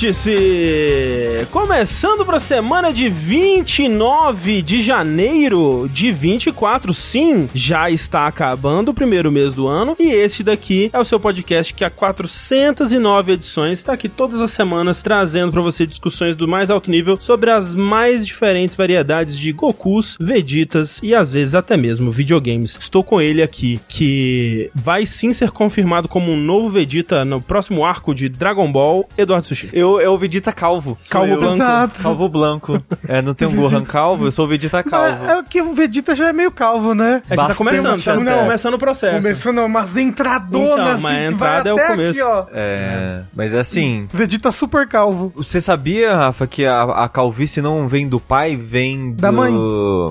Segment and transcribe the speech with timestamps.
[0.00, 1.46] Vértice!
[1.50, 6.94] Começando para a semana de 29 de janeiro de 24.
[6.94, 11.20] Sim, já está acabando o primeiro mês do ano e este daqui é o seu
[11.20, 16.48] podcast que há 409 edições está aqui todas as semanas trazendo para você discussões do
[16.48, 21.76] mais alto nível sobre as mais diferentes variedades de Gokus, Vegetas e às vezes até
[21.76, 22.78] mesmo videogames.
[22.80, 27.84] Estou com ele aqui que vai sim ser confirmado como um novo Vegeta no próximo
[27.84, 29.68] arco de Dragon Ball, Eduardo Sushi.
[29.72, 30.98] Eu, eu o Vegeta calvo.
[31.08, 31.38] Calvo eu.
[31.38, 31.54] branco.
[31.54, 32.02] Exato.
[32.02, 32.82] Calvo branco.
[33.08, 35.24] É, não tem um Gohan calvo, eu sou o Vegeta calvo.
[35.24, 37.22] É, é que o Vegeta já é meio calvo, né?
[37.30, 38.38] A gente tá começando, tá até.
[38.42, 39.16] começando o processo.
[39.16, 42.20] Começando umas entradonas Então, assim, mas a que entrada é o começo.
[42.20, 42.44] Aqui, ó.
[42.52, 45.32] É, mas assim, Vegeta super calvo.
[45.34, 49.36] você sabia, Rafa, que a, a calvície não vem do pai, vem Da do...
[49.38, 49.54] mãe.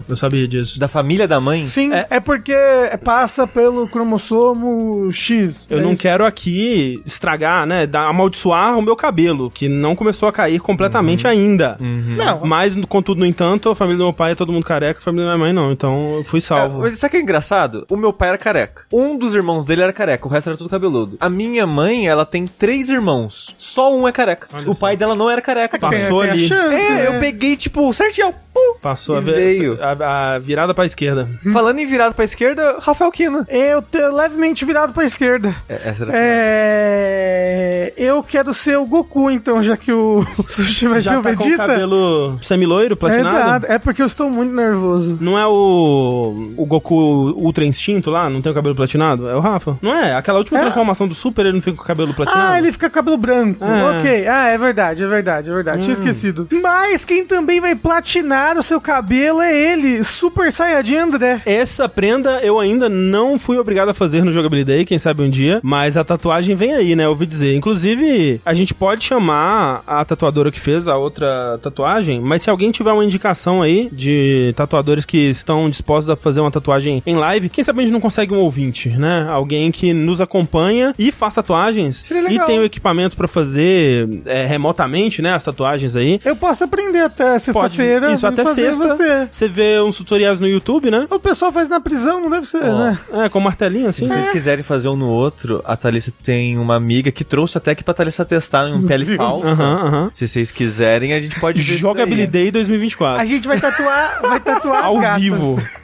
[0.07, 0.79] Eu sabia disso.
[0.79, 1.67] Da família da mãe?
[1.67, 2.55] Sim, É- é, porque
[3.03, 5.67] passa pelo cromossomo X.
[5.69, 6.01] Eu É não isso.
[6.01, 11.27] quero aqui estragar, né, dar, amaldiçoar o meu cabelo, que não começou a cair completamente
[11.27, 11.77] ainda.
[11.79, 15.03] Não, Mas, contudo, no entanto, a família do meu pai é todo mundo careca, a
[15.03, 15.71] família da minha mãe não.
[15.71, 16.79] Então, eu fui É, salvo.
[16.79, 17.85] mas sabe o que é engraçado?
[17.89, 18.83] O meu pai era careca.
[18.91, 21.17] Um dos irmãos dele era careca, o resto era tudo cabeludo.
[21.19, 23.55] A minha mãe, ela tem três irmãos.
[23.57, 24.47] Só um é careca.
[24.53, 24.79] Olha o só.
[24.79, 25.77] pai dela não era careca.
[25.79, 26.45] Passou tem, tem ali.
[26.45, 27.07] a chance, É, né?
[27.07, 28.31] eu peguei, tipo, certinho.
[28.53, 28.75] Pum.
[28.81, 29.77] Passou a, ve- veio.
[29.81, 31.29] a, a virada pra esquerda.
[31.53, 33.45] Falando em virado pra esquerda, Rafael Kina.
[33.49, 35.53] Eu te, levemente virado pra esquerda.
[35.69, 37.93] É, essa era É.
[37.97, 41.35] Eu quero ser o Goku, então, já que o Sushi vai ser Já o tá
[41.35, 41.65] com o Vegeta.
[41.67, 43.37] cabelo semiloiro, é, platinado?
[43.37, 45.17] nada, é porque eu estou muito nervoso.
[45.21, 46.95] Não é o, o Goku
[47.37, 48.29] Ultra Instinto lá?
[48.29, 49.27] Não tem o cabelo platinado?
[49.27, 49.77] É o Rafa?
[49.81, 50.15] Não é?
[50.15, 50.61] Aquela última É.
[50.61, 52.47] transformação do Super, ele não fica com o cabelo platinado?
[52.53, 53.63] Ah, ele fica com cabelo branco.
[53.63, 53.83] É.
[53.99, 54.27] Ok.
[54.27, 55.79] Ah, é verdade, é verdade, é verdade.
[55.81, 56.47] Tinha esquecido.
[56.61, 61.41] Mas quem também vai platinar o seu cabelo é ele, Super Saiyajin André.
[61.45, 65.59] Essa prenda eu ainda não fui obrigado a fazer no Jogabilidade, quem sabe um dia,
[65.63, 67.05] mas a tatuagem vem aí, né?
[67.05, 67.55] Eu ouvi dizer.
[67.55, 69.48] Inclusive, a gente pode chamar
[69.85, 74.53] a tatuadora que fez a outra tatuagem, mas se alguém tiver uma indicação aí de
[74.55, 77.99] tatuadores que estão dispostos a fazer uma tatuagem em live, quem sabe a gente não
[77.99, 79.27] consegue um ouvinte, né?
[79.29, 85.21] Alguém que nos acompanha e faz tatuagens e tem o equipamento pra fazer é, remotamente,
[85.21, 85.33] né?
[85.33, 86.19] As tatuagens aí.
[86.23, 88.11] Eu posso aprender até sexta-feira.
[88.11, 88.87] Isso, até fazer sexta.
[88.87, 89.27] Você.
[89.31, 91.07] Você vê uns tutoriais no YouTube, né?
[91.09, 92.77] O pessoal faz na prisão, não deve ser, Ó.
[92.77, 92.99] né?
[93.13, 94.07] É, com martelinho assim.
[94.07, 97.71] Se vocês quiserem fazer um no outro, a Thalissa tem uma amiga que trouxe até
[97.71, 99.49] aqui pra Thalissa testar em um pele Falsa.
[99.49, 100.09] Aham, aham.
[100.11, 101.61] Se vocês quiserem, a gente pode.
[101.61, 103.21] Jogabilidade 2024.
[103.21, 105.57] A gente vai tatuar, vai tatuar Ao vivo.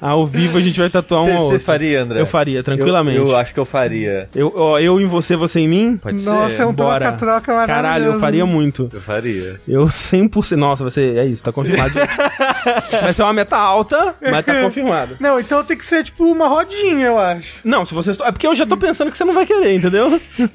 [0.00, 2.20] Ao vivo a gente vai tatuar um Você você faria, André?
[2.20, 3.18] Eu faria, tranquilamente.
[3.18, 4.28] Eu, eu acho que eu faria.
[4.34, 5.96] Eu, ó, eu em você, você em mim?
[5.96, 6.62] Pode Nossa, ser.
[6.62, 7.66] é um troca-troca maravilhoso.
[7.66, 8.88] Caralho, eu faria muito.
[8.92, 9.60] Eu faria.
[9.66, 10.56] Eu 100%.
[10.56, 11.16] Nossa, vai ser.
[11.16, 11.92] É isso, tá confirmado.
[13.02, 15.16] vai ser uma meta alta, mas tá confirmado.
[15.20, 17.54] Não, então tem que ser tipo uma rodinha, eu acho.
[17.64, 18.10] Não, se você.
[18.22, 20.20] É porque eu já tô pensando que você não vai querer, entendeu?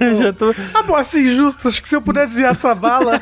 [0.00, 0.54] Eu já tô.
[0.74, 1.68] Ah, bom, assim, justo.
[1.68, 3.20] Acho que se eu puder desviar dessa bala.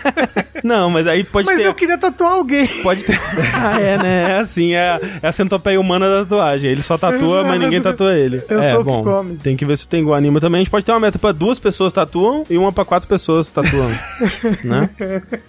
[0.63, 1.67] Não, mas aí pode Mas ter.
[1.67, 2.67] eu queria tatuar alguém.
[2.83, 3.19] Pode ter.
[3.55, 4.31] ah, é, né?
[4.33, 6.71] É assim, é, é a centopeia humana da tatuagem.
[6.71, 8.43] Ele só tatua, mas ninguém tatua ele.
[8.49, 9.03] Eu é, sou o que bom.
[9.05, 9.37] come.
[9.37, 10.61] Tem que ver se tem igual anima também.
[10.61, 13.51] A gente pode ter uma meta pra duas pessoas tatuam e uma pra quatro pessoas
[13.51, 13.91] tatuam.
[14.65, 14.91] né?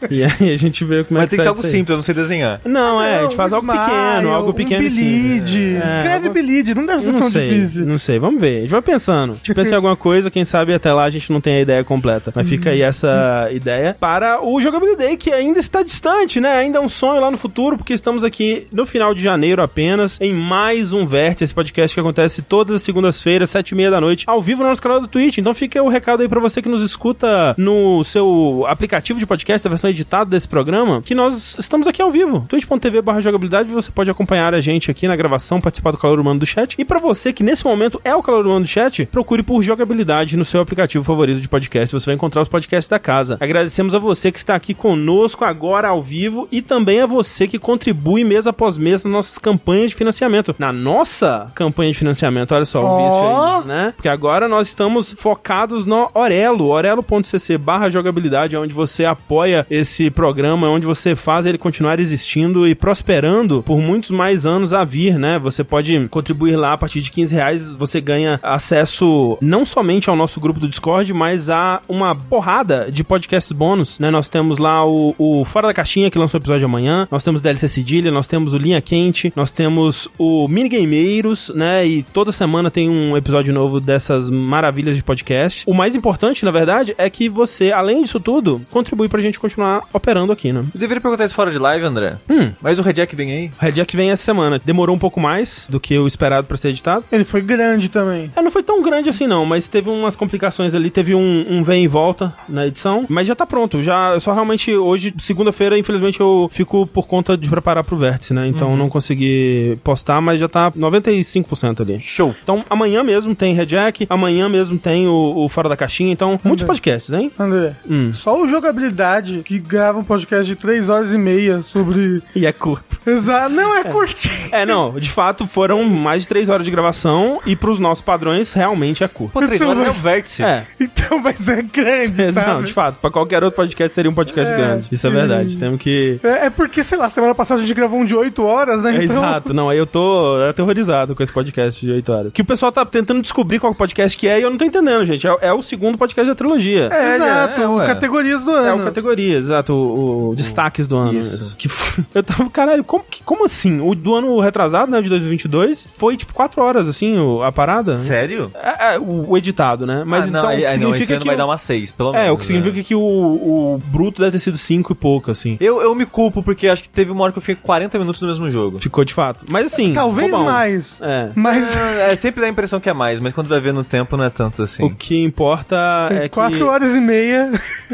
[0.09, 1.79] E aí a gente vê como é Mas tem que ser sai algo disso aí.
[1.79, 2.56] simples, eu não sei desenhar.
[2.65, 5.77] Não, é, a gente faz um algo smile, pequeno, algo pequeno um assim.
[5.77, 7.85] É, Escreve bilide, não deve ser Não tão sei, difícil.
[7.85, 8.57] não sei, vamos ver.
[8.57, 9.33] A gente vai pensando.
[9.33, 11.61] A gente pensa em alguma coisa, quem sabe até lá a gente não tem a
[11.61, 12.31] ideia completa.
[12.35, 16.57] Mas fica aí essa ideia para o Jogabilidade, que ainda está distante, né?
[16.57, 20.19] Ainda é um sonho lá no futuro, porque estamos aqui no final de janeiro apenas,
[20.21, 24.01] em mais um Vértice, esse podcast que acontece todas as segundas-feiras, sete e meia da
[24.01, 25.37] noite, ao vivo no nosso canal do Twitch.
[25.37, 29.67] Então fica o recado aí pra você que nos escuta no seu aplicativo de podcast,
[29.67, 32.45] a versão editada desse programa, que nós estamos aqui ao vivo.
[32.47, 36.39] twitch.tv barra jogabilidade, você pode acompanhar a gente aqui na gravação, participar do calor humano
[36.39, 36.75] do chat.
[36.77, 40.37] E pra você que nesse momento é o calor humano do chat, procure por jogabilidade
[40.37, 41.93] no seu aplicativo favorito de podcast.
[41.93, 43.37] Você vai encontrar os podcasts da casa.
[43.39, 47.59] Agradecemos a você que está aqui conosco agora ao vivo e também a você que
[47.59, 50.55] contribui mês após mês nas nossas campanhas de financiamento.
[50.57, 52.97] Na nossa campanha de financiamento, olha só o Ó.
[52.97, 53.93] vício aí, né?
[53.95, 60.09] Porque agora nós estamos focados no Orelo, orelo.cc barra jogabilidade, é onde você apoia esse
[60.09, 64.83] programa, é onde você faz ele continuar existindo e prosperando por muitos mais anos a
[64.83, 65.39] vir, né?
[65.39, 70.15] Você pode contribuir lá a partir de 15 reais, você ganha acesso não somente ao
[70.15, 74.11] nosso grupo do Discord, mas a uma porrada de podcasts bônus, né?
[74.11, 77.41] Nós temos lá o, o Fora da Caixinha, que lança o episódio amanhã, nós temos
[77.41, 81.85] o DLC Cedilha, nós temos o Linha Quente, nós temos o Minigameiros, né?
[81.85, 85.63] E toda semana tem um episódio novo dessas maravilhas de podcast.
[85.65, 89.83] O mais importante, na verdade, é que você, além disso tudo, contribui pra gente continuar
[89.93, 90.61] operando aqui, né?
[90.73, 92.17] Eu deveria perguntar isso fora de live, André.
[92.29, 92.51] Hum.
[92.61, 93.47] Mas o Red Jack vem aí?
[93.47, 94.59] O Red Jack vem essa semana.
[94.63, 97.05] Demorou um pouco mais do que o esperado pra ser editado.
[97.11, 98.31] Ele foi grande também.
[98.35, 101.63] É, não foi tão grande assim não, mas teve umas complicações ali, teve um, um
[101.63, 106.19] vem e volta na edição, mas já tá pronto, já, só realmente hoje, segunda-feira, infelizmente
[106.19, 110.47] eu fico por conta de preparar pro Vértice, né, então não consegui postar, mas já
[110.49, 111.99] tá 95% ali.
[111.99, 112.35] Show.
[112.43, 116.39] Então amanhã mesmo tem Red Jack, amanhã mesmo tem o, o Fora da Caixinha, então
[116.43, 117.31] muitos podcasts, hein?
[117.39, 118.11] André, Hum.
[118.13, 122.16] só o jogabilidade que grava um podcast de 3 horas e meia sobre.
[122.35, 122.97] E é curto.
[123.05, 123.49] Exato.
[123.53, 124.33] Não, é, curtinho.
[124.51, 128.53] É, não, de fato foram mais de 3 horas de gravação e pros nossos padrões
[128.53, 129.33] realmente é curto.
[129.33, 130.43] Pô, três Então, horas é o mas- vértice.
[130.43, 132.47] É, Então, mas é grande, É, sabe?
[132.47, 134.57] Não, de fato, pra qualquer outro podcast seria um podcast É.
[134.57, 134.87] grande.
[134.91, 135.57] Isso é verdade.
[135.57, 136.19] Temos que.
[136.23, 138.91] É, é porque, sei lá, semana passada a gente gravou um de 8 horas, né?
[138.97, 142.31] É, Então, Exato, não, aí eu tô aterrorizado com esse podcast de 8 horas.
[142.33, 145.05] Que o pessoal tá tentando descobrir qual podcast que é e eu não tô entendendo,
[145.05, 145.25] gente.
[145.27, 146.89] É, é o segundo podcast da trilogia.
[146.91, 148.81] É, exato, é, o categorias do É ano.
[148.81, 151.19] o categoria, exato, o, o destaques do ano.
[151.19, 151.55] Isso.
[151.57, 151.67] Que
[152.13, 153.79] eu tava, caralho, como, que- como assim?
[153.81, 157.95] O do ano retrasado, né, de 2022, foi tipo 4 horas, assim, o- a parada?
[157.95, 158.51] Sério?
[158.55, 160.03] É, é, o, o editado, né?
[160.05, 161.37] Mas ah, então, não, o que aí- aí não, esse significa ano que vai o-
[161.37, 162.27] dar uma 6, pelo menos.
[162.27, 162.83] É, o que significa né?
[162.83, 165.57] que o, o bruto deve ter sido 5 e pouco, assim.
[165.59, 168.21] Eu, eu me culpo porque acho que teve uma hora que eu fiquei 40 minutos
[168.21, 168.79] no mesmo jogo.
[168.79, 169.45] Ficou de fato.
[169.49, 169.93] Mas assim.
[169.93, 170.99] Talvez mais.
[171.01, 171.29] É.
[171.35, 174.15] Mas É, sempre dá a impressão que é mais, mas quando vai ver no tempo
[174.17, 174.83] não é tanto assim.
[174.83, 175.75] O que importa
[176.11, 176.29] é que.
[176.29, 177.51] 4 horas e meia.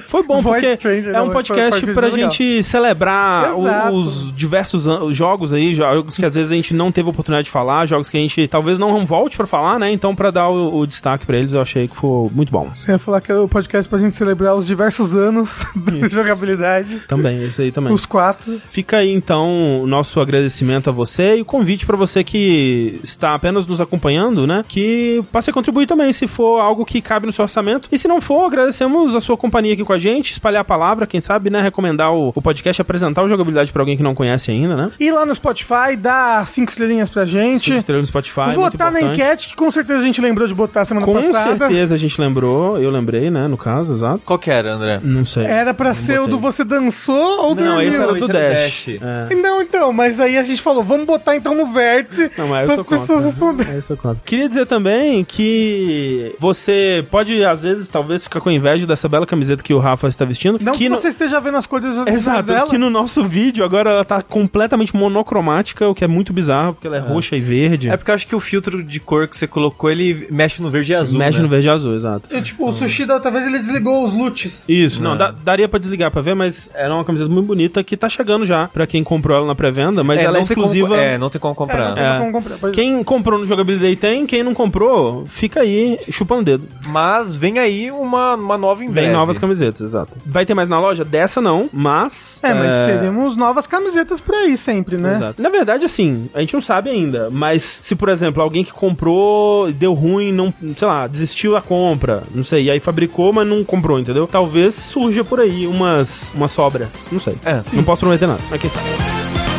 [0.07, 2.31] Foi bom, porque Stranger, é um não, podcast pra legal.
[2.31, 3.95] gente celebrar o- Exato.
[3.95, 4.02] os
[4.35, 7.51] diversos an- os jogos aí, jogos que às vezes a gente não teve oportunidade de
[7.51, 9.91] falar, jogos que a gente talvez não volte pra falar, né?
[9.91, 12.69] Então, pra dar o, o destaque pra eles, eu achei que foi muito bom.
[12.73, 17.01] Você ia falar que era o podcast pra gente celebrar os diversos anos da jogabilidade.
[17.07, 17.94] Também, esse aí também.
[17.94, 18.61] Os quatro.
[18.69, 23.33] Fica aí então o nosso agradecimento a você e o convite pra você que está
[23.35, 24.63] apenas nos acompanhando, né?
[24.67, 27.89] Que passe a contribuir também, se for algo que cabe no seu orçamento.
[27.91, 31.07] E se não for, agradecemos a sua companhia aqui com a gente, espalhar a palavra,
[31.07, 31.61] quem sabe, né?
[31.61, 34.92] Recomendar o, o podcast, apresentar o jogabilidade pra alguém que não conhece ainda, né?
[35.00, 37.66] E lá no Spotify, dá cinco estrelinhas pra gente.
[37.66, 38.42] Cinco estrelas no Spotify.
[38.48, 41.57] muito Votar na enquete, que com certeza a gente lembrou de botar semana Com passada.
[41.68, 43.48] certeza a gente lembrou, eu lembrei, né?
[43.48, 44.22] No caso, exato.
[44.25, 45.00] Qual que era, André?
[45.04, 45.45] Não sei.
[45.45, 46.31] Era pra ser o botei.
[46.31, 47.81] do você dançou ou Não, dormiu?
[47.81, 48.86] esse era esse do era o Dash.
[48.88, 49.30] Dash.
[49.31, 49.36] É.
[49.36, 52.81] Não, então, mas aí a gente falou, vamos botar então no vértice Não, para sou
[52.81, 53.74] as pessoas responderem.
[53.78, 54.16] É.
[54.25, 59.63] Queria dizer também que você pode, às vezes, talvez ficar com inveja dessa bela camiseta
[59.63, 60.57] que o Rafa está vestindo.
[60.62, 62.69] Não que, que no- você esteja vendo as cores Exato, dela.
[62.69, 66.88] que no nosso vídeo agora ela tá completamente monocromática, o que é muito bizarro, porque
[66.88, 67.90] ela é, roxa e verde.
[67.90, 70.70] É porque eu acho que o filtro de cor que você colocou, ele mexe no
[70.70, 71.18] verde e azul.
[71.18, 71.44] Mexe né?
[71.44, 72.30] no verde e azul, exato.
[72.36, 74.64] E, tipo, o sushi da outra vez ele desligou os lutes.
[74.68, 75.18] Isso, não, É.
[75.18, 78.46] dá- daria pra desligar pra ver, mas era uma camiseta muito bonita que tá chegando
[78.46, 80.98] já pra quem comprou ela na pré-venda, mas É, ela é tem como- exclusiva.
[80.98, 81.90] é, não tem como comprar.
[81.90, 82.18] não tem É.
[82.20, 82.58] como comprar.
[82.60, 86.68] Pois- Quem comprou no Jogabilidade tem, quem não comprou, fica aí chupando o dedo.
[86.88, 89.14] Mas vem aí uma, uma nova em Vem breve.
[89.14, 90.18] novas camisetas, exato.
[90.25, 91.04] Vai ter mais na loja?
[91.06, 92.40] Dessa não, mas.
[92.44, 95.15] É, mas teremos novas camisetas por aí sempre, né?
[95.15, 95.42] Exato.
[95.42, 99.71] Na verdade, assim, a gente não sabe ainda, mas se, por exemplo, alguém que comprou,
[99.71, 103.63] deu ruim, não, sei lá, desistiu da compra, não sei, e aí fabricou, mas não
[103.63, 104.27] comprou, entendeu?
[104.27, 107.36] Talvez surja por aí umas, umas sobras, não sei.
[107.45, 107.62] É.
[107.74, 109.52] Não posso prometer nada, mas quem sabe.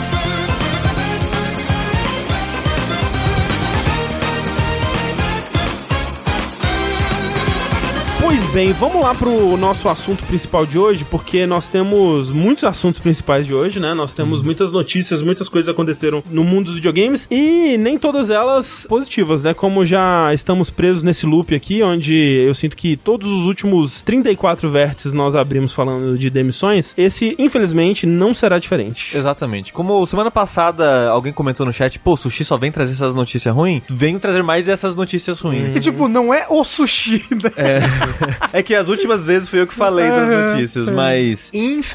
[8.54, 13.44] Bem, vamos lá pro nosso assunto principal de hoje, porque nós temos muitos assuntos principais
[13.44, 13.92] de hoje, né?
[13.94, 18.86] Nós temos muitas notícias, muitas coisas aconteceram no mundo dos videogames e nem todas elas
[18.88, 19.54] positivas, né?
[19.54, 24.70] Como já estamos presos nesse loop aqui, onde eu sinto que todos os últimos 34
[24.70, 29.16] vértices nós abrimos falando de demissões, esse infelizmente não será diferente.
[29.16, 29.72] Exatamente.
[29.72, 33.52] Como semana passada alguém comentou no chat, pô, o sushi só vem trazer essas notícias
[33.52, 35.74] ruins, venho trazer mais dessas notícias ruins.
[35.74, 37.24] E, tipo, não é o sushi.
[37.32, 37.50] Né?
[37.56, 40.90] É que as últimas vezes fui eu que falei das notícias, é.
[40.90, 41.50] mas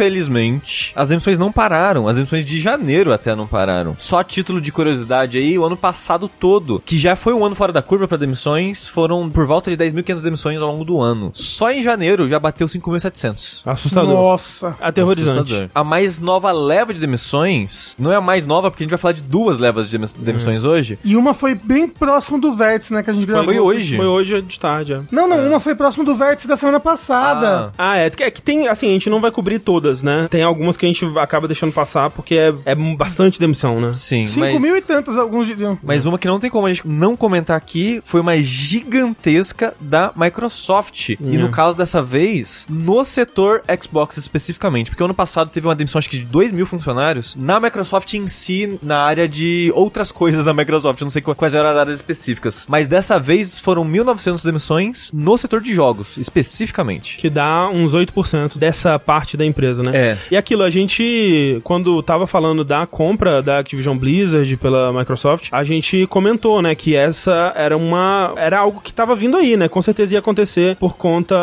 [0.09, 2.07] infelizmente as demissões não pararam.
[2.07, 3.95] As demissões de janeiro até não pararam.
[3.97, 7.55] Só a título de curiosidade aí, o ano passado todo, que já foi um ano
[7.55, 11.31] fora da curva pra demissões, foram por volta de 10.500 demissões ao longo do ano.
[11.33, 13.61] Só em janeiro já bateu 5.700.
[13.65, 14.13] Assustador.
[14.13, 14.75] Nossa.
[14.79, 15.39] Aterrorizante.
[15.39, 15.69] Assustador.
[15.73, 18.99] A mais nova leva de demissões, não é a mais nova, porque a gente vai
[18.99, 20.97] falar de duas levas de demi- demissões hoje.
[21.03, 23.03] E uma foi bem próximo do vértice, né?
[23.03, 23.45] Que a gente gravou.
[23.45, 23.95] Foi hoje.
[23.95, 25.01] Foi hoje de tarde, é.
[25.11, 27.71] Não, não, uma foi próximo do vértice da semana passada.
[27.77, 28.11] Ah, é.
[28.19, 30.27] É que tem, assim, a gente não vai cobrir todas, né?
[30.29, 33.93] Tem algumas que a gente acaba deixando passar porque é, é bastante demissão, né?
[33.93, 34.61] Sim, Cinco mas...
[34.61, 35.77] mil e tantos, alguns diriam.
[35.83, 40.11] Mas uma que não tem como a gente não comentar aqui foi uma gigantesca da
[40.15, 41.09] Microsoft.
[41.09, 44.89] E no caso dessa vez, no setor Xbox especificamente.
[44.89, 48.27] Porque ano passado teve uma demissão acho que de 2 mil funcionários na Microsoft em
[48.27, 50.99] si, na área de outras coisas da Microsoft.
[51.01, 52.65] Eu não sei qu- quais eram as áreas específicas.
[52.67, 56.17] Mas dessa vez foram 1.900 demissões no setor de jogos.
[56.19, 57.17] Especificamente.
[57.17, 59.91] Que dá uns 8% dessa parte da empresa, né?
[59.93, 60.17] É.
[60.31, 65.63] E aquilo, a gente, quando tava falando da compra da Activision Blizzard pela Microsoft, a
[65.63, 68.33] gente comentou, né, que essa era uma.
[68.35, 69.67] Era algo que tava vindo aí, né?
[69.67, 71.35] Com certeza ia acontecer por conta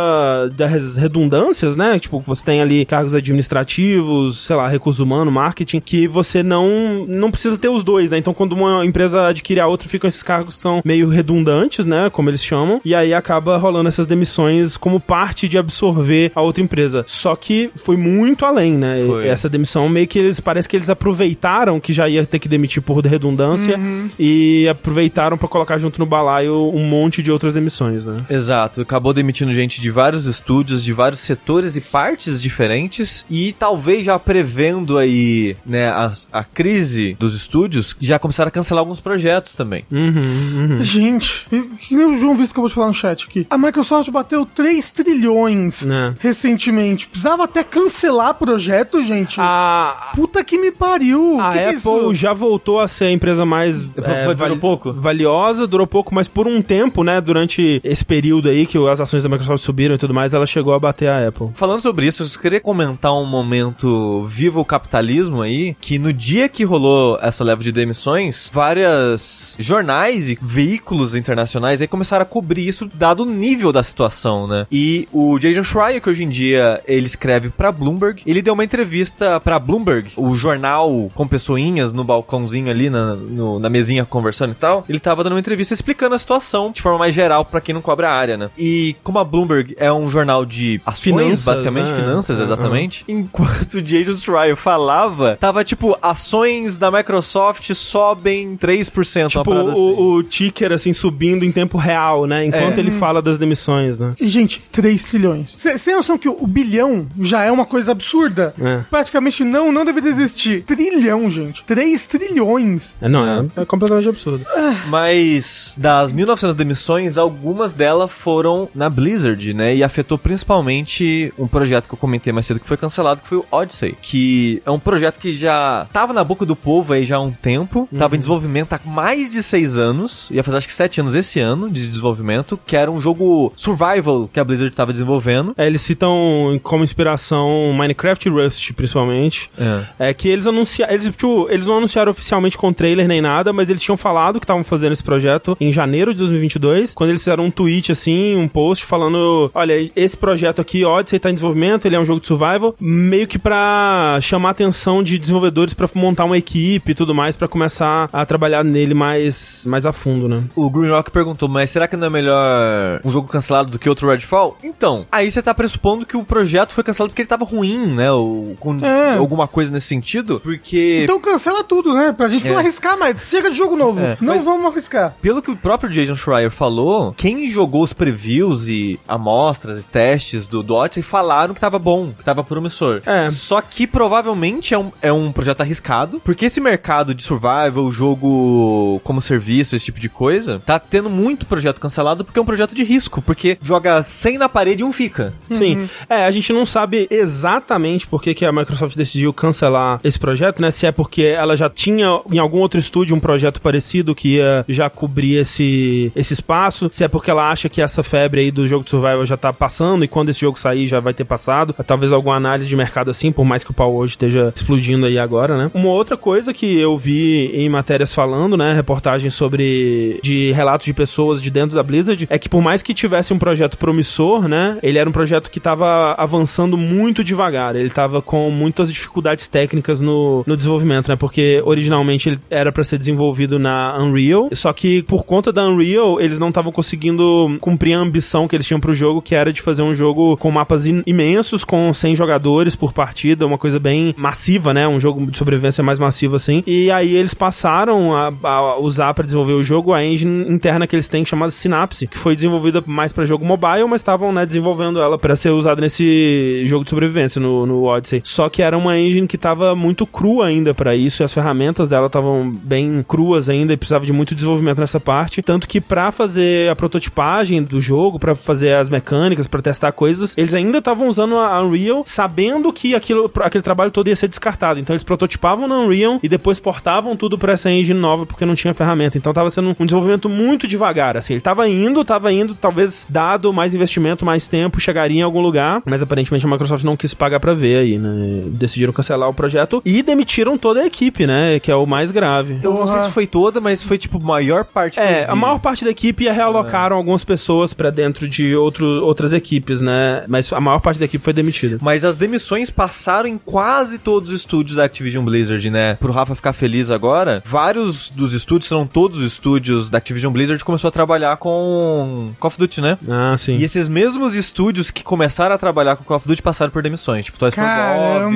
[0.55, 1.99] das redundâncias, né?
[1.99, 7.31] Tipo, você tem ali cargos administrativos, sei lá, recursos humanos, marketing, que você não, não
[7.31, 8.19] precisa ter os dois, né?
[8.19, 12.11] Então, quando uma empresa adquire a outra, ficam esses cargos que são meio redundantes, né?
[12.11, 16.63] Como eles chamam, e aí acaba rolando essas demissões como parte de absorver a outra
[16.63, 17.05] empresa.
[17.07, 19.05] Só que foi muito além, né?
[19.07, 19.29] Foi.
[19.29, 22.83] Essa demissão meio que eles parece que eles aproveitaram que já ia ter que demitir
[22.83, 23.79] por redundância
[24.19, 28.25] e aproveitaram pra colocar junto no balaio um monte de outras demissões, né?
[28.31, 34.05] Exato, acabou demitindo gente de vários estúdios, de vários setores e partes diferentes, e talvez
[34.05, 39.55] já prevendo aí, né, a, a crise dos estúdios, já começaram a cancelar alguns projetos
[39.55, 39.85] também.
[39.91, 40.85] Uhum, uhum.
[40.85, 41.47] Gente,
[41.81, 43.47] que nem o João Vitor acabou de falar no chat aqui.
[43.51, 46.15] A Microsoft bateu 3 trilhões Né.
[46.19, 47.07] recentemente.
[47.07, 49.37] Precisava até cancelar projeto, gente.
[49.39, 51.39] A, Puta que me pariu.
[51.41, 51.77] a que que é Apple
[52.11, 52.15] isso?
[52.15, 53.83] já voltou a ser a empresa mais
[54.25, 54.93] Foi- durou pouco?
[54.93, 59.23] valiosa, durou pouco, mas por um tempo, né, durante esse período aí que as ações
[59.23, 61.51] da Microsoft subiram e tudo mais, ela chegou a bater a Apple.
[61.55, 66.13] Falando sobre isso, eu só queria comentar um momento viva o capitalismo aí, que no
[66.13, 72.27] dia que rolou essa leva de demissões, várias jornais e veículos internacionais aí começaram a
[72.27, 74.67] cobrir isso, dado o nível da situação, né?
[74.71, 78.65] E o Jason Schreier, que hoje em dia ele escreve pra Bloomberg, ele deu uma
[78.65, 84.53] entrevista pra Bloomberg, o jornal com pessoinhas no balcãozinho ali, na, no- na mesinha conversando
[84.53, 87.61] e tal, ele tava dando uma entrevista explicando a situação de forma mais geral pra
[87.61, 88.51] quem não cobra a área, né?
[88.59, 91.97] E como a Bloomberg é um jornal de ações, Finanças, basicamente, né?
[91.97, 92.45] finanças, Aham.
[92.45, 99.45] exatamente, enquanto o Jason Schreier falava, tava tipo, ações da Microsoft sobem 3%, uma Tipo,
[99.45, 99.81] parada assim.
[99.81, 102.81] o, o ticker, assim, subindo em tempo real, né, enquanto É.
[102.81, 104.15] ele fala das demissões, né.
[104.37, 105.57] Gente, 3 trilhões.
[105.57, 108.53] Você tem noção que o, bilhão já é uma coisa absurda?
[108.61, 108.83] É.
[108.91, 110.63] Praticamente não, não deveria existir.
[110.63, 111.65] Trilhão, gente.
[111.65, 112.95] 3 trilhões.
[113.01, 114.45] É, não, é, é completamente absurdo.
[114.89, 119.75] Mas das 1900 demissões, algumas delas foram na Blizzard, né?
[119.75, 123.39] E afetou principalmente um projeto que eu comentei mais cedo que foi cancelado, que foi
[123.39, 127.17] o Odyssey, que é um projeto que já tava na boca do povo aí já
[127.17, 130.75] há um tempo, tava em desenvolvimento há mais de seis anos, ia fazer acho que
[130.75, 134.93] sete anos esse ano de desenvolvimento, que era um jogo survival que a Blizzard tava
[134.93, 135.55] desenvolvendo.
[135.57, 139.51] É, eles citam como inspiração Minecraft e Rust, principalmente.
[139.59, 140.09] É.
[140.11, 140.93] É que eles anunciaram.
[140.93, 144.45] Eles, tipo, eles não anunciaram oficialmente com trailer nem nada, mas eles tinham falado que
[144.45, 148.49] estavam fazendo esse projeto em janeiro de 2022, quando eles fizeram um tweet, assim, um
[148.49, 152.27] post falando: olha, esse projeto aqui, Odyssey, tá em desenvolvimento, ele é um jogo de
[152.27, 157.15] survival, meio que pra chamar a atenção de desenvolvedores pra montar uma equipe e tudo
[157.15, 160.45] mais, pra começar a trabalhar nele mais, mais a fundo, né?
[160.55, 163.89] O Green Rock perguntou, mas será que não é melhor um jogo cancelado do que
[163.89, 164.57] outro Redfall?
[164.63, 168.11] Então, aí você tá pressupondo que o projeto foi cancelado porque ele tava ruim, né?
[168.11, 169.15] Ou com É.
[169.17, 170.41] alguma coisa nesse sentido.
[170.41, 172.13] Porque, Então cancela tudo, né?
[172.17, 172.51] Pra gente É.
[172.51, 173.21] não arriscar mais.
[173.29, 174.01] Chega de jogo novo.
[174.01, 175.15] É, não mas- vamos arriscar.
[175.23, 180.47] pelo que o próprio Jason Schreier falou, quem jogou os previews e amostras e testes
[180.49, 183.03] do, do Odyssey falaram que tava bom, que tava promissor.
[183.07, 183.31] É.
[183.31, 189.01] Só que provavelmente é um, é um projeto arriscado, porque esse mercado de survival, jogo
[189.05, 192.75] como serviço, esse tipo de coisa, tá tendo muito projeto cancelado porque é um projeto
[192.75, 195.33] de risco, porque joga 100 na parede e um fica.
[195.51, 195.89] Sim.
[196.09, 200.61] É, a gente não sabe exatamente por que, que a Microsoft decidiu cancelar esse projeto,
[200.61, 200.71] né?
[200.71, 204.65] Se é porque ela já tinha em algum outro estúdio um projeto parecido que ia
[204.69, 208.67] já cobrir esse, esse espaço, se é porque ela acha que essa febre aí do
[208.67, 211.75] jogo de survival já tá passando e quando esse jogo sair já vai ter passado.
[211.87, 215.19] Talvez alguma análise de mercado assim, por mais que o pau hoje esteja explodindo aí
[215.19, 215.71] agora, né?
[215.75, 218.73] Uma outra coisa que eu vi em matérias falando, né?
[218.73, 220.21] Reportagens sobre.
[220.23, 223.39] de relatos de pessoas de dentro da Blizzard, é que por mais que tivesse um
[223.39, 224.79] projeto promissor, né?
[224.83, 227.77] Ele era um projeto que tava avançando muito devagar.
[227.77, 231.15] Ele tava com muitas dificuldades técnicas no, no desenvolvimento, né?
[231.15, 236.21] Porque originalmente ele era pra ser desenvolvido na Unreal, só que por conta da Unreal,
[236.21, 239.63] eles não estavam conseguindo cumprir a ambição que eles tinham pro jogo, que era de
[239.63, 244.75] fazer um jogo com mapas imensos, com 100 jogadores por partida, uma coisa bem massiva,
[244.75, 244.89] né?
[244.89, 246.65] Um jogo de sobrevivência mais massivo assim.
[246.67, 250.97] E aí eles passaram a, a usar pra desenvolver o jogo a engine interna que
[250.97, 255.01] eles têm chamada Synapse, que foi desenvolvida mais pra jogo mobile, mas estavam, né, desenvolvendo
[255.01, 258.21] ela pra ser usada nesse jogo de sobrevivência no, no Odyssey.
[258.25, 261.89] Só que era uma engine que tava muito crua ainda pra isso, e as ferramentas
[261.89, 266.11] dela estavam bem cruas ainda e precisava de muito desenvolvimento nessa parte, tanto que pra
[266.11, 271.09] fazer a prototipagem do jogo, pra fazer as mecânicas, pra testar coisas, eles ainda estavam
[271.09, 274.79] usando a Unreal, sabendo que aquilo, aquele trabalho todo ia ser descartado.
[274.81, 278.55] Então eles prototipavam na Unreal e depois portavam tudo pra essa engine nova porque não
[278.55, 279.19] tinha ferramenta.
[279.19, 281.35] Então tava sendo um desenvolvimento muito devagar, assim.
[281.35, 285.41] Ele tava indo, tava indo, talvez dado passado, mais investimento, mais tempo, chegaria em algum
[285.41, 288.43] lugar, mas aparentemente a Microsoft não quis pagar pra ver aí, né?
[288.47, 291.59] Decidiram cancelar o projeto e demitiram toda a equipe, né?
[291.59, 292.61] Que é o mais grave.
[292.63, 295.85] Eu não sei se foi toda, mas foi tipo maior parte É, a maior parte
[295.85, 300.25] da equipe realocaram algumas pessoas pra dentro de outro, outras equipes, né?
[300.29, 301.79] Mas a maior parte da equipe foi demitida.
[301.81, 305.95] Mas as demissões passaram em quase todos os estúdios da Activision Blizzard, né?
[305.95, 310.33] Pro Rafa ficar feliz agora, vários dos estúdios, se não todos os estúdios da Activision
[310.33, 312.99] Blizzard, começou a trabalhar com Call of Duty, né?
[313.09, 313.56] Ah, sim.
[313.57, 317.25] E esses mesmos estúdios que começaram a trabalhar com Call of Duty passaram por demissões,
[317.27, 317.65] tipo Toys for!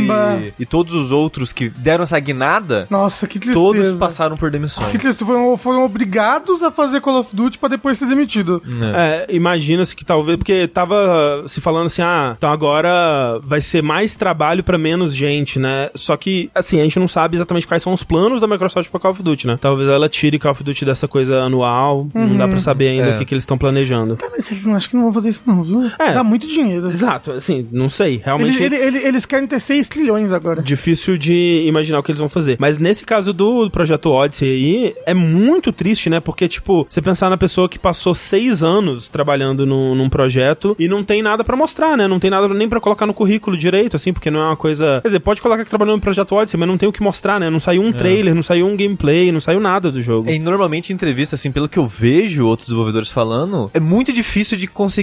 [0.06, 3.58] Bob e, todos os outros que deram essa guinada, Nossa, que tristeza.
[3.64, 4.90] todos passaram por demissões.
[4.90, 5.24] Que tristeza.
[5.24, 8.62] Foram, foram obrigados a fazer Call of Duty pra depois ser demitido.
[8.94, 9.26] É.
[9.30, 14.16] É, imagina-se que talvez, porque tava se falando assim, ah, então agora vai ser mais
[14.16, 15.90] trabalho pra menos gente, né?
[15.94, 19.00] Só que, assim, a gente não sabe exatamente quais são os planos da Microsoft pra
[19.00, 19.58] Call of Duty, né?
[19.60, 23.14] Talvez ela tire Call of Duty dessa coisa anual, não dá pra saber ainda É.
[23.14, 24.16] o que, que eles estão planejando.
[24.16, 25.90] Tá, mas eles não acham que não vão fazer isso não, viu?
[25.98, 26.12] É.
[26.14, 26.88] Dá muito dinheiro.
[26.90, 28.62] Exato, assim, não sei, realmente...
[28.62, 30.62] Ele- ele- ele- eles querem ter 6 trilhões agora.
[30.62, 32.56] Difícil de imaginar o que eles vão fazer.
[32.60, 36.20] Mas nesse caso do projeto Odyssey aí, é muito triste, né?
[36.20, 40.88] Porque, tipo, você pensar na pessoa que passou seis anos trabalhando no, num projeto e
[40.88, 42.06] não tem nada pra mostrar, né?
[42.06, 45.00] Não tem nada nem pra colocar no currículo direito, assim, porque não é uma coisa.
[45.02, 47.38] Quer dizer, pode colocar que trabalhou no projeto Odyssey, mas não tem o que mostrar,
[47.40, 47.48] né?
[47.50, 50.28] Não saiu um trailer, não saiu um gameplay, não saiu nada do jogo.
[50.30, 54.56] E normalmente em entrevista, assim, pelo que eu vejo outros desenvolvedores falando, é muito difícil
[54.56, 54.99] de conseguir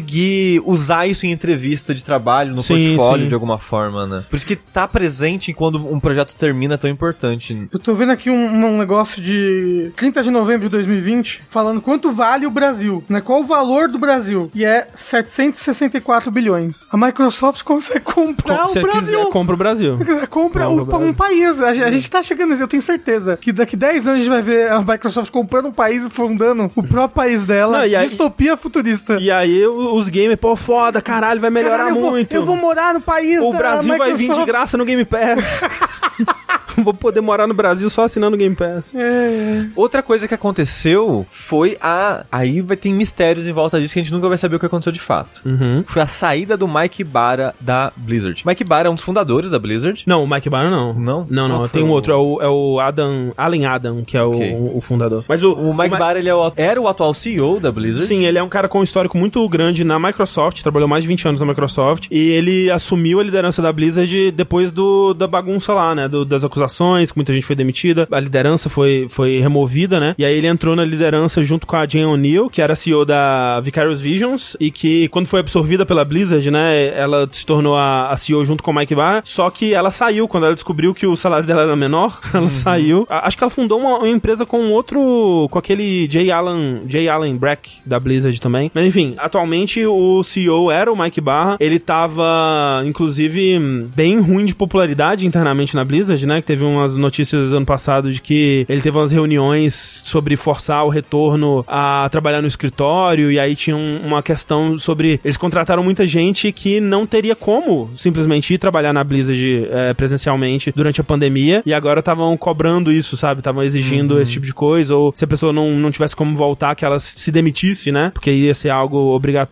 [0.66, 3.30] usar isso em entrevista de trabalho, no Sim, portfólio, sim.
[3.30, 4.24] de alguma forma, né?
[4.30, 7.68] Por isso que tá presente quando um projeto termina é tão importante.
[7.72, 12.12] Eu tô vendo aqui um, um negócio de 30 de novembro de 2020, falando quanto
[12.12, 13.22] vale o Brasil, né?
[13.22, 14.52] Qual o valor do Brasil?
[14.54, 16.88] E é 764 bilhões.
[16.92, 19.20] A Microsoft consegue comprar Se o você Brasil.
[19.20, 19.98] quiser, compra o Brasil.
[19.98, 21.08] Compra Compra o- o Brasil.
[21.08, 21.62] um país.
[21.62, 24.24] A, gente- a gente tá chegando nesse, eu tenho certeza que daqui 10 anos a
[24.24, 27.80] gente vai ver a Microsoft comprando um país e fundando o próprio país dela.
[27.80, 29.18] Não, e aí- distopia futurista.
[29.20, 32.34] E aí o- os gamers, pô, foda, caralho, vai melhorar Caralho, eu vou- muito.
[32.36, 34.48] Eu vou morar no país O da Brasil vai vir de Microsoft.
[34.48, 35.62] graça no Game Pass.
[36.80, 38.94] Vou poder morar no Brasil só assinando o Game Pass.
[38.94, 39.66] É.
[39.76, 42.24] Outra coisa que aconteceu foi a.
[42.32, 44.66] Aí vai ter mistérios em volta disso que a gente nunca vai saber o que
[44.68, 45.42] aconteceu de fato.
[45.44, 45.84] Uhum.
[45.88, 48.44] Foi a saída do Mike Barra da Blizzard.
[48.46, 50.04] Mike Barra é um dos fundadores da Blizzard.
[50.06, 50.94] Não, o Mike Barra não.
[50.94, 51.26] Não?
[51.28, 51.58] Não, não.
[51.62, 52.14] Qual Tem um o- outro.
[52.14, 53.32] É o, é o Adam.
[53.36, 54.54] Allen Adam, que é o, Ok.
[54.54, 55.26] o, o fundador.
[55.28, 55.54] Mas o.
[55.54, 58.06] O Mike Ma- Barra ele é o- era o atual CEO da Blizzard.
[58.06, 61.08] Sim, ele é um cara com um histórico muito grande na Microsoft, trabalhou mais de
[61.08, 65.74] 20 anos na Microsoft, e ele assumiu a liderança da Blizzard depois do, da bagunça
[65.74, 66.08] lá, né?
[66.08, 70.16] do- das acusações, que muita gente foi demitida, a liderança foi, foi removida, né?
[70.18, 73.60] E aí ele entrou na liderança junto com a Jane O'Neill, que era CEO da
[73.62, 76.88] Vicarious Visions, e que quando foi absorvida pela Blizzard, né?
[76.98, 80.28] Ela se tornou a, a CEO junto com o Mike Barr, só que ela saiu
[80.28, 83.06] quando ela descobriu que o salário dela era menor, ela saiu.
[83.10, 87.08] A- Acho que ela fundou uma, uma empresa com outro, com aquele Jay Allen, Jay
[87.10, 88.72] Allen Brack da Blizzard também.
[88.74, 91.58] Mas enfim, atualmente o CEO era o Mike Barra.
[91.60, 93.60] Ele tava, inclusive,
[93.96, 96.42] bem ruim de popularidade internamente na Blizzard, né?
[96.42, 100.90] Que teve umas notícias ano passado de que ele teve umas reuniões sobre forçar o
[100.90, 103.32] retorno a trabalhar no escritório.
[103.32, 105.20] E aí tinha um- uma questão sobre.
[105.24, 110.72] Eles contrataram muita gente que não teria como simplesmente ir trabalhar na Blizzard eh, presencialmente
[110.76, 111.62] durante a pandemia.
[111.66, 113.40] E agora estavam cobrando isso, sabe?
[113.40, 114.96] Estavam exigindo esse tipo de coisa.
[114.96, 118.12] Ou se a pessoa não, não tivesse como voltar, que ela se demitisse, né?
[118.14, 119.47] Porque ia ser algo obrigatório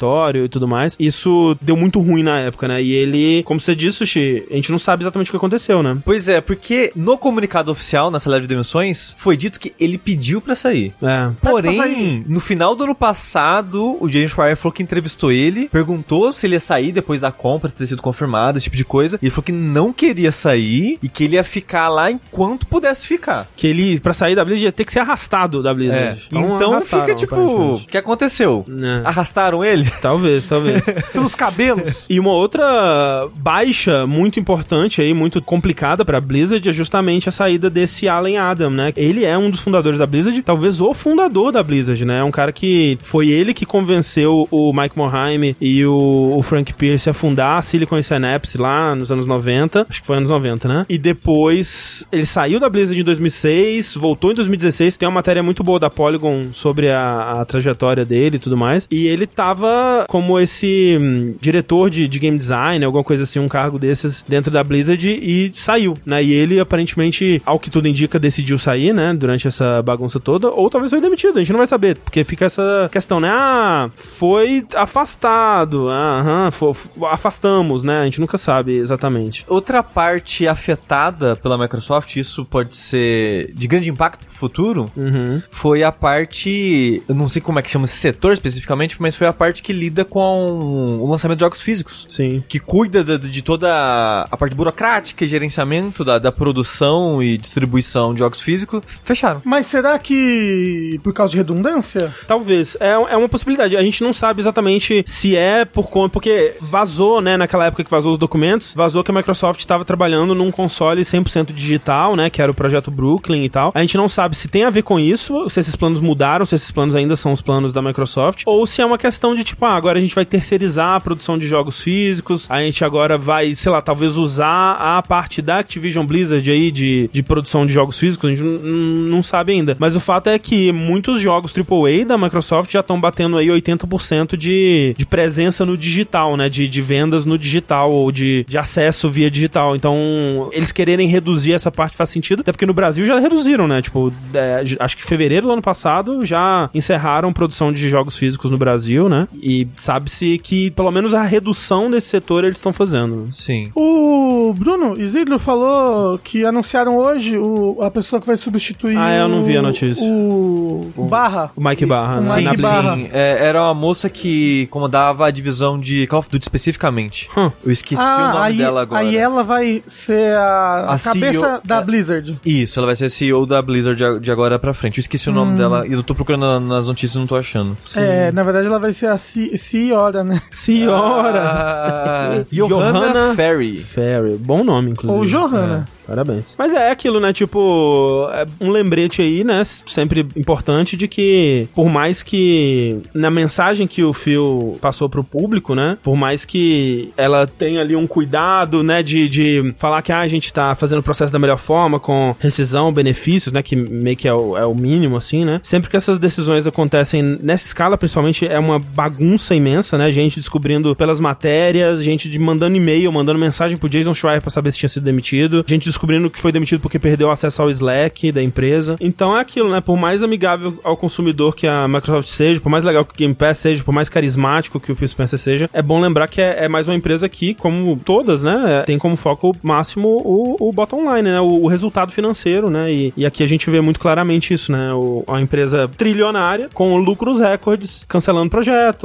[0.46, 0.96] e tudo mais.
[1.00, 2.82] Isso deu muito ruim na época, né?
[2.82, 5.98] E ele, como você disse, Sushi, a gente não sabe exatamente o que aconteceu, né?
[6.04, 10.42] Pois é, porque no comunicado oficial, na salário de demissões, foi dito que ele pediu
[10.42, 10.94] pra sair.
[11.02, 11.30] É.
[11.42, 12.24] Porém, sair.
[12.28, 16.56] no final do ano passado, o James Schreier falou que entrevistou ele, perguntou se ele
[16.56, 19.44] ia sair depois da compra ter sido confirmada, esse tipo de coisa, e ele falou
[19.44, 23.48] que não queria sair e que ele ia ficar lá enquanto pudesse ficar.
[23.56, 25.74] Que ele, pra sair da Blizzard, ia ter que ser arrastado da É.
[25.74, 26.28] Blizzard.
[26.32, 28.66] Então, arrastaram, fica tipo, o que aconteceu?
[28.70, 29.08] É.
[29.08, 29.85] Arrastaram ele?
[30.02, 30.86] Talvez, talvez.
[31.12, 32.06] Pelos cabelos.
[32.10, 37.70] E uma outra baixa muito importante aí, muito complicada pra Blizzard é justamente a saída
[37.70, 38.94] desse Allen Adam, né?
[38.96, 42.20] Ele é um dos fundadores da Blizzard, talvez o fundador da Blizzard, né?
[42.20, 46.74] É um cara que foi ele que convenceu o Mike Morhaime e o, o Frank
[46.74, 50.68] Pierce a fundar a Silicon Synapse lá nos anos 90, acho que foi anos 90,
[50.68, 50.86] né?
[50.88, 55.64] E depois ele saiu da Blizzard em 2006, voltou em 2016, tem uma matéria muito
[55.64, 59.75] boa da Polygon sobre a, a trajetória dele e tudo mais, e ele tava
[60.08, 64.52] como esse hum, diretor de, de game design, alguma coisa assim, um cargo desses dentro
[64.52, 66.24] da Blizzard e saiu, né?
[66.24, 70.70] E ele aparentemente, ao que tudo indica, decidiu sair, né, durante essa bagunça toda, ou
[70.70, 74.66] talvez foi demitido, a gente não vai saber, porque fica essa questão, né, ah, foi
[74.76, 79.44] afastado, aham, f- afastamos, né, a gente nunca sabe exatamente.
[79.48, 85.42] Outra parte afetada pela Microsoft, isso pode ser de grande impacto pro futuro, Uhum.
[85.50, 87.04] foi a parte.
[87.08, 89.74] Eu não sei como é que chama esse setor especificamente, mas foi a parte que
[89.74, 92.06] lida com o lançamento de jogos físicos.
[92.08, 92.44] Sim.
[92.48, 98.14] Que cuida de, de toda a parte burocrática e gerenciamento da, da produção e distribuição
[98.14, 99.42] de jogos físicos, fecharam.
[99.44, 102.14] Mas será que por causa de redundância?
[102.28, 102.78] Talvez.
[102.80, 103.76] É, é uma possibilidade.
[103.76, 106.14] A gente não sabe exatamente se é por conta.
[106.14, 107.36] Porque vazou, né?
[107.36, 111.52] Naquela época que vazou os documentos, vazou que a Microsoft estava trabalhando num console 100%
[111.54, 112.30] digital, né?
[112.30, 113.72] Que era o projeto Brooklyn e tal.
[113.74, 116.54] A gente não sabe se tem a ver com isso, se esses planos mudaram, se
[116.54, 119.55] esses planos ainda são os planos da Microsoft, ou se é uma questão de tipo,
[119.64, 123.54] ah, agora a gente vai terceirizar a produção de jogos físicos, a gente agora vai,
[123.56, 128.00] sei lá, talvez usar a parte da Activision Blizzard aí de, de produção de jogos
[128.00, 129.76] físicos, a gente não, sabe ainda.
[129.80, 134.36] Mas o fato é que muitos jogos AAA da Microsoft já estão batendo aí 80%
[134.38, 136.50] de, de presença no digital, né?
[136.50, 139.76] De, de vendas no digital ou de, de acesso via digital.
[139.76, 143.82] Então, eles quererem reduzir essa parte faz sentido, até porque no Brasil já reduziram, né?
[143.82, 148.58] Tipo, é, acho que fevereiro do ano passado já encerraram produção de jogos físicos no
[148.58, 149.28] Brasil, né?
[149.48, 153.28] E sabe-se que pelo menos a redução desse setor eles estão fazendo.
[153.32, 153.70] Sim.
[153.76, 158.98] O Bruno Isidro falou que anunciaram hoje o, a pessoa que vai substituir.
[158.98, 160.04] Ah, eu não vi a o- notícia.
[160.04, 161.52] O, Barra.
[161.56, 162.36] O Mike Barra, O né?
[162.38, 162.96] Mike sim, Barra.
[162.96, 163.10] sim.
[163.14, 167.30] É, era uma moça que comandava a divisão de Call of Duty especificamente.
[167.38, 167.52] Hum.
[167.64, 169.02] Eu esqueci o Ah, nome aí, dela agora.
[169.06, 172.40] aí ela vai ser a, A cabeça CEO da é- Blizzard.
[172.44, 174.98] Isso, ela vai ser CEO da Blizzard de- agora pra frente.
[174.98, 175.56] Eu esqueci o nome Hum.
[175.56, 177.78] dela e eu tô procurando na- nas notícias e não tô achando.
[177.96, 180.42] É, na verdade ela vai ser a C- Senhora, né?
[180.50, 181.42] Senhora!
[181.44, 183.80] Ah, Johanna Johanna Ferry.
[183.80, 185.20] Ferry, bom nome, inclusive.
[185.20, 185.86] Ou Johanna.
[186.08, 186.54] Parabéns.
[186.56, 187.34] Mas é aquilo, né?
[187.34, 189.64] Tipo, é um lembrete aí, né?
[189.66, 195.74] Sempre importante de que, por mais que na mensagem que o Phil passou pro público,
[195.74, 195.98] né?
[196.04, 199.02] Por mais que ela tenha ali um cuidado, né?
[199.02, 202.36] De, de falar que ah, a gente tá fazendo o processo da melhor forma, com
[202.40, 203.64] rescisão, benefícios, né?
[203.64, 205.60] Que meio que é o, é o mínimo, assim, né?
[205.64, 210.12] Sempre que essas decisões acontecem nessa escala, principalmente, é uma bagunça imensa, né?
[210.12, 214.72] Gente descobrindo pelas matérias, gente de mandando e-mail, mandando mensagem pro Jason Schreier pra saber
[214.72, 218.42] se tinha sido demitido, gente descobrindo que foi demitido porque perdeu acesso ao Slack da
[218.42, 218.96] empresa.
[219.00, 219.82] Então é aquilo, né?
[219.82, 223.34] Por mais amigável ao consumidor que a Microsoft seja, por mais legal que o Game
[223.34, 226.66] Pass seja, por mais carismático que o Phil Spencer seja, é bom lembrar que é,
[226.66, 228.82] é mais uma empresa que, como todas, né?
[228.82, 231.40] é- Tem como foco máximo o, o bottom line, né?
[231.40, 232.92] O, o resultado financeiro, né?
[232.92, 234.94] E, e aqui a gente vê muito claramente isso, né?
[234.94, 238.50] O, uma empresa trilionária com lucros recordes, cancelando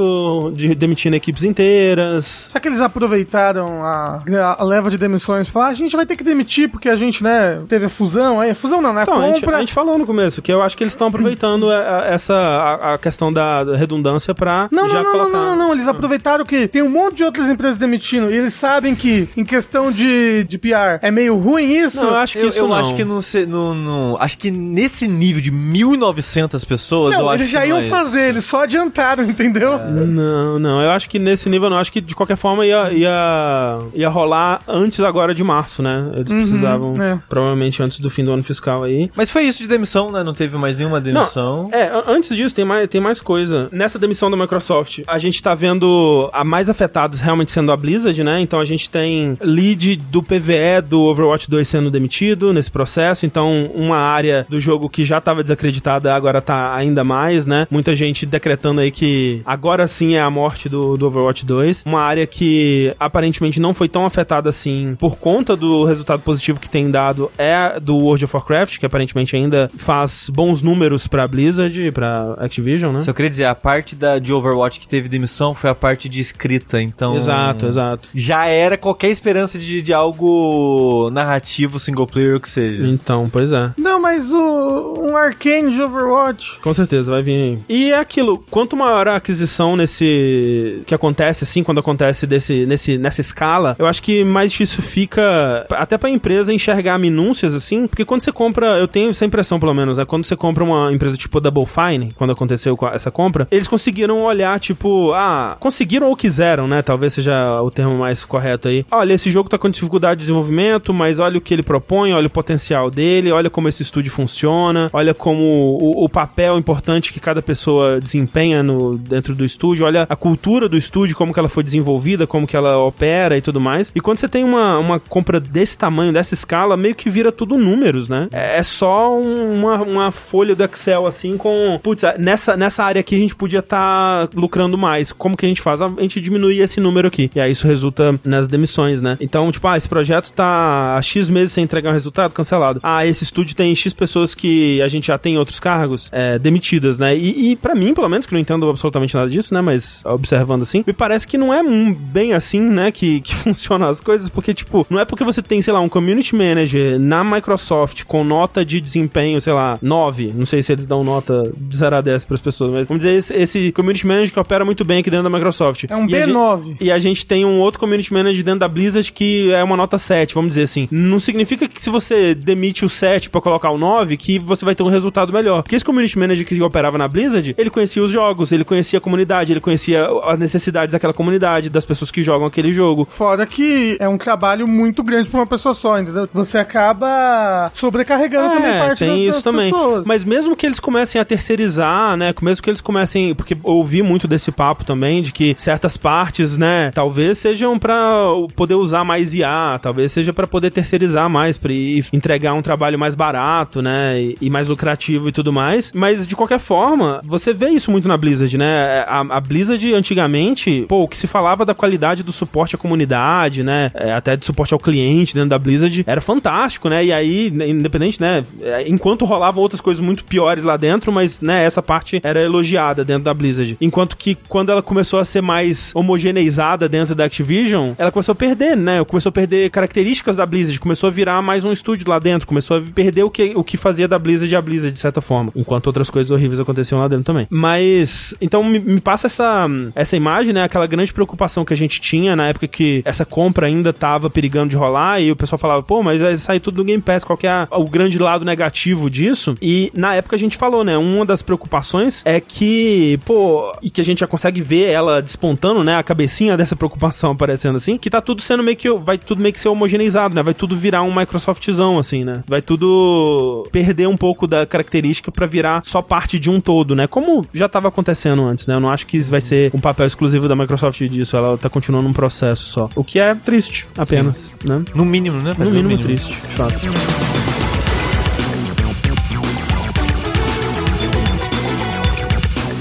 [0.01, 2.45] projeto, de, demitindo equipes inteiras.
[2.47, 4.21] Será que eles aproveitaram a,
[4.57, 6.95] a leva de demissões e falaram, "Ah, a gente vai ter que demitir porque a
[6.95, 8.53] gente, né, teve a fusão aí.
[8.53, 9.01] Fusão não, né?
[9.01, 9.57] A Então, a gente, compra.
[9.57, 12.33] a gente falou no começo que eu acho que eles estão aproveitando a- a- essa
[12.33, 15.37] a, a questão da redundância pra Não, já não, não, não, colocar.
[15.37, 15.73] não, não, não.
[15.73, 19.43] Eles aproveitaram que tem um monte de outras empresas demitindo e eles sabem que, em
[19.43, 21.97] questão de, de PR, é meio ruim isso.
[21.97, 22.75] Não, eu acho que eu isso eu não.
[22.75, 27.29] acho que não, se- não, não- Acho que nesse nível de 1.900 pessoas, Não, eu
[27.29, 27.89] acho eles que já não iam é isso.
[27.89, 29.79] fazer, eles só adiantaram, entendeu?
[29.91, 33.79] Não, não, eu acho que nesse nível não, acho que de qualquer forma ia, ia,
[33.93, 36.11] ia rolar antes agora de março, né?
[36.15, 37.19] Eles precisavam, é.
[37.29, 39.09] provavelmente antes do fim do ano fiscal aí.
[39.15, 40.23] Mas foi isso de demissão, né?
[40.23, 41.69] Não teve mais nenhuma demissão.
[41.71, 43.69] É, a- antes disso, tem mais, tem mais coisa.
[43.71, 48.23] Nessa demissão da Microsoft, a gente tá vendo a mais afetadas realmente sendo a Blizzard,
[48.23, 48.39] né?
[48.41, 53.25] Então a gente tem lead do PVE do Overwatch 2 sendo demitido nesse processo.
[53.25, 57.67] Então, uma área do jogo que já tava desacreditada agora tá ainda mais, né?
[57.69, 61.83] Muita gente decretando aí que agora sim é a morte do, do Overwatch 2.
[61.85, 66.69] Uma área que aparentemente não foi tão afetada assim por conta do resultado positivo que
[66.69, 71.91] tem dado é do World of Warcraft, que aparentemente ainda faz bons números pra Blizzard,
[71.91, 73.01] pra Activision, né?
[73.01, 76.19] Só queria dizer, a parte da, de Overwatch que teve demissão foi a parte de
[76.19, 77.15] escrita, então...
[77.15, 78.09] Exato, exato.
[78.13, 82.85] Já era qualquer esperança de, de algo narrativo, single player, o que seja.
[82.85, 83.71] Então, pois é.
[83.77, 86.59] Não, mas o, um Arcane de Overwatch.
[86.59, 87.59] Com certeza, vai vir aí.
[87.69, 90.81] E é aquilo, quanto maior a aquisição nesse.
[90.85, 95.65] que acontece, assim, quando acontece desse, nesse, nessa escala, eu acho que mais difícil fica
[95.71, 99.73] até pra empresa enxergar minúcias, assim, porque quando você compra, eu tenho essa impressão, pelo
[99.73, 100.05] menos, né?
[100.05, 104.59] Quando você compra uma empresa tipo Double Fine, quando aconteceu essa compra, eles conseguiram olhar,
[104.59, 106.81] tipo, ah, conseguiram ou quiseram, né?
[106.81, 108.85] Talvez seja o termo mais correto aí.
[108.91, 112.27] Olha, esse jogo tá com dificuldade de desenvolvimento, mas olha o que ele propõe, olha
[112.27, 117.19] o potencial dele, olha como esse estúdio funciona, olha como o, o papel importante que
[117.19, 121.49] cada pessoa desempenha no, dentro do estúdio, olha a cultura do estúdio, como que ela
[121.49, 123.91] foi desenvolvida, como que ela opera e tudo mais.
[123.95, 127.57] E quando você tem uma, uma, compra desse tamanho, dessa escala, meio que vira tudo
[127.57, 128.27] números, né?
[128.31, 131.79] É, é só um- uma, uma folha do Excel, assim, com.
[131.83, 135.11] Putz, nessa, nessa área aqui a gente podia estar lucrando mais.
[135.11, 135.81] Como que a gente faz?
[135.81, 137.29] A gente diminui esse número aqui.
[137.35, 139.17] E aí isso resulta nas demissões, né?
[139.19, 142.79] Então, tipo, ah, esse projeto tá há X meses sem entregar um resultado, cancelado.
[142.83, 146.37] Ah, esse estúdio tem X pessoas que a gente já tem em outros cargos é,
[146.39, 147.15] demitidas, né?
[147.15, 149.61] E, e para mim, pelo menos, que não entendo absolutamente nada disso, né?
[149.61, 152.91] Mas observando assim, me parece que não é bem assim, né?
[152.91, 155.89] Que, que funcionam as coisas, porque, tipo, não é porque você tem, sei lá, um
[155.89, 160.33] community manager na Microsoft com nota de desempenho, sei lá, 9.
[160.35, 163.15] Não sei se eles dão nota de 0 a 10 pras pessoas, mas vamos dizer,
[163.17, 165.85] esse, esse community manager que opera muito bem aqui dentro da Microsoft.
[165.89, 166.77] É um E a gente- B9.
[166.81, 169.97] e a gente tem um outro community manager dentro da Blizzard que é uma nota
[169.97, 170.87] 7, vamos dizer assim.
[170.91, 174.75] Não significa que se você demite o 7 pra colocar o 9, que você vai
[174.75, 175.63] ter um resultado melhor.
[175.63, 179.01] Porque esse community manager que operava na Blizzard, ele conhecia os jogos, ele conhecia a
[179.01, 183.07] comunidade, ele conhecia as necessidades daquela comunidade, das pessoas que jogam aquele jogo.
[183.09, 186.27] Fora que é um trabalho muito grande pra uma pessoa só, entendeu?
[186.33, 189.71] Você acaba sobrecarregando também É, parte tem das, isso das também.
[189.71, 190.05] pessoas.
[190.05, 192.33] Mas mesmo que eles comecem a terceirizar, né?
[192.41, 193.33] Mesmo que eles comecem.
[193.35, 196.91] Porque eu ouvi muito desse papo também, de que certas partes, né?
[196.93, 198.23] Talvez sejam pra
[198.55, 201.71] poder usar mais IA, talvez seja pra poder terceirizar mais, pra
[202.13, 204.21] entregar um trabalho mais barato, né?
[204.21, 205.91] E, e mais lucrativo e tudo mais.
[205.93, 209.03] Mas de qualquer forma, você vê isso muito na Blizzard, né?
[209.07, 213.63] A, a Blizzard antigamente, pô, o que se falava da qualidade do suporte à comunidade,
[213.63, 213.91] né?
[213.93, 217.05] É, até de suporte ao cliente dentro da Blizzard, era fantástico, né?
[217.05, 218.43] E aí, né, independente, né?
[218.61, 223.03] é, Enquanto rolavam outras coisas muito piores lá dentro, mas, né, essa parte era elogiada
[223.05, 223.77] dentro da Blizzard.
[223.79, 228.35] Enquanto que quando ela começou a ser mais homogeneizada dentro da Activision, ela começou a
[228.35, 229.03] perder, né?
[229.05, 232.77] Começou a perder características da Blizzard, começou a virar mais um estúdio lá dentro, começou
[232.77, 235.51] a perder o que, o que fazia da Blizzard a Blizzard, de certa forma.
[235.55, 237.47] Enquanto outras coisas horríveis aconteciam lá dentro também.
[237.49, 240.63] Mas, então me, me passa essa, essa imagem, né?
[240.63, 244.69] Aquela grande preocupação que a gente tinha na época que essa compra ainda tava perigando
[244.69, 247.35] de rolar e o pessoal falava, pô, mas vai sair tudo do Game Pass, qual
[247.35, 249.57] que é o grande lado negativo disso?
[249.61, 250.97] E na época a gente falou, né?
[250.97, 255.83] Uma das preocupações é que, pô, e que a gente já consegue ver ela despontando,
[255.83, 255.97] né?
[255.97, 259.51] A cabecinha dessa preocupação aparecendo assim, que tá tudo sendo meio que, vai tudo meio
[259.51, 260.41] que ser homogeneizado, né?
[260.41, 262.45] Vai tudo virar um Microsoftzão, assim, né?
[262.47, 267.07] Vai tudo perder um pouco da característica pra virar só parte de um todo, né?
[267.07, 268.75] Como já tava acontecendo antes, né?
[268.75, 272.07] Eu não acho que vai ser um papel exclusivo da Microsoft disso, ela tá continuando
[272.07, 272.89] um processo só.
[272.95, 274.83] O que é triste, apenas, né?
[274.93, 275.55] No mínimo, né?
[275.57, 277.50] No mínimo triste, de fato.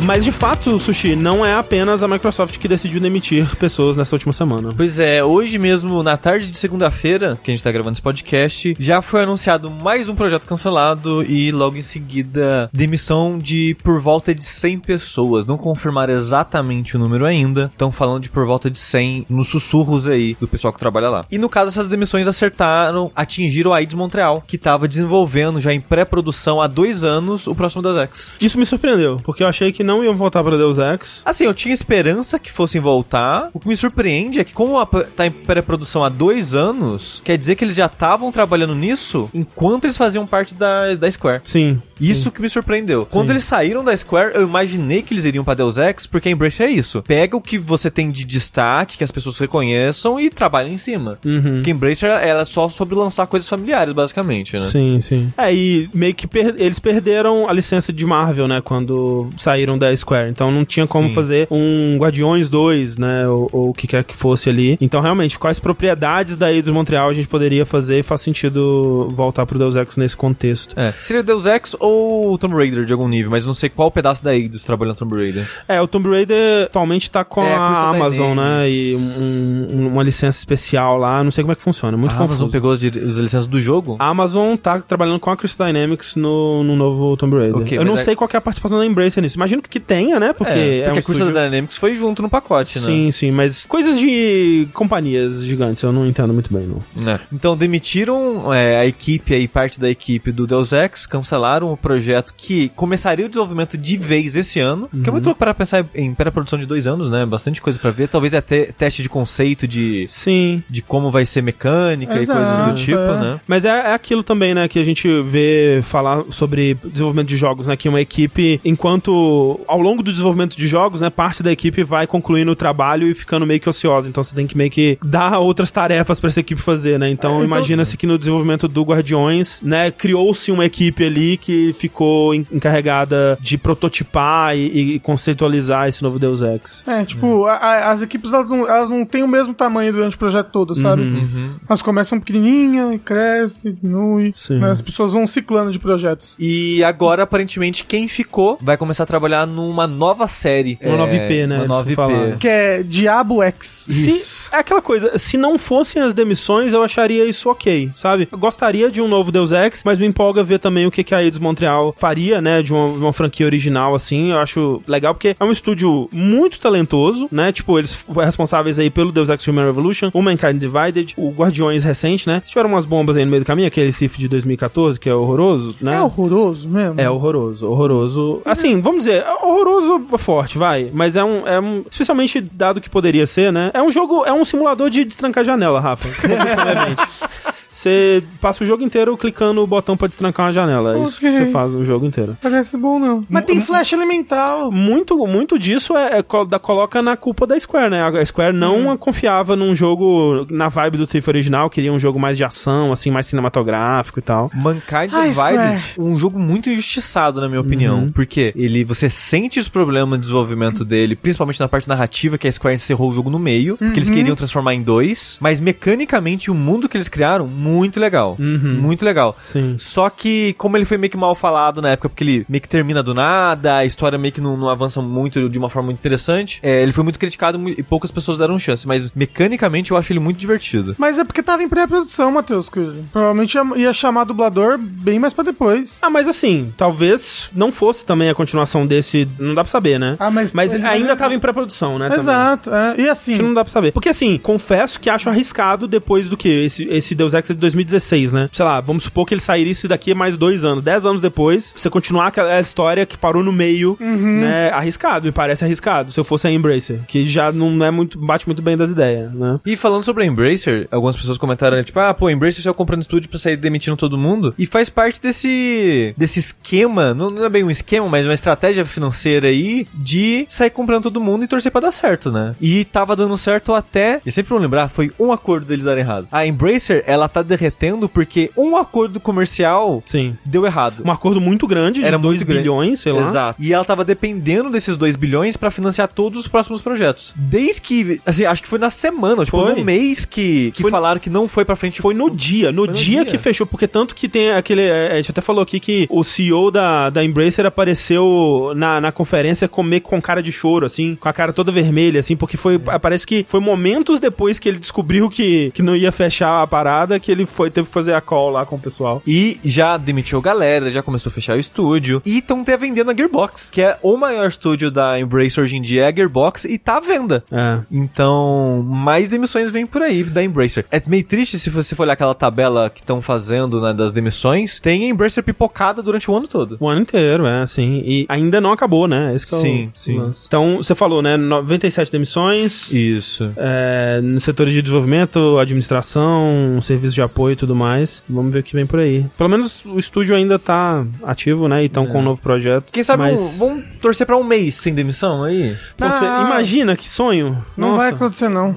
[0.04, 4.32] Mas de fato, Sushi, não é apenas a Microsoft que decidiu demitir pessoas nessa última
[4.32, 4.70] semana.
[4.76, 8.74] Pois é, hoje mesmo, na tarde de segunda-feira, que a gente tá gravando esse podcast,
[8.78, 14.34] já foi anunciado mais um projeto cancelado e logo em seguida demissão de por volta
[14.34, 15.46] de 100 pessoas.
[15.46, 20.08] Não confirmaram exatamente o número ainda, estão falando de por volta de 100 nos sussurros
[20.08, 21.24] aí do pessoal que trabalha lá.
[21.30, 25.80] E no caso, essas demissões acertaram, atingiram a Eidos Montreal, que tava desenvolvendo já em
[25.80, 28.32] pré-produção há dois anos o próximo Deus Ex.
[28.40, 31.22] Isso me surpreendeu, porque eu achei que não iam voltar pra Deus Ex.
[31.24, 33.48] Assim, eu tinha esperança que fossem voltar.
[33.52, 37.36] O que me surpreende é que, como a tá em pré-produção há dois anos, quer
[37.36, 41.40] dizer que eles já estavam trabalhando nisso enquanto eles faziam parte da, da Square.
[41.44, 41.80] Sim.
[42.00, 43.04] Isso que me surpreendeu.
[43.04, 46.32] Quando eles saíram da Square, eu imaginei que eles iriam pra Deus Ex, porque a
[46.32, 47.02] Embrace é isso.
[47.02, 51.18] Pega o que você tem de destaque, que as pessoas reconheçam e trabalha em cima.
[51.24, 51.56] Uhum.
[51.56, 54.60] Porque a Embrace ela é só sobre lançar coisas familiares, basicamente, né?
[54.62, 55.32] Sim, sim.
[55.36, 58.60] É, e meio que per- eles perderam a licença de Marvel, né?
[58.62, 60.30] Quando saíram da Square.
[60.30, 61.14] Então não tinha como Sim.
[61.14, 63.26] fazer um Guardiões 2, né?
[63.28, 64.78] Ou, ou o que quer que fosse ali.
[64.80, 69.46] Então, realmente, quais propriedades da Eidos Montreal a gente poderia fazer e faz sentido voltar
[69.46, 70.78] pro Deus Ex nesse contexto.
[70.78, 70.92] É.
[71.00, 74.34] Seria Deus Ex ou Tomb Raider de algum nível, mas não sei qual pedaço da
[74.34, 75.46] Eidos trabalhando Tomb Raider.
[75.66, 78.70] É, o Tomb Raider atualmente tá com É, a a Crystal Amazon, né?
[78.70, 81.22] E um- um- uma licença especial lá.
[81.24, 81.96] Não sei como é que funciona.
[81.96, 82.32] Muito a confuso.
[82.44, 83.96] Amazon pegou as, licenças do jogo?
[83.98, 87.56] A Amazon tá trabalhando com a Crystal Dynamics no, no novo Tomb Raider.
[87.56, 89.36] Ok, eu não é- sei qual é a participação da Embracer nisso.
[89.36, 90.32] Imagino que tenha, né?
[90.32, 91.44] Porque é, é, porque um a Crystal estúdio...
[91.44, 92.84] Dynamics foi junto no pacote, né?
[92.84, 97.12] Sim, sim, mas coisas de companhias gigantes, eu não entendo muito bem, não.
[97.12, 97.20] É.
[97.32, 102.34] Então demitiram é, a equipe aí, parte da equipe do Deus Ex, cancelaram o projeto
[102.36, 104.88] que começaria o desenvolvimento de vez esse ano.
[104.88, 107.26] Que é muito louco para pensar em pré-produção de dois anos, né?
[107.26, 108.08] Bastante coisa pra ver.
[108.08, 110.62] Talvez até teste de conceito de, Sim.
[110.68, 113.20] de como vai ser mecânica e Exato, coisas do tipo, é.
[113.20, 113.40] né?
[113.46, 117.66] Mas é, é aquilo também, né, que a gente vê falar sobre desenvolvimento de jogos,
[117.66, 121.82] né, que uma equipe, enquanto ao longo do desenvolvimento de jogos, né, parte da equipe
[121.82, 124.98] vai concluindo o trabalho e ficando meio que ociosa, então você tem que meio que
[125.04, 128.68] dar outras tarefas pra essa equipe fazer, né, então, É, então- imagina-se que no desenvolvimento
[128.68, 135.00] do Guardiões, né, criou-se uma equipe ali que ficou en- encarregada de prototipar e, e
[135.00, 136.84] conceitualizar esse novo Deus Ex.
[136.86, 139.92] É, tipo, a- a- as equipes elas não, elas não têm o mesmo tamanho tamanho
[139.92, 141.02] durante o projeto todo, sabe?
[141.02, 141.50] Uhum.
[141.68, 144.32] Elas começam pequenininha, e cresce, diminui.
[144.34, 144.58] Sim.
[144.58, 144.72] né?
[144.72, 146.34] As pessoas vão ciclando de projetos.
[146.40, 150.78] E agora, aparentemente, quem ficou vai começar a trabalhar numa nova série.
[150.82, 151.96] Uma nova IP, né, Uma eles nova IP.
[151.96, 152.38] falaram.
[152.38, 153.84] Que é Diabo X.
[153.88, 158.28] Se, é aquela coisa, se não fossem as demissões, eu acharia isso ok, sabe?
[158.30, 161.14] Eu gostaria de um novo Deus Ex, mas me empolga ver também o que, que
[161.14, 162.62] a Eidos Montreal faria, né?
[162.62, 164.30] De uma, uma franquia original, assim.
[164.30, 167.52] Eu acho legal, porque é um estúdio muito talentoso, né?
[167.52, 171.84] Tipo, eles foram responsáveis aí pelo Deus Ex Human Revolution, o Mankind Divided, o Guardiões
[171.84, 172.42] recente, né?
[172.44, 175.76] Tiveram umas bombas aí no meio do caminho, aquele Sif de 2014, que é horroroso,
[175.80, 175.96] né?
[175.96, 177.00] É horroroso mesmo.
[177.00, 178.42] É horroroso, horroroso.
[178.44, 180.90] Assim, vamos dizer, é horroroso forte, vai.
[180.92, 181.84] Mas é um, é um.
[181.90, 183.70] Especialmente dado que poderia ser, né?
[183.74, 186.08] É um jogo, é um simulador de destrancar janela, Rafa.
[187.80, 190.98] Você passa o jogo inteiro clicando o botão pra destrancar uma janela.
[190.98, 192.36] É isso que você faz no jogo inteiro.
[192.42, 193.24] Parece bom, não.
[193.26, 194.70] Mas tem flash elemental.
[194.70, 198.02] Muito, muito disso é, é da, coloca na culpa da Square, né?
[198.02, 202.36] A Square não confiava num jogo na vibe do Thief original, queria um jogo mais
[202.36, 204.50] de ação, assim, mais cinematográfico e tal.
[204.54, 208.00] Mankind Ah, Divided, um jogo muito injustiçado, na minha opinião.
[208.00, 208.08] Uhum.
[208.10, 212.52] Porque ele, você sente os problemas de desenvolvimento dele, principalmente na parte narrativa, que a
[212.52, 215.38] Square encerrou o jogo no meio, que eles queriam transformar em dois.
[215.40, 218.36] Mas mecanicamente, o mundo que eles criaram, muito legal.
[218.38, 218.78] Uhum.
[218.80, 219.36] Muito legal.
[219.42, 219.76] Sim.
[219.78, 222.68] Só que, como ele foi meio que mal falado na época, porque ele meio que
[222.68, 225.98] termina do nada, a história meio que não, não avança muito de uma forma muito
[225.98, 228.86] interessante, é, ele foi muito criticado e poucas pessoas deram chance.
[228.86, 230.94] Mas mecanicamente eu acho ele muito divertido.
[230.98, 232.68] Mas é porque tava em pré-produção, Matheus.
[233.12, 235.96] Provavelmente ia, ia chamar dublador bem mais pra depois.
[236.02, 240.16] Ah, mas assim, talvez não fosse também a continuação desse, não dá pra saber, né?
[240.18, 242.10] Ah, mas- mas ainda tava em pré-produção, né?
[242.14, 242.94] Exato, é.
[242.98, 243.92] E assim, Isso não dá pra saber.
[243.92, 246.48] Porque assim, confesso que acho arriscado depois do que?
[246.64, 248.48] Esse, esse Deus Ex é de 2016, né?
[248.52, 250.82] Sei lá, vamos supor que ele sairia daqui mais dois anos.
[250.82, 254.70] Dez anos depois, você continuar aquela história que parou no meio, né?
[254.70, 256.12] Arriscado, me parece arriscado.
[256.12, 259.32] Se eu fosse a Embracer, que já não é muito, bate muito bem das ideias,
[259.32, 259.60] né?
[259.64, 262.74] E falando sobre a Embracer, algumas pessoas comentaram, né, tipo, ah, pô, a Embracer saiu
[262.74, 264.54] comprando estúdio pra sair demitindo todo mundo.
[264.58, 268.84] E faz parte desse desse esquema, não, não é bem um esquema, mas uma estratégia
[268.84, 272.54] financeira aí de sair comprando todo mundo e torcer pra dar certo, né?
[272.60, 276.28] E tava dando certo até, e sempre vão lembrar, foi um acordo deles darem errado.
[276.32, 280.36] A Embracer, ela tá derretendo porque um acordo comercial Sim.
[280.44, 281.02] deu errado.
[281.04, 282.62] Um acordo muito grande, Era de 2 muito grande.
[282.62, 283.22] bilhões, sei lá.
[283.22, 283.62] Exato.
[283.62, 287.32] E ela tava dependendo desses 2 bilhões pra financiar todos os próximos projetos.
[287.36, 289.74] Desde que, assim, acho que foi na semana, tipo, Foi.
[289.74, 292.00] no mês que, que Foi- falaram que não foi pra frente.
[292.00, 293.24] Foi no dia, no, no dia, dia.
[293.24, 294.82] que fechou, porque tanto que tem aquele.
[294.82, 299.12] é, A gente até falou aqui que o CEO da, da Embracer apareceu na, na
[299.12, 302.78] conferência comer com cara de choro, assim, com a cara toda vermelha, assim, porque foi.
[302.78, 307.18] Parece que foi momentos depois que ele descobriu que, que não ia fechar a parada
[307.20, 309.22] que ele foi, teve que fazer a call lá com o pessoal.
[309.26, 312.22] E já demitiu galera, já começou a fechar o estúdio.
[312.24, 315.82] E estão até vendendo a Gearbox, que é o maior estúdio da Embracer hoje em
[315.82, 317.44] dia, é a Gearbox, e tá à venda.
[317.50, 317.80] É.
[317.90, 320.84] Então, mais demissões vêm por aí da Embracer.
[320.90, 324.78] É meio triste se você for olhar aquela tabela que estão fazendo, né, das demissões.
[324.78, 326.76] Tem a Embracer pipocada durante o ano todo.
[326.80, 328.02] O ano inteiro, é, sim.
[328.04, 329.34] E ainda não acabou, né?
[329.34, 330.18] Esse que é o Sim, sim.
[330.18, 330.44] lance.
[330.46, 331.36] Então, você falou, né?
[331.36, 332.90] 97 demissões.
[332.92, 333.52] Isso.
[333.56, 338.22] É, setores de desenvolvimento, administração, serviço de apoio e tudo mais.
[338.28, 339.24] Vamos ver o que vem por aí.
[339.36, 341.82] Pelo menos o estúdio ainda tá ativo, né?
[341.82, 342.92] E estão com um novo projeto.
[342.92, 343.60] Quem sabe mas...
[343.60, 345.76] um- vamos torcer pra um mês sem demissão aí?
[345.96, 346.44] Pô, você Ah.
[346.46, 347.64] imagina que sonho?
[347.76, 348.74] não Nossa, vai acontecer, não.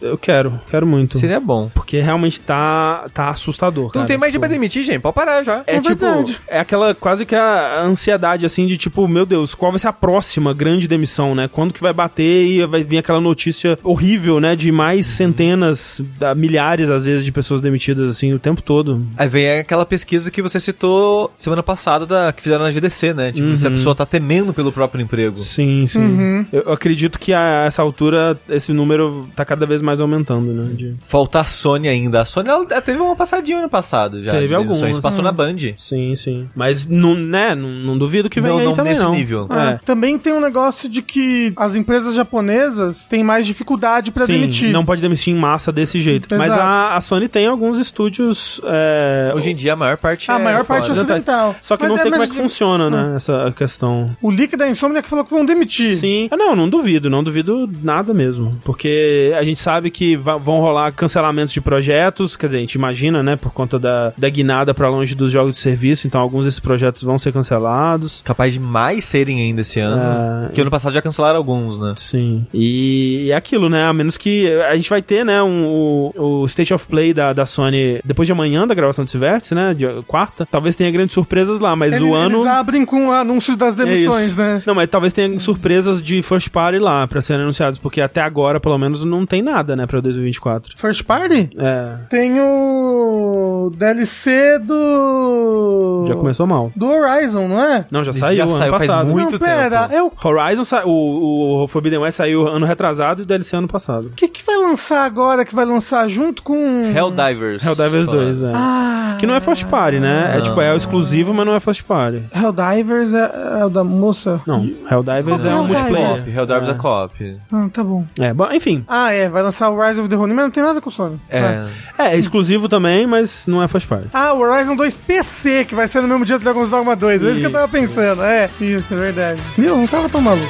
[0.00, 1.18] Eu quero, quero muito.
[1.18, 1.70] Seria bom.
[1.74, 3.84] Porque realmente tá, tá assustador.
[3.84, 4.06] Não cara.
[4.06, 5.00] tem mais Tipo, pra demitir, gente.
[5.00, 5.62] Pode parar já.
[5.66, 6.38] É, É tipo, verdade.
[6.48, 9.92] é aquela quase que a ansiedade assim de tipo, meu Deus, qual vai ser a
[9.92, 11.48] próxima grande demissão, né?
[11.50, 14.54] Quando que vai bater e vai vir aquela notícia horrível, né?
[14.56, 19.04] De mais centenas, da- milhares às vezes de pessoas demitidas assim o tempo todo.
[19.16, 23.32] Aí vem aquela pesquisa que você citou semana passada da, que fizeram na GDC, né?
[23.32, 23.56] Tipo, Uhum.
[23.56, 25.38] se a pessoa tá temendo pelo próprio emprego.
[25.38, 26.00] Sim, sim.
[26.00, 26.46] Uhum.
[26.52, 30.70] Eu acredito que a essa altura esse número tá cada vez mais aumentando, né?
[30.74, 32.20] De- Falta a Sony ainda.
[32.22, 34.32] A Sony ela, ela teve uma passadinha ano passado já.
[34.32, 34.98] Teve algumas.
[35.00, 35.56] Passou na Band.
[35.76, 36.48] Sim, sim.
[36.54, 39.10] Mas não, né, não, não duvido que venha Não, aí não também nesse não.
[39.12, 39.48] nível.
[39.50, 39.78] É.
[39.84, 44.72] Também tem um negócio de que as empresas japonesas têm mais dificuldade pra Sim, demitir.
[44.72, 46.28] não pode demitir em massa desse jeito.
[46.36, 46.60] Mas Exato.
[46.62, 48.60] a, a Sony tem alguns estúdios.
[48.64, 50.98] é, Hoje em dia a maior parte A é maior parte fora.
[50.98, 51.56] é ocidental.
[51.60, 53.16] Só que Mas não sei como é que funciona, né?
[53.16, 54.14] Essa questão.
[54.22, 55.96] O leak da Insomniac falou que vão demitir.
[55.96, 56.28] Sim.
[56.30, 58.60] Ah, Não, não duvido, não duvido nada mesmo.
[58.64, 63.22] Porque a gente sabe que vão rolar cancelamentos de projetos, quer dizer, a gente imagina,
[63.22, 66.60] né, por conta da, da guinada pra longe dos jogos de serviço, então alguns desses
[66.60, 68.20] projetos vão ser cancelados.
[68.24, 70.00] Capaz de mais serem ainda esse ano.
[70.02, 71.94] Ah, Porque ano passado já cancelaram alguns, né?
[71.96, 72.46] Sim.
[72.52, 73.84] E é aquilo, né?
[73.84, 77.32] A menos que a gente vai ter, né, um, o, o State of Play da,
[77.32, 79.72] da, Sony, depois de amanhã da gravação desse vértice, né?
[79.74, 82.38] De quarta, talvez tenha grandes surpresas lá, mas Ele- o ano.
[82.40, 84.38] Eles abrem com o anúncio das É demissões, isso.
[84.38, 84.62] né?
[84.66, 88.58] Não, mas talvez tenha surpresas de first party lá pra serem anunciados, porque até agora,
[88.60, 90.74] pelo menos, não tem nada, né, pra 2024.
[90.76, 91.50] First Party?
[91.58, 91.96] É.
[92.08, 96.04] Tem o DLC do.
[96.08, 96.72] Já começou mal.
[96.74, 97.84] Do Horizon, não é?
[97.90, 99.10] Não, já Já saiu, ano saiu, faz passado.
[99.10, 99.94] muito não, pera, tempo.
[99.94, 100.84] é o Horizon, sa...
[100.84, 104.12] o, o Forbidden West saiu ano retrasado e o DLC ano passado.
[104.16, 106.90] que que vai lançar agora, que vai lançar junto com...
[107.36, 107.64] Helldivers.
[107.64, 108.52] Helldivers 2, é.
[108.54, 110.34] Ah, Que não é first party, né?
[110.36, 112.22] É tipo, é o exclusivo, mas não é first party.
[112.34, 113.30] Helldivers é,
[113.60, 114.40] é o da moça?
[114.46, 116.08] Não, Helldivers é um que é multiplayer.
[116.08, 116.30] Co-op.
[116.30, 117.36] Helldivers é co-op.
[117.52, 118.04] Ah, tá bom.
[118.18, 118.84] É, bom, enfim.
[118.88, 120.92] Ah, é, vai lançar o Rise of the Ronin, mas não tem nada com o
[120.92, 121.18] Sony.
[121.30, 121.66] É.
[121.98, 124.08] É, é exclusivo também, mas não é first party.
[124.12, 127.22] Ah, o Horizon 2 PC, que vai ser no mesmo dia do Dragon's Dogma 2.
[127.22, 127.72] É isso que eu tava Isso.
[127.72, 128.22] pensando.
[128.22, 129.42] É, isso, é verdade.
[129.56, 130.46] Meu, não tava tão maluco.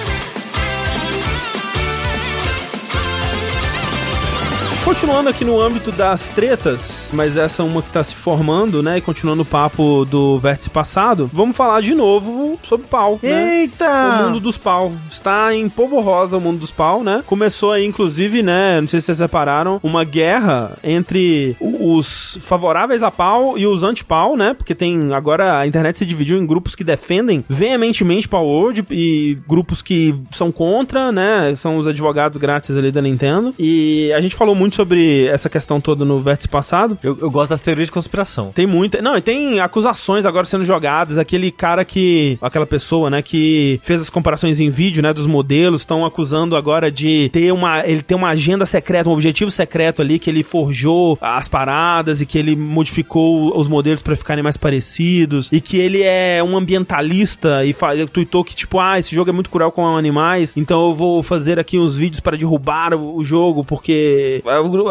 [4.96, 8.96] Continuando aqui no âmbito das tretas, mas essa é uma que tá se formando, né?
[8.96, 13.60] E continuando o papo do vértice passado, vamos falar de novo sobre pau, né?
[13.60, 14.22] Eita!
[14.22, 14.90] O mundo dos pau.
[15.10, 17.22] Está em polvo rosa o mundo dos pau, né?
[17.26, 18.80] Começou aí, inclusive, né?
[18.80, 24.34] Não sei se vocês repararam, uma guerra entre os favoráveis a pau e os anti-pau,
[24.34, 24.54] né?
[24.54, 25.12] Porque tem.
[25.12, 30.14] Agora a internet se dividiu em grupos que defendem veementemente pau World e grupos que
[30.30, 31.54] são contra, né?
[31.54, 33.54] São os advogados grátis ali da Nintendo.
[33.58, 36.98] E a gente falou muito sobre essa questão toda no vértice passado.
[37.02, 38.52] Eu, eu gosto das teorias de conspiração.
[38.54, 39.00] Tem muita.
[39.02, 41.18] Não, e tem acusações agora sendo jogadas.
[41.18, 42.38] Aquele cara que.
[42.40, 46.90] Aquela pessoa, né, que fez as comparações em vídeo, né, dos modelos, estão acusando agora
[46.90, 47.86] de ter uma.
[47.86, 52.26] Ele ter uma agenda secreta, um objetivo secreto ali, que ele forjou as paradas e
[52.26, 55.48] que ele modificou os modelos pra ficarem mais parecidos.
[55.52, 59.32] E que ele é um ambientalista e fa- tweetou que, tipo, ah, esse jogo é
[59.32, 63.24] muito cruel com animais, então eu vou fazer aqui uns vídeos para derrubar o, o
[63.24, 64.42] jogo, porque.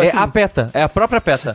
[0.02, 1.54] É assim, a PETA, é a própria PETA.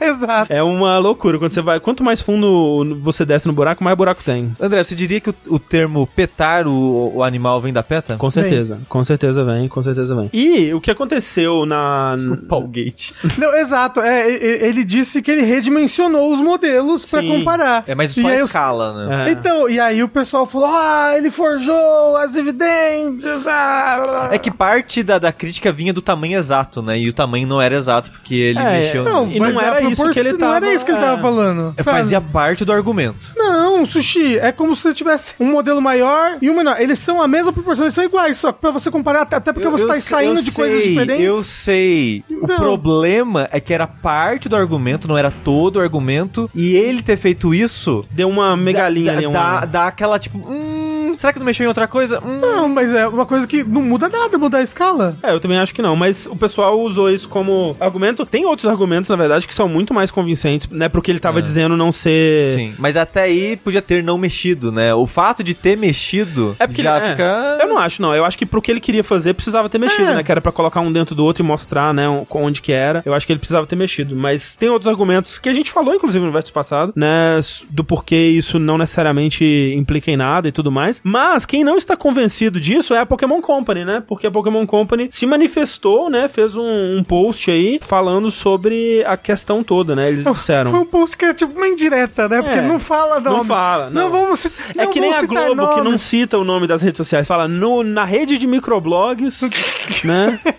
[0.00, 0.52] Exato.
[0.52, 1.38] é uma loucura.
[1.38, 1.80] Quando você vai.
[1.80, 4.54] Quanto mais fundo você desce no buraco, mais buraco tem.
[4.60, 8.16] André, você diria que o, o termo petar o, o animal vem da PETA?
[8.16, 8.80] Com certeza.
[8.88, 10.30] Com certeza vem, com certeza vem.
[10.32, 12.16] E o que aconteceu na.
[12.48, 13.14] Paulgate.
[13.38, 14.00] Não, exato.
[14.00, 17.28] É, ele disse que ele redimensionou os modelos pra Sim.
[17.28, 17.84] comparar.
[17.86, 19.28] É, mas E só a escala, né?
[19.28, 19.32] É.
[19.32, 23.46] Então, e aí o pessoal falou: ah, ele forjou as evidências.
[23.46, 26.98] Ah, É que parte da, da crítica vinha do tamanho exato, né?
[26.98, 29.04] E o tamanho não era exato, porque ele É, mexeu...
[29.04, 31.00] Não, E não a era isso propor- que ele Não tava- era isso que ele
[31.00, 31.22] tava é.
[31.22, 31.74] falando.
[31.76, 31.98] É, sabe?
[31.98, 33.32] Fazia parte do argumento.
[33.36, 36.80] Não, sushi, é como se você tivesse um modelo maior e um menor.
[36.80, 39.68] Eles são a mesma proporção, eles são iguais, só que pra você comparar, até porque
[39.68, 41.24] você tá sei- saindo eu de coisas sei, diferentes.
[41.24, 42.24] Eu sei.
[42.30, 42.56] O Então.
[42.56, 46.50] problema é que era parte do argumento, não era todo o argumento.
[46.54, 48.04] E ele ter feito isso.
[48.10, 49.22] Deu uma megalinha dá, ali.
[49.32, 49.64] dá, Uma...
[49.66, 50.38] dá aquela tipo.
[50.38, 52.20] Hum, será que não mexeu em outra coisa?
[52.24, 52.38] Hum.
[52.40, 55.16] Não, mas é uma coisa que não muda nada, mudar a escala.
[55.22, 58.24] É, eu também acho que não, mas o pessoal usou isso como argumento.
[58.26, 60.88] Tem outros argumentos, na verdade, que são muito mais convincentes, né?
[60.88, 62.54] Porque ele tava dizendo não ser.
[62.56, 64.94] Sim, mas até aí podia ter não mexido, né?
[64.94, 67.10] O fato de ter mexido É porque já ele- é.
[67.10, 67.58] fica.
[67.60, 68.14] Eu não acho, não.
[68.14, 70.14] Eu acho que pro que ele queria fazer precisava ter mexido, É.
[70.16, 70.22] né?
[70.22, 73.02] Que era pra colocar um dentro do outro e mostrar, né, onde que era.
[73.04, 74.14] Eu acho que ele precisava ter mexido.
[74.16, 77.38] Mas tem outros argumentos que a gente falou, inclusive, no verso passado, né?
[77.68, 79.44] Do porquê isso não necessariamente
[79.76, 80.99] implica em nada e tudo mais.
[81.02, 84.02] Mas quem não está convencido disso é a Pokémon Company, né?
[84.06, 86.28] Porque a Pokémon Company se manifestou, né?
[86.28, 90.08] Fez um, um post aí falando sobre a questão toda, né?
[90.08, 90.70] Eles disseram.
[90.70, 92.42] Foi um post que é tipo uma indireta, né?
[92.42, 92.62] Porque É.
[92.62, 93.46] não fala Não nomes.
[93.48, 94.10] fala, não.
[94.10, 94.66] vamos citar.
[94.76, 96.02] É não que nem a Globo, que não nomes.
[96.02, 97.26] cita o nome das redes sociais.
[97.26, 99.42] Fala no, na rede de microblogs,
[100.04, 100.38] né?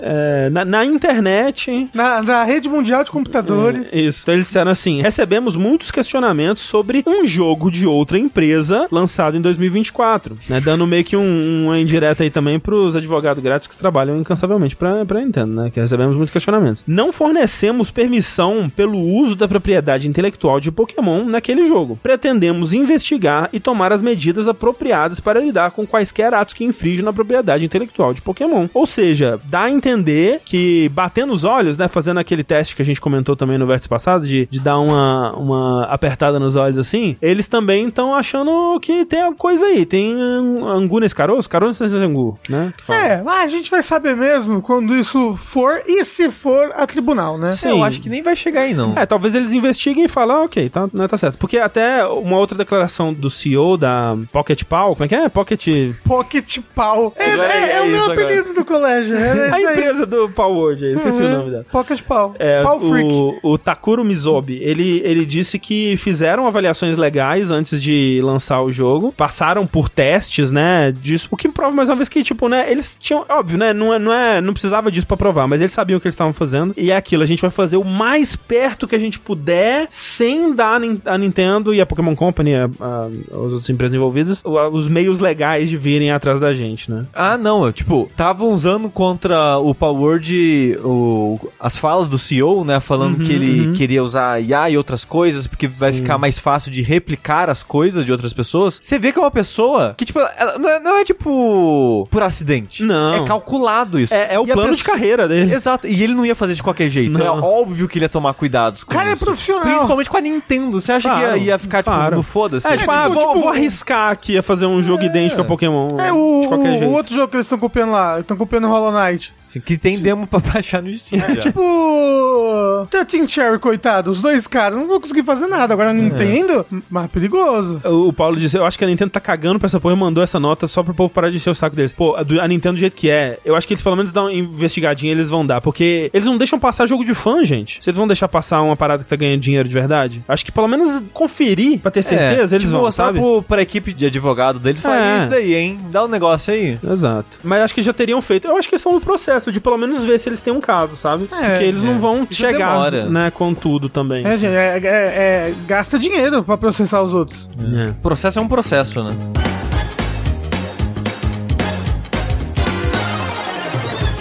[0.00, 1.88] É, na, na internet.
[1.94, 3.92] na, na rede mundial de computadores.
[3.92, 4.20] É, Isso.
[4.22, 9.40] Então eles disseram assim: recebemos muitos questionamentos sobre um jogo de outra empresa lançado em
[9.58, 10.60] 2024, né?
[10.60, 15.04] Dando meio que um, uma indireta aí também pros advogados grátis que trabalham incansavelmente pra,
[15.04, 15.70] pra Nintendo, né?
[15.70, 16.82] Que recebemos muitos questionamentos.
[16.86, 21.98] Não fornecemos permissão pelo uso da propriedade intelectual de Pokémon naquele jogo.
[22.02, 27.12] Pretendemos investigar e tomar as medidas apropriadas para lidar com quaisquer atos que infringem na
[27.12, 28.68] propriedade intelectual de Pokémon.
[28.72, 32.84] Ou seja, dá a entender que batendo os olhos, né, fazendo aquele teste que a
[32.84, 37.16] gente comentou também no vértice passado, de, de dar uma, uma apertada nos olhos assim,
[37.20, 39.86] eles também estão achando que tem alguma coisa aí.
[39.86, 41.48] Tem um, angu nesse caroço?
[41.48, 42.72] Caroço nesse angu, né?
[42.88, 47.38] É, mas a gente vai saber mesmo quando isso for e se for a tribunal,
[47.38, 47.50] né?
[47.50, 47.70] Sim.
[47.70, 48.96] Eu acho que nem vai chegar aí, não.
[48.96, 51.38] É, talvez eles investiguem e falem, ah, ok, tá, não tá certo.
[51.38, 55.28] Porque até uma outra declaração do CEO da Pocket Pal, como é que é?
[55.30, 55.66] Pocket...
[56.04, 57.14] Pocket Pau.
[57.16, 59.16] É, é- é é o meu apelido do colégio.
[59.16, 61.66] É A empresa do Pau hoje, esqueci o nome dela.
[61.72, 62.34] Pocket Pau.
[62.38, 63.10] É, Pau Freak.
[63.10, 68.70] o, o Takuro Mizobi, ele, ele disse que fizeram avaliações legais antes de lançar o
[68.70, 72.70] jogo, passaram por testes, né, disso, o que prova mais uma vez que, tipo, né,
[72.70, 75.72] eles tinham, óbvio, né, não, é, não, é, não precisava disso pra provar, mas eles
[75.72, 78.36] sabiam o que eles estavam fazendo, e é aquilo, a gente vai fazer o mais
[78.36, 82.54] perto que a gente puder, sem dar a Nin- a Nintendo e a Pokémon Company,
[82.54, 87.06] a, a, as outras empresas envolvidas, os meios legais de virem atrás da gente, né.
[87.14, 92.80] Ah, não, eu, tipo, estavam usando contra o Powerword o, as falas do CEO, né,
[92.80, 96.00] falando que ele queria usar IA e outras coisas, porque vai Sim.
[96.00, 98.78] ficar mais fácil de replicar as coisas de outras pessoas.
[98.80, 102.22] Você vê que é uma pessoa que, tipo, ela não, é, não é, tipo, por
[102.22, 102.82] acidente.
[102.82, 103.24] Não.
[103.24, 104.14] É calculado isso.
[104.14, 105.52] É, é o E plano de pessoa- carreira dele.
[105.52, 107.18] Exato, e ele não ia fazer de qualquer jeito.
[107.18, 107.26] Não.
[107.38, 109.24] É óbvio que ele ia tomar cuidados com cara é isso.
[109.24, 109.62] profissional.
[109.64, 110.80] Principalmente com a Nintendo.
[110.80, 112.16] Você acha Claro, que ia, ia ficar, tipo, claro.
[112.16, 112.66] no foda-se?
[112.68, 115.40] É, tipo, É, ah, tipo, vou, tipo- vou arriscar aqui a fazer um jogo idêntico
[115.40, 115.98] a Pokémon.
[115.98, 116.92] É o, de qualquer o jeito.
[116.92, 118.20] outro jogo que eles estão copiando lá.
[118.20, 119.32] Estão copiando Hollow Knight.
[119.48, 121.20] Assim, que tem demo pra baixar no Steam.
[121.34, 121.36] já.
[121.40, 122.86] Tipo.
[123.08, 124.10] Team Cherry, coitado.
[124.10, 125.72] Os dois caras não vão conseguir fazer nada.
[125.72, 127.80] Agora a Nintendo, mais perigoso.
[127.84, 130.22] O Paulo disse, eu acho que a Nintendo tá cagando pra essa porra e mandou
[130.22, 131.92] essa nota só pro povo parar de encher o saco deles.
[131.92, 134.24] Pô, a, a Nintendo do jeito que é, eu acho que eles pelo menos dão
[134.24, 135.60] uma investigadinha, eles vão dar.
[135.60, 137.82] Porque eles não deixam passar jogo de fã, gente.
[137.82, 140.52] Se eles vão deixar passar uma parada que tá ganhando dinheiro de verdade, acho que
[140.52, 143.18] pelo menos conferir pra ter certeza, eles tipo, vão, mostrar sabe?
[143.18, 145.18] Pro, pra equipe de advogado deles, fala É.
[145.18, 145.78] isso daí, hein?
[145.90, 146.78] Dá um negócio aí.
[146.86, 147.38] Exato.
[147.42, 148.46] Mas acho que já teriam feito.
[148.48, 150.60] Eu acho que eles estão no processo de pelo menos ver se eles têm um
[150.60, 151.28] caso, sabe?
[151.32, 151.86] É, Porque eles é.
[151.86, 153.08] não vão Isso chegar, demora.
[153.08, 154.26] né, com tudo também.
[154.26, 157.48] É, gente, é, é- é- gasta dinheiro pra processar os outros.
[157.88, 157.92] É.
[158.02, 159.12] Processo é um processo, né?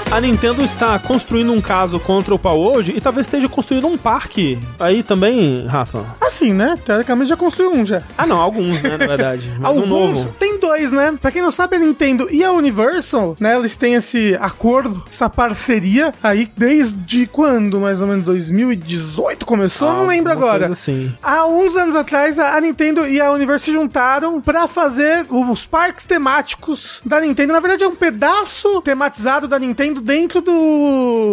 [0.10, 4.58] A Nintendo está construindo um caso contra o Palworld e talvez esteja construindo um parque
[4.80, 6.04] aí também, Rafa.
[6.22, 6.76] Assim, né?
[6.84, 8.02] Teoricamente já construiu um já.
[8.18, 9.52] Ah, não, alguns, né, na verdade.
[9.60, 10.34] Mas um Alguns, novo.
[10.40, 11.18] tem dois, né?
[11.22, 13.56] Pra quem não sabe, a Nintendo e a Universal, né?
[13.56, 17.80] Eles têm esse acordo, essa parceria aí desde quando?
[17.80, 19.94] Mais ou menos 2018 começou?
[19.94, 20.72] não lembro agora.
[20.72, 21.14] Assim.
[21.24, 26.06] Há uns anos atrás, a Nintendo e a Universal se juntaram pra fazer os parques
[26.06, 27.54] temáticos da Nintendo.
[27.54, 30.52] Na verdade, é um pedaço tematizado da Nintendo dentro do,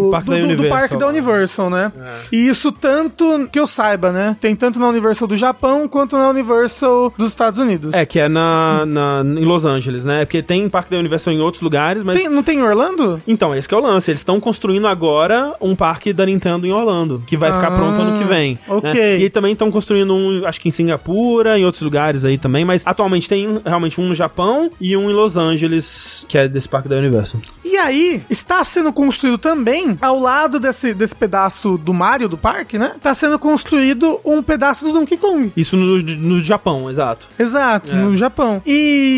[0.06, 1.06] Do parque da do, do Universal parque da.
[1.08, 1.92] Universal, né?
[2.30, 4.36] E isso tanto que eu saiba, né?
[4.40, 7.92] Tem tanto na Universal do Japão quanto na Universal dos Estados Unidos.
[7.92, 10.24] É, que é na, na, em Los Angeles, né?
[10.24, 12.16] Porque tem parque da Universal em outros lugares, mas.
[12.20, 13.20] Tem- não tem em Orlando?
[13.26, 14.10] Então, esse que é o lance.
[14.10, 18.00] Eles estão construindo agora um parque da Nintendo em Orlando, que vai ficar Ah, pronto
[18.00, 18.58] ano que vem.
[18.68, 18.92] ok.
[18.92, 19.18] né?
[19.18, 22.86] E também estão construindo um, acho que em Singapura, em outros lugares aí também, mas
[22.86, 26.88] atualmente tem realmente um no Japão e um em Los Angeles, que é desse parque
[26.88, 27.40] da Universal.
[27.64, 32.78] E aí, está sendo construído também, ao lado desse, desse pedaço do Mario, do parque,
[32.78, 32.92] né?
[33.00, 35.52] Tá sendo construído um pedaço do Donkey Kong.
[35.56, 37.26] Isso no, no Japão, exato.
[37.38, 37.94] Exato, É.
[37.94, 38.62] no Japão.
[38.66, 39.13] E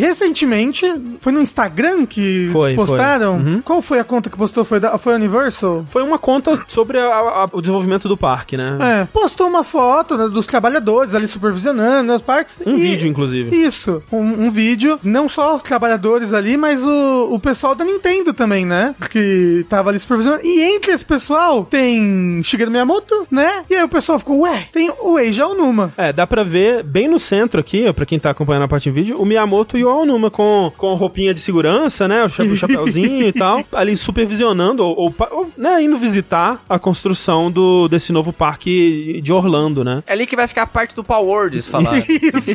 [0.00, 0.86] recentemente,
[1.20, 3.40] foi no Instagram que Foi, postaram?
[3.42, 3.52] foi.
[3.52, 3.60] Uhum.
[3.62, 4.64] Qual foi a conta que postou?
[4.64, 5.84] Foi, da, foi Universal?
[5.90, 8.76] Foi uma conta sobre a- a- o desenvolvimento do parque, né?
[8.80, 12.58] É, postou uma foto né, dos trabalhadores ali supervisionando os parques.
[12.66, 13.54] Um e- vídeo, inclusive.
[13.54, 18.32] Isso, um, um vídeo, não só os trabalhadores ali, mas o, o pessoal da Nintendo
[18.32, 18.94] também, né?
[19.10, 20.44] Que tava ali supervisionando.
[20.44, 23.62] E entre esse pessoal tem Shigeru Miyamoto, né?
[23.68, 25.92] E aí o pessoal ficou, ué, tem o Eiji Aonuma.
[25.96, 28.88] É, dá pra ver bem no centro aqui, ó, pra quem tá acompanhando a parte
[28.88, 32.24] em vídeo, o Miyamoto e o Aonuma com, com roupinha de segurança, né?
[32.24, 36.78] O, cha- o chapéuzinho e tal, ali supervisionando, ou, ou ou, né, indo visitar a
[36.78, 40.02] construção do, desse novo parque de Orlando, né?
[40.06, 41.98] É ali que vai ficar parte do Power Words, falar.
[42.08, 42.54] Isso.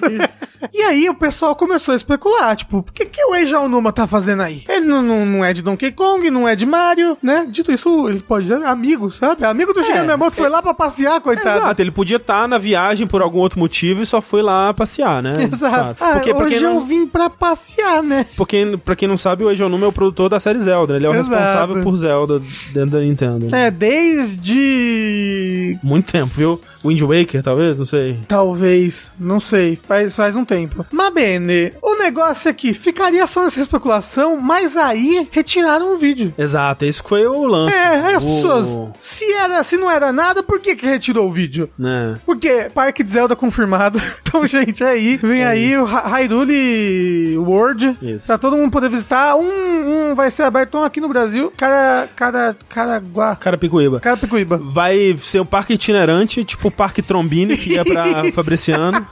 [0.73, 4.07] e aí o pessoal começou a especular, tipo, o que, que o Eiji Aonuma tá
[4.07, 4.63] fazendo aí?
[4.67, 7.45] Ele não, não, não é de Donkey Kong, não é de Mario, né?
[7.49, 9.45] Dito isso, ele pode ser amigo, sabe?
[9.45, 11.59] Amigo do Shigeru Miyamoto foi lá pra passear, coitado.
[11.59, 15.21] Exato, ele podia estar na viagem por algum outro motivo e só foi lá passear,
[15.21, 15.33] né?
[15.43, 15.95] Exato.
[15.95, 15.97] fato.
[16.03, 18.25] Ah, Porque, pra hoje eu vim pra passear, né?
[18.35, 20.99] porque, pra quem não sabe, o Eiji Aonuma é o produtor da série Zelda, né?
[20.99, 21.29] ele é o Exato.
[21.35, 22.41] responsável por Zelda
[22.73, 23.55] dentro da Nintendo.
[23.55, 25.77] É, desde.
[25.83, 26.59] Muito tempo, viu?
[26.87, 27.77] Wind Waker, talvez?
[27.77, 28.19] Não sei.
[28.27, 30.85] Talvez, não sei, faz, faz um tempo.
[30.91, 36.33] Mas bene, o negócio aqui ficaria só nessa especulação, mas aí retiraram o vídeo.
[36.37, 37.75] Exato, esse foi o lance.
[37.75, 41.33] É, as O- pessoas, se era, se não era nada, por que que retirou o
[41.33, 41.69] vídeo?
[41.77, 42.15] Né?
[42.25, 43.99] Porque Parque de Zelda confirmado.
[44.35, 45.15] Então, gente, é aí.
[45.17, 46.09] Vem aí o Hy-
[46.55, 47.97] Hyrule World.
[48.01, 48.27] Isso.
[48.27, 49.35] Pra todo mundo poder visitar.
[49.37, 51.51] Um, um vai ser aberto um aqui no Brasil.
[51.55, 53.35] Cara, cara, Caraguá.
[53.37, 53.99] Carapicuíba.
[53.99, 54.57] Carapicuíba.
[54.57, 59.05] Vai ser um parque itinerante, tipo o Parque Trombini, que ia pra Fabriciano.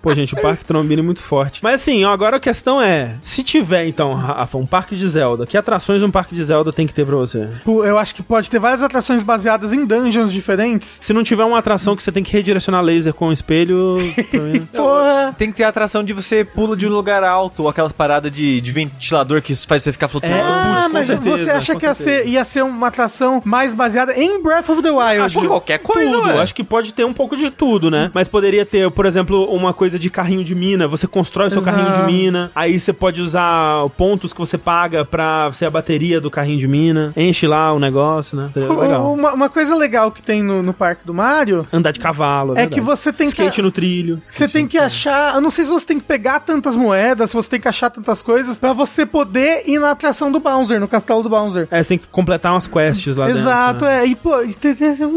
[0.00, 1.60] Pô, gente, o Parque Trombini é muito forte.
[1.62, 5.46] Mas assim, ó, agora a questão é: se tiver, então, Rafa, um parque de Zelda,
[5.46, 7.48] que atrações um parque de Zelda tem que ter pra você?
[7.64, 10.98] Pô, Eu acho que pode ter várias atrações baseadas em dungeons diferentes.
[11.02, 13.96] Se não tiver uma atração que você tem que redirecionar laser com o espelho,
[14.30, 15.34] pra mim, Porra.
[15.38, 18.30] Tem que ter a atração de você pula de um lugar alto, ou aquelas paradas
[18.30, 20.36] de, de ventilador que faz você ficar flutuando.
[20.36, 20.40] É.
[20.42, 24.42] Ah, mas certeza, você acha que ia ser, ia ser uma atração mais baseada em
[24.42, 25.20] Breath of the Wild?
[25.20, 26.26] Acho que qualquer coisa, tudo.
[26.28, 26.38] ué.
[26.38, 28.10] Acho que pode ter um pouco de tudo, né?
[28.14, 31.60] Mas poderia ter, por exemplo, uma coisa de carrinho de mina, você constrói o seu
[31.60, 31.76] Exato.
[31.76, 36.20] carrinho de mina, aí você pode usar pontos que você paga pra ser a bateria
[36.20, 38.50] do carrinho de mina, enche lá o negócio, né?
[38.54, 39.12] É legal.
[39.12, 42.54] Uma, uma coisa legal que tem no, no parque do Mario Andar de cavalo.
[42.56, 43.32] é que você tem que.
[43.32, 44.20] Skate no trilho.
[44.22, 45.34] Você tem que achar.
[45.34, 47.90] Eu não sei se você tem que pegar tantas moedas, se você tem que achar
[47.90, 51.68] tantas coisas, pra você poder ir na atração do Bowser, no castelo do Bowser.
[51.70, 53.86] É, você tem que completar umas quests lá Exato, dentro.
[53.86, 54.02] né?
[54.02, 54.06] é.
[54.06, 54.32] E, pô,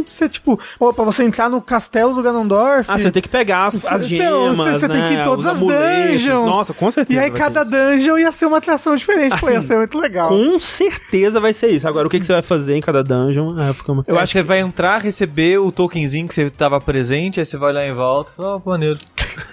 [0.08, 2.90] ser tipo, pô, pra você entrar no castelo do Ganondorf.
[2.90, 5.08] Ah, você tem que pegar as, as Então, gemas, você, você tem né?
[5.10, 6.20] que ir em todas as amuletos.
[6.22, 6.46] dungeons.
[6.46, 7.20] Nossa, com certeza.
[7.20, 9.40] E aí vai cada dungeon ia ser uma atração diferente.
[9.40, 10.30] pô, ia Assim, ser muito legal.
[10.30, 11.88] Com certeza vai ser isso.
[11.88, 13.60] Agora, o que, que você vai fazer em cada dungeon?
[13.60, 13.92] É, fica...
[14.08, 17.58] Eu acho que você vai entrar, receber o tokenzinho que você tava presente, aí você
[17.58, 18.98] vai olhar em volta e fala, ó, maneiro.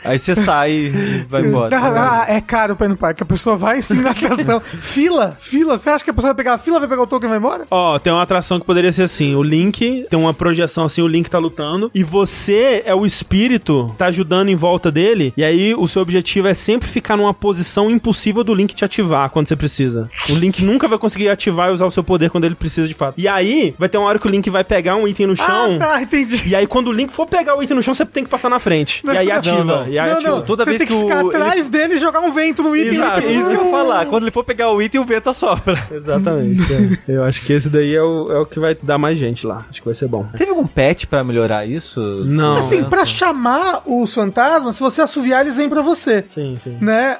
[0.05, 1.77] Aí você sai e vai embora.
[1.77, 3.23] Ah, é caro pra ir no parque.
[3.23, 4.61] A pessoa vai sim na atração.
[4.61, 5.79] fila, fila.
[5.79, 7.39] Você acha que a pessoa vai pegar a fila, vai pegar o token e vai
[7.39, 7.67] embora?
[7.71, 11.07] Ó, tem uma atração que poderia ser assim: o Link tem uma projeção assim, o
[11.07, 15.75] Link tá lutando, e você é o espírito, tá ajudando em volta dele, e aí
[15.75, 19.57] o seu objetivo é sempre ficar numa posição impossível do Link te ativar quando você
[19.57, 20.09] precisa.
[20.31, 22.95] O Link nunca vai conseguir ativar e usar o seu poder quando ele precisa de
[22.95, 23.15] fato.
[23.19, 25.77] E aí, vai ter uma hora que o Link vai pegar um item no chão.
[25.77, 26.49] Ah, tá, entendi.
[26.49, 28.49] E aí, quando o Link for pegar o item no chão, você tem que passar
[28.49, 29.03] na frente.
[29.05, 29.65] e aí não, ativa.
[29.79, 29.89] Não.
[29.89, 30.31] E aí não, ativa.
[30.37, 30.43] não.
[30.43, 32.63] Toda você vez tem que, que o- ficar ele- atrás dele e jogar um vento
[32.63, 32.95] no item.
[32.95, 34.07] Exato, É isso que eu ia falar.
[34.07, 35.83] Quando ele for pegar o item, o vento assopra.
[35.91, 36.63] Exatamente.
[37.09, 37.13] é.
[37.17, 39.65] Eu acho que esse daí é o, é o que vai dar mais gente lá.
[39.71, 40.27] Acho que vai ser bom.
[40.37, 42.01] Teve algum patch pra melhorar isso?
[42.27, 42.57] Não.
[42.59, 46.25] Assim, pra chamar os fantasmas, se você assoviar, eles vêm pra você.
[46.29, 46.77] Sim, sim.
[46.81, 47.19] Né?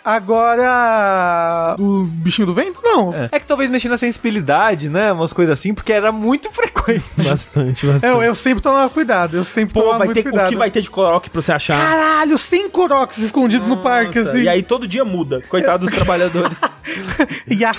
[0.67, 1.77] Agora.
[1.79, 2.81] O bichinho do vento?
[2.83, 3.13] Não.
[3.13, 3.29] É.
[3.33, 5.13] É que talvez mexer na sensibilidade, né?
[5.13, 7.03] Umas coisas assim, porque era muito frequente.
[7.17, 8.05] Bastante, bastante.
[8.07, 9.37] Eu, eu sempre tomava cuidado.
[9.37, 10.47] Eu sempre Pô, tomava vai muito ter, cuidado.
[10.47, 11.77] o que vai ter de coroque pra você achar?
[11.79, 14.43] Caralho, 100 coroques escondidos no parque, Nossa, assim.
[14.43, 15.43] E aí todo dia muda.
[15.49, 16.59] Coitado dos trabalhadores.
[17.47, 17.73] E ah,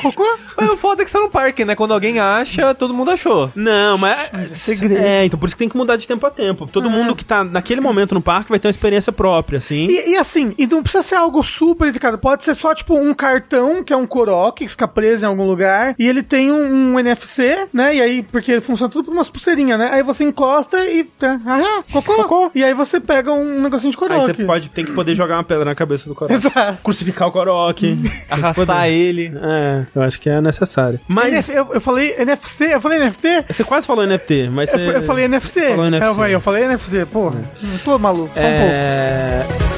[0.00, 0.26] cocô?
[0.56, 1.74] Mas o foda é que você tá no parque, né?
[1.74, 3.50] Quando alguém acha, todo mundo achou.
[3.54, 4.50] Não, mas.
[4.50, 5.00] é segredo.
[5.00, 6.66] É, então por isso que tem que mudar de tempo a tempo.
[6.66, 9.86] Todo mundo que tá naquele momento no parque vai ter uma experiência própria, assim.
[9.86, 12.18] E, e assim, e não precisa ser algo super delicado.
[12.18, 15.46] Pode ser só, tipo, um cartão, que é um coroque, que fica preso em algum
[15.46, 15.94] lugar.
[15.98, 17.94] E ele tem um, um NFC, né?
[17.94, 19.90] E aí, porque funciona tudo por umas pulseirinhas, né?
[19.92, 21.04] Aí você encosta e.
[21.04, 22.14] tá, Ah, cocô.
[22.16, 22.50] Cocô.
[22.54, 24.26] E aí você pega um negocinho de Aí coroque.
[24.36, 26.34] você pode tem que poder jogar uma pedra na cabeça do coroque.
[26.34, 26.78] Exato.
[26.82, 27.96] Crucificar o coroque.
[28.30, 29.32] Arrastar ele.
[29.42, 30.98] É, eu acho que é necessário.
[31.06, 31.32] Mas.
[31.32, 33.44] NF eu, eu falei NFC, eu falei NFT?
[33.48, 34.96] Você quase falou NFT, mas Eu, você...
[34.96, 35.60] eu falei NFC.
[35.70, 36.06] Falou NFC.
[36.08, 37.30] Eu, falei- eu falei NFC, pô.
[37.62, 39.71] Não tô maluco, só um pouco.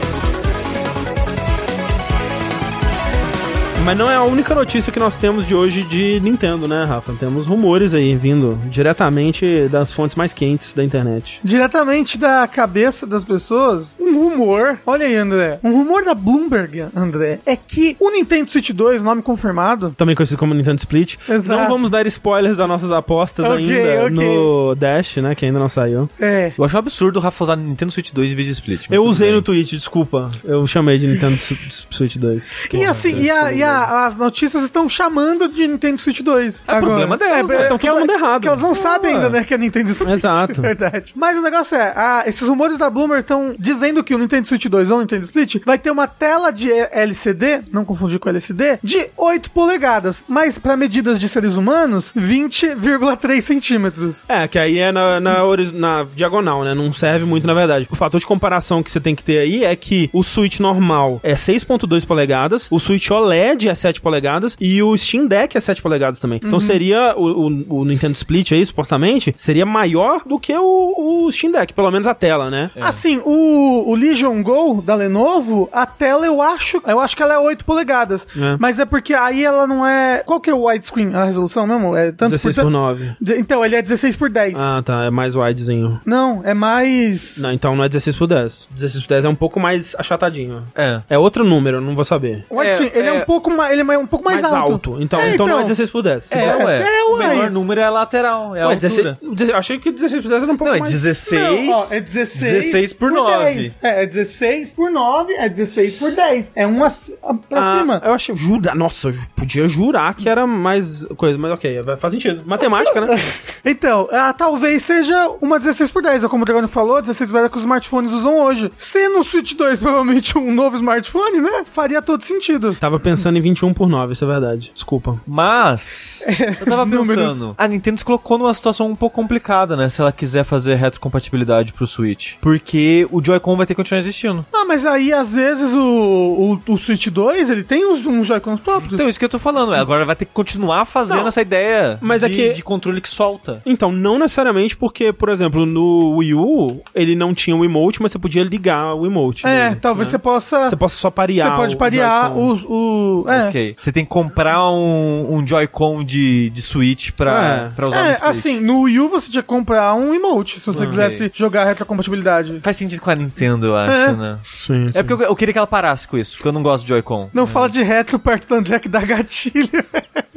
[3.84, 7.12] Mas não é a única notícia que nós temos de hoje de Nintendo, né, Rafa?
[7.20, 11.38] Temos rumores aí vindo diretamente das fontes mais quentes da internet.
[11.44, 14.78] Diretamente da cabeça das pessoas, um rumor.
[14.86, 15.58] Olha aí, André.
[15.62, 19.90] Um rumor da Bloomberg, André, é que o Nintendo Switch 2, nome confirmado.
[19.98, 21.16] Também conhecido como Nintendo Split.
[21.28, 21.60] Exato.
[21.60, 24.10] Não vamos dar spoilers das nossas apostas Ok, ainda ok.
[24.16, 25.34] no Dash, né?
[25.34, 26.08] Que ainda não saiu.
[26.18, 26.52] É.
[26.56, 28.86] Eu acho um absurdo o Rafa usar Nintendo Switch 2 em vez de Split.
[28.90, 29.36] Eu usei bem.
[29.36, 30.30] no tweet, desculpa.
[30.42, 32.50] Eu chamei de Nintendo Switch 2.
[32.72, 36.64] E assim, e, a- e a- as notícias estão chamando de Nintendo Switch 2.
[36.66, 37.64] É problema delas, né?
[37.66, 38.42] Então todo mundo errado.
[38.42, 39.14] Que elas não sabem Ah.
[39.16, 40.10] ainda, né, que é Nintendo Switch.
[40.10, 40.60] Exato.
[40.62, 41.12] Verdade.
[41.16, 44.66] Mas o negócio é, ah, esses rumores da Bloomberg estão dizendo que o Nintendo Switch
[44.66, 48.78] 2 ou o Nintendo Split vai ter uma tela de LCD, não confundir com LCD,
[48.82, 54.24] de 8 polegadas, mas para medidas de seres humanos, 20,3 centímetros.
[54.28, 55.38] É, que aí é na, na,
[55.74, 56.74] na diagonal, né?
[56.74, 57.86] Não serve muito, na verdade.
[57.90, 61.20] O fator de comparação que você tem que ter aí é que o Switch normal
[61.22, 65.80] é 6.2 polegadas, o Switch OLED é 7 polegadas e o Steam Deck é 7
[65.82, 66.40] polegadas também.
[66.42, 71.32] Então seria o, o- o Nintendo Split aí, supostamente, seria maior do que o, o
[71.32, 72.70] Steam Deck, pelo menos a tela, né?
[72.80, 77.34] Assim, o, o Legion Go da Lenovo, a tela eu acho, eu acho que ela
[77.34, 78.26] é 8 polegadas.
[78.36, 78.56] É.
[78.58, 80.22] Mas é porque aí ela não é.
[80.24, 81.14] Qual que é o widescreen?
[81.14, 81.96] A resolução mesmo?
[81.96, 83.12] É tanto 16 por 9.
[83.20, 84.54] De- Então, ele é 16 por 10.
[84.58, 85.04] Ah, tá.
[85.04, 86.00] É mais widezinho.
[86.04, 87.38] Não, é mais.
[87.38, 88.68] Não, então não é 16 por 10.
[88.72, 90.62] 16 por 10 é um pouco mais achatadinho.
[90.74, 91.00] É.
[91.10, 92.44] É outro número, eu não vou saber.
[92.50, 94.96] O widescreen, É, ele é, é- um pouco mais, ele é um pouco mais, alto.
[95.00, 95.68] Então, É, então, não é então.
[95.68, 96.30] 16 por 10.
[96.30, 96.82] É, É, ué.
[96.82, 98.76] é, O menor número é a lateral, é a Ué, altura.
[98.88, 100.92] 16, 16 eu achei que 16 por 10 era um pouco Não, é mais...
[100.92, 103.44] 16, Não, ó, é 16, 16 por 9.
[103.54, 103.78] 10.
[103.82, 106.52] É, é 16 por 9, é 16 por 10.
[106.56, 107.14] É um ac-
[107.48, 108.02] pra Ah, cima.
[108.04, 112.42] Eu achei, jura, nossa, eu podia jurar que era mais coisa, mas ok, faz sentido.
[112.46, 113.14] Matemática, né?
[113.66, 117.38] Então, ah, talvez seja uma 16 por 10, ou como o Dragão falou, 16 por
[117.38, 118.70] 10 que os smartphones usam hoje.
[118.76, 121.64] Se no Switch 2 provavelmente um novo smartphone, né?
[121.72, 122.74] Faria todo sentido.
[122.78, 124.70] Tava pensando em 21 por 9, isso é verdade.
[124.74, 125.20] Desculpa.
[125.26, 126.24] Mas,
[126.60, 129.88] eu tava pensando, a Nintendo se colocou numa situação um pouco complicada, né?
[129.88, 132.34] Se ela quiser fazer retrocompatibilidade pro Switch.
[132.40, 134.44] Porque o Joy-Con vai ter que continuar existindo.
[134.52, 138.60] Ah, mas aí às vezes o, o, o Switch 2 ele tem uns, uns Joy-Cons
[138.60, 138.92] próprios.
[138.94, 139.74] Então, isso que eu tô falando.
[139.74, 143.00] Agora vai ter que continuar fazendo Não, essa ideia mas de, é que- de controle
[143.00, 143.60] que solta.
[143.66, 148.12] Então, não necessariamente porque, por exemplo, no Wii U, ele não tinha o emote, mas
[148.12, 149.46] você podia ligar o emote.
[149.46, 150.12] é, dele, talvez né?
[150.12, 150.68] você possa.
[150.70, 151.50] Você possa só parear.
[151.50, 153.24] Você pode parear os, o.
[153.28, 153.33] É.
[153.48, 153.76] Ok.
[153.78, 157.74] Você tem que comprar um, um Joy-Con de, de Switch pra, É.
[157.74, 158.28] pra usar no É, Switch.
[158.30, 160.90] assim, no Wii U você tinha que comprar um emote se você Ok.
[160.90, 162.60] quisesse jogar retrocompatibilidade.
[162.62, 164.12] Faz sentido com a Nintendo, eu acho, É.
[164.12, 164.38] né?
[164.44, 164.98] Sim, sim.
[164.98, 166.88] É porque eu, eu queria que ela parasse com isso, porque eu não gosto de
[166.88, 167.30] Joy-Con.
[167.32, 169.68] Não fala de retro perto do André que dá gatilho.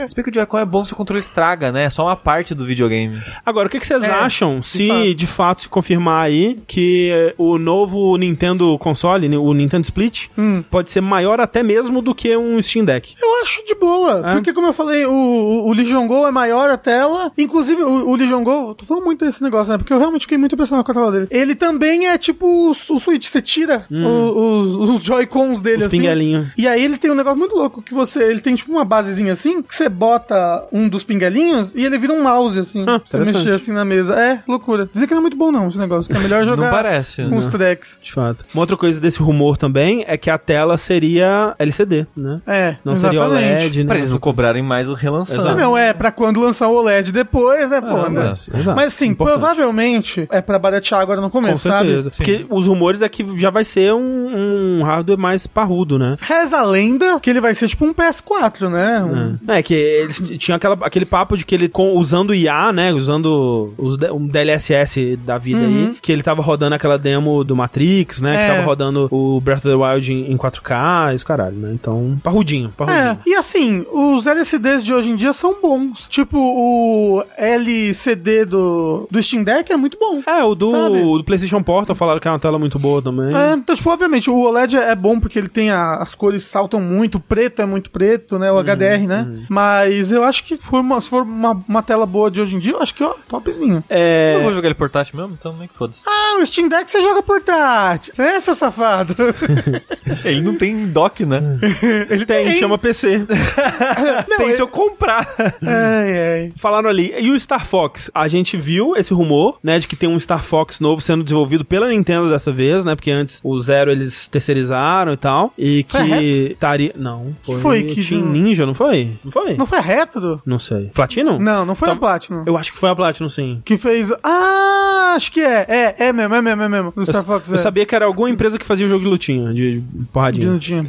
[0.08, 1.86] Se bem que o Joy-Con é bom se o controle estraga, né?
[1.86, 3.22] É só uma parte do videogame.
[3.46, 5.16] Agora, o que, que vocês É, acham de se fato.
[5.16, 10.64] de fato se confirmar aí que eh, o novo Nintendo console, o Nintendo Split, Hum.
[10.70, 13.16] pode ser maior até mesmo do que um Steam Deck?
[13.22, 14.22] Eu acho de boa.
[14.32, 14.34] É?
[14.36, 17.32] Porque, como eu falei, o, o, o Legion Go é maior a tela.
[17.38, 19.78] Inclusive, o, o Legion Go, eu tô falando muito desse negócio, né?
[19.78, 21.28] Porque eu realmente fiquei muito impressionado com a tela dele.
[21.30, 23.28] Ele também é tipo o, o Switch.
[23.28, 25.80] Você tira o- os, Joy-Cons dele Hum.
[25.80, 25.98] Os assim.
[25.98, 26.48] pinguelinhos.
[26.58, 29.34] E aí ele tem um negócio muito louco, que você, ele tem tipo uma basezinha
[29.34, 32.84] assim, que você bota um dos pinguelinhos e ele vira um mouse assim.
[32.88, 34.16] Ah, você mexer assim na mesa.
[34.20, 34.90] É, loucura.
[34.92, 37.24] Dizer que não é muito bom não, esse negócio, que é melhor jogar Não parece,
[37.24, 37.38] com né?
[37.38, 38.00] os tracks.
[38.02, 38.46] De fato.
[38.54, 42.42] Uma outra coisa desse rumor também é que a tela seria LCD, né?
[42.48, 43.46] É, Não seria exatamente.
[43.62, 43.88] OLED, né?
[43.88, 45.40] Pra eles não cobrarem mais o relançando.
[45.42, 45.56] Exato.
[45.56, 48.34] não, é pra quando lançar o OLED depois, é pô, Ah, né?
[48.76, 49.40] mas- assim, Importante.
[49.40, 52.10] provavelmente é pra baratear agora no Com começo, certeza.
[52.12, 52.16] sabe?
[52.18, 56.18] Porque os rumores é que já vai ser um, um hardware mais parrudo, né?
[56.22, 59.04] Reza a lenda que ele vai ser tipo um PS4, né?
[59.04, 62.92] Um- É, que eles tinham aquela, aquele papo de que ele, com, usando IA, né,
[62.94, 68.22] usando os, um DLSS da vida aí, que ele tava rodando aquela demo do Matrix,
[68.22, 68.38] né, Uhum.
[68.38, 68.42] É.
[68.48, 72.16] que tava rodando o Breath of the Wild em, em 4K, isso caralho, né, então,
[72.24, 73.02] parrudinho, parrudinho.
[73.04, 76.08] É, e assim, os LCDs de hoje em dia são bons.
[76.08, 80.22] Tipo, o LCD do, do Steam Deck é muito bom.
[80.26, 81.02] É, o do, Sabe?
[81.02, 83.36] do PlayStation Portal falaram que é uma tela muito boa também.
[83.36, 86.80] É, então, tipo, obviamente, o OLED é bom porque ele tem a- as cores saltam
[86.82, 88.52] muito, o preto é muito preto, né?
[88.52, 89.28] O HDR, né?
[89.50, 92.56] Mas eu acho que se for, uma, se for uma, uma tela boa de hoje
[92.56, 93.84] em dia, eu acho que, ó, topzinho.
[93.90, 96.02] É, Eu vou jogar ele portátil mesmo, então nem que foda-se.
[96.06, 98.14] Ah, o Steam Deck você joga portátil.
[98.18, 99.16] É, seu safado.
[100.24, 101.42] Ele não tem dock, né?
[102.10, 103.26] ele tem, chama PC.
[104.38, 105.28] tem se eu comprar.
[105.62, 106.54] ai, ai.
[106.56, 108.10] Falaram ali, e o Star Fox?
[108.14, 111.64] A gente viu esse rumor, né, de que tem um Star Fox novo sendo desenvolvido
[111.66, 116.50] pela Nintendo dessa vez, né, porque antes o Zero eles terceirizaram e tal, e que
[116.52, 116.94] estaria...
[116.96, 119.12] Não, foi, foi que Team Ninja, não foi?
[119.24, 119.56] Não foi?
[119.56, 120.42] Não foi a Retro?
[120.46, 120.90] Não sei.
[120.94, 121.40] Platinum?
[121.40, 122.44] Não, não foi Então- a Platinum.
[122.46, 123.62] Eu acho que foi a Platinum, sim.
[123.64, 124.12] Que fez.
[124.24, 125.66] Ah, acho que é.
[125.68, 126.94] É, é mesmo, é mesmo, é mesmo.
[126.96, 127.50] Do Star Fox.
[127.50, 127.58] Eu é.
[127.58, 129.82] sabia que era alguma empresa que fazia o jogo de lutinha, de
[130.12, 130.48] porradinha.
[130.50, 130.86] Não tinha.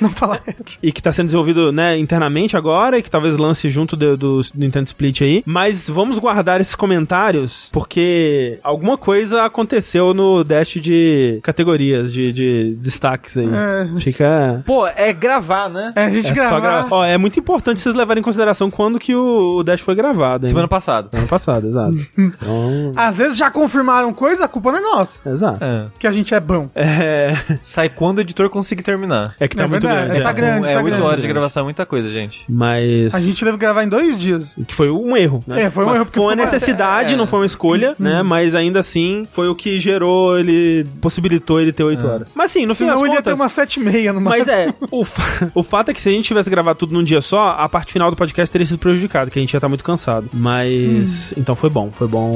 [0.00, 0.76] Não fala Retro.
[0.82, 4.40] E que tá sendo desenvolvido, né, internamente agora e que talvez lance junto do, do
[4.54, 5.42] Nintendo Split aí.
[5.46, 12.74] Mas vamos guardar esses comentários porque alguma coisa aconteceu no dash de categorias, de, de
[12.76, 13.46] destaques aí.
[13.48, 13.98] É.
[14.00, 14.62] Fica...
[14.66, 15.92] Pô, é gravar, né?
[15.96, 16.50] É, a gente É, gravar.
[16.50, 16.86] só gra...
[16.90, 20.44] Ó, é muito importante vocês levarem em consideração quando que o, o Dash foi gravado,
[20.46, 20.48] hein?
[20.48, 21.08] Semana passada.
[21.16, 21.96] Ano passado, exato.
[22.18, 25.28] Então, Às vezes já confirmaram coisa, a culpa não é nossa.
[25.28, 25.64] exato.
[25.64, 25.86] É.
[25.98, 26.68] Que a gente é bom.
[26.74, 29.34] É, Sai quando o editor conseguir terminar.
[29.40, 30.20] é que tá É muito verdade, grande.
[30.20, 30.32] é, tá é.
[30.32, 30.68] grande.
[30.90, 31.12] É, oito grande.
[31.12, 32.44] horas de gravação é muita coisa, gente.
[32.48, 33.14] Mas...
[33.14, 34.56] A gente deve gravar em dois dias.
[34.66, 35.64] Que foi um erro, né?
[35.64, 37.16] É, foi um Mas erro, porque Foi uma necessidade, é.
[37.16, 38.22] não foi uma escolha, né?
[38.22, 42.30] Mas ainda assim, foi o que gerou ele, possibilitou ele ter oito horas.
[42.34, 43.24] Mas sim, no fim Senão ele ia contas...
[43.24, 44.74] ter uma sete e meia no Mas máximo.
[44.80, 47.20] é, o, fa- o fato é que se a gente tivesse gravado tudo num dia
[47.20, 49.84] só, a parte final do podcast teria sido prejudicada, que a gente ia estar muito
[49.84, 50.28] cansado.
[50.32, 52.32] Mas, então foi bom, foi bom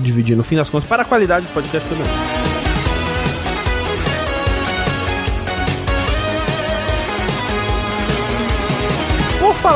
[0.00, 0.36] dividir.
[0.36, 2.59] No fim das contas, para a qualidade do podcast foi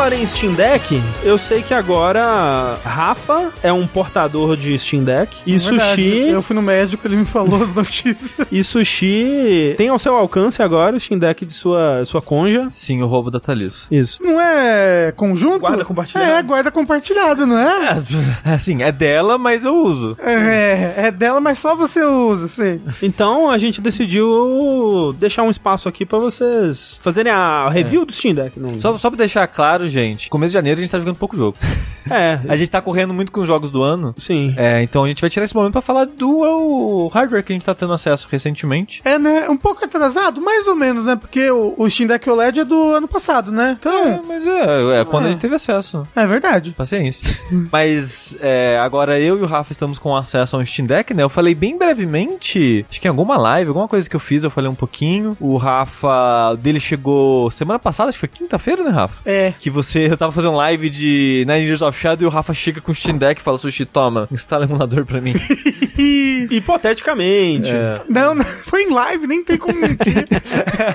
[0.05, 5.34] falar em Steam Deck, eu sei que agora Rafa é um portador de Steam Deck
[5.46, 6.02] e É verdade.
[6.02, 8.36] Sushi Eu fui no médico, ele me falou as notícias.
[8.52, 12.68] e Sushi tem ao seu alcance agora o Steam Deck de sua, sua conja.
[12.70, 13.86] Sim, o roubo da Thalissa.
[13.90, 14.18] Isso.
[14.22, 15.61] Não é conjunto?
[15.61, 16.30] Guarda compartilhado.
[16.30, 18.02] É, guarda compartilhado, não é?
[18.44, 20.18] Assim, é dela, mas eu uso.
[20.20, 22.78] É, é dela, mas só você usa, sei.
[23.00, 28.34] Então a gente decidiu deixar um espaço aqui pra vocês fazerem a review do Steam
[28.34, 28.61] Deck.
[28.61, 28.78] Não...
[28.78, 31.57] Só, só pra deixar claro, gente, começo de janeiro a gente tá jogando pouco jogo.
[32.11, 34.12] É, A gente tá correndo muito com os jogos do ano.
[34.18, 34.53] sim.
[34.59, 37.57] É, então a gente vai tirar esse momento pra falar do o hardware que a
[37.57, 39.01] gente tá tendo acesso recentemente.
[39.07, 39.49] É, né?
[39.49, 41.16] Um pouco atrasado, mais ou menos, né?
[41.16, 43.70] Porque o, o Steam Deck OLED é do ano passado, né?
[43.70, 45.28] É, Então, mas é, é quando É.
[45.28, 46.07] a gente teve acesso.
[46.14, 46.72] é, verdade.
[46.72, 47.26] Paciência.
[47.72, 51.22] Mas é, agora eu e o Rafa estamos com acesso ao Steam Deck, né?
[51.22, 54.51] Eu falei bem brevemente, acho que em alguma live, alguma coisa que eu fiz, eu
[54.51, 55.36] falei um pouquinho.
[55.40, 59.22] O Rafa dele chegou semana passada, acho que foi quinta-feira, né, Rafa?
[59.24, 59.55] É.
[59.59, 62.80] Que você eu tava fazendo live de Nine Years of Shadow e o Rafa chega
[62.80, 65.35] com o Steam Deck e fala: Sushi, toma, instala emulador pra mim.
[66.51, 67.70] Hipoteticamente.
[67.70, 68.01] É.
[68.09, 70.26] Não, não, foi em live, nem tem como mentir.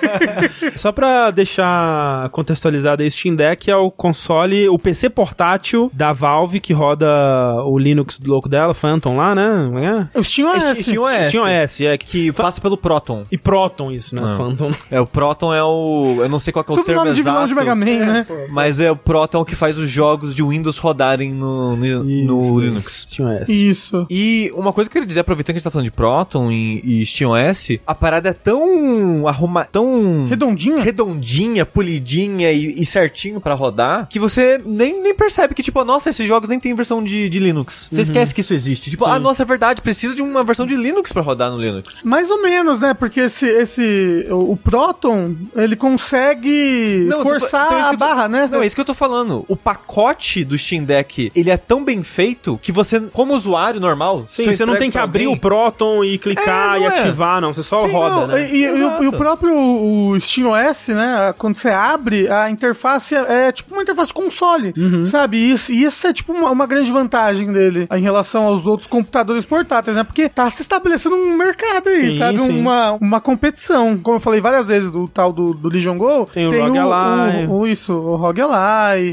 [0.75, 6.59] Só pra deixar contextualizado aí, Steam Deck é o console, o PC portátil da Valve
[6.59, 7.07] que roda
[7.65, 9.69] o Linux louco dela, Phantom lá, né?
[10.11, 10.77] É que o Steam OS.
[10.79, 11.11] Steam OS.
[11.11, 11.23] é?
[11.25, 11.97] Steam OS, é.
[11.97, 13.23] Que, Que passa pelo Proton.
[13.31, 14.21] e Proton, isso, né?
[14.21, 14.37] Não.
[14.37, 14.71] Phantom.
[14.89, 16.17] É, o Proton é o.
[16.19, 17.47] Eu não sei qual que é o Tudo termo nome de vilão exato.
[17.49, 18.25] de Mega Man, né?
[18.49, 23.05] Mas é o Proton que faz os jogos de Windows rodarem no, no, no Linux.
[23.07, 23.49] Steam OS.
[23.49, 24.05] Isso.
[24.09, 26.51] E uma coisa que eu queria dizer, aproveitando que a gente tá falando de Proton
[26.51, 30.79] e, e SteamOS, a parada é tão arruma, tão Redondinho?
[30.81, 36.09] redondinha, polidinha e, e certinho pra rodar, que você nem, nem percebe que, tipo, nossa,
[36.09, 37.87] esses jogos nem tem versão de, de Linux.
[37.91, 38.89] Você esquece que isso existe.
[38.89, 39.11] Tipo, Sim.
[39.11, 42.01] ah, nossa, é verdade, precisa de uma versão de Linux pra rodar no Linux.
[42.03, 42.93] Mais ou menos, né?
[42.93, 47.97] Porque esse, esse o, o Proton, ele consegue Não, tô forçar então é isso a
[47.97, 48.49] barra, né?
[48.51, 49.43] Não, isso que eu tô falando.
[49.47, 54.25] O pacote do Steam Deck, ele é tão bem feito que você, como usuário normal...
[54.29, 56.87] Sim, você não tem que abrir alguém- o Proton e clicar É, e é.
[56.87, 57.53] ativar, não.
[57.53, 58.49] Você só Sim, roda, não, né?
[58.51, 61.33] E, e- o, e o próprio o Steam OS, né?
[61.37, 65.05] Quando você abre, a interface é, é tipo uma interface de console, Uhum.
[65.05, 65.37] sabe?
[65.37, 68.87] E isso, e isso é tipo uma, uma grande vantagem dele em relação aos outros
[68.87, 70.03] computadores portáteis, né?
[70.03, 72.39] Porque tá se estabelecendo um mercado aí, Sim, sabe?
[72.39, 72.59] sim.
[72.59, 73.97] Uma, uma competição.
[73.97, 77.45] Como eu falei várias vezes do tal do, do Legion Go, Tem o Rogue Ally.
[77.47, 78.41] o, o- isso, o Rogue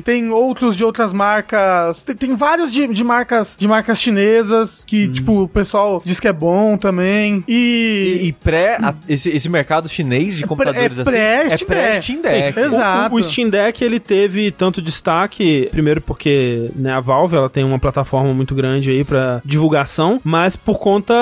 [0.04, 4.84] Tem outros de outras marcas, tem, tem vários de, de marcas de marcas chinesas Hum.
[4.86, 7.42] que, tipo, o pessoal diz que é bom também.
[7.48, 11.66] E, e pré, a- esse, esse mercado chinês de computadores é assim, pré- é Steam
[11.68, 12.02] pré Deck.
[12.04, 12.54] Steam Deck.
[12.54, 13.14] Sim, Exato.
[13.14, 17.64] O, o Steam Deck ele teve tanto destaque, primeiro porque né, a Valve ela tem
[17.64, 21.14] uma plataforma muito grande aí pra divulgação, mas por conta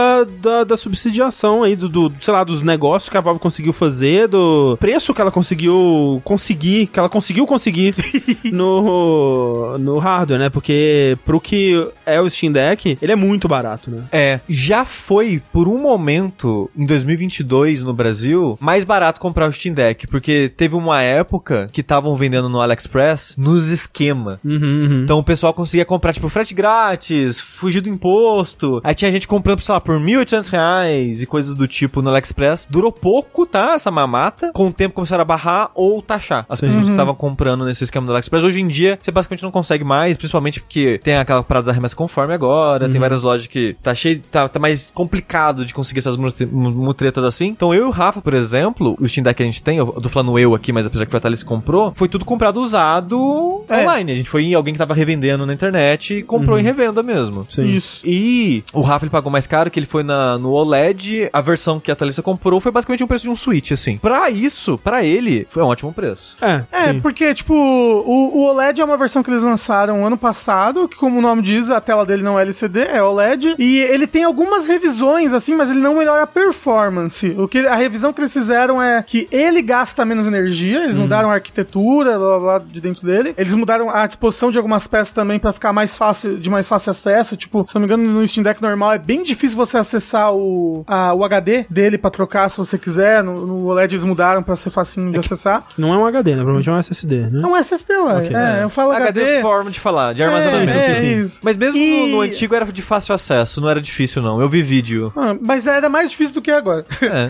[0.42, 4.28] da, da subsidiação aí do, do, sei lá, dos negócios que a Valve conseguiu fazer,
[4.28, 7.94] do preço que ela conseguiu conseguir, que ela conseguiu conseguir
[8.52, 10.50] no, no hardware, né?
[10.50, 14.04] Porque pro que é o Steam Deck, ele é muito barato, né?
[14.12, 19.74] É, já foi por um momento em 2022 no Brasil mais barato comprar o Steam
[19.74, 24.40] Deck, porque teve uma época que estavam vendendo no AliExpress nos esquema.
[24.44, 25.02] Uhum, uhum.
[25.04, 28.80] Então o pessoal conseguia comprar, tipo, frete grátis, fugir do imposto.
[28.84, 32.66] Aí tinha gente comprando, sei lá, por 1.800 reais e coisas do tipo no AliExpress.
[32.70, 33.74] Durou pouco, tá?
[33.74, 34.50] Essa mamata.
[34.52, 38.06] Com o tempo começaram a barrar ou taxar as pessoas que estavam comprando nesse esquema
[38.06, 38.44] do AliExpress.
[38.44, 41.94] Hoje em dia, você basicamente não consegue mais, principalmente porque tem aquela parada da remessa
[41.94, 42.88] conforme agora.
[42.88, 46.70] Tem várias lojas que tá cheio, tá, tá mais complicado de conseguir essas mutre- mu-
[46.70, 47.46] mutretas assim.
[47.46, 49.86] Então eu e o Rafa, por exemplo, o Steam Deck que a gente tem, eu
[49.86, 53.82] tô falando eu aqui, mas apesar que o Thalys comprou, foi tudo comprado usado É.
[53.82, 54.12] online.
[54.12, 57.46] A gente foi em alguém que tava revendendo na internet e comprou em revenda mesmo.
[57.48, 57.66] Sim.
[57.66, 58.00] Isso.
[58.04, 61.28] E o Rafa ele pagou mais caro, que ele foi na, no OLED.
[61.32, 63.98] A versão que a Thalissa comprou foi basicamente um preço de um Switch, assim.
[63.98, 66.36] Pra isso, pra ele, foi um ótimo preço.
[66.40, 67.00] É, É, sim.
[67.00, 67.54] porque, tipo,
[67.84, 71.42] o, o OLED é uma versão que eles lançaram ano passado, que como o nome
[71.42, 75.54] diz, a tela dele não é LCD, é OLED, e ele tem algumas revisões, assim,
[75.54, 77.34] mas ele não melhora a performance.
[77.38, 81.30] O que, a revisão que eles fizeram é que ele gasta menos energia, eles mudaram
[81.30, 85.38] a arquitetura lá, lá de dentro dele, eles mudaram a disposição de algumas peças também
[85.38, 88.26] pra ficar mais fácil, de mais fácil acesso, tipo, se eu não me engano, no
[88.26, 92.48] Steam Deck normal é bem difícil você acessar o, a- o HD dele pra trocar
[92.50, 95.64] se você quiser, no, no OLED eles mudaram pra ser facinho de acessar.
[95.78, 96.36] Não é um HD, né?
[96.38, 97.40] Provavelmente é um SSD, né?
[97.42, 97.73] É um SSD,
[98.06, 98.14] ué.
[98.16, 98.36] Ok.
[98.36, 99.32] é, eu falo HD, HD.
[99.38, 100.72] é forma de falar, de é, armazenamento.
[100.72, 101.20] é, sim, sim.
[101.20, 101.40] isso.
[101.42, 104.40] Mas mesmo E- no, no antigo era de fácil acesso, não era difícil, não.
[104.40, 105.12] Eu vi vídeo.
[105.16, 106.84] Ah, mas era mais difícil do que agora.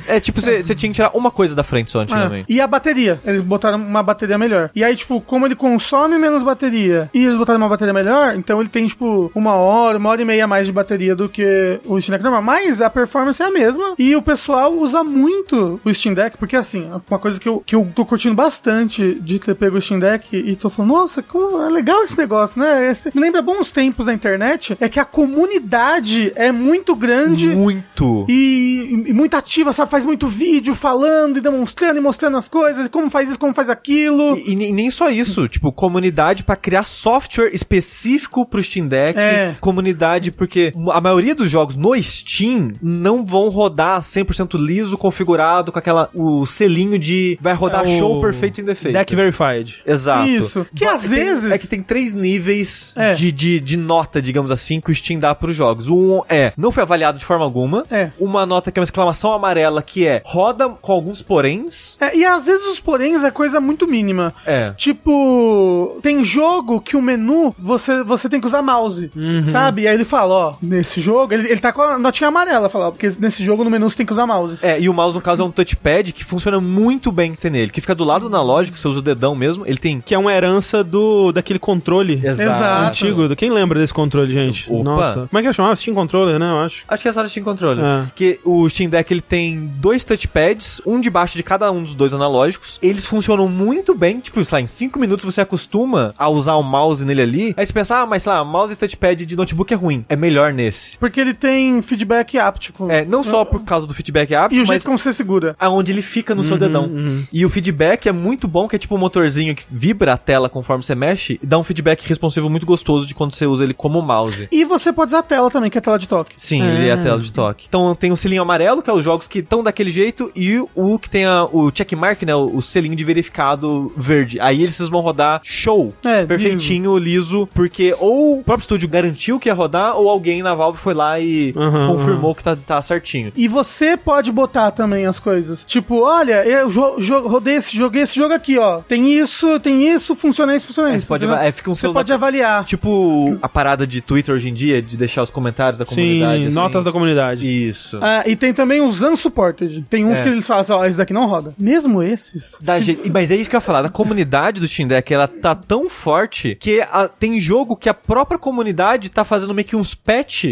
[0.07, 2.47] É, é tipo, você tinha que tirar uma coisa da frente só Ah, antigamente.
[2.53, 3.21] e a bateria.
[3.25, 4.71] Eles botaram uma bateria melhor.
[4.75, 8.61] E aí, tipo, como ele consome menos bateria e eles botaram uma bateria melhor, então
[8.61, 11.79] ele tem, tipo, uma hora, uma hora e meia a mais de bateria do que
[11.85, 12.43] o Steam Deck normal.
[12.43, 13.95] Mas a performance é a mesma.
[13.99, 17.75] E o pessoal usa muito o Steam Deck, porque assim, uma coisa que eu, que
[17.75, 21.63] eu tô curtindo bastante de ter pego o Steam Deck e tô falando, nossa, como
[21.63, 22.91] é legal esse negócio, né?
[22.91, 27.49] Esse- me lembra bons tempos da internet, é que a comunidade é muito grande.
[27.49, 28.27] Muito.
[28.29, 29.91] E, e muito ativa, sabe?
[29.91, 33.69] Faz muito vídeo falando e demonstrando e mostrando as coisas, como faz isso, como faz
[33.71, 34.37] aquilo.
[34.37, 39.19] E, e nem- só isso, tipo, comunidade pra criar software específico pro Steam Deck.
[39.19, 39.57] É.
[39.61, 45.79] Comunidade porque a maioria dos jogos no Steam não vão rodar 100% liso, configurado com
[45.79, 48.95] aquela o selinho de vai rodar É show perfeito em defeito.
[48.95, 49.83] Deck Verified.
[49.87, 50.24] Exato.
[50.29, 50.67] Isso.
[50.75, 53.15] Que às tem- vezes- É que tem três níveis É.
[53.15, 55.89] de, de, de nota, digamos assim, que o Steam dá pros jogos.
[55.89, 57.85] Um é, não foi avaliado de forma alguma.
[57.91, 58.11] É.
[58.19, 61.97] Uma nota que é uma exclamação amarela, que é, roda com alguns poréns.
[62.01, 64.35] É, e às vezes os poréns é coisa muito mínima.
[64.47, 64.73] É.
[64.77, 69.11] Tipo, tem jogo que o menu você, você tem que usar mouse,
[69.51, 69.83] sabe?
[69.83, 72.89] E aí ele fala, ó, nesse jogo, ele, ele tá com a notinha amarela, fala,
[72.89, 74.59] ó, porque nesse jogo no menu você tem que usar mouse.
[74.63, 77.51] É, e o mouse, no caso, é um touchpad que funciona muito bem que tem
[77.51, 77.71] nele.
[77.71, 79.67] Que fica do lado do analógico, você usa o dedão mesmo.
[79.67, 80.01] Ele tem.
[80.01, 82.89] Que é uma herança do daquele controle Exato.
[82.89, 83.29] antigo.
[83.29, 84.71] Do- Quem lembra desse controle, gente?
[84.71, 84.83] Opa.
[84.85, 85.27] Nossa.
[85.29, 85.77] Como é que é chamado?
[85.77, 86.51] Steam Controller, né?
[86.51, 86.83] Eu acho.
[86.89, 87.85] Acho que é só Steam Controller.
[87.85, 88.05] É.
[88.15, 92.13] Que o Steam Deck ele tem dois touchpads, um debaixo de cada um dos dois
[92.13, 92.79] analógicos.
[92.83, 94.21] Eles funcionam muito bem.
[94.21, 97.55] Tipo, sei lá, em 5 minutos você acostuma a usar o mouse nele ali.
[97.57, 100.05] Aí você pensa, ah, mas sei lá, mouse e touchpad de notebook é ruim.
[100.09, 100.97] É melhor nesse.
[100.99, 102.91] Porque ele tem feedback áptico.
[102.91, 105.55] É, não só por causa do feedback E o áptico, jeito mas como você segura.
[105.59, 106.91] aonde ele fica no seu dedão.
[107.33, 110.49] E o feedback é muito bom, que é tipo um motorzinho que vibra a tela
[110.49, 113.75] conforme você mexe e dá um feedback responsivo muito gostoso de quando você usa ele
[113.75, 114.49] como mouse.
[114.53, 116.35] E você pode usar a tela também, que é a tela de toque.
[116.37, 117.67] Sim, ele é a tela de toque.
[117.69, 120.99] Então tem o selinho amarelo, que é os jogos que estão daquele jeito, e o
[120.99, 122.35] que tem a- o checkmark, né?
[122.35, 124.39] O, o selinho de verificado verde.
[124.41, 125.93] Aí eles vão rodar show.
[126.05, 130.55] É, perfeitinho, liso, porque ou o próprio estúdio garantiu que ia rodar, ou alguém na
[130.55, 133.33] Valve foi lá e Uhum, confirmou que tá, tá certinho.
[133.37, 135.65] E você pode botar também as coisas.
[135.67, 138.81] Tipo, olha, eu jo jo rodei esse, joguei esse jogo aqui, ó.
[138.81, 141.05] Tem isso, tem isso, funciona isso, funciona Aí isso.
[141.05, 142.65] você pode é, fica um você pode da- avaliar.
[142.65, 146.47] Tipo a parada de Twitter hoje em dia, de deixar os comentários da Sim, comunidade.
[146.47, 146.55] assim.
[146.55, 147.47] notas da comunidade.
[147.69, 147.99] Isso.
[148.03, 149.85] Ah, e tem também os unsupported.
[149.89, 150.23] Tem uns É.
[150.23, 151.55] que eles falam assim, ó, esse daqui não roda.
[151.59, 152.59] Mesmo esses.
[152.61, 155.13] Da se- gente- Mas é isso que eu ia falar, a comunidade do Steam Deck,
[155.13, 159.67] ela tá tão forte que a- tem jogo que a própria comunidade tá fazendo meio
[159.67, 160.45] que uns patch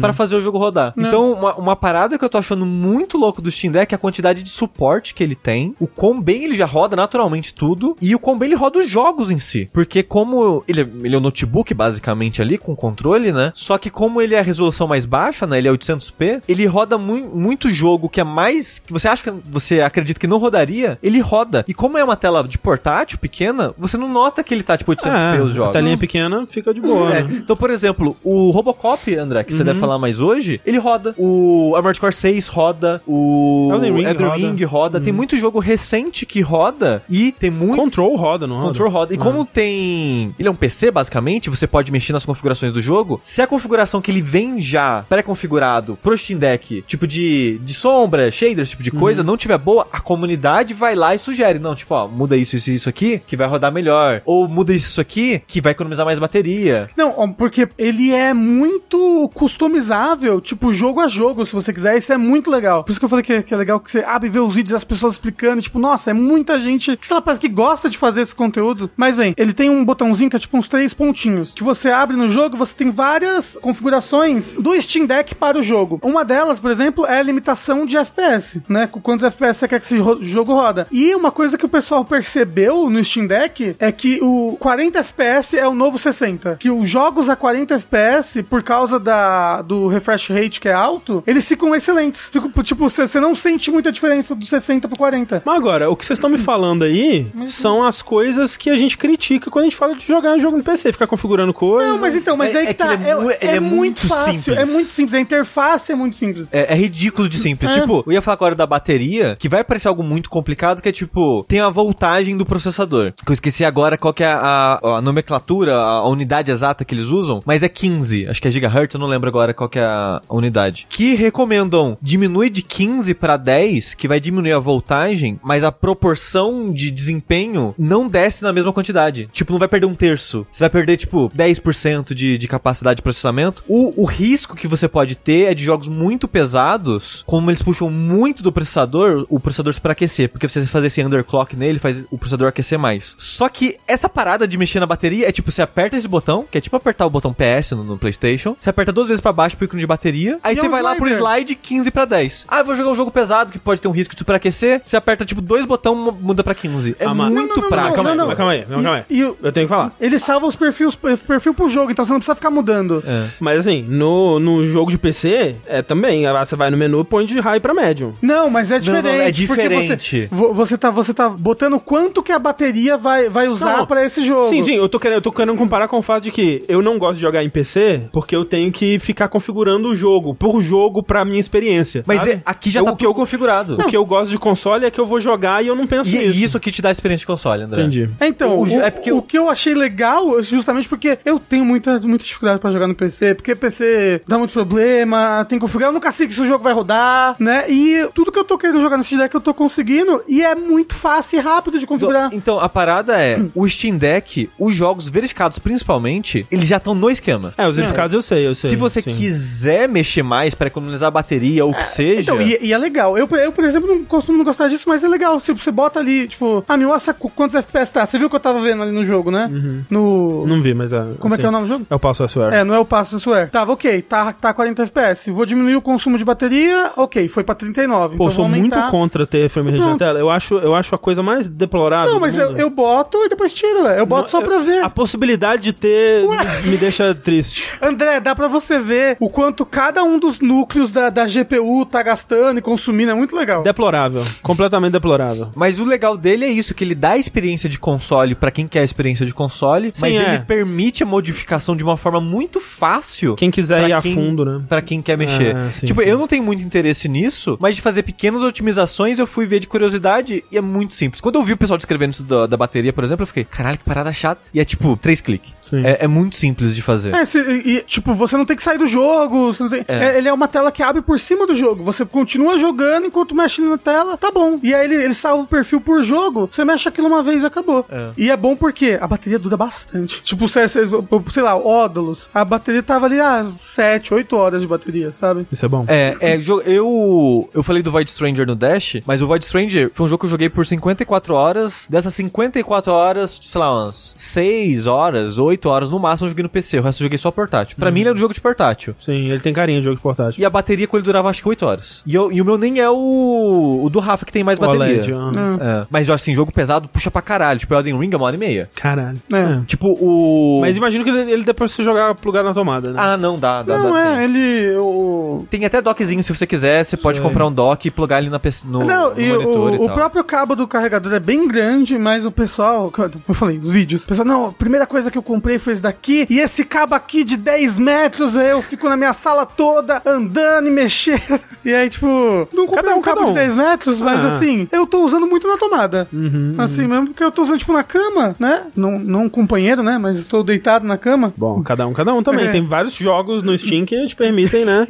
[0.00, 0.92] pra fazer o jogo rodar.
[0.96, 1.08] Não.
[1.08, 3.98] Então, uma, uma parada que eu tô achando muito louco do Steam Deck é a
[3.98, 8.14] quantidade de suporte que ele tem, o quão bem ele já roda naturalmente tudo, e
[8.14, 9.68] o quão bem ele roda os jogos em si.
[9.72, 13.50] Porque como ele, é- ele é um notebook, basicamente, ali, com controle, né?
[13.54, 15.58] Só que como ele é a resolução mais baixa, né?
[15.58, 18.78] Ele é 800p, ele roda mui- muito jogo que é mais...
[18.78, 21.64] que você acha que você acredita que não rodaria, ele roda.
[21.68, 24.90] E como é uma tela de portátil pequena, você não nota que ele tá, tipo,
[24.92, 25.70] 800p É, os jogos.
[25.70, 27.28] a telinha pequena fica de boa, É, né?
[27.42, 31.14] Então, por exemplo, o Robocop, André, que você deve falar mais hoje, ele roda.
[31.18, 33.02] O Armored Core 6 roda.
[33.06, 34.36] O Elden Ring Elden roda.
[34.38, 35.00] Ring roda.
[35.00, 37.76] Tem muito jogo recente que roda e tem muito.
[37.76, 38.69] Control roda, não roda?
[38.72, 39.14] Control roda.
[39.14, 40.34] E como tem.
[40.38, 43.20] Ele é um PC, basicamente, você pode mexer nas configurações do jogo.
[43.22, 48.30] Se a configuração que ele vem já pré-configurado pro Steam Deck, tipo de, de sombra,
[48.30, 51.58] shader, esse tipo de coisa, não tiver boa, a comunidade vai lá e sugere.
[51.58, 54.22] Não, tipo, ó, muda isso, isso e isso aqui, que vai rodar melhor.
[54.24, 56.88] Ou muda isso, isso aqui, que vai economizar mais bateria.
[56.96, 61.98] Não, porque ele é muito customizável, tipo, jogo a jogo, se você quiser.
[61.98, 62.84] Isso é muito legal.
[62.84, 64.54] Por isso que eu falei que, que é legal que você abre e vê os
[64.54, 65.62] vídeos das pessoas explicando.
[65.62, 68.88] Tipo, nossa, é muita gente que, sei lá, parece que gosta de fazer esses conteúdos.
[68.96, 71.54] Mas bem, ele tem um botãozinho que é tipo uns três pontinhos.
[71.54, 75.98] Que você abre no jogo, você tem várias configurações do Steam Deck para o jogo.
[76.02, 78.88] Uma delas, por exemplo, é a limitação de FPS, né?
[79.02, 80.86] Quantos FPS você quer que esse jogo roda.
[80.90, 85.56] E uma coisa que o pessoal percebeu no Steam Deck é que o 40 FPS
[85.56, 86.56] é o novo 60.
[86.56, 91.22] Que os jogos a 40 FPS, por causa da, do refresh rate que é alto,
[91.26, 92.30] eles ficam excelentes.
[92.30, 95.42] Tipo, você você não sente muita diferença do 60 pro 40.
[95.44, 98.96] Mas agora, o que vocês estão me falando aí são as coisas que a gente
[98.98, 101.88] critica quando a gente fala de jogar um jogo no PC, ficar configurando coisas.
[101.90, 102.94] Não, mas então, mas É- aí é que que tá.
[102.94, 104.34] ele é mu- ele é muito fácil.
[104.34, 104.58] simples.
[104.58, 105.14] É muito simples.
[105.14, 106.48] A interface é muito simples.
[106.52, 107.70] É, é ridículo de simples.
[107.70, 107.80] É.
[107.80, 110.92] Tipo, eu ia falar agora da bateria, que vai parecer algo muito complicado, que é
[110.92, 113.12] tipo, tem a voltagem do processador.
[113.24, 116.94] Que eu esqueci agora qual que é a, a nomenclatura, a, a unidade exata que
[116.94, 118.26] eles usam, mas é 15.
[118.28, 120.86] Acho que é gigahertz, eu não lembro agora qual que é a, a unidade.
[120.88, 126.66] Que recomendam diminui de 15 pra 10, que vai diminuir a voltagem, mas a proporção
[126.72, 129.28] de desempenho não desce na mesma quantidade.
[129.32, 130.46] Tipo, não vai perder um terço.
[130.50, 133.62] Você vai perder, tipo, 10% de, de capacidade de processamento.
[133.68, 137.88] O, o risco que você pode ter é de jogos muito pesados, como eles puxam
[137.90, 140.28] muito do processador, o processador superaquecer.
[140.28, 143.14] Porque você fazer esse underclock nele faz o processador aquecer mais.
[143.18, 146.58] Só que essa parada de mexer na bateria é tipo, você aperta esse botão, que
[146.58, 149.56] é tipo apertar o botão PS no, no PlayStation, você aperta duas vezes pra baixo
[149.56, 151.18] pro ícone de bateria, aí E é você um vai lá pro slider.
[151.26, 152.46] slide 15 pra 10.
[152.48, 154.96] Ah, eu vou jogar um jogo pesado que pode ter um risco de superaquecer, você
[154.96, 156.96] aperta tipo dois botões, mu- muda pra 15.
[156.98, 158.00] É Ah, muito Não, não, não, prático.
[158.00, 158.29] aí, não, não.
[158.36, 159.02] Calma aí, calma aí.
[159.10, 159.92] E- Eu tenho que falar.
[160.00, 163.02] Ele salva os perfis, perfil pro jogo, então você não precisa ficar mudando.
[163.06, 163.26] É.
[163.38, 166.26] Mas assim, no, no jogo de PC, é também.
[166.26, 168.12] ah, Você vai no menu e põe de high pra médium.
[168.22, 169.20] Não, mas é não, diferente.
[169.22, 170.28] é diferente.
[170.28, 173.86] Você, vo- você, tá, você tá botando quanto que a bateria vai, vai usar Não,
[173.86, 174.48] pra esse jogo.
[174.48, 176.82] Sim, sim, eu tô, querendo, eu tô querendo comparar com o fato de que eu
[176.82, 180.60] não gosto de jogar em PC porque eu tenho que ficar configurando o jogo, por
[180.60, 182.02] jogo, pra minha experiência.
[182.06, 183.74] Mas é- aqui já Eu- tá o que tudo eu- configurado.
[183.74, 186.08] O que eu gosto de console é que eu vou jogar e eu não penso
[186.10, 186.38] E, nisso.
[186.38, 187.82] e isso aqui te dá experiência de console, André.
[187.82, 188.08] Entendi.
[188.20, 191.64] É, então, O é porque o o- que eu achei legal, justamente porque eu tenho
[191.64, 195.88] muita, muita dificuldade pra jogar no PC, porque PC dá muito problema, tem que configurar,
[195.88, 197.64] eu nunca sei que se o jogo vai rodar, né?
[197.70, 200.94] E tudo que eu tô querendo jogar nesse deck eu tô conseguindo, e é muito
[200.94, 202.30] fácil e rápido de configurar.
[202.32, 207.10] Então, a parada é, o Steam Deck, os jogos verificados principalmente, eles já estão no
[207.10, 207.54] esquema.
[207.56, 208.70] É, os verificados eu sei, eu sei.
[208.70, 209.10] Se você sim.
[209.12, 213.16] quiser mexer mais pra economizar bateria ou o que seja, Então, e, e é legal.
[213.16, 215.38] Eu, eu, por exemplo, não costumo não gostar disso, mas é legal.
[215.40, 218.06] Se você bota ali, tipo, ah, me mostra qu- quantos FPS tá.
[218.10, 219.48] Você viu que eu tava vendo ali no jogo, né?
[219.88, 220.46] No.
[220.46, 221.04] Não vi, mas é.
[221.18, 221.86] Como é que é o nome do jogo?
[221.88, 222.52] É o Passo Software.
[222.52, 223.48] É, não é o passo software.
[223.50, 225.30] Tava ok, tá, tá 40 FPS.
[225.30, 228.16] Vou diminuir o consumo de bateria, ok, foi pra 39.
[228.16, 230.18] Pô, então eu sou vou muito contra ter frame rate na tela.
[230.18, 232.12] Eu acho, eu acho a coisa mais deplorável.
[232.12, 233.98] Não, mas eu, eu boto e depois tiro, velho.
[233.98, 234.82] Eu boto Não, só eu- pra ver.
[234.82, 237.70] A possibilidade de ter me, me deixa triste.
[237.82, 242.02] André, dá pra você ver o quanto cada um dos núcleos da, da GPU tá
[242.02, 243.10] gastando e consumindo.
[243.12, 243.62] É muito legal.
[243.62, 244.22] Deplorável.
[244.42, 245.48] Completamente deplorável.
[245.54, 248.66] Mas o legal dele é isso, que ele dá a experiência de console pra quem
[248.68, 250.34] quer a experiência de console, Sim, mas é.
[250.34, 253.34] ele permite a modificação de uma forma muito fácil.
[253.34, 254.62] Quem quiser ir a quem- fundo, né?
[254.68, 255.56] Pra quem quer mexer.
[255.56, 256.06] É, sim, tipo, sim.
[256.08, 259.66] eu não tenho muito interesse nisso, mas de fazer pequenas otimizações eu fui ver de
[259.66, 261.20] curiosidade e é muito simples.
[261.20, 263.78] Quando eu vi o pessoal descrevendo isso da, da bateria, por exemplo, eu fiquei, caralho,
[263.78, 264.40] que parada chata.
[264.54, 265.52] E é tipo, três cliques.
[265.72, 267.14] É, é muito simples de fazer.
[267.14, 269.52] É, se- e, tipo, você não tem que sair do jogo.
[269.68, 270.04] tem- É.
[270.14, 271.82] é, ele é uma tela que abre por cima do jogo.
[271.84, 274.58] Você continua jogando enquanto mexe na tela, tá bom.
[274.62, 277.46] E aí ele, ele salva o perfil por jogo, você mexe aquilo uma vez e
[277.46, 277.79] acabou.
[278.16, 280.22] E é bom porque a bateria dura bastante.
[280.22, 285.10] Tipo, sei, sei, lá, Ódulos, a bateria tava ali, ah, 7, 8 horas de bateria,
[285.12, 285.46] sabe?
[285.50, 285.84] Isso é bom.
[285.88, 290.06] É, é, eu eu falei do Void Stranger no Dash, mas o Void Stranger foi
[290.06, 291.86] um jogo que eu joguei por 54 horas.
[291.88, 296.48] Dessas 54 horas, sei lá, umas 6 horas, 8 horas no máximo eu joguei no
[296.48, 296.78] PC.
[296.78, 297.76] O resto eu joguei só portátil.
[297.78, 298.94] Pra mim ele era um jogo de portátil.
[298.98, 300.40] Sim, ele tem carinha de jogo de portátil.
[300.40, 302.02] E a bateria com ele durava acho que 8 horas.
[302.06, 304.62] E, eu- e o meu nem é o, o do Rafa que tem mais O
[304.62, 304.86] bateria.
[305.02, 305.58] OLED, aham.
[305.60, 305.86] É.
[305.90, 307.58] Mas eu acho assim, jogo pesado puxa pra caralho.
[307.58, 308.68] Tipo, o Elden Ring é uma hora e meia.
[308.74, 309.18] Caralho.
[309.32, 309.38] É.
[309.40, 309.60] É.
[309.66, 310.60] Tipo, o.
[310.60, 312.96] Mas imagino que ele, ele depois você jogar plugado na tomada, né?
[313.00, 314.18] Ah, não, dá, dá, Não, dá sim.
[314.20, 314.76] é, ele.
[314.76, 315.46] O...
[315.50, 317.26] Tem até dockzinho se você quiser, você pode Sei.
[317.26, 319.78] comprar um dock e plugar ele na PC, no, Não, no e monitor o, e
[319.78, 319.94] o tal.
[319.96, 324.04] próprio cabo do carregador é bem grande, mas o pessoal, como eu falei, os vídeos,
[324.04, 326.94] o pessoal, não, a primeira coisa que eu comprei foi esse daqui, e esse cabo
[326.94, 331.20] aqui de 10 metros, aí eu fico na minha sala toda andando e mexendo.
[331.62, 332.06] E aí, tipo,
[332.54, 333.24] não comprei Cada um, um cabo um.
[333.26, 334.28] de 10 metros, mas Ah.
[334.28, 336.08] assim, eu tô usando muito na tomada.
[336.56, 338.66] Assim mesmo, porque eu tô usando, tipo, na cama, né?
[338.76, 339.98] Não, não um companheiro, né?
[339.98, 341.32] Mas estou deitado na cama.
[341.36, 342.46] Bom, cada um, cada um também.
[342.46, 342.50] É.
[342.52, 344.86] Tem vários jogos no Steam que te permitem, né?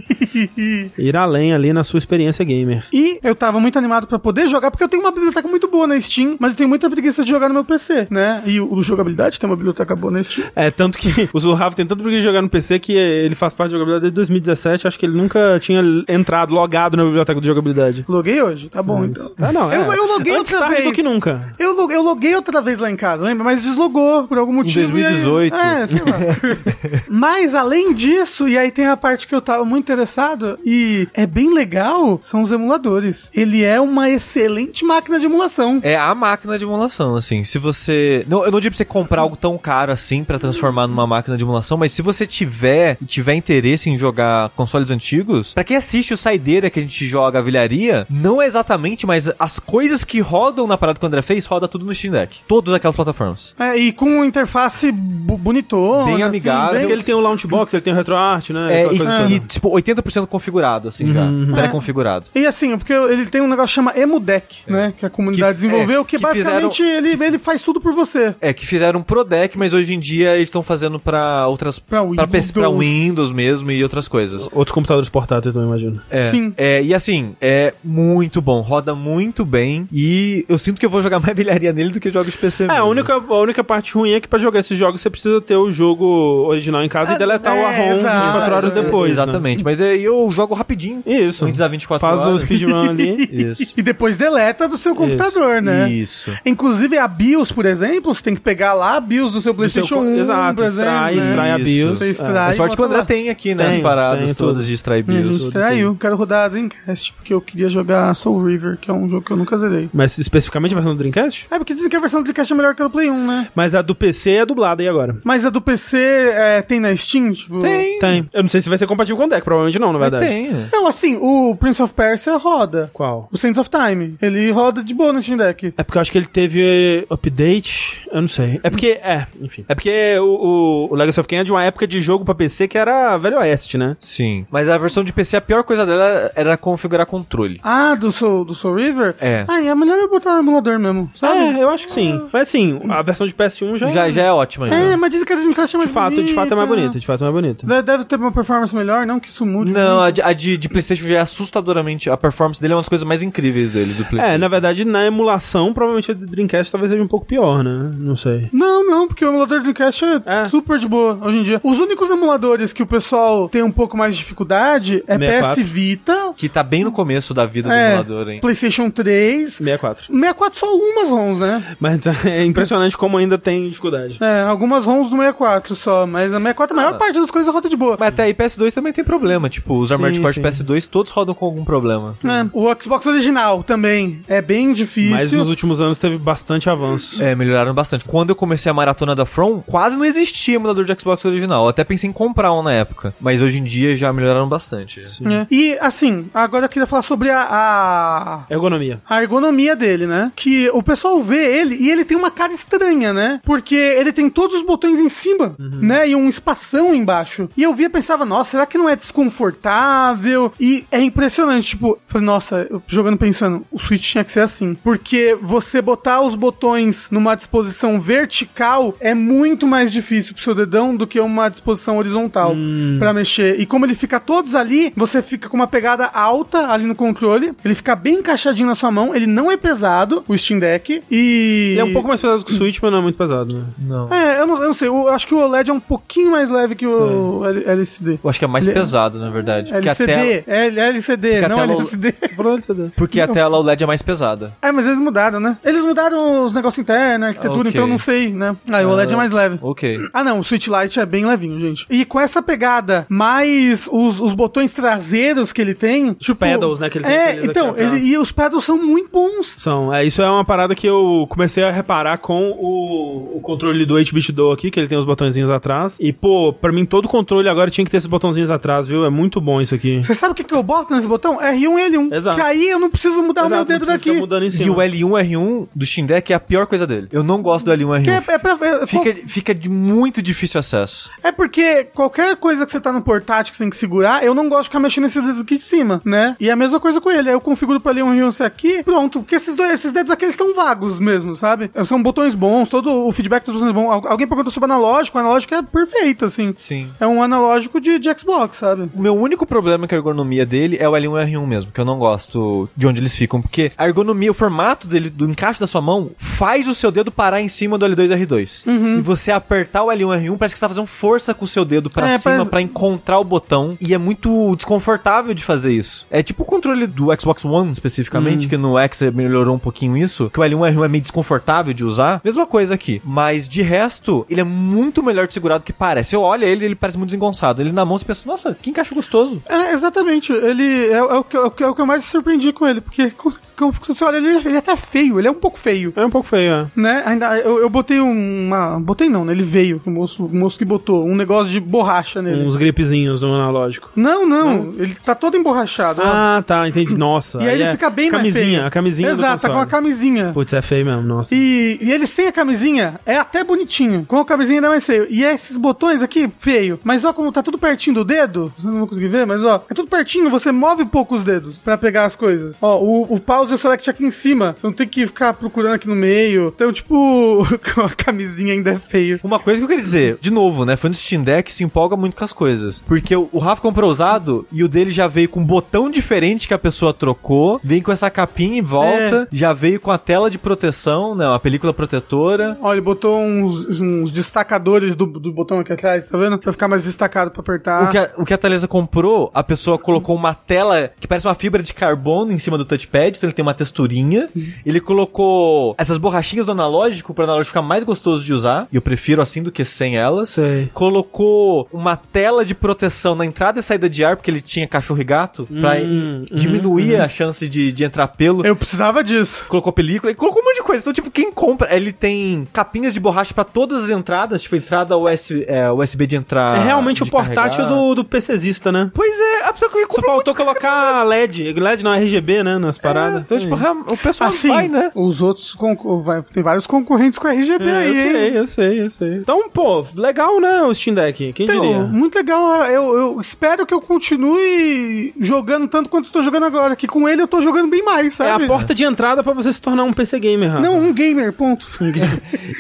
[0.98, 2.84] ir além ali na sua experiência gamer.
[2.92, 5.86] E eu tava muito animado pra poder jogar, porque eu tenho uma biblioteca muito boa
[5.86, 8.42] na Steam, mas eu tenho muita preguiça de jogar no meu PC, né?
[8.46, 10.48] E o, o jogabilidade tem uma biblioteca boa na Steam.
[10.54, 13.52] É, tanto que o Zulhava tem tanto preguiça de jogar no PC que ele faz
[13.52, 14.86] parte da jogabilidade desde 2017.
[14.86, 18.04] Acho que ele nunca tinha entrado, logado na biblioteca de jogabilidade.
[18.08, 18.68] Loguei hoje?
[18.68, 19.26] Tá bom, então.
[19.38, 19.76] Ah, não, é.
[19.76, 20.84] Eu, eu loguei Antes outra vez.
[20.84, 21.52] do que nunca.
[21.58, 23.44] Eu, eu loguei outra vez lá em casa, lembra?
[23.44, 24.98] Mas deslogou por algum motivo.
[24.98, 25.54] e aí- 2018.
[25.56, 26.18] é, sei lá.
[27.08, 31.26] Mas além disso, e aí tem a parte que eu tava muito interessado, e é
[31.26, 33.30] bem legal, são os emuladores.
[33.34, 35.80] Ele é uma excelente máquina de emulação.
[35.82, 37.44] É a máquina de emulação, assim.
[37.44, 38.24] Se você.
[38.28, 41.36] Não, eu não digo pra você comprar algo tão caro assim pra transformar numa máquina
[41.36, 45.76] de emulação, mas se você tiver e tiver interesse em jogar consoles antigos, pra quem
[45.76, 50.04] assiste o Saideira que a gente joga a vilharia, não é exatamente, mas as coisas
[50.04, 52.40] que rodam na parada que o André fez, roda tudo no Steam Deck.
[52.50, 53.54] Todas aquelas plataformas.
[53.60, 56.04] É, e com uma interface bonitona.
[56.06, 56.72] Bem assim, amigável.
[56.72, 58.82] bem- Porque ele tem o Launchbox, ele tem o RetroArt, né?
[58.82, 58.86] É,
[59.30, 61.28] e, e, tipo, 80% configurado, assim, já.
[61.52, 62.26] Pré-configurado.
[62.34, 64.92] E assim, porque ele tem um negócio que chama EmuDeck, né?
[64.98, 68.34] Que a comunidade Que- desenvolveu, é, que, que basicamente ele, ele faz tudo por você.
[68.40, 71.78] É, que fizeram pro deck, mas hoje em dia eles estão fazendo pra outras.
[71.78, 72.80] Pra pra, PC, pra Windows.
[72.84, 74.48] Windows mesmo e outras coisas.
[74.52, 76.00] Outros computadores portáteis também, imagino.
[76.10, 76.52] É, Sim.
[76.56, 79.86] É, e assim, é muito bom, roda muito bem.
[79.92, 82.64] E eu sinto que eu vou jogar mais bilharia nele do que jogos PC.
[82.64, 82.88] É, a mesmo.
[82.88, 85.70] única, a única parte ruim é que pra jogar esses jogos você precisa ter o
[85.70, 86.04] jogo
[86.48, 89.16] original em casa É, e deletar o é, ROM exato, 24 horas é, depois.
[89.16, 89.22] né?
[89.22, 91.02] Exatamente, mas é, eu jogo rapidinho.
[91.06, 91.44] Isso.
[91.44, 92.42] Antes da 24 Faz o horas.
[92.42, 93.28] speedrun ali.
[93.50, 93.72] Isso.
[93.80, 95.90] E depois deleta do seu computador, né?
[95.90, 96.30] Isso.
[96.44, 99.68] Inclusive a BIOS, por exemplo, você tem que pegar lá a BIOS do seu Do
[99.68, 101.20] seu PlayStation co- 1, Exato, extrai, né?
[101.20, 101.64] extrai a Isso.
[101.64, 101.98] BIOS.
[101.98, 102.50] Você extrai.
[102.50, 103.04] É sorte que o André lá.
[103.04, 103.68] tem aqui, né?
[103.68, 105.40] As paradas tem todas de extrair a BIOS.
[105.42, 105.96] extraiu.
[105.98, 109.30] Quero rodar a Dreamcast, porque eu queria jogar Soul River, que é um jogo que
[109.32, 109.88] eu nunca zerei.
[109.92, 111.46] Mas especificamente a versão do Dreamcast?
[111.50, 113.26] É, porque dizem que a versão do Dreamcast é melhor que a do Play 1,
[113.26, 113.48] né?
[113.54, 115.16] Mas a do PC é dublada, e agora?
[115.24, 117.32] Mas a do PC é, tem na Steam?
[117.32, 117.60] Tipo...
[117.60, 117.98] Tem.
[117.98, 118.28] Tem.
[118.32, 120.32] Eu não sei se vai ser compatível com o deck, provavelmente não, na Mas verdade.
[120.32, 120.68] tem.
[120.72, 122.90] Não, assim, o Prince of Persia roda.
[122.92, 123.28] Qual?
[123.32, 124.16] O Saints of Time.
[124.22, 125.74] Ele roda de boa no Steam Deck.
[125.76, 128.60] É porque eu acho que ele teve update, eu não sei.
[128.62, 129.64] É porque, é, enfim.
[129.68, 132.34] É porque o, o, o Legacy of Kain é de uma época de jogo pra
[132.34, 133.96] PC que era Velho Oeste, né?
[134.00, 134.46] Sim.
[134.50, 137.60] Mas a versão de PC, a pior coisa dela era configurar controle.
[137.62, 139.14] Ah, do Soul, do Soul River?
[139.20, 139.44] É.
[139.48, 141.40] Ah, é melhor eu botar no emulador mesmo, sabe?
[141.40, 142.09] É, eu acho que sim.
[142.18, 143.88] Sim, mas assim, a versão de PS1 já...
[143.88, 144.76] Já, já é ótima ainda.
[144.76, 146.86] É, mas dizem que a Dreamcast é De mais fato, de fato é mais bonita.
[146.88, 147.66] bonita, de fato é mais bonita.
[147.66, 149.72] Deve- Deve ter uma performance melhor, não que isso mude.
[149.72, 152.08] Não, a de, a de, de PlayStation já é assustadoramente.
[152.10, 154.34] A performance dele é uma das coisas mais incríveis dele, do PlayStation.
[154.34, 157.90] É, na verdade, na emulação, provavelmente a de Dreamcast talvez seja um pouco pior, né?
[157.96, 158.48] Não sei.
[158.52, 160.44] Não, não, porque o emulador Dreamcast é, É.
[160.46, 161.60] super de boa hoje em dia.
[161.64, 165.62] Os únicos emuladores que o pessoal tem um pouco mais de dificuldade é 64.
[165.62, 168.40] PS Vita, Que tá bem no começo da vida do é, emulador, hein?
[168.40, 169.54] PlayStation 3.
[169.54, 170.06] 64.
[170.06, 171.76] 64 só umas ROMs, né?
[171.80, 171.94] Mas
[172.24, 174.18] é impressionante como ainda tem dificuldade.
[174.20, 176.98] É, algumas ROMs do 64 só, mas a 64 a maior Ah.
[176.98, 177.96] parte das coisas roda de boa.
[177.98, 179.48] Mas até aí PS2 também tem problema.
[179.48, 180.42] Tipo, os Armored Core sim.
[180.42, 182.16] PS2 todos rodam com algum problema.
[182.24, 185.16] É, o Xbox original também é bem difícil.
[185.16, 187.22] Mas nos últimos anos teve bastante avanço.
[187.22, 188.04] É, melhoraram bastante.
[188.04, 191.64] Quando eu comecei a maratona da From, quase não existia emulador de Xbox original.
[191.64, 193.14] Eu até pensei em comprar um na época.
[193.20, 195.00] Mas hoje em dia já melhoraram bastante.
[195.00, 195.46] É.
[195.50, 199.00] E assim, agora eu queria falar sobre a, a, Ergonomia.
[199.08, 200.32] a ergonomia dele, né?
[200.36, 203.40] Que o pessoal vê ele e ele tem uma cara estranha, né?
[203.44, 206.08] Porque ele tem todos os botões em cima, né?
[206.08, 207.48] E um espação embaixo.
[207.56, 210.52] E eu via e pensava, nossa, será que não é desconfortável?
[210.58, 214.74] E é impressionante, tipo, falei, nossa, eu jogando pensando, o Switch tinha que ser assim.
[214.74, 220.94] Porque você botar os botões numa disposição vertical é muito mais difícil pro seu dedão
[220.94, 222.54] do que uma disposição horizontal
[222.98, 223.60] pra mexer.
[223.60, 227.52] E como ele fica todos ali, você fica com uma pegada alta ali no controle,
[227.64, 231.74] ele fica bem encaixadinho na sua mão, ele não é pesado, o Steam Deck, e...
[231.80, 233.62] Ele é um pouco mais pesado que o Switch, mas não é muito pesado, né?
[233.78, 234.12] Não.
[234.12, 236.48] É, eu não, eu não sei, eu acho que o OLED é um pouquinho mais
[236.50, 238.18] leve que o L- LCD.
[238.22, 239.72] Eu acho que é mais Ele- pesado, na verdade.
[239.72, 242.14] LCD, tela, é LCD, não tela- LCD.
[242.36, 242.90] Falou LCD.
[242.96, 244.52] porque a tela OLED é mais pesada.
[244.62, 245.56] É, mas eles mudaram, né?
[245.64, 247.70] Eles mudaram os negócios internos, a arquitetura, Ok.
[247.70, 248.56] então eu não sei, né?
[248.70, 249.58] Ah, o OLED é mais leve.
[249.62, 249.98] Ok.
[250.12, 251.86] Ah, não, o Switch Lite é bem levinho, gente.
[251.90, 256.12] E com essa pegada, mais os, os botões traseiros que ele tem.
[256.14, 259.10] Tipo, pedals, né, que ele tem É, aqueles então, ele, e os pedals são muito
[259.10, 259.54] bons.
[259.58, 263.84] São, é, isso é uma parada que eu comecei a reparar com o, o controle
[263.86, 265.96] do 8-bit do aqui, que ele tem os botõezinhos atrás.
[266.00, 269.04] E, pô, pra mim todo controle agora tinha que ter esses botãozinhos atrás, viu?
[269.04, 269.98] É muito bom isso aqui.
[269.98, 271.38] Você sabe o que, que eu boto nesse botão?
[271.38, 272.12] R1 e L1.
[272.12, 272.36] Exato.
[272.36, 274.10] Que aí eu não preciso mudar o meu Exato, dedo daqui.
[274.10, 277.08] E o L1 R1 do Steam Deck é a pior coisa dele.
[277.12, 278.28] Eu não gosto do L1 Que R1.
[278.28, 281.10] é, é, pra- é- Fica, fica de muito difícil acesso.
[281.22, 284.34] é porque qualquer coisa que você tá no portátil que você tem que segurar, eu
[284.34, 286.36] não gosto de ficar mexendo nesses dedos aqui de cima, né?
[286.40, 287.28] E a mesma coisa com ele.
[287.28, 289.20] Aí eu configuro pra ali um Rio aqui, pronto.
[289.20, 291.59] Porque esses, dois, esses dedos aqui eles estão vagos mesmo, sabe?
[291.84, 293.90] São botões bons, todo o feedback dos botões é bom.
[293.90, 296.54] Al- Alguém perguntou sobre o analógico, o analógico é perfeito, assim.
[296.58, 296.88] Sim.
[297.00, 298.90] É um analógico de, de Xbox, sabe?
[298.94, 301.80] O meu único problema com a ergonomia dele é o L1 e R1 mesmo, que
[301.80, 305.60] eu não gosto de onde eles ficam, porque a ergonomia, o formato dele, do encaixe
[305.60, 308.98] da sua mão, faz o seu dedo parar em cima do L2 e R2.
[308.98, 311.48] E você apertar o L1 e R1, parece que você tá fazendo força com o
[311.48, 315.42] seu dedo pra É, cima parece- pra encontrar o botão, e é muito desconfortável de
[315.44, 316.06] fazer isso.
[316.10, 320.30] É tipo o controle do Xbox One, especificamente, que no X melhorou um pouquinho isso,
[320.32, 322.20] que o L1 e R1 é meio desconfortável de usar.
[322.24, 323.00] Mesma coisa aqui.
[323.04, 326.14] Mas de resto, ele é muito melhor de segurado que parece.
[326.14, 327.60] Eu olho ele, ele parece muito desengonçado.
[327.60, 329.42] Ele na mão, você pensa, nossa, que encaixe gostoso.
[329.48, 330.32] É, exatamente.
[330.32, 332.52] Ele é, é o que, é, o que, é o que eu mais me surpreendi
[332.52, 332.80] com ele.
[332.80, 335.18] Porque com- com- se você olha, ele, ele é até feio.
[335.18, 335.92] Ele é um pouco feio.
[335.96, 336.66] É um pouco feio, é.
[336.76, 337.02] Né?
[337.04, 338.78] Ainda, eu, eu botei uma.
[338.80, 339.32] Botei não, né?
[339.32, 342.46] Ele veio, o moço, o moço que botou um negócio de borracha nele.
[342.46, 343.90] Uns gripezinhos no analógico.
[343.96, 346.00] Não, não, ele tá todo emborrachado.
[346.02, 346.04] ó.
[346.06, 346.96] Ah, tá, entendi.
[346.96, 347.42] Nossa.
[347.42, 348.66] e aí ele é fica bem mais camisinha, feio.
[348.66, 350.30] A camisinha do Exato, tá com a camisinha.
[350.32, 351.34] Putz, é feio mesmo, nossa.
[351.34, 354.04] E, e ele sem a camisinha é até bonitinho.
[354.06, 355.06] Com a camisinha ainda é mais feio.
[355.08, 356.78] E esses botões aqui, feio.
[356.84, 359.74] Mas ó, como tá tudo pertinho do dedo, não vou conseguir ver, mas ó, é
[359.74, 362.58] tudo pertinho, você move pouco os dedos pra pegar as coisas.
[362.60, 364.54] Ó, o, o pause e o select aqui em cima.
[364.58, 366.52] Você não tem que ficar procurando aqui no meio.
[366.54, 369.20] Então, tipo, com a camisinha ainda é feio.
[369.22, 370.76] Uma coisa que eu queria dizer, de novo, né?
[370.76, 372.78] Foi no Steam Deck se empolga muito com as coisas.
[372.80, 376.48] Porque o, o Rafa comprou usado e o dele já veio com um botão diferente
[376.48, 380.30] que a pessoa trocou, vem com essa capinha em volta, já veio com a tela
[380.30, 381.24] de proteção, né?
[381.30, 382.56] Uma película protetora.
[382.60, 386.38] Ó, ele botou uns, uns destacadores do, do botão aqui atrás, tá vendo?
[386.38, 387.84] Pra ficar mais destacado pra apertar.
[387.84, 391.26] O que, a, o que a Thalesa comprou, a pessoa colocou uma tela que parece
[391.26, 394.28] uma fibra de carbono em cima do touchpad, então ele tem uma texturinha.
[394.64, 398.66] Ele colocou essas borrachinhas do analógico para o analógico ficar mais gostoso de usar.
[398.72, 400.30] E eu prefiro assim do que sem elas.
[400.30, 400.70] Sei.
[400.74, 405.00] Colocou uma tela de proteção na entrada e saída de ar, porque ele tinha cachorro
[405.00, 408.44] e gato, pra Hum, diminuir a chance de, de entrar pelo.
[408.44, 409.44] Eu precisava disso.
[409.48, 410.82] Colocou película e colocou um monte de coisa.
[410.82, 414.96] Então, tipo, quem compra, ele tem capinhas de borracha pra todas as entradas, tipo, entrada
[414.96, 416.56] USB, é, USB de entrar.
[416.58, 417.80] É realmente o portátil carregar.
[417.88, 418.90] do, do PCzista, né?
[418.94, 421.52] Pois é, a pessoa que Só compra faltou colocar LED.
[421.52, 422.58] LED não, RGB, né?
[422.58, 423.22] Nas paradas.
[423.22, 424.90] Então, tipo, real- o pessoal Assim, vai, né?
[424.94, 425.56] os outros
[426.04, 428.12] vai- tem vários concorrentes com RGB É, aí, eu hein?
[428.12, 429.14] sei, eu sei, eu sei.
[429.16, 431.32] Então, pô, legal, né, o Steam Deck?
[431.32, 431.78] Quem Então, diria?
[431.80, 432.64] muito legal.
[432.66, 436.76] Eu, eu espero que eu continue jogando tanto quanto estou jogando agora.
[436.76, 438.44] Que com ele eu tô jogando bem mais, É sabe?
[438.44, 440.62] a porta de entrada pra você se tornar um PC gamer, Rafa.
[440.62, 441.66] Não, um gamer, ponto.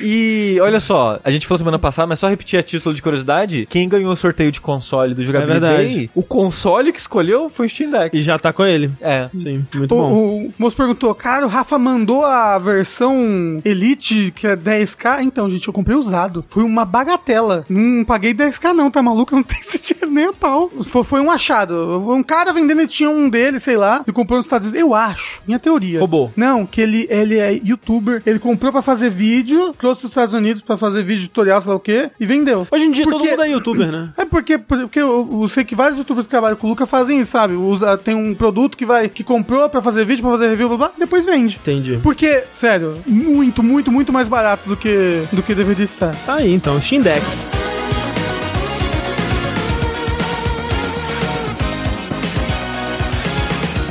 [0.02, 3.66] E olha só, a gente falou semana passada, mas só repetir a título de curiosidade:
[3.68, 6.10] quem ganhou o sorteio de console do Jogabilidade, verdade.
[6.14, 8.16] o console que escolheu foi o Steam Deck.
[8.16, 8.90] E já tá com ele.
[9.00, 9.28] É.
[9.36, 10.12] Sim, muito O, bom.
[10.46, 15.22] o moço perguntou, cara, o Rafa mandou a versão Elite, que é 10k.
[15.22, 16.44] Então, gente, eu comprei usado.
[16.48, 17.64] Foi uma bagatela.
[17.68, 19.34] Não paguei 10k não, tá maluco?
[19.34, 20.70] Eu não tenho esse dinheiro nem a pau.
[20.90, 21.74] Foi, foi um achado.
[22.10, 24.80] Um cara vendendo, tinha um dele, sei lá, e comprou nos Estados Unidos.
[24.82, 25.98] Eu acho, minha teoria.
[25.98, 26.32] Roubou.
[26.36, 30.62] Não, que ele, ele é youtuber, ele comprou pra fazer vídeo, trouxe dos Estados Unidos
[30.62, 32.66] pra fazer vídeo tutorial, sei lá o quê, e vendeu.
[32.70, 34.08] Hoje em dia Porque- todo mundo é youtuber, né?
[34.16, 37.20] É porque, porque eu, eu sei que vários youtubers que trabalham com o Luca fazem
[37.20, 37.54] isso, sabe?
[37.54, 40.76] Usa, tem um produto que vai que comprou pra fazer vídeo, pra fazer review, blá,
[40.78, 41.58] blá, depois vende.
[41.60, 41.98] Entendi.
[42.02, 46.14] Porque, sério, muito, muito, muito mais barato do que, do que deveria estar.
[46.26, 46.80] Tá aí, então.
[46.80, 47.20] Steam Deck.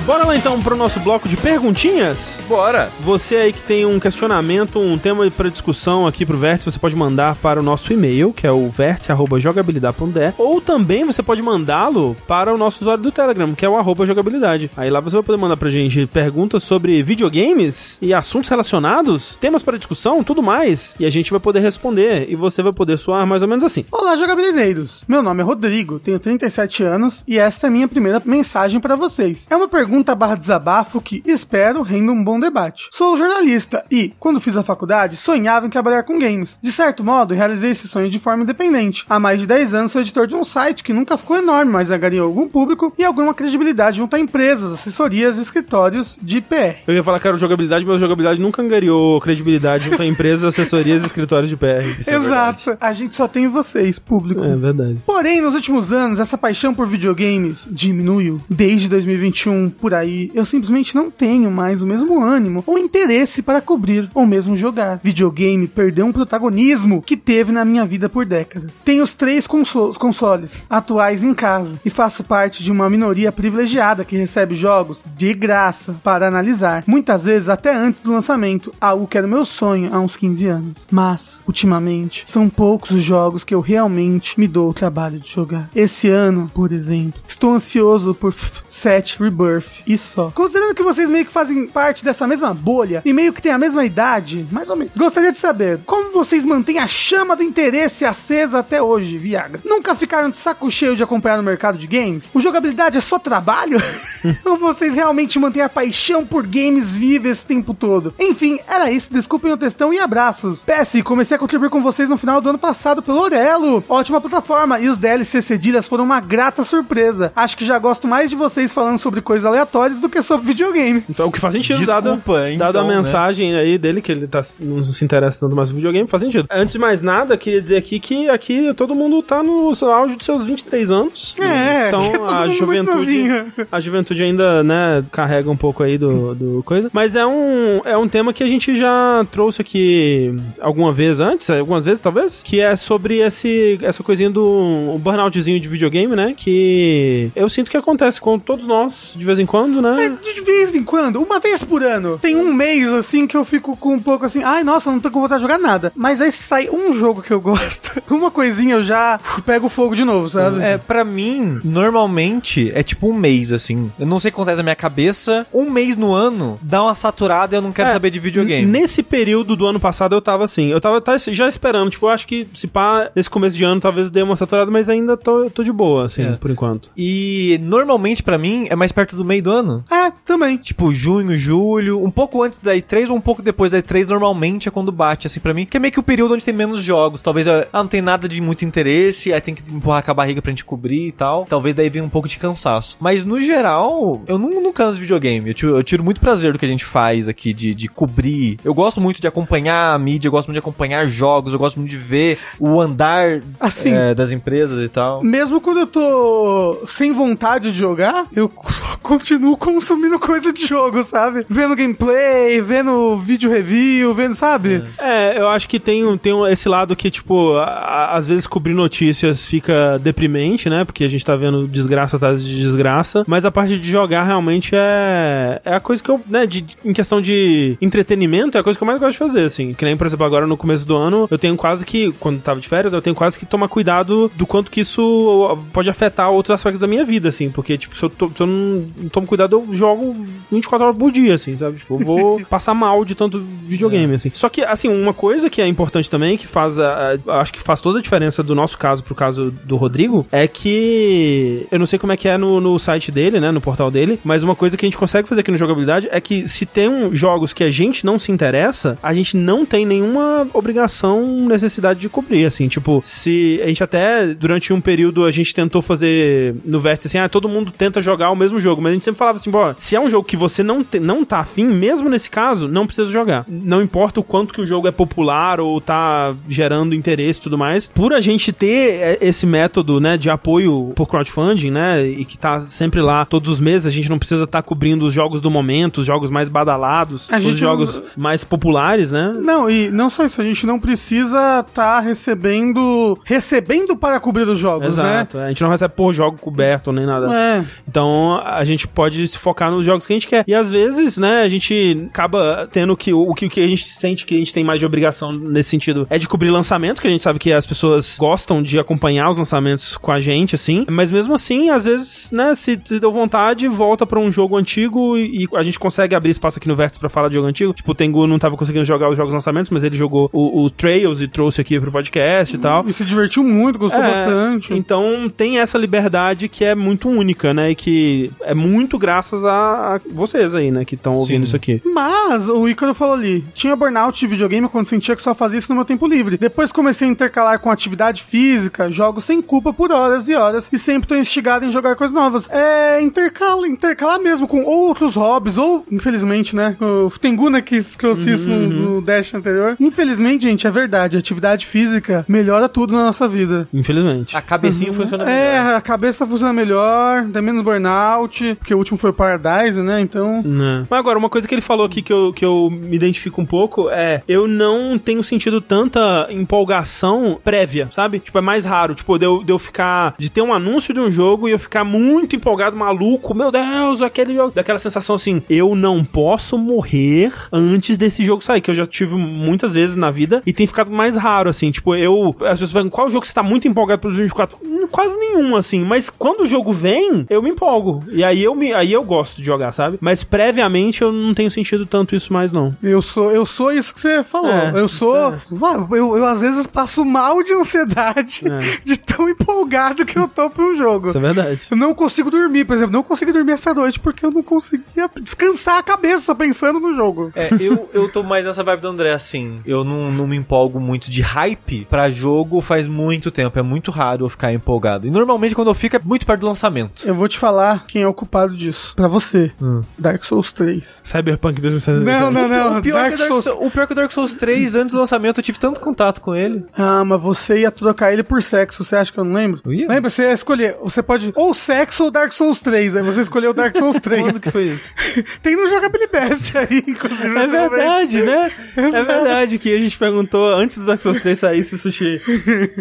[0.09, 2.41] Bora lá então pro nosso bloco de perguntinhas.
[2.49, 2.89] Bora!
[3.01, 6.95] Você aí que tem um questionamento, um tema para discussão aqui pro Vértice, você pode
[6.95, 12.51] mandar para o nosso e-mail, que é o vértice.jogabilidade.de, ou também você pode mandá-lo para
[12.51, 14.71] o nosso usuário do Telegram, que é o arroba jogabilidade.
[14.75, 19.61] Aí lá você vai poder mandar pra gente perguntas sobre videogames e assuntos relacionados, temas
[19.61, 23.27] para discussão, tudo mais, e a gente vai poder responder, e você vai poder soar
[23.27, 23.85] mais ou menos assim.
[23.91, 25.03] Olá, jogabilideiros!
[25.07, 28.95] Meu nome é Rodrigo, tenho 37 anos e esta é a minha primeira mensagem pra
[28.95, 29.45] vocês.
[29.51, 32.89] É uma pergunta barra desabafo que espero renda um bom debate.
[32.91, 36.57] Sou jornalista e, quando fiz a faculdade, sonhava em trabalhar com games.
[36.61, 39.05] De certo modo, realizei esse sonho de forma independente.
[39.09, 41.91] Há mais de 10 anos sou editor de um site que nunca ficou enorme, mas
[41.91, 46.79] angariou algum público e alguma credibilidade junto a empresas, assessorias e escritórios de PR.
[46.87, 51.03] Eu ia falar que era jogabilidade, mas jogabilidade nunca angariou credibilidade junto a empresas, assessorias
[51.03, 51.99] e escritórios de PR.
[51.99, 52.77] Isso é Exato.
[52.79, 54.43] a gente só tem vocês, público.
[54.43, 54.97] É verdade.
[55.05, 58.41] Porém, nos últimos anos, essa paixão por videogames diminuiu.
[58.49, 63.61] Desde 2021, por aí, eu simplesmente não tenho mais o mesmo ânimo ou interesse para
[63.61, 64.99] cobrir ou mesmo jogar.
[65.03, 68.81] Videogame perdeu um protagonismo que teve na minha vida por décadas.
[68.83, 74.03] Tenho os três conso- consoles atuais em casa e faço parte de uma minoria privilegiada
[74.05, 79.17] que recebe jogos de graça para analisar, muitas vezes até antes do lançamento, algo que
[79.17, 80.87] era meu sonho há uns 15 anos.
[80.91, 85.69] Mas, ultimamente, são poucos os jogos que eu realmente me dou o trabalho de jogar.
[85.75, 90.31] Esse ano, por exemplo, estou ansioso por F7 Rebirth e só.
[90.33, 93.57] Considerando que vocês meio que fazem parte dessa mesma bolha e meio que têm a
[93.57, 98.05] mesma idade, mais ou menos, gostaria de saber como vocês mantêm a chama do interesse
[98.05, 99.61] acesa até hoje, Viagra.
[99.65, 102.29] Nunca ficaram de saco cheio de acompanhar no mercado de games?
[102.33, 103.81] O jogabilidade é só trabalho?
[104.45, 108.13] Ou vocês realmente mantêm a paixão por games viva esse tempo todo?
[108.19, 109.11] Enfim, era isso.
[109.11, 110.63] Desculpem o textão e abraços.
[110.63, 113.83] PS, comecei a contribuir com vocês no final do ano passado pelo Orelo.
[113.87, 114.79] Ótima plataforma.
[114.79, 117.31] E os DLC cedilhas foram uma grata surpresa.
[117.35, 121.03] Acho que já gosto mais de vocês falando sobre coisas aleatórias do que sobre videogame.
[121.09, 122.95] Então, o que faz sentido, Desculpa, dado, então, dado a né?
[122.95, 126.47] mensagem aí dele, que ele tá, não se interessa tanto mais por videogame, faz sentido.
[126.49, 130.25] Antes de mais nada, queria dizer aqui que aqui todo mundo tá no auge dos
[130.25, 131.35] seus 23 anos.
[131.39, 133.23] É, Então, todo a juventude,
[133.71, 136.89] a juventude ainda, né, carrega um pouco aí do, do coisa.
[136.93, 141.49] Mas é um, é um tema que a gente já trouxe aqui alguma vez antes,
[141.49, 146.33] algumas vezes talvez, que é sobre esse, essa coisinha do um burnoutzinho de videogame, né,
[146.35, 150.05] que eu sinto que acontece com todos nós, de vez em quando, né.
[150.05, 152.17] É, de vez em quando, uma vez por ano.
[152.19, 155.09] Tem um mês assim que eu fico com um pouco assim, ai nossa, não tô
[155.09, 155.91] com vontade de jogar nada.
[155.95, 160.03] Mas aí sai um jogo que eu gosto, uma coisinha eu já pego fogo de
[160.03, 160.61] novo, sabe?
[160.61, 163.91] É, pra mim, normalmente é tipo um mês, assim.
[163.99, 165.45] Eu não sei o que acontece na minha cabeça.
[165.53, 168.65] Um mês no ano dá uma saturada e eu não quero É, saber de videogame.
[168.65, 172.09] Nesse período do ano passado eu tava assim, eu tava, tava já esperando, tipo, eu
[172.09, 175.49] acho que se pá, nesse começo de ano talvez dê uma saturada, mas ainda tô,
[175.49, 176.31] tô de boa, assim, É.
[176.33, 176.89] por enquanto.
[176.97, 179.83] E normalmente pra mim é mais perto do meio do ano.
[179.89, 180.57] É, também.
[180.57, 184.67] Tipo, junho, julho, um pouco antes da E3 ou um pouco depois da E3, normalmente
[184.67, 185.65] é quando bate, assim, pra mim.
[185.65, 187.21] Que é meio que o período onde tem menos jogos.
[187.21, 190.41] Talvez, ah, não tem nada de muito interesse, aí tem que empurrar com a barriga
[190.41, 191.45] pra gente cobrir e tal.
[191.45, 192.97] Talvez daí venha um pouco de cansaço.
[192.99, 195.49] Mas, no geral, eu não, não canso de videogame.
[195.49, 198.59] Eu tiro, eu tiro muito prazer do que a gente faz aqui, de, de cobrir.
[198.63, 201.77] Eu gosto muito de acompanhar a mídia, eu gosto muito de acompanhar jogos, eu gosto
[201.79, 203.93] muito de ver o andar Assim.
[203.93, 205.23] é, das empresas e tal.
[205.23, 208.97] Mesmo quando eu tô sem vontade de jogar, eu só
[209.29, 211.45] continuo consumindo coisa de jogo, sabe?
[211.47, 214.83] Vendo gameplay, vendo vídeo review, vendo, sabe?
[214.97, 219.45] É, eu acho que tem, tem esse lado que, tipo, a- às vezes cobrir notícias
[219.45, 220.83] fica deprimente, né?
[220.83, 223.23] Porque a gente tá vendo desgraça atrás de desgraça.
[223.27, 226.93] Mas a parte de jogar realmente é, é a coisa que eu, né, de, em
[226.93, 229.73] questão de entretenimento, é a coisa que eu mais gosto de fazer, assim.
[229.73, 232.59] Que nem, por exemplo, agora no começo do ano, eu tenho quase que, quando tava
[232.59, 236.53] de férias, eu tenho quase que tomar cuidado do quanto que isso pode afetar outros
[236.55, 237.49] aspectos da minha vida, assim.
[237.49, 240.97] Porque, tipo, se eu, to- se eu não, não tomo cuidado, eu jogo 24 horas
[240.97, 241.77] por dia, assim, sabe?
[241.77, 244.31] Tipo, eu vou passar mal de tanto videogame, assim.
[244.33, 247.61] Só que, assim, uma coisa que é importante também, que faz, a, a- acho que
[247.61, 251.85] faz toda a diferença do nosso caso pro caso do Rodrigo, é que eu não
[251.85, 254.55] sei como é que é no, no site dele, né, no portal dele, mas uma
[254.55, 257.53] coisa que a gente consegue fazer aqui no Jogabilidade é que se tem um, jogos
[257.53, 262.45] que a gente não se interessa, a gente não tem nenhuma obrigação, necessidade de cobrir,
[262.45, 267.07] assim, tipo, se a gente até, durante um período, a gente tentou fazer no Vértice,
[267.07, 269.51] assim, ah, todo mundo tenta jogar o mesmo jogo, mas a gente sempre falava assim,
[269.51, 272.67] pô, se é um jogo que você não, te- não tá afim, mesmo nesse caso,
[272.67, 273.45] não precisa jogar.
[273.47, 277.57] Não importa o quanto que o jogo é popular ou tá gerando interesse e tudo
[277.57, 282.25] mais, por a gente ter é, esse método, né, de apoio por crowdfunding, né, e
[282.25, 285.41] que tá sempre lá todos os meses, a gente não precisa estar cobrindo os jogos
[285.41, 289.33] do momento, os jogos mais badalados, A os jogos não- mais populares, né?
[289.37, 293.17] Não, e não só isso, a gente não precisa estar recebendo.
[293.23, 295.37] recebendo para cobrir os jogos, Exato.
[295.37, 297.27] A gente não recebe por jogo coberto nem nada.
[297.27, 297.65] né?
[297.65, 297.65] É.
[297.87, 300.43] Então a gente pode se focar nos jogos que a gente quer.
[300.45, 303.85] E às vezes, né, a gente acaba tendo que o, que o que a gente
[303.85, 307.07] sente que a gente tem mais de obrigação nesse sentido é de cobrir lançamentos, que
[307.07, 310.85] a gente sabe que as pessoas gostam de acompanhar os lançamentos com a gente, assim.
[310.89, 315.17] Mas mesmo assim, às vezes, né, se, se deu vontade, volta pra um jogo antigo
[315.17, 317.71] e, e a gente consegue abrir espaço aqui no Vértice pra falar de jogo antigo.
[317.71, 320.69] Tipo, o Tengu não tava conseguindo jogar os jogos lançamentos, mas ele jogou o, o
[320.69, 322.83] Trails e trouxe aqui pro podcast e tal.
[322.85, 324.73] E se divertiu muito, gostou É, bastante.
[324.73, 327.71] Então tem essa liberdade que é muito única, né?
[327.71, 330.85] E que é muito graças a, a vocês aí, né?
[330.85, 331.81] Que estão ouvindo isso aqui.
[331.85, 335.69] Mas o Ícaro falou ali: tinha burnout de videogame quando sentia que só fazia isso
[335.69, 336.37] no meu tempo livre.
[336.37, 340.77] Depois comecei a intercalar com atividade física, jogos sem culpa por horas e horas e
[340.77, 342.49] sempre tô instigado em jogar coisas novas.
[342.49, 346.75] É, intercala, intercalar mesmo com outros hobbies, ou, infelizmente, né?
[346.79, 349.75] O Tengu, né, que trouxe isso no, no Dash anterior.
[349.79, 351.17] Infelizmente, gente, é verdade.
[351.17, 353.67] Atividade física melhora tudo na nossa vida.
[353.73, 354.35] Infelizmente.
[354.35, 355.39] A cabecinha funciona melhor.
[355.39, 359.99] É, a cabeça funciona melhor, tem menos burnout, porque o último foi o Paradise, né?
[359.99, 360.43] Então.
[360.43, 360.85] Né.
[360.87, 363.45] Mas agora, uma coisa que ele falou aqui que eu, que eu me identifico um
[363.45, 368.19] pouco é eu não tenho sentido tanta empolgação prévia, sabe?
[368.19, 368.93] Tipo, é mais raro.
[368.93, 370.13] Tipo, de eu, de eu ficar.
[370.19, 373.33] De ter um anúncio de um jogo e eu ficar muito empolgado, maluco.
[373.33, 374.53] Meu Deus, aquele jogo.
[374.53, 379.15] Daquela sensação assim, eu não posso morrer antes desse jogo sair, que eu já tive
[379.15, 381.71] muitas vezes na vida e tem ficado mais raro, assim.
[381.71, 382.35] Tipo, eu.
[382.41, 384.59] As pessoas perguntam qual jogo você tá muito empolgado pro 2024?
[384.63, 385.83] Hum, Quase nenhum, assim.
[385.83, 388.03] Mas quando o jogo vem, eu me empolgo.
[388.11, 389.97] E aí eu, me, aí eu gosto de jogar, sabe?
[390.01, 392.75] Mas previamente eu não tenho sentido tanto isso mais, não.
[392.83, 394.51] Eu sou, eu sou isso que você falou.
[394.51, 395.33] É, eu sou.
[395.51, 398.59] Vá, Eu, eu às vezes passo mal de ansiedade É.
[398.83, 401.09] de tão empolgado que eu tô pro jogo.
[401.09, 401.61] Isso é verdade.
[401.71, 405.09] Eu não consigo dormir, por exemplo, não consegui dormir essa noite porque eu não conseguia
[405.21, 407.31] descansar a cabeça pensando no jogo.
[407.35, 409.61] É, eu, eu tô mais nessa vibe do André, assim.
[409.65, 413.57] Eu não, não me empolgo muito de hype pra jogo faz muito tempo.
[413.57, 415.07] É muito raro eu ficar empolgado.
[415.07, 417.07] E normalmente quando eu fico é muito perto do lançamento.
[417.07, 418.93] Eu vou te falar quem é o culpado disso.
[418.95, 419.51] Pra você.
[419.61, 419.81] Hum.
[419.97, 421.01] Dark Souls 3.
[421.05, 422.05] Cyberpunk 2077.
[422.05, 422.79] Não, não, não.
[422.79, 423.43] O pior, Dark que Dark Souls.
[423.43, 426.21] Souls, o pior que o Dark Souls 3, antes do lançamento, eu tive tanto contato
[426.21, 426.65] com ele.
[426.75, 429.61] Ah, mas você ia trocar ele por sexo, você acha que eu não lembro?
[429.65, 429.87] Eu ia?
[429.87, 430.09] Lembra?
[430.09, 430.75] Você ia escolher.
[430.83, 431.31] Você pode.
[431.35, 432.95] Ou sexo ou Dark Souls 3.
[432.97, 434.21] Aí você escolheu Dark Souls 3.
[434.21, 434.89] Quando que foi isso?
[435.41, 437.37] Tem no Jogability Best aí, inclusive.
[437.37, 438.51] É verdade, né?
[438.99, 442.21] É verdade que a gente perguntou antes do Dark Souls 3 sair se o Sushi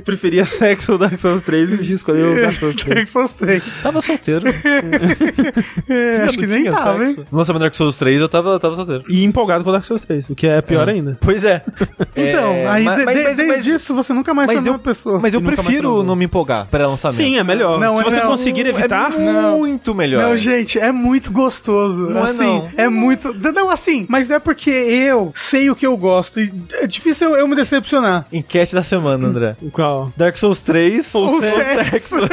[0.05, 2.95] preferia sexo ou Dark Souls 3 e o Sushi escolheu o Dark Souls 3.
[2.97, 3.63] Dark Souls 3.
[3.83, 4.45] Tava solteiro.
[5.89, 7.15] É, acho que nem tava, hein?
[7.15, 7.27] sexo.
[7.33, 9.05] No lançamento do Dark Souls 3, eu tava, eu tava solteiro.
[9.09, 11.17] E empolgado com o Dark Souls 3, o que é pior ainda.
[11.21, 11.63] Pois é.
[12.17, 14.57] Então, É, aí mas- de- mas- de- mas- desde mas- isso você nunca mais Mas
[14.65, 15.19] mesma eu, pessoa.
[15.21, 16.05] mas eu nunca mais prefiro transou.
[16.05, 17.17] não me empolgar pré-lançamento.
[17.17, 17.79] Sim, é melhor.
[17.79, 18.27] Não, Se você não.
[18.29, 20.23] conseguir evitar, É muito melhor.
[20.23, 22.11] Não, gente, é muito gostoso.
[22.11, 22.69] Não é assim, não.
[22.77, 23.33] é muito.
[23.55, 26.41] Não, assim, mas é porque eu sei o que eu gosto.
[26.41, 28.27] E é difícil eu, eu me decepcionar.
[28.33, 29.57] Enquete da semana, André.
[29.73, 30.13] qual?
[30.17, 32.17] Dark Souls 3 ou, Ou sexo?
[32.19, 32.29] sexo.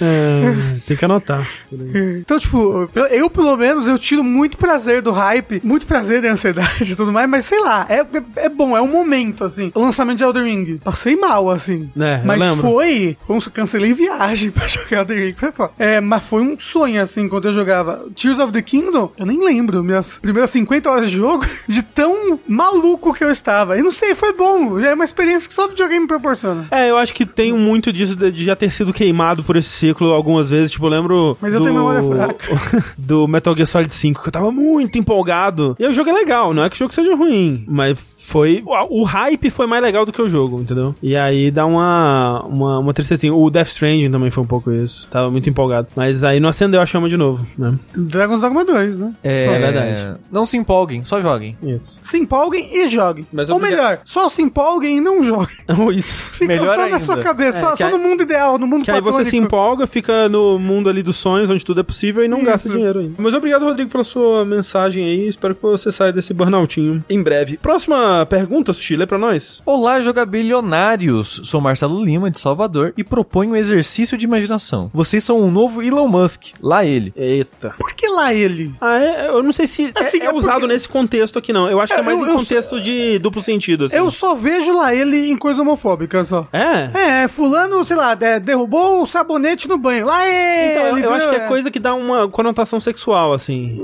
[0.00, 0.54] É,
[0.86, 1.46] tem que anotar.
[2.24, 6.30] Então, tipo, eu, eu, pelo menos eu tiro muito prazer do hype, muito prazer da
[6.30, 9.70] ansiedade e tudo mais, mas sei lá, é, é, é bom, é um momento, assim.
[9.74, 11.90] O lançamento de Elden Ring, passei mal, assim.
[11.98, 15.72] É, mas foi, foi um, cancelei viagem pra jogar Elden Ring, foi foda.
[15.78, 19.44] É, mas foi um sonho, assim, quando eu jogava Tears of the Kingdom, eu nem
[19.44, 23.78] lembro, minhas primeiras 50 horas de jogo, de tão maluco que eu estava.
[23.78, 26.66] E não sei, foi bom, é uma experiência que só videogame proporciona.
[26.70, 29.70] É, eu acho que tem muito disso de de já ter sido queimado por esse
[29.70, 30.70] ciclo algumas vezes.
[30.72, 31.38] Tipo, eu lembro.
[31.40, 31.64] Mas eu do...
[31.66, 32.84] tenho memória fraca.
[32.98, 35.76] do Metal Gear Solid 5, que eu tava muito empolgado.
[35.78, 38.62] E o jogo é legal, não é que o jogo seja ruim, mas foi.
[38.64, 40.94] O, hype foi mais legal do que o jogo, entendeu?
[41.02, 43.34] E aí dá uma, uma, uma tristezinha.
[43.34, 45.06] O Death Stranding também foi um pouco isso.
[45.10, 45.88] Tava muito empolgado.
[45.94, 47.74] Mas aí não acendeu a chama de novo, né?
[47.94, 49.12] Dragon's Dogma 2, né?
[49.22, 50.20] É, Só é verdade.
[50.32, 51.56] Não se empolguem, só joguem.
[51.62, 52.00] Isso.
[52.02, 53.26] Se empolguem e joguem.
[53.32, 55.56] Mas Ou melhor, só se empolguem e não joguem.
[55.78, 56.22] Ou isso.
[56.32, 56.88] Fica Melhor só ainda.
[56.90, 59.24] na sua cabeça, É, só, só aí- no mundo ideal, no mundo Que aí você
[59.24, 59.46] se platônico.
[59.46, 62.46] empolga, fica no mundo ali dos sonhos, onde tudo é possível e não Isso.
[62.46, 63.14] gasta dinheiro ainda.
[63.18, 65.28] Mas obrigado, Rodrigo, pela sua mensagem aí.
[65.28, 67.56] Espero que você saia desse burnoutinho em breve.
[67.58, 69.62] Próxima pergunta, Sushi, lê pra nós.
[69.66, 71.40] Olá, jogabilionários!
[71.44, 74.90] Sou Marcelo Lima, de Salvador, e proponho um exercício de imaginação.
[74.92, 77.12] Vocês são um novo Elon Musk, lá ele.
[77.16, 77.74] Eita.
[77.78, 78.74] Por que lá ele?
[78.80, 81.52] Ah, é, eu não sei se Assim, é, é é porque- usado nesse contexto aqui,
[81.52, 81.68] não.
[81.68, 83.96] Eu acho que é, É, mais eu- em eu- contexto de duplo sentido, assim.
[83.96, 86.46] Eu só vejo lá ele em coisa homofóbica, só.
[86.52, 87.22] É?
[87.24, 90.04] É, fulano, sei lá, de- derrubou o sabonete no banho.
[90.06, 90.72] Lá ele!
[90.72, 93.80] Então, eu, eu acho que é coisa que dá uma conotação sexual, assim.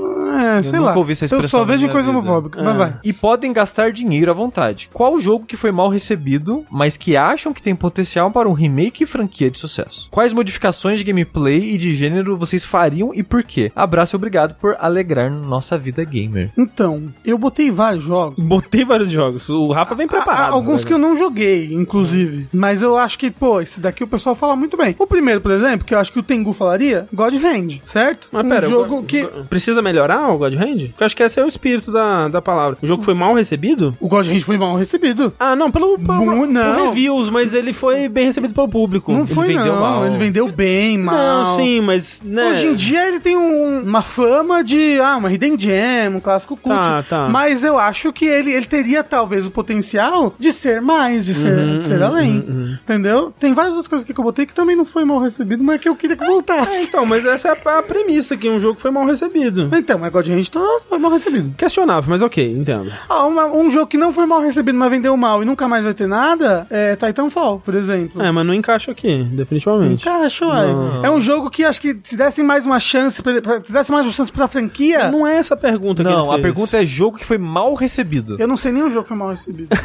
[0.59, 0.97] É, sei nunca lá.
[0.97, 2.19] ouvi essa eu só vejo em coisa vida.
[2.19, 2.59] homofóbica.
[2.59, 2.63] É.
[2.63, 2.93] Mas vai.
[3.03, 4.89] E podem gastar dinheiro à vontade.
[4.93, 9.03] Qual jogo que foi mal recebido, mas que acham que tem potencial para um remake
[9.03, 10.07] e franquia de sucesso?
[10.11, 13.71] Quais modificações de gameplay e de gênero vocês fariam e por quê?
[13.75, 16.51] Abraço e obrigado por alegrar nossa vida gamer.
[16.57, 18.43] Então, eu botei vários jogos.
[18.43, 19.47] Botei vários jogos.
[19.49, 20.51] O Rafa vem preparado.
[20.51, 20.87] Há alguns né?
[20.87, 22.47] que eu não joguei, inclusive.
[22.53, 24.95] Mas eu acho que, pô, esse daqui o pessoal fala muito bem.
[24.97, 28.29] O primeiro, por exemplo, que eu acho que o Tengu falaria, God Hand, certo?
[28.31, 29.25] Mas um pera, jogo o- que.
[29.49, 30.87] Precisa melhorar o God Hand?
[30.89, 32.77] Porque eu acho que esse é o espírito da, da palavra.
[32.81, 33.95] O jogo foi mal recebido?
[33.99, 35.33] O God Hand foi mal recebido.
[35.39, 36.87] Ah, não, pelo, pelo Mu- por não.
[36.87, 39.11] reviews, mas ele foi bem recebido pelo público.
[39.11, 39.79] Não Ele foi, vendeu não.
[39.79, 40.05] mal.
[40.05, 41.15] Ele vendeu bem, mal.
[41.15, 42.21] Não, sim, mas.
[42.23, 46.19] Né, Hoje em dia ele tem um- uma fama de, ah, uma Hidden Gem, um
[46.19, 46.75] clássico cult.
[46.75, 47.29] Tá, tá.
[47.29, 51.57] Mas eu acho que ele, ele teria talvez o potencial de ser mais, de ser,
[51.57, 52.77] Uhum, de ser além.
[52.83, 53.33] Entendeu?
[53.39, 55.79] Tem várias outras coisas aqui que eu botei que também não foi mal recebido, mas
[55.79, 56.83] que eu queria que É, voltasse.
[56.83, 59.69] então, mas essa é a, premissa que um jogo foi mal recebido.
[59.73, 60.43] Então, mas God Hand
[60.89, 61.53] foi mal recebido.
[61.57, 62.91] Questionável, mas ok, entendo.
[63.09, 65.83] Ah, uma- um jogo que não foi mal recebido, mas vendeu mal e nunca mais
[65.83, 68.21] vai ter nada, é Titanfall, por exemplo.
[68.21, 70.07] É, mas não encaixa aqui, definitivamente.
[70.07, 70.67] Encaixa, uai.
[70.73, 71.05] Não.
[71.05, 73.93] É um jogo que acho que se dessem mais uma chance, pra, pra- se dessem
[73.93, 76.41] mais uma chance pra franquia, Não é essa a pergunta que Não, ele a fez.
[76.41, 78.35] pergunta é jogo que foi mal recebido.
[78.39, 79.69] eu não sei nenhum jogo que foi mal recebido.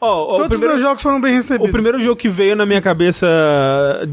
[0.00, 1.68] Ó, ó, o Todos primeiro- os meus jogos foram bem recebidos.
[1.68, 3.26] O primeiro jogo que veio na minha cabeça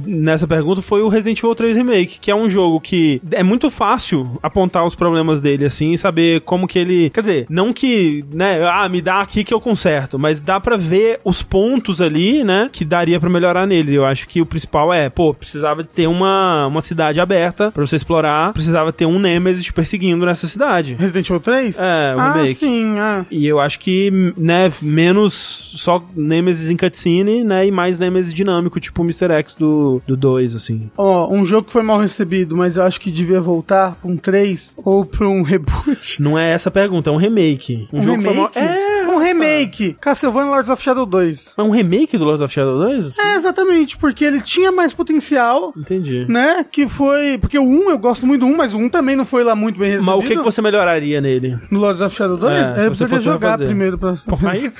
[0.06, 3.70] nessa pergunta foi o Resident Evil 3 Remake, que é um jogo que é muito
[3.70, 7.10] fácil apontar os problemas dele, assim, e saber como que ele...
[7.12, 10.78] Quer dizer, não que, né, ah, me dá aqui que eu conserto, mas dá pra
[10.78, 13.96] ver os pontos ali, né, que daria pra melhorar nele.
[13.96, 17.96] Eu acho que o principal é, pô, precisava ter uma, uma cidade aberta pra você
[17.96, 20.96] explorar, precisava ter um Nemesis te perseguindo nessa cidade.
[20.96, 21.80] Resident Evil 3?
[21.80, 22.54] É, o ah, remake.
[22.56, 23.26] sim, ah.
[23.30, 25.34] E eu acho que, né, menos
[25.76, 29.32] só Nemesis em cutscene, né, e mais Nemesis dinâmico, tipo o Mr.
[29.34, 30.90] X do, do 2, assim.
[30.98, 34.18] Ó, um jogo que foi mal recebido, mas eu acho que devia voltar pra um
[34.18, 36.22] 3 ou pra um reboot.
[36.22, 37.88] Não é essa a pergunta, é um remake.
[37.92, 38.52] Um, jogo que foi mal...
[38.56, 39.96] É, um remake.
[40.00, 41.54] Castlevania Lords of Shadow 2.
[41.58, 43.18] é um remake do Lords of Shadow 2?
[43.18, 46.26] É, exatamente, porque ele tinha mais potencial, Entendi.
[46.28, 46.66] né?
[46.70, 47.38] Que foi.
[47.38, 49.56] Porque o 1, eu gosto muito do 1, mas o 1 também não foi lá
[49.56, 50.12] muito bem recebido.
[50.16, 51.58] Mas o que, que você melhoraria nele?
[51.70, 52.52] No Lords of Shadow 2?
[52.54, 53.68] É, se eu você fosse jogar refazer.
[53.68, 54.72] primeiro pra Porra, aí,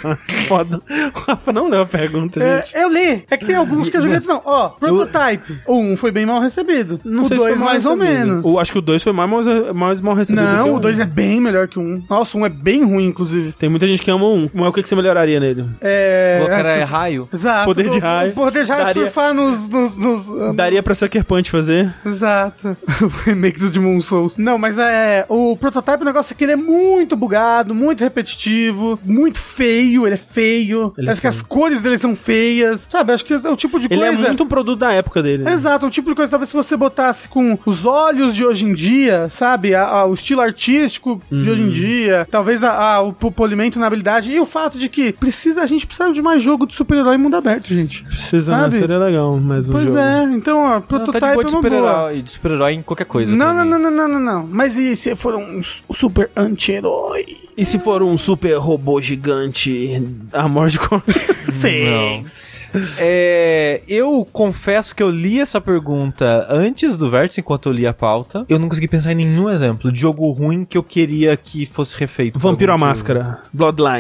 [0.48, 0.82] foda.
[1.16, 2.76] O Rafa não leu a pergunta, É, gente.
[2.76, 3.24] eu li.
[3.30, 4.42] É que tem alguns que eu joguei outros não.
[4.46, 5.60] Ó, Prototype.
[5.66, 7.00] O 1 foi bem mal recebido.
[7.04, 8.46] Não o sei se 2 foi mal mais ou menos.
[8.46, 9.30] O, acho que o 2 foi mais,
[9.74, 10.80] mais, mal recebido Não, o um.
[10.80, 12.04] 2 é bem melhor que o 1.
[12.10, 13.52] Nossa, o 1 é bem ruim, inclusive.
[13.54, 14.50] Tem muita gente que ama o 1.
[14.54, 15.66] Mas o que, que você melhoraria nele?
[15.82, 16.38] É.
[16.40, 17.30] Colocar é, é, raio.
[17.34, 17.66] Exato.
[17.66, 18.32] Poder de O- raio.
[18.32, 19.70] o Poder de raio Daria- surfar nos.
[19.70, 21.94] nos, nos- Daria pra Sucker Punch fazer?
[22.06, 22.76] Exato.
[23.02, 24.36] O remake do Demon Souls.
[24.38, 25.26] Não, mas é.
[25.30, 30.06] O prototype, o negócio é que ele é muito bugado, muito repetitivo, muito feio.
[30.06, 30.94] Ele é feio.
[30.98, 31.34] Ele é Parece que feio.
[31.34, 32.88] as cores dele são feias.
[32.90, 33.14] Sabe?
[33.14, 34.24] Acho que é o tipo de Ele coisa.
[34.24, 35.44] é muito um produto da época dele.
[35.44, 35.52] né?
[35.54, 38.74] Exato, um tipo de coisa, talvez se você botasse com os olhos de hoje em
[38.74, 39.74] dia, sabe?
[39.76, 41.54] A- a- o estilo artístico de Uhum.
[41.54, 44.90] hoje em dia, talvez a- a- o po- polimento na habilidade e o fato de
[44.90, 48.04] que precisa, a gente precisa de mais jogo de super-herói em mundo aberto, gente.
[48.06, 48.78] Precisa, né?
[48.78, 49.98] Seria legal mais um pois jogo.
[50.00, 51.80] é, então, ó, Não, prototype tá de boa de é uma boa.
[51.80, 53.36] super-herói de super-herói em qualquer coisa.
[53.36, 54.48] Não, não, não, não, não, não, não.
[54.50, 57.38] Mas e se for um su- super anti-herói?
[57.58, 61.04] E se for um super robô gigante Armored Core?
[61.50, 62.62] Seis.
[62.98, 67.94] É, eu confesso que eu li essa pergunta antes do vértice, enquanto eu li a
[67.94, 68.46] pauta.
[68.48, 71.98] Eu não consegui pensar em nenhum exemplo de jogo ruim que eu queria que fosse
[71.98, 72.40] refeito.
[72.40, 73.04] Vampiro à algum motivo.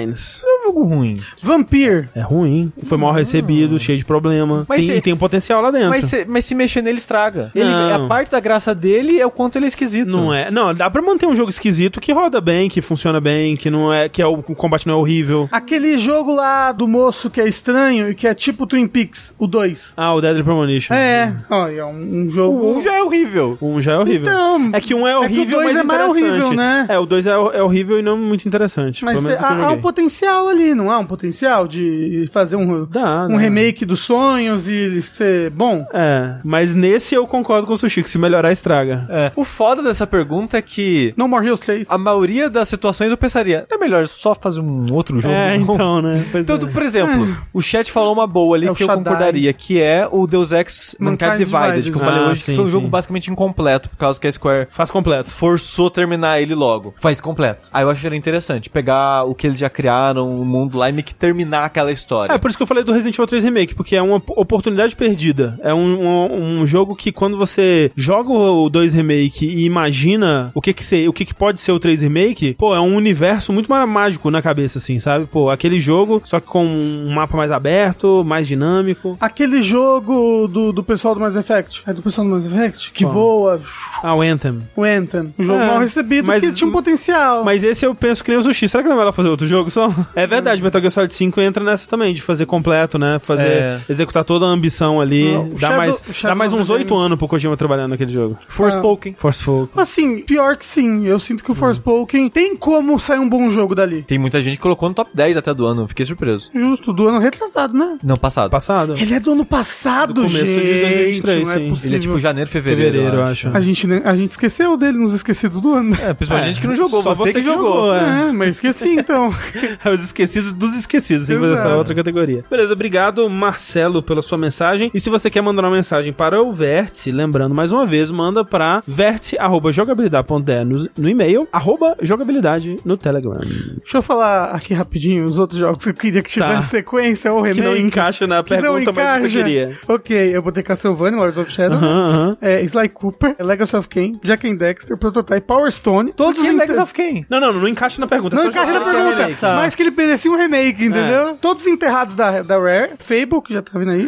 [0.07, 0.48] Máscara.
[0.69, 1.19] Jogo ruim.
[1.41, 2.09] Vampir.
[2.15, 2.71] É ruim.
[2.83, 4.65] Foi mal recebido, cheio de problema.
[4.67, 5.89] Mas tem, se- e tem um potencial lá dentro.
[5.89, 7.51] Mas se, mas se mexer nele estraga.
[7.55, 10.09] Ele, a parte da graça dele é o quanto ele é esquisito.
[10.15, 10.51] Não é.
[10.51, 13.91] Não, dá pra manter um jogo esquisito que roda bem, que funciona bem, que não
[13.91, 14.07] é.
[14.07, 15.49] que é o, o combate não é horrível.
[15.51, 19.47] Aquele jogo lá do moço que é estranho e que é tipo Twin Peaks, o
[19.47, 19.93] 2.
[19.97, 20.93] Ah, o Deadly Premonition.
[20.93, 22.57] É, olha, é um, um jogo.
[22.59, 23.57] O 1 já é horrível.
[23.59, 24.21] O um já é horrível.
[24.21, 26.85] Então, é que um é é que o horrível, dois mas é mais horrível, né?
[26.89, 29.03] É, o 2 é, é horrível e não muito interessante.
[29.03, 32.85] Mas que eu há, há um potencial ali, não há um potencial de fazer um,
[32.85, 33.37] Dá, um dá.
[33.37, 35.85] remake dos sonhos e ser bom?
[35.93, 39.07] É, mas nesse eu concordo com o Sushi, que se melhorar, estraga.
[39.09, 39.31] É.
[39.35, 41.89] O foda dessa pergunta é que No More Heroes 3.
[41.89, 45.33] a maioria das situações eu pensaria, é melhor só fazer um outro jogo.
[45.33, 45.73] É, não?
[45.73, 46.25] então, né?
[46.31, 46.71] Pois Então, é.
[46.71, 50.27] por exemplo, o chat falou uma boa ali É que eu concordaria, que é o
[50.27, 51.45] Deus Ex Mankind Divided,
[51.81, 51.91] Divided.
[51.91, 52.91] que eu falei Ah, hoje, sim, que foi um jogo sim.
[52.91, 55.29] basicamente incompleto, por causa que a Square Faz completo.
[55.29, 56.93] forçou terminar ele logo.
[56.97, 57.69] Faz completo.
[57.73, 61.13] Aí eu acharia interessante pegar o que eles já criaram, mundo lá e meio que
[61.15, 62.33] terminar aquela história.
[62.33, 64.95] É, por isso que eu falei do Resident Evil 3 Remake, porque é uma oportunidade
[64.95, 65.57] perdida.
[65.61, 70.61] É um, um, um jogo que quando você joga o 2 Remake e imagina o
[70.61, 73.51] que que, ser, o que que pode ser o 3 Remake, pô, é um universo
[73.53, 75.25] muito mais mágico na cabeça, assim, sabe?
[75.25, 79.17] Pô, aquele jogo, só que com um mapa mais aberto, mais dinâmico.
[79.19, 81.83] Aquele jogo do, do pessoal do Mass Effect.
[81.87, 82.91] É do pessoal do Mass Effect?
[82.91, 83.13] Que Qual?
[83.13, 83.61] voa.
[84.01, 84.61] Ah, o Anthem.
[84.75, 85.33] O Anthem.
[85.37, 87.43] Um jogo É, mal recebido mas- que tinha um potencial.
[87.43, 88.67] Mas esse eu penso que nem o Sushi.
[88.69, 89.87] Será que não é melhor fazer outro jogo só?
[90.15, 93.19] É verdade, Metal Gear Solid 5 entra nessa também, de fazer completo, né?
[93.21, 93.81] Fazer, É.
[93.89, 95.31] executar toda a ambição ali.
[95.33, 98.37] Não, dá Shadow- mais, Shadow dá mais uns oito anos pro Kojima trabalhando naquele jogo.
[98.47, 99.15] Forspoken.
[99.17, 99.69] Forceful.
[99.75, 101.05] Assim, pior que sim.
[101.05, 104.03] Eu sinto que o Forspoken tem como sair um bom jogo dali.
[104.03, 106.49] Tem muita gente que colocou no top 10 até do ano, fiquei surpreso.
[106.53, 107.97] Justo, do ano retrasado, né?
[108.03, 108.49] Não, passado.
[108.49, 108.95] Passado.
[108.97, 111.21] Ele é do ano passado, Do começo de gente.
[111.21, 111.69] 2023, não é sim.
[111.69, 111.89] possível.
[111.89, 112.91] Ele é tipo janeiro, fevereiro.
[112.91, 113.47] Fevereiro, eu acho.
[113.49, 115.93] A gente, a gente esqueceu dele nos esquecidos do ano.
[115.95, 117.93] É, principalmente É, gente que não jogou, só você, que, jogou.
[117.93, 118.29] é.
[118.29, 119.29] É, mas esqueci então.
[119.93, 122.43] Os esquecidos dos esquecidos, sem fazer essa outra categoria.
[122.49, 124.91] Beleza, obrigado, Marcelo, pela sua mensagem.
[124.93, 128.43] E se você quer mandar uma mensagem para o Vértice, lembrando mais uma vez, manda
[128.43, 133.39] para vértice.jogabilidade.de no, no e-mail, arroba jogabilidade no Telegram.
[133.39, 136.61] Deixa eu falar aqui rapidinho os outros jogos que eu queria que tivesse Tá.
[136.61, 137.67] sequência ou Que remake.
[137.67, 139.37] não encaixa na Que não pergunta, mas você encaixa.
[139.37, 139.77] queria.
[139.87, 142.37] Ok, eu botei Castlevania, Lords of Shadow, Aham, aham.
[142.41, 146.59] é, Sly Cooper, Legacy of Kain, Jack and Dexter, Prototype, Power Stone, todos Que inter-
[146.59, 147.25] Legacy of Kain?
[147.29, 148.35] Não, não, não encaixa na pergunta.
[148.35, 149.35] Não encaixa na que pergunta.
[149.39, 149.55] Tá.
[149.55, 151.37] mas que ele merecia um remake, entendeu?
[151.39, 154.07] Todos enterrados da, da Rare, Fable, que já tá vindo aí,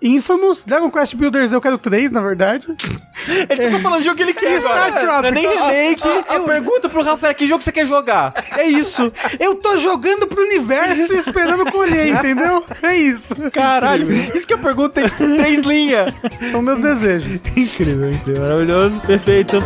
[0.00, 2.66] Infamous, Dragon Quest Builders eu quero 3, na verdade.
[3.48, 5.00] Ele ficou falando de jogo que ele quer Star.
[5.00, 5.22] Tropics.
[5.22, 6.08] Não é nem remake.
[6.28, 8.34] A, a pergunta pro Rafael é que jogo você quer jogar?
[8.56, 9.10] É isso.
[9.40, 12.64] Eu tô jogando pro universo e esperando colher, entendeu?
[12.82, 13.34] É isso.
[13.50, 16.12] Caralho, isso que a pergunta tem três linhas.
[16.50, 17.44] São meus desejos.
[17.56, 19.62] Incrível, incrível, maravilhoso, perfeito.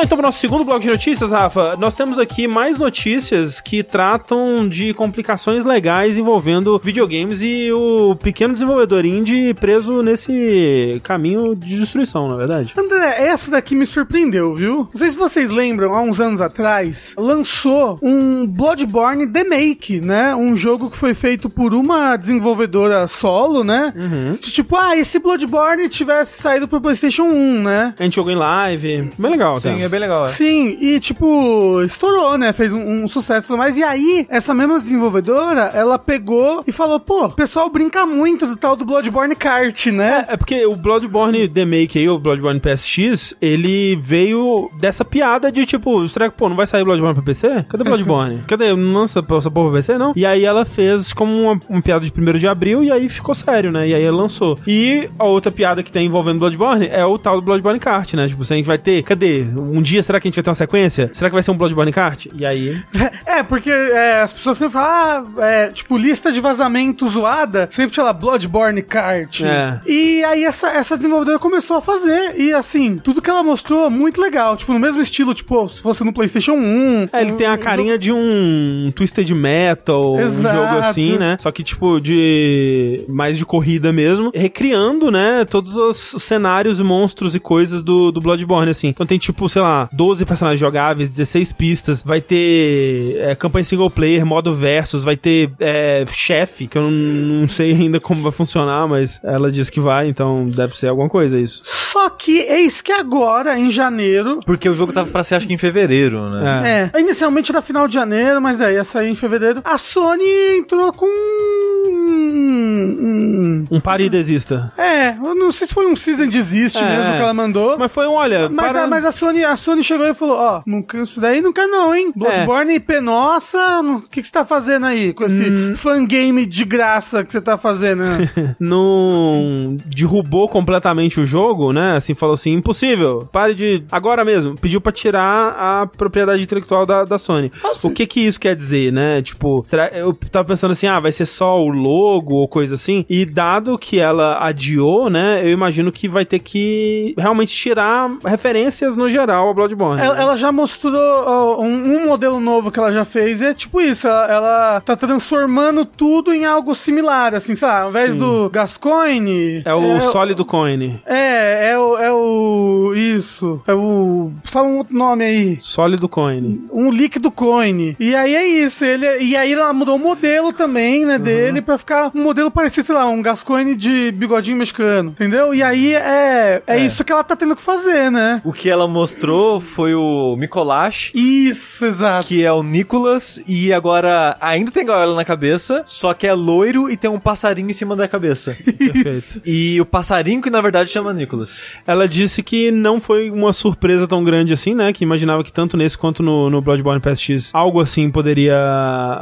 [0.00, 1.76] Lá então para o nosso segundo bloco de notícias, Rafa.
[1.76, 8.54] Nós temos aqui mais notícias que tratam de complicações legais envolvendo videogames e o pequeno
[8.54, 12.72] desenvolvedor indie preso nesse caminho de destruição, na verdade.
[12.78, 14.88] André, essa daqui me surpreendeu, viu?
[14.90, 20.34] Não sei se vocês lembram, há uns anos atrás, lançou um Bloodborne The Make, né?
[20.34, 23.92] Um jogo que foi feito por uma desenvolvedora solo, né?
[24.40, 27.94] Tipo, ah, e se Bloodborne tivesse saído pro PlayStation 1, né?
[27.98, 29.74] A gente jogou em live, bem legal, até.
[29.74, 30.24] Sim, é bem legal.
[30.24, 30.28] É.
[30.28, 32.52] Sim, e tipo, estourou, né?
[32.52, 33.76] Fez um, um sucesso e tudo mais.
[33.76, 38.56] E aí, essa mesma desenvolvedora, ela pegou e falou: pô, o pessoal brinca muito do
[38.56, 40.24] tal do Bloodborne Kart, né?
[40.28, 45.66] É porque o Bloodborne The Make aí, o Bloodborne PSX, ele veio dessa piada de
[45.66, 47.64] tipo, será que, pô, não vai sair Bloodborne pra PC?
[47.68, 48.42] Cadê Bloodborne?
[48.46, 48.74] Cadê?
[48.74, 50.12] Não lança essa porra pra PC, não?
[50.14, 53.34] E aí ela fez como uma, uma piada de 1 de abril e aí ficou
[53.34, 53.88] sério, né?
[53.88, 54.58] E aí ela lançou.
[54.66, 58.28] E a outra piada que tem envolvendo Bloodborne é o tal do Bloodborne Kart, né?
[58.28, 59.42] Tipo, gente vai ter, cadê?
[59.56, 61.10] Um dia será que a gente vai ter uma sequência?
[61.12, 62.26] Será que vai ser um Bloodborne Kart?
[62.38, 62.80] E aí...
[63.26, 67.92] É, porque é, as pessoas sempre falam, ah, é, tipo, lista de vazamento zoada, sempre
[67.92, 69.40] tinha lá Bloodborne Kart.
[69.42, 69.80] É.
[69.86, 74.20] E aí essa, essa desenvolvedora começou a fazer, e assim, tudo que ela mostrou, muito
[74.20, 74.56] legal.
[74.56, 77.06] Tipo, no mesmo estilo, tipo, se fosse no PlayStation 1.
[77.12, 80.54] É, ele tem a um- carinha de um Twisted Metal, Exato.
[80.56, 81.36] um jogo assim, né?
[81.40, 83.04] Só que, tipo, de.
[83.08, 84.30] mais de corrida mesmo.
[84.34, 85.44] Recriando, né?
[85.48, 88.88] Todos os cenários, monstros e coisas do, do Bloodborne, assim.
[88.88, 92.02] Então tem, tipo, sei lá, 12 personagens jogáveis, 16 pistas.
[92.02, 95.04] Vai ter é, campanha single player, modo versus.
[95.04, 99.50] Vai ter é, chefe, que eu não, não sei ainda como vai funcionar, mas ela
[99.50, 101.62] diz que vai, então deve ser alguma coisa isso.
[101.64, 104.40] Só que eis que agora, em janeiro.
[104.46, 106.90] Porque o jogo tava pra ser, acho que em fevereiro, né?
[106.94, 109.60] É, inicialmente era final de janeiro, mas é, ia sair em fevereiro.
[109.64, 113.66] A Sony entrou com um um.
[113.70, 114.72] Um pare e desista.
[114.76, 116.86] É, eu não sei se foi um season desiste É.
[116.96, 117.76] mesmo que ela mandou.
[117.78, 120.36] Mas foi um, olha, Mas, para- a, mas a Sony, a Sony chegou e falou,
[120.36, 122.12] ó, não quer isso daí, não quer não, hein?
[122.14, 125.76] Bloodborne e Penossa, não- o que que você tá fazendo aí com esse Hum.
[125.76, 128.02] fangame de graça que você tá fazendo?
[128.02, 128.30] né?
[128.60, 131.96] não derrubou completamente o jogo, né?
[131.96, 133.82] Assim, falou assim, impossível, pare de...
[133.90, 137.50] Agora mesmo, pediu pra tirar a propriedade intelectual da, da Sony.
[137.62, 137.86] Nossa.
[137.86, 139.22] O que que isso quer dizer, né?
[139.22, 139.88] Tipo, será...
[139.88, 143.04] Eu tava pensando assim, ah, vai ser só o logo ou coisa assim.
[143.08, 145.40] E dado que ela adiou, né?
[145.44, 150.00] Eu imagino que vai ter que realmente tirar referências no geral ao Bloodborne.
[150.00, 150.22] ela, né?
[150.22, 154.06] ela já mostrou um, um modelo novo que ela já fez, e é tipo isso,
[154.06, 157.82] ela, ela tá transformando tudo em algo similar, assim, sabe?
[157.84, 158.18] Ao invés Sim.
[158.18, 159.62] do Gascoigne...
[159.64, 161.00] É o sólido coin.
[161.06, 162.92] É, é o, é o...
[162.94, 164.30] Isso, é o...
[164.44, 165.56] Fala um outro nome aí.
[165.60, 166.66] Sólido coin.
[166.72, 167.96] um líquido coin.
[167.98, 171.78] E aí é isso, ele e aí ela mudou o modelo também, né, dele pra
[171.78, 175.54] ficar um modelo parecido, sei lá, um Gascoigne de bigodinho mexicano, entendeu?
[175.54, 178.40] E aí é é, isso que ela tá tendo que fazer, né?
[178.44, 179.29] O que ela mostrou
[179.60, 182.26] foi o Mikolash, Isso, exato.
[182.26, 186.90] que é o Nicholas, e agora ainda tem gaiola na cabeça, só que é loiro
[186.90, 188.56] e tem um passarinho em cima da cabeça.
[188.78, 189.40] Perfeito.
[189.46, 191.60] E o passarinho que na verdade chama Nicholas.
[191.86, 194.92] Ela disse que não foi uma surpresa tão grande assim, né?
[194.92, 198.54] Que imaginava que tanto nesse quanto no, no Bloodborne PSX algo assim poderia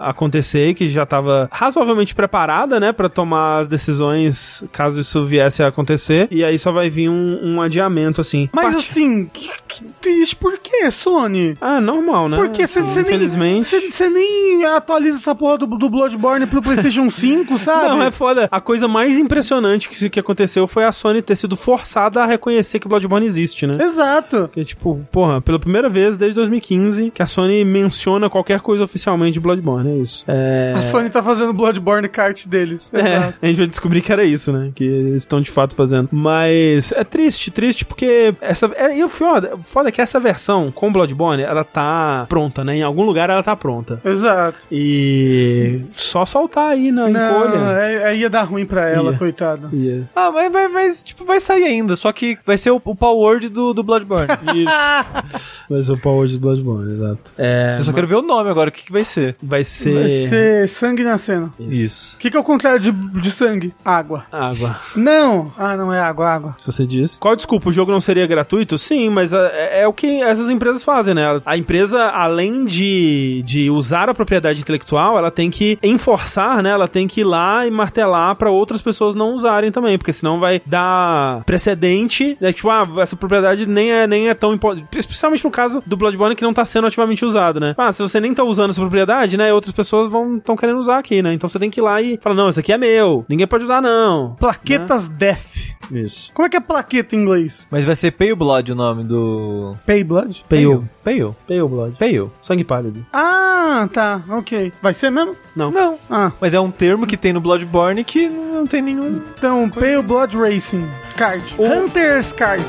[0.03, 2.93] acontecer, que já estava razoavelmente preparada, né?
[2.93, 6.29] Pra tomar as decisões caso isso viesse a acontecer.
[6.31, 8.49] E aí só vai vir um, um adiamento, assim.
[8.53, 11.57] Mas Parte- assim, que, que triste, por que, Sony?
[11.61, 12.37] Ah, normal, né?
[12.37, 13.67] Porque você nem, Infelizmente.
[13.67, 17.89] cê- cê nem atualiza essa porra do, do Bloodborne pro PlayStation 5, sabe?
[17.89, 18.49] Não, é foda.
[18.51, 22.79] A coisa mais impressionante que, que aconteceu foi a Sony ter sido forçada a reconhecer
[22.79, 23.75] que Bloodborne existe, né?
[23.81, 24.49] Exato.
[24.53, 29.33] Que, tipo, porra, pela primeira vez desde 2015 que a Sony menciona qualquer coisa oficialmente
[29.35, 30.25] de Bloodborne, é isso.
[30.29, 30.73] É...
[30.77, 32.93] A Sony tá fazendo Bloodborne kart deles.
[32.93, 33.35] É, Exato.
[33.43, 34.71] a gente vai descobrir que era isso, né?
[34.75, 36.09] Que eles estão de fato fazendo.
[36.13, 38.71] Mas é triste, triste porque essa.
[38.77, 39.59] É, e o foda,
[39.89, 42.77] é que essa versão com Bloodborne, ela tá pronta, né?
[42.77, 44.01] Em algum lugar ela tá pronta.
[44.05, 44.67] Exato.
[44.71, 47.79] E só soltar aí na Não, encolha.
[47.81, 49.19] é, é, ia dar ruim pra ela, Ia.
[49.19, 49.69] coitada.
[49.73, 50.09] Ia.
[50.15, 53.17] Ah, mas, mas, mas, tipo, vai sair ainda, só que vai ser o, o Power
[53.19, 54.29] Word do, do Bloodborne.
[54.55, 55.65] Isso.
[55.69, 57.33] Vai ser o Power de Bloodborne, exato.
[57.37, 59.37] É, Eu só quero ver o nome agora, o que, que vai ser.
[59.43, 59.95] vai ser.
[59.95, 61.53] Vai ser sangue nascendo.
[61.59, 62.17] Isso.
[62.17, 63.75] O que, que é o contrário de, de sangue?
[63.85, 64.25] Água.
[64.31, 64.77] Água.
[64.97, 65.53] Não!
[65.59, 66.55] Ah, não é água, água.
[66.59, 67.19] se você diz.
[67.19, 67.69] Qual desculpa?
[67.69, 68.79] O jogo não seria gratuito?
[68.79, 71.41] Sim, mas é, é o que essas empresas fazem, né?
[71.45, 76.71] A empresa, além de, de usar a propriedade intelectual, ela tem que enforçar, né?
[76.71, 80.41] Ela tem que ir lá e martelar pra outras pessoas não usarem também, porque senão
[80.41, 82.53] vai dar precedente, né?
[82.53, 84.87] Tipo, ah, essa propriedade nem é, nem é tão importante.
[84.97, 87.75] Especialmente no caso do Bloodborne que não tá sendo ativamente usado, né?
[87.77, 89.53] Ah, se você nem tá usando essa propriedade, né?
[89.53, 91.33] Outras pessoas vão estão querendo usar aqui, né?
[91.33, 93.25] Então você tem que ir lá e falar, não, isso aqui é meu.
[93.29, 94.35] Ninguém pode usar, não.
[94.39, 95.77] Plaquetas Death.
[95.91, 96.33] Isso.
[96.33, 97.67] Como é que é plaqueta em inglês?
[97.71, 99.68] Mas vai ser Pale Blood o nome do...
[99.87, 100.45] Pay Blood?
[100.49, 100.89] Pale.
[101.05, 101.35] Pale.
[101.47, 101.97] Pale Blood.
[101.99, 102.31] Pale.
[102.43, 103.05] Sangue pálido.
[103.13, 104.23] Ah, tá.
[104.29, 104.73] Ok.
[104.83, 105.37] Vai ser mesmo?
[105.55, 105.71] Não.
[105.71, 105.99] Não.
[106.11, 106.33] Ah.
[106.41, 109.21] Mas é um termo que tem no Bloodborne que não tem nenhum...
[109.37, 110.87] Então, Pale Blood Racing.
[111.17, 111.43] Card.
[111.59, 112.65] Hunter's Card.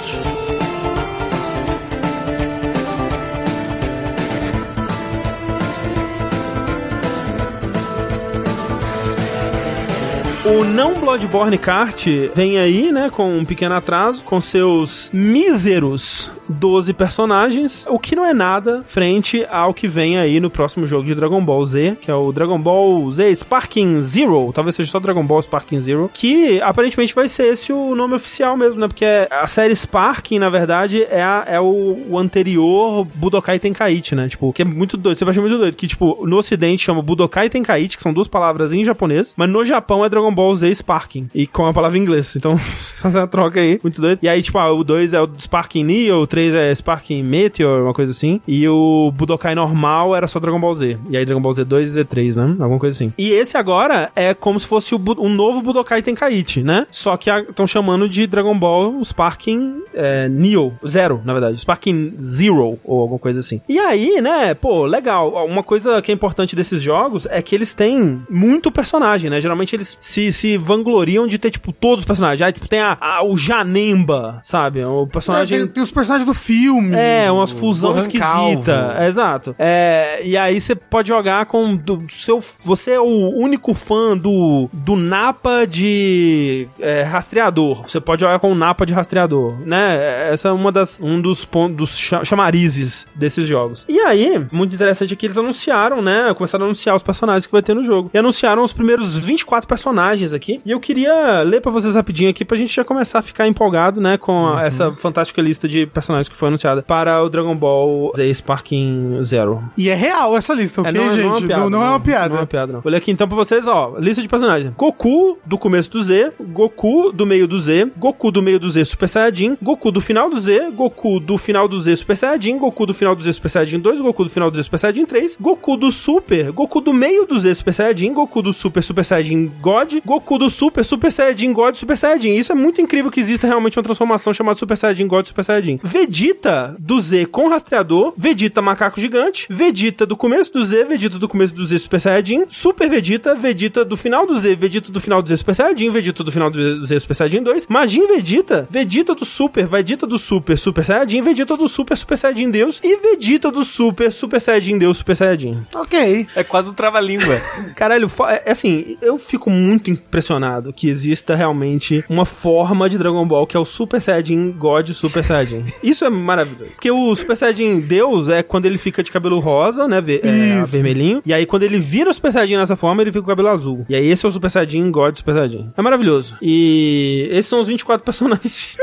[10.50, 16.92] O não Bloodborne Kart vem aí, né, com um pequeno atraso, com seus míseros 12
[16.94, 21.14] personagens, o que não é nada frente ao que vem aí no próximo jogo de
[21.14, 25.24] Dragon Ball Z, que é o Dragon Ball Z Sparking Zero, talvez seja só Dragon
[25.24, 29.46] Ball Sparking Zero, que aparentemente vai ser esse o nome oficial mesmo, né, porque a
[29.46, 34.64] série Sparking, na verdade, é, a- é o, o anterior Budokai Tenkaichi, né, tipo, que
[34.64, 38.02] é muito doido, você vai muito doido, que tipo, no ocidente chama Budokai Tenkaichi, que
[38.02, 41.66] são duas palavras em japonês, mas no Japão é Dragon Ball Z Sparking, e com
[41.66, 42.58] a palavra em inglês, então
[43.02, 44.20] fazer uma troca aí, muito doido.
[44.22, 47.84] E aí, tipo, ah, o 2 é o Sparking Neo, o 3 é Sparking Meteor,
[47.84, 51.42] uma coisa assim, e o Budokai normal era só Dragon Ball Z, e aí Dragon
[51.42, 53.14] Ball Z2 e Z3, né, alguma coisa assim.
[53.18, 57.68] E esse agora é como se fosse o novo Budokai Tenkaichi, né, só que estão
[57.68, 63.40] chamando de Dragon Ball Sparking é, Neo, Zero, na verdade, Sparking Zero, ou alguma coisa
[63.40, 63.62] assim.
[63.68, 67.74] E aí, né, pô, legal, uma coisa que é importante desses jogos é que eles
[67.74, 72.42] têm muito personagem, né, geralmente eles se, se vangloriam de ter, tipo, todos os personagens,
[72.42, 75.58] aí, tipo, tem a, a- o Janemba, sabe, o personagem...
[75.60, 76.96] É, tem, tem os personagens do filme.
[76.96, 78.96] É, umas fusão esquisita.
[79.00, 79.56] É, exato.
[79.58, 82.40] É, e aí você pode jogar com do seu.
[82.64, 87.84] Você é o único fã do, do Napa de é, rastreador.
[87.88, 90.30] Você pode jogar com o Napa de rastreador, né?
[90.32, 93.86] Essa é uma das um dos pontos dos cha- chamarizes desses jogos.
[93.88, 96.34] E aí, muito interessante é que eles anunciaram, né?
[96.36, 98.10] Começaram a anunciar os personagens que vai ter no jogo.
[98.14, 100.60] E anunciaram os primeiros 24 personagens imagens aqui.
[100.66, 104.02] E eu queria ler pra vocês rapidinho aqui pra gente já começar a ficar empolgado,
[104.02, 104.18] né?
[104.18, 104.60] Com Uhum.
[104.60, 109.64] essa fantástica lista de personagens que foi anunciada para o Dragon Ball Z Sparking Zero.
[109.78, 111.24] E é real essa lista, ok, É, não, gente?
[111.24, 111.62] não é uma piada.
[111.64, 112.30] não, não é uma piada.
[112.30, 112.82] Não é uma piada, não.
[112.82, 113.96] Vou ler aqui então pra vocês, ó.
[114.00, 114.74] Lista de personagens.
[114.76, 118.86] Goku do começo do Z, Goku do meio do Z, Goku do meio do Z
[118.86, 122.86] Super Saiyajin, Goku do final do Z, Goku do final do Z Super Saiyajin, Goku
[122.86, 125.38] do final do Z Super Saiyajin 2, Goku do final do Z Super Saiyajin 3,
[125.40, 129.52] Goku do Super, Goku do meio do Z Super Saiyajin, Goku do Super Super Saiyajin
[129.62, 132.36] God, Goku do Super Super Saiyajin God Super Saiyajin.
[132.36, 135.80] Isso é muito incrível que exista realmente uma transformação chamada Super Saiyajin God Super Saiyajin.
[135.84, 141.28] Vegeta do Z com rastreador, Vegeta macaco gigante, Vegeta do começo do Z, Vegeta do
[141.28, 145.22] começo do Z Super Saiyajin, Super Vegeta, Vegeta do final do Z, Vegeta do final
[145.22, 149.16] do Z Super Saiyajin, Vegeta do final do Z Super Saiyajin 2, Majin Vegeta, Vegeta
[149.16, 153.52] do Super, Vegeta do Super Super Saiyajin, Vegeta do Super Super Saiyajin Deus e Vegeta
[153.52, 155.66] do Super Super Saiyajin Deus Super Saiyajin.
[155.74, 156.28] Ok.
[156.36, 157.40] É quase um trava-língua.
[157.76, 163.26] Caralho, é é assim, eu fico muito impressionado que exista realmente uma forma de Dragon
[163.28, 165.66] Ball que é o Super Saiyajin God Super Saiyajin.
[165.84, 166.72] Isso é maravilhoso.
[166.72, 170.64] Porque o Super Saiyajin Deus é quando ele fica de cabelo rosa, né, ve- é,
[170.66, 173.30] vermelhinho, e aí quando ele vira o Super Saiyajin nessa forma, ele fica com o
[173.30, 173.86] cabelo azul.
[173.90, 175.72] E aí esse é o Super Saiyajin God Super Saiyajin.
[175.78, 176.38] É maravilhoso.
[176.42, 178.76] E esses são os 24 personagens.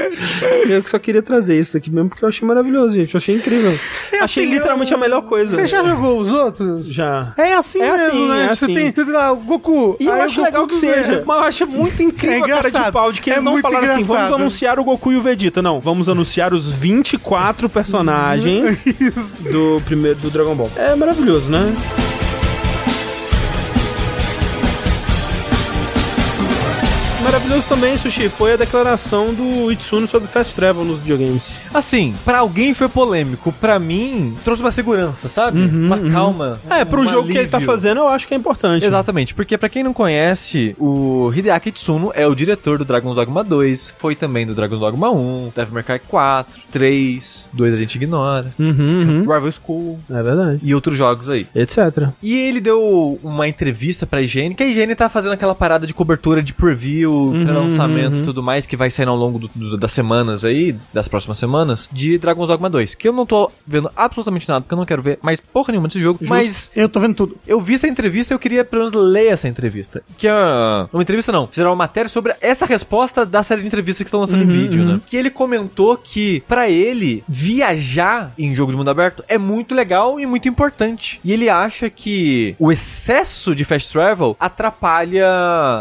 [0.69, 3.15] eu que só queria trazer isso aqui mesmo porque eu achei maravilhoso, gente.
[3.15, 3.70] Eu achei incrível.
[4.12, 5.55] É achei assim, literalmente eu- a melhor coisa.
[5.57, 6.87] Você já jogou os outros?
[6.93, 7.35] Já.
[7.37, 8.45] É assim É mesmo, assim, né?
[8.45, 8.74] é Você assim.
[8.74, 9.97] tem, sei lá, o Goku.
[10.01, 11.23] E eu acho Goku legal que do- seja.
[11.27, 12.93] Mas eu acho muito incrível É a cara de engraçado.
[12.93, 14.35] pau de que eles É não muito falaram assim, vamos engraçado.
[14.35, 15.60] anunciar o Goku e o Vegeta.
[15.62, 18.85] Não, vamos anunciar os 24 personagens
[19.51, 20.70] do primeiro do Dragon Ball.
[20.77, 21.74] É maravilhoso, né?
[27.27, 31.53] Maravilhoso também, Sushi, foi a declaração do Itsuno sobre Fast Travel nos videogames.
[31.74, 33.51] Assim, pra alguém foi polêmico.
[33.51, 35.59] Pra mim, trouxe uma segurança, sabe?
[35.61, 36.61] uma calma.
[36.70, 37.74] É, pro um jogo que ele tá alívio.
[37.74, 38.85] fazendo, eu acho que é importante.
[38.86, 43.43] Exatamente, porque pra quem não conhece, o Hideaki Tsuno é o diretor do Dragon's Dogma
[43.43, 47.97] 2, foi também do Dragon's Dogma 1, Devil May Cry 4, 3, 2 a gente
[47.97, 49.20] ignora, Uhum, uhum.
[49.23, 50.61] Rival School É verdade.
[50.62, 51.48] e outros jogos aí.
[51.57, 51.77] Etc.
[52.23, 55.93] E ele deu uma entrevista pra IGN, que a IGN tá fazendo aquela parada de
[55.93, 59.93] cobertura de preview, pré-lançamento e tudo mais, que vai sair ao longo do- do- das
[59.93, 62.94] semanas aí, das próximas semanas, de Dragon's Dogma 2.
[62.94, 65.88] Que eu não tô vendo absolutamente nada, porque eu não quero ver mais porra nenhuma
[65.88, 67.36] desse jogo, mas Eu tô vendo tudo.
[67.47, 70.02] eu vi essa entrevista e eu queria pelo menos ler essa entrevista.
[70.18, 70.32] Que é
[70.93, 74.20] uma entrevista não, fizeram uma matéria sobre essa resposta da série de entrevistas que estão
[74.20, 75.01] lançando em vídeo, né?
[75.06, 80.18] Que ele comentou que pra ele viajar em jogo de mundo aberto é muito legal
[80.20, 81.20] e muito importante.
[81.24, 85.26] E ele acha que o excesso de fast travel atrapalha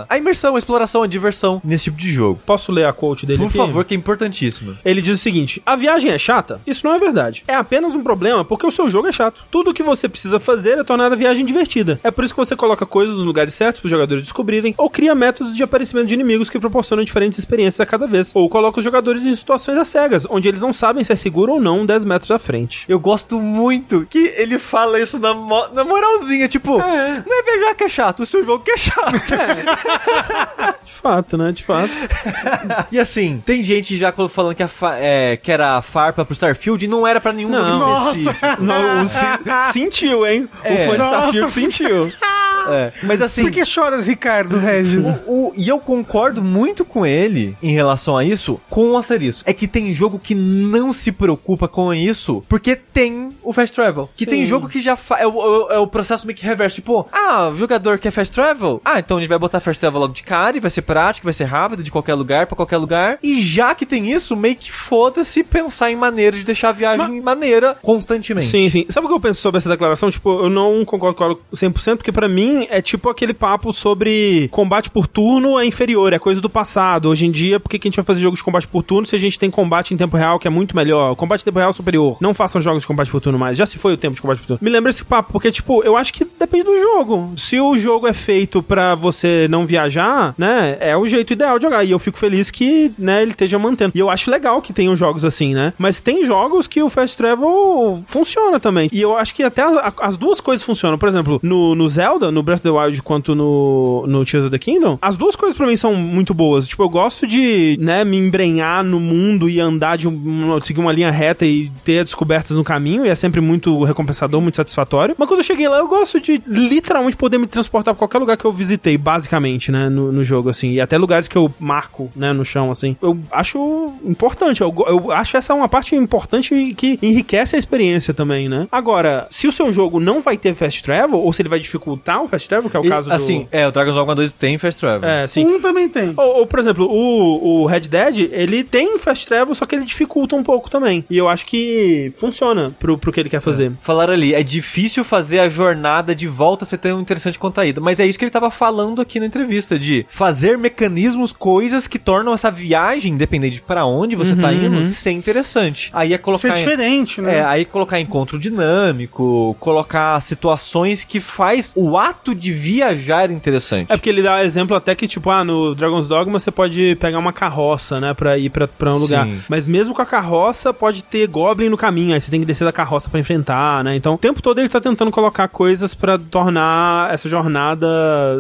[0.10, 1.25] a imersão, a exploração, a diversão
[1.64, 2.40] nesse tipo de jogo.
[2.46, 3.58] Posso ler a quote dele Por aqui?
[3.58, 4.78] favor, que é importantíssimo.
[4.84, 6.60] Ele diz o seguinte: a viagem é chata?
[6.66, 7.44] Isso não é verdade.
[7.48, 9.44] É apenas um problema porque o seu jogo é chato.
[9.52, 12.00] Tudo o que você precisa fazer é tornar a viagem divertida.
[12.04, 14.90] É por isso que você coloca coisas nos lugares certos para os jogadores descobrirem, ou
[14.90, 18.80] cria métodos de aparecimento de inimigos que proporcionam diferentes experiências a cada vez, ou coloca
[18.80, 21.86] os jogadores em situações às cegas, onde eles não sabem se é seguro ou não
[21.86, 22.86] 10 metros à frente.
[22.88, 27.24] Eu gosto muito que ele fala isso na, mo- na moralzinha, tipo, É.
[27.28, 29.14] não é viajar que é chato, o seu jogo que é chato.
[30.86, 31.52] De fato, né?
[31.52, 31.90] De fato.
[32.92, 36.34] E assim, tem gente já falando que, a fa- é, que era a farpa pro
[36.34, 37.80] Starfield e não era pra nenhum Não.
[37.80, 38.36] Nossa.
[38.60, 40.48] Não, o se- sentiu, hein?
[40.64, 40.88] É.
[40.88, 41.04] O fã de.
[41.04, 42.12] Starfield sentiu.
[42.68, 45.22] É, Mas assim, Por que choras, Ricardo Regis?
[45.28, 49.44] o, o- e eu concordo muito com ele em relação a isso, com o asterisco.
[49.46, 54.10] É que tem jogo que não se preocupa com isso, porque tem o fast travel.
[54.16, 54.30] Que Sim.
[54.32, 56.76] tem jogo que já fa- é, o, é o processo meio que reverso.
[56.78, 58.82] Tipo, ah, o jogador quer fast travel?
[58.84, 61.34] Ah, então gente vai botar fast travel logo de cara e vai ser prático, vai
[61.34, 63.18] ser rápido, de qualquer lugar pra qualquer lugar.
[63.22, 67.22] E já que tem isso, meio que foda-se pensar em maneiras de deixar a viagem
[67.22, 68.48] maneira constantemente.
[68.48, 68.86] Sim, sim.
[68.90, 70.10] Sabe o que eu penso sobre essa declaração?
[70.12, 74.48] Tipo, eu não concordo com ela 100%, porque pra mim é tipo aquele papo sobre
[74.52, 77.10] combate por turno é inferior, é coisa do passado.
[77.10, 79.16] Hoje em dia, por que, a gente vai fazer jogos de combate por turno se
[79.16, 81.16] a gente tem combate em tempo real que é muito melhor?
[81.16, 82.18] Combate em tempo real é superior.
[82.22, 83.58] Não façam jogos de combate por turno mais.
[83.58, 84.60] Já se foi o tempo de combate por turno.
[84.62, 87.34] Me lembra esse papo, porque, tipo, eu acho que depende do jogo.
[87.38, 91.64] Se o jogo é feito pra você não viajar, né, é o jeito ideal de
[91.64, 91.84] jogar.
[91.84, 93.92] E eu fico feliz que, né, ele esteja mantendo.
[93.96, 95.74] E eu acho legal que tenham jogos assim, né?
[95.78, 98.90] Mas tem jogos que o Fast Travel funciona também.
[98.92, 100.98] E eu acho que até a- as duas coisas funcionam.
[100.98, 104.52] Por exemplo, no, no Zelda, no Breath of the Wild, quanto no, no Tears of
[104.52, 106.68] the Kingdom, as duas coisas pra mim são muito boas.
[106.68, 110.92] Tipo, eu gosto de, né, me embrenhar no mundo e andar de um, seguir uma
[110.92, 115.16] linha reta e ter descobertas no caminho, e é sempre muito recompensador, muito satisfatório.
[115.18, 118.38] Mas quando eu cheguei lá, eu gosto de literalmente poder me transportar pra qualquer lugar
[118.38, 120.72] que eu visitei, basicamente, né, no, no jogo, assim.
[120.72, 122.96] E até lugares que eu marco, né, no chão, assim.
[123.02, 128.14] Eu acho importante, eu, eu acho essa uma parte importante e que enriquece a experiência
[128.14, 128.68] também, né?
[128.72, 132.24] Agora, se o seu jogo não vai ter fast travel, ou se ele vai dificultar
[132.24, 133.48] o fast travel, que é o E, caso assim, do...
[133.52, 135.08] é, o Dragon's Dogma 2 tem Fast Travel.
[135.10, 135.46] É, sim.
[135.46, 136.14] Um também tem.
[136.18, 139.86] Ou, ou, por exemplo, o, o Red Dead, ele tem fast travel, só que ele
[139.86, 141.04] dificulta um pouco também.
[141.10, 143.72] E eu acho que funciona pro, pro que ele quer fazer.
[143.82, 147.80] Falaram ali, é difícil fazer a jornada de volta ser tão interessante quanto a ida.
[147.82, 152.00] Mas é isso que ele tava falando aqui na entrevista, de fazer mecanismos, coisas que
[152.00, 155.90] tornam essa viagem, independente de pra onde você tá indo, ser interessante.
[155.94, 156.48] Aí é Isso colocar...
[156.48, 157.38] é em- diferente, né?
[157.38, 163.92] É, aí colocar encontro dinâmico, colocar situações que faz o ato de viajar interessante.
[163.92, 167.20] É porque ele dá exemplo até que, tipo, ah, no Dragon's Dogma você pode pegar
[167.20, 169.02] uma carroça, né, pra ir pra, pra um Sim.
[169.02, 169.28] lugar.
[169.50, 172.64] Mas mesmo com a carroça, pode ter Goblin no caminho, aí você tem que descer
[172.66, 173.96] da carroça pra enfrentar, né?
[173.96, 177.86] Então, o tempo todo ele tá tentando colocar coisas pra tornar essa jornada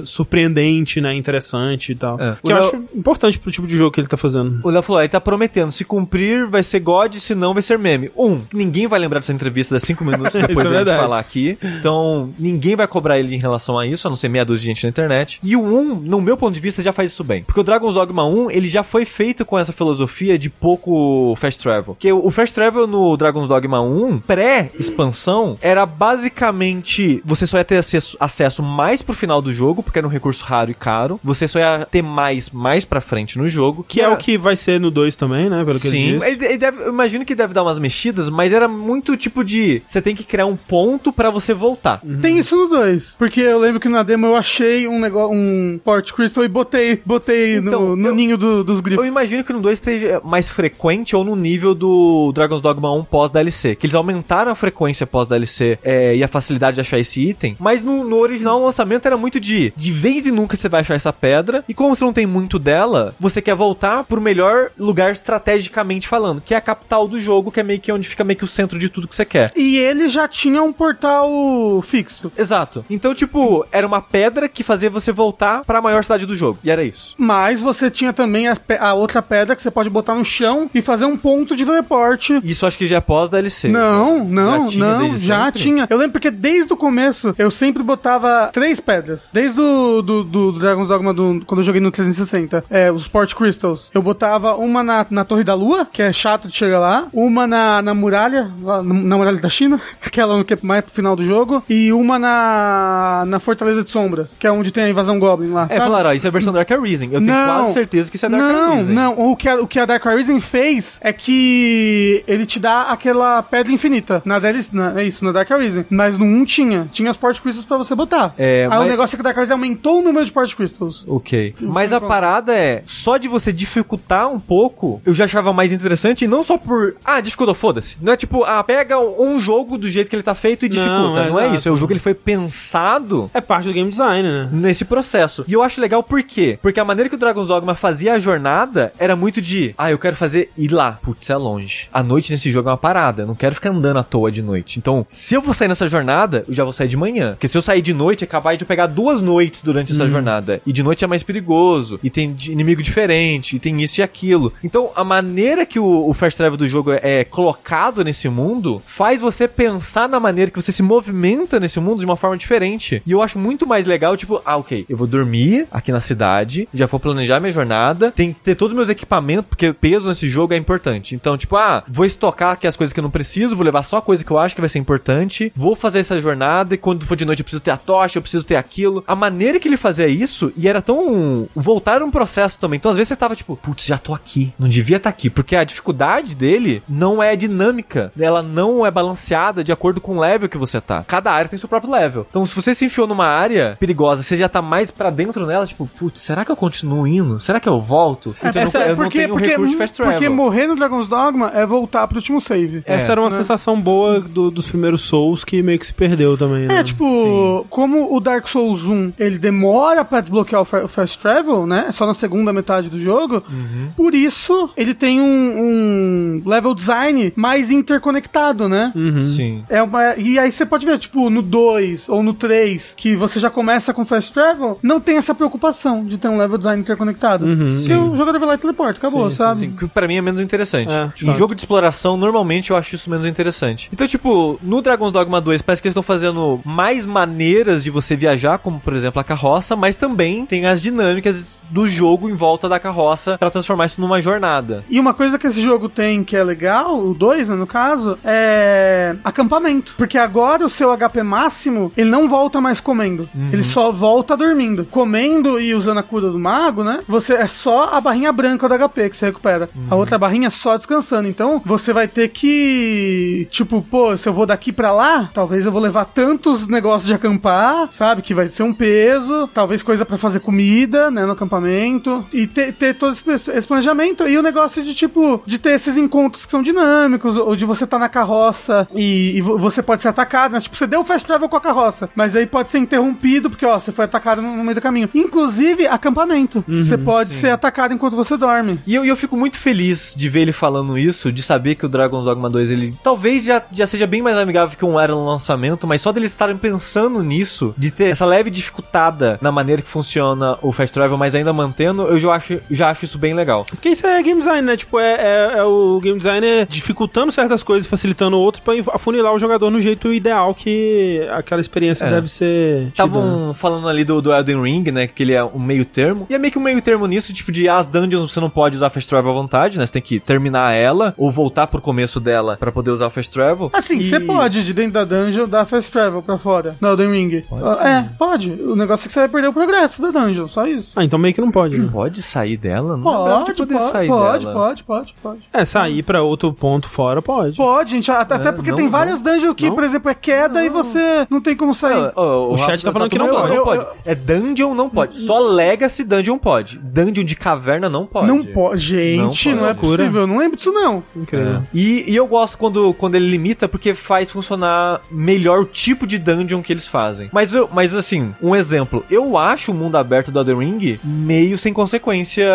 [0.06, 2.20] surpreendente, né, interessante e tal.
[2.20, 2.38] É.
[2.44, 4.60] Que eu Léo- acho importante pro tipo de jogo que ele tá fazendo.
[4.64, 7.78] O Léo falou, ele tá prometendo, se cumprir vai ser God, se não vai ser
[7.78, 8.10] meme.
[8.18, 11.00] Um, ninguém vai lembrar dessa entrevista 5 minutos depois é da gente verdade.
[11.02, 11.58] falar aqui.
[11.62, 14.68] Então, ninguém vai cobrar ele em relação a isso, a não ser meia dúzia de
[14.68, 15.40] gente na internet.
[15.44, 17.44] E o 1, no meu ponto de vista, já faz isso bem.
[17.44, 21.62] Porque o Dragon's Dogma 1, ele já foi feito com essa filosofia de pouco fast
[21.62, 21.96] travel.
[22.00, 27.78] Que o fast travel no Dragon's Dogma 1, pré-expansão, era basicamente você só ia ter
[27.78, 31.20] acesso, acesso mais pro final do jogo, porque era um recurso raro e caro.
[31.24, 33.86] Você só ia ter mais mais pra frente no jogo.
[33.88, 36.14] Que é era- o que vai ser no 2 também, né, pelo que ele Sim,
[36.14, 36.28] disse.
[36.28, 39.82] ele, ele deve, eu imagino que deve dar umas mexidas, mas era muito tipo de.
[39.86, 42.02] Você tem que criar um ponto pra você voltar.
[42.22, 43.16] Tem isso no 2.
[43.18, 47.02] Porque eu lembro que na demo eu achei um negócio, um Port Crystal e botei,
[47.06, 49.04] botei Então, no, no eu- ninho do- dos grifos.
[49.04, 53.04] Eu imagino que no 2 esteja mais frequente ou no nível do Dragon's Dogma 1
[53.06, 53.76] pós-DLC.
[53.76, 57.56] Que eles aumentaram a frequência pós-DLC é, e a facilidade de achar esse item.
[57.60, 60.82] Mas no, no original, o lançamento era muito de de vez em nunca você vai
[60.82, 61.64] achar essa pedra.
[61.68, 66.42] E como você não tem muito dela, você quer voltar pro melhor lugar estrategicamente falando,
[66.42, 68.48] que é a capital do jogo, que é meio que onde fica meio que o
[68.48, 69.52] centro de tudo que você quer.
[69.56, 72.32] E ele já tinha um portal fixo.
[72.38, 72.84] Exato.
[72.90, 73.40] Então, tipo,
[73.72, 76.60] era uma pedra que fazia você voltar pra maior cidade do jogo.
[76.64, 77.16] E era isso.
[77.18, 80.82] Mas você tinha também a, a outra pedra que você pode botar no chão e
[80.82, 82.40] fazer um ponto de teleporte.
[82.44, 83.70] Isso acho que já é pós-DLC.
[83.70, 85.62] Não, não, Já tinha não, já sempre?
[85.62, 85.88] tinha.
[85.90, 89.30] Eu lembro porque desde o começo eu sempre botava três pedras.
[89.32, 93.34] Desde o do, do Dragon's Dogma do, quando eu joguei no 360, é, os Port
[93.34, 93.90] Crystals.
[93.94, 97.48] Eu botava uma na, na Torre da Lua, que é chato de chegar lá, uma
[97.48, 101.24] na, na muralha, na, na muralha da China, aquela que é mais pro final do
[101.24, 105.52] jogo, e uma na, na Fortaleza de Sombras, que é onde tem a invasão Goblin
[105.52, 105.66] lá.
[105.66, 105.82] É, sabe?
[105.82, 107.10] falaram, ó, isso é a versão Dark Arisen.
[107.12, 108.96] Eu tenho quase certeza que isso é Dark não, Arisen.
[108.96, 112.84] Não, O que, a, o que a Dark Arisen fez é que ele te dá
[112.84, 114.22] aquela pedra infinita.
[114.26, 115.86] Na DLC, na, é isso, na Dark Arisen.
[115.90, 116.88] Mas no 1 tinha.
[116.92, 118.34] Tinha as Port Crystals pra você botar.
[118.38, 120.54] É, Aí o mas- negócio é que a Dark Arisen aumentou o número de Port
[120.56, 121.04] Crystals.
[121.08, 121.56] Ok.
[121.60, 125.72] Mas a Sim, parada é, só de você dificultar um pouco, eu já achava mais
[125.72, 127.98] interessante, e não só por, ah, dificultou, foda-se.
[128.02, 130.76] Não é tipo, ah, pega um jogo do jeito que ele tá feito e Não,
[130.76, 131.20] dificulta.
[131.22, 134.28] é Não, é isso, é o jogo ele foi pensado É parte do game design,
[134.28, 134.50] né?
[134.52, 135.44] nesse processo.
[135.48, 136.58] E eu acho legal por quê?
[136.62, 140.00] Porque a maneira que o Dragon's Dogma fazia a jornada era muito de, ah, eu
[140.00, 141.00] quero fazer ir lá.
[141.02, 141.88] Putz, é longe.
[141.94, 143.24] A noite nesse jogo é uma parada.
[143.24, 144.80] Eu não quero ficar andando à toa de noite.
[144.80, 147.32] Então, se eu vou sair nessa jornada, eu já vou sair de manhã.
[147.32, 150.08] Porque se eu sair de noite, é capaz de eu pegar duas noites durante essa
[150.08, 150.62] jornada.
[150.66, 152.00] E de noite é mais perigoso.
[152.04, 153.56] E tem inimigo diferente.
[153.56, 154.54] E tem isso e aquilo.
[154.64, 159.22] Então, a maneira que o, o Fast Travel do jogo é colocado nesse mundo faz
[159.22, 163.02] você pensar na maneira que você se movimenta nesse mundo de uma forma diferente.
[163.06, 166.68] E eu acho muito mais legal, tipo, ah, ok, eu vou dormir aqui na cidade,
[166.74, 170.30] já vou planejar minha jornada, tem que ter todos os meus equipamentos, porque peso nesse
[170.30, 171.16] jogo é importante.
[171.16, 173.98] Então, tipo, ah, vou estocar aqui as coisas que eu não preciso, vou levar só
[173.98, 177.06] a coisa que eu acho que vai ser importante, vou fazer essa jornada e quando
[177.06, 179.04] for de noite eu preciso ter a tocha, eu preciso ter aquilo.
[179.08, 181.48] A maneira que ele fazia isso, e era tão.
[181.56, 182.78] voltar um processo também.
[182.78, 185.56] Então, às vezes você tava tipo, putz, já tô aqui, não devia estar aqui, porque
[185.56, 190.50] a dificuldade dele não é dinâmica, ela não é balanceada de acordo com o level
[190.50, 191.04] que você tá.
[191.04, 192.26] Cada área tem seu próprio level.
[192.30, 195.66] Então, se você se enfiou numa área perigosa, você já tá mais pra dentro nela,
[195.66, 197.40] tipo, putz, será que eu continuo indo?
[197.40, 198.36] Será que eu volto?
[198.42, 200.14] Eu essa- não, eu porque, não tenho porque, fast travel.
[200.14, 202.82] porque morrer no Dragon's Dogma é voltar pro último save.
[202.86, 203.36] Essa era uma né?
[203.36, 206.80] sensação boa do- dos primeiros Souls que meio que se perdeu também, né?
[206.80, 211.20] É, tipo, como o Dark Souls 1, ele demora pra desbloquear o fa- o Fast
[211.20, 211.86] Travel, né?
[211.88, 213.44] É só na segunda metade do jogo.
[213.50, 213.90] Uhum.
[213.96, 218.92] Por isso, ele tem um, um level design mais interconectado, né?
[218.96, 219.24] Uhum.
[219.24, 219.64] Sim.
[219.70, 223.40] É uma, e aí você pode ver, tipo, no 2 ou no 3, que você
[223.40, 227.46] já começa com Fast Travel, não tem essa preocupação de ter um level design interconectado.
[227.76, 229.60] Se o jogador vai lá e teleporta, acabou, Sim, sabe?
[229.60, 229.76] sim, sim.
[229.76, 230.92] Que pra mim é menos interessante.
[230.94, 231.38] É, em fato.
[231.38, 233.36] jogo de exploração, normalmente eu acho isso menos interessante.
[233.36, 233.90] interessante.
[233.92, 238.16] Então, tipo, no Dragon's Dogma 2 parece que eles estão fazendo mais maneiras de você
[238.16, 242.68] viajar, como por exemplo a carroça, mas também tem as dinâmicas do jogo em volta
[242.70, 244.84] da carroça para transformar isso numa jornada.
[244.90, 248.18] E uma coisa que esse jogo tem que é legal, o 2, né, no caso,
[248.24, 249.94] é acampamento.
[249.98, 253.28] Porque agora o seu HP máximo, ele não volta mais comendo.
[253.52, 254.86] Ele só volta dormindo.
[254.90, 257.02] Comendo e usando a cura do mago, né?
[257.08, 259.70] Você é só a barrinha branca do HP que você recupera.
[259.90, 261.28] A outra barrinha é só descansando.
[261.28, 265.72] Então, você vai ter que tipo, pô, se eu vou daqui pra lá, talvez eu
[265.72, 268.22] vou levar tantos negócios de acampar, sabe?
[268.22, 272.74] Que vai ser um peso, talvez coisa pra fazer comida, né, no acampamento e ter,
[272.74, 276.52] ter todo esse, esse planejamento e o negócio de tipo de ter esses encontros que
[276.52, 280.54] são dinâmicos ou de você tá na carroça e, e vo- você pode ser atacado,
[280.54, 280.60] né?
[280.60, 283.66] Tipo, você deu o fast travel com a carroça, mas aí pode ser interrompido porque
[283.66, 285.10] ó, você foi atacado no, meio do caminho.
[285.14, 288.80] Inclusive acampamento, você pode ser atacado enquanto você dorme.
[288.86, 291.90] E eu, eu fico muito feliz de ver ele falando isso, de saber que o
[291.90, 295.26] Dragon's Dogma 2 ele talvez já, já seja bem mais amigável que um era no
[295.26, 299.90] lançamento, mas só deles estarem pensando nisso, de ter essa leve dificultada na maneira que
[299.90, 303.66] funciona o Fast Travel, mas ainda mantendo, eu já acho, já acho isso bem legal.
[303.70, 304.78] Porque isso é game design, né?
[304.78, 309.40] Tipo, é, é- é o game designer dificultando certas coisas, facilitando outras pra afunilar o
[309.40, 312.10] jogador no jeito ideal que aquela experiência É.
[312.10, 312.55] deve ser.
[312.56, 312.88] Né?
[312.90, 315.08] Estavam falando ali do, do Elden Ring, né?
[315.08, 316.26] Que ele é um meio termo.
[316.30, 318.78] E é meio que um meio termo nisso, tipo, de as dungeons você não pode
[318.78, 319.86] usar Fast Travel à vontade, né?
[319.86, 323.32] Você tem que terminar ela, ou voltar pro começo dela pra poder usar o Fast
[323.32, 323.70] Travel.
[323.74, 327.12] Assim, E- você pode, de dentro da dungeon, dar fast travel pra fora, no Elden
[327.12, 327.44] Ring.
[327.52, 328.52] Ah, É, pode.
[328.52, 330.94] O negócio é que você vai perder o progresso da dungeon, só isso.
[330.96, 331.90] Ah, então meio que não pode, né?
[331.92, 332.96] Pode sair dela?
[332.98, 334.54] Não Pode, de poder pode, sair pode, dela.
[334.60, 335.40] pode, pode, pode.
[335.54, 337.56] É, sair pra outro ponto fora pode.
[337.58, 338.12] Pode, gente.
[338.12, 338.92] Até porque não, tem não.
[338.92, 339.76] várias dungeons que, Não?
[339.76, 342.06] por exemplo, é queda e você não tem como sair.
[342.06, 343.56] Ah, ó, O chat Rafa tá falando que não pode.
[343.56, 343.82] Eu- pode.
[343.82, 345.18] eu- É dungeon não pode.
[345.18, 346.78] Só Legacy Dungeon pode.
[346.80, 348.28] Dungeon de caverna não pode.
[348.28, 348.82] Não pode.
[348.82, 349.88] Gente, Não não, é pode.
[349.88, 350.22] possível.
[350.22, 351.04] Eu não lembro disso, não.
[351.16, 351.64] Incrível.
[351.74, 356.18] E, e eu gosto quando, quando ele limita porque faz funcionar melhor o tipo de
[356.18, 357.30] dungeon que eles fazem.
[357.32, 359.04] Mas, eu, mas assim, um exemplo.
[359.10, 362.48] Eu acho o mundo aberto do Elden Ring meio sem consequência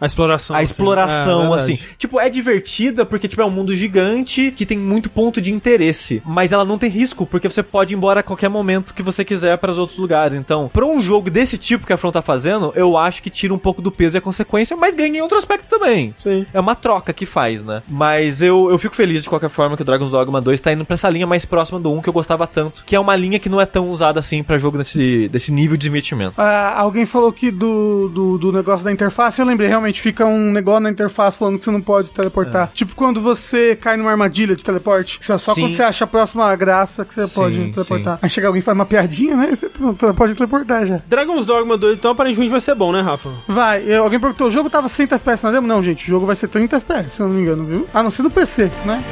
[0.00, 0.54] A exploração.
[0.56, 0.70] a assim.
[0.70, 1.62] exploração, É, verdade.
[1.74, 1.78] assim.
[1.98, 6.22] Tipo, é divertida porque, tipo, é um mundo gigante que tem muito ponto de interesse.
[6.24, 9.24] Mas ela não tem risco, porque você pode ir embora a qualquer momento que você
[9.24, 10.36] quiser para os outros lugares.
[10.36, 13.52] Então, pra um jogo desse tipo que a From tá fazendo, eu acho que tira
[13.54, 16.14] um pouco do peso e a consequência, mas ganha em outro aspecto também.
[16.18, 16.46] Sim.
[16.52, 17.82] É uma troca que faz, né?
[17.88, 20.84] Mas eu, eu fico feliz de qualquer forma que o Dragon's Dogma 2 tá indo
[20.84, 22.84] pra essa linha mais próxima do 1 que eu gostava tanto.
[22.84, 25.76] Que é uma linha que não é tão usada assim pra jogo desse, desse nível
[25.76, 26.34] de divertimento.
[26.38, 30.52] Ah, alguém falou que do, do, do negócio da interface, eu lembrei, realmente fica um
[30.52, 32.70] negócio na interface falando que você não pode teleportar.
[32.74, 35.38] Tipo quando você cai numa armadilha de teleporte, que só É.
[35.38, 35.52] Sim.
[35.62, 38.14] quando você acha a próxima graça que você Sim, pode teleportar.
[38.14, 38.20] sim.
[38.22, 39.46] Aí chega alguém e faz uma piadinha, né?
[39.54, 39.70] Você
[40.16, 41.00] pode teleportar já.
[41.06, 43.30] Dragon's Dogma 2, então aparentemente vai ser bom, né, Rafa?
[43.46, 45.66] Vai, eu- alguém perguntou, o jogo tava 60 FPS na demo?
[45.66, 47.86] Não, gente, o jogo vai ser 30 FPS, se eu não me engano, viu?
[47.94, 49.02] A não ser no PC, né?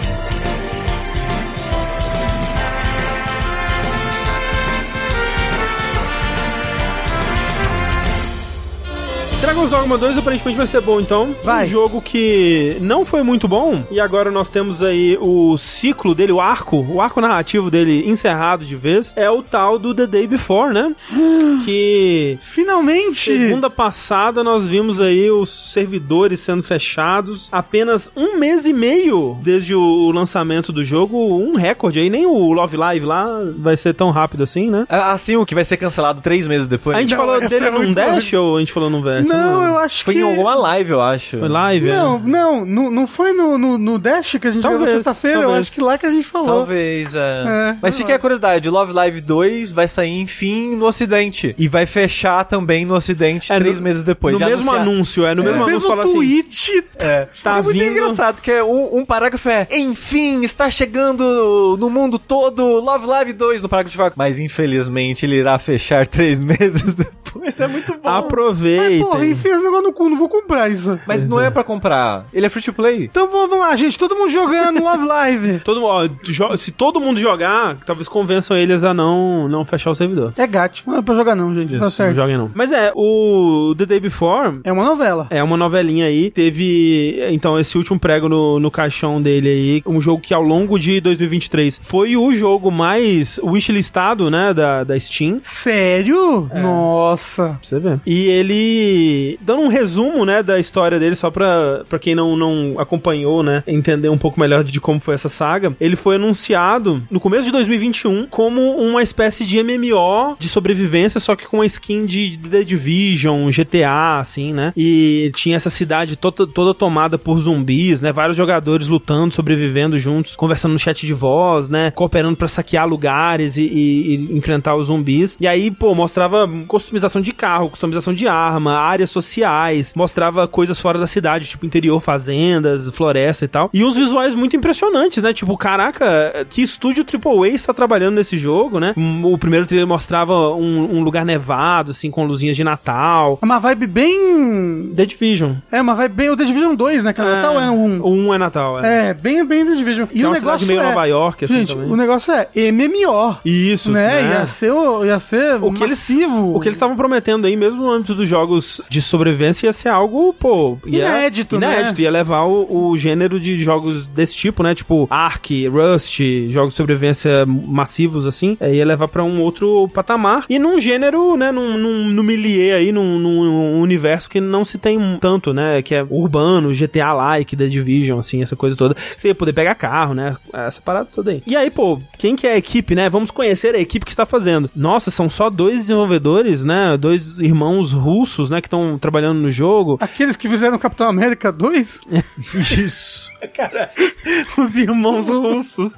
[9.59, 11.35] Dragon's Dogma 2 aparentemente vai ser bom, então.
[11.43, 11.67] Vai.
[11.67, 16.31] Um jogo que não foi muito bom, e agora nós temos aí o ciclo dele,
[16.31, 20.29] o arco, o arco narrativo dele encerrado de vez, é o tal do The Day
[20.29, 20.95] Before, né?
[21.65, 23.37] que Finalmente!
[23.37, 29.75] segunda passada nós vimos aí os servidores sendo fechados, apenas um mês e meio desde
[29.75, 33.27] o lançamento do jogo, um recorde aí, nem o Love Live lá
[33.59, 34.87] vai ser tão rápido assim, né?
[34.89, 36.97] Ah, Assim, o que vai ser cancelado três meses depois.
[36.97, 39.27] A gente Não, falou dele é num Dash ou a gente falou num Vert?
[39.27, 40.21] Não, eu acho Foi que...
[40.21, 41.39] em alguma live, eu acho.
[41.39, 41.97] Foi live, é?
[41.97, 45.41] Não, não, não, não foi no, no, no Dash que a gente Talvez, gravou sexta-feira,
[45.43, 46.47] eu acho que lá que a gente falou.
[46.49, 47.21] Talvez, é.
[47.47, 51.55] É, Mas fica a curiosidade, Love Live 2 vai sair, enfim, no ocidente.
[51.59, 54.33] E vai fechar também no ocidente É, três no- meses depois.
[54.35, 55.35] No Já mesmo anunciar- anúncio, é.
[55.35, 56.13] No mesmo o anúncio mesmo fala assim.
[56.15, 56.85] tweet.
[56.99, 57.29] É.
[57.43, 61.89] Tá é muito vindo- engraçado, que é um, um parágrafo é Enfim, está chegando no
[61.91, 66.95] mundo todo Love Live 2 no parágrafo de Mas infelizmente ele irá fechar três meses
[66.95, 67.59] depois.
[67.61, 68.01] É muito bom.
[68.05, 69.01] Mas, Aproveitem.
[69.01, 70.99] porra, enfia esse negócio no cu, não vou comprar isso.
[71.07, 72.27] Mas não é pra comprar.
[72.33, 73.05] Ele é free to play.
[73.05, 75.61] Então vamos lá, gente, todo mundo jogando Love Live.
[75.65, 79.95] Todo, ó, jo- se todo mundo jogar, talvez convençam eles a não, não fechar o
[79.95, 80.33] servidor.
[80.37, 82.15] É gato, não é pra jogar não, gente, tá não certo.
[82.17, 82.51] joguem não.
[82.55, 85.27] Mas é, o The Day Before É uma novela.
[85.31, 86.31] é uma novelinha aí.
[86.31, 89.83] Teve, então, esse último prego no, no caixão dele aí.
[89.87, 94.99] Um jogo que ao longo de 2023 foi o jogo mais wishlistado, né, da, da
[94.99, 95.41] Steam.
[95.43, 96.49] Sério?
[96.55, 97.45] Nossa.
[97.45, 98.01] Pra você ver.
[98.07, 102.75] E ele, dando um resumo, né, da história dele, só pra, pra quem não, não
[102.79, 107.19] acompanhou, né, entender um pouco melhor de como foi essa saga, ele foi anunciado no
[107.21, 112.07] começo de 2021 como uma espécie de MMO de sobrevivência, só que com a skin
[112.07, 118.01] de The Division, GTA, assim, né, e tinha essa cidade toda, toda tomada por zumbis,
[118.01, 122.87] né, vários jogadores lutando, sobrevivendo juntos, conversando no chat de voz, né, cooperando pra saquear
[122.89, 125.37] lugares e, e- e enfrentar os zumbis.
[125.41, 130.99] E aí, pô, mostrava customização de carro, customização de arma, áreas sociais, mostrava coisas fora
[130.99, 133.71] da cidade, tipo interior, fazendas, floresta e tal.
[133.73, 135.33] E uns visuais muito impressionantes, né?
[135.33, 138.95] Tipo, caraca, que estúdio AAA está trabalhando nesse jogo, né?
[139.25, 143.39] O primeiro trailer mostrava um, um lugar nevado, assim, com luzinhas de Natal.
[143.41, 144.93] É uma vibe bem.
[144.97, 145.55] The Division.
[145.71, 146.31] É uma vibe bem.
[146.31, 147.13] O The Division 2, né?
[147.13, 148.01] Que é Natal é um.
[148.03, 149.09] O 1 é Natal, é.
[149.09, 150.07] É, bem, bem The Division.
[150.07, 151.91] Que é uma cidade meio Nova York, assim, Gente, também.
[151.91, 153.39] o negócio é MMO.
[153.45, 154.23] Isso, né?
[154.23, 154.31] né?
[154.41, 156.09] Ia ser, o- ia ser O que eles-.
[156.09, 159.89] O que eles estavam prometendo aí, mesmo no âmbito dos jogos de sobrevivência, ia ser
[159.89, 160.79] algo, pô...
[160.87, 161.81] Ia, Inédito, né?
[161.81, 164.75] Inédito, ia levar o, o gênero de jogos desse tipo, né?
[164.75, 170.45] Tipo Ark, Rust, jogos de sobrevivência massivos, assim, é, ia levar pra um outro patamar.
[170.49, 174.79] E num gênero, né, num, num, num milieu aí, num, num universo que não se
[174.79, 175.83] tem tanto, né?
[175.83, 178.97] Que é urbano, GTA-like, The Division, assim, essa coisa toda.
[179.17, 180.37] Você ia poder pegar carro, né?
[180.53, 181.43] Essa parada toda aí.
[181.47, 183.09] E aí, pô, quem que é a equipe, né?
[183.09, 184.71] Vamos conhecer a equipe que está fazendo.
[184.75, 186.97] Nossa, são só dois desenvolvedores, né?
[186.99, 188.61] Dois irmãos russos, né?
[188.61, 189.97] Que estão trabalhando no jogo.
[190.01, 192.01] Aqueles que fizeram Capitão América 2?
[192.79, 193.31] Isso.
[193.55, 193.91] Cara,
[194.59, 195.93] os irmãos russos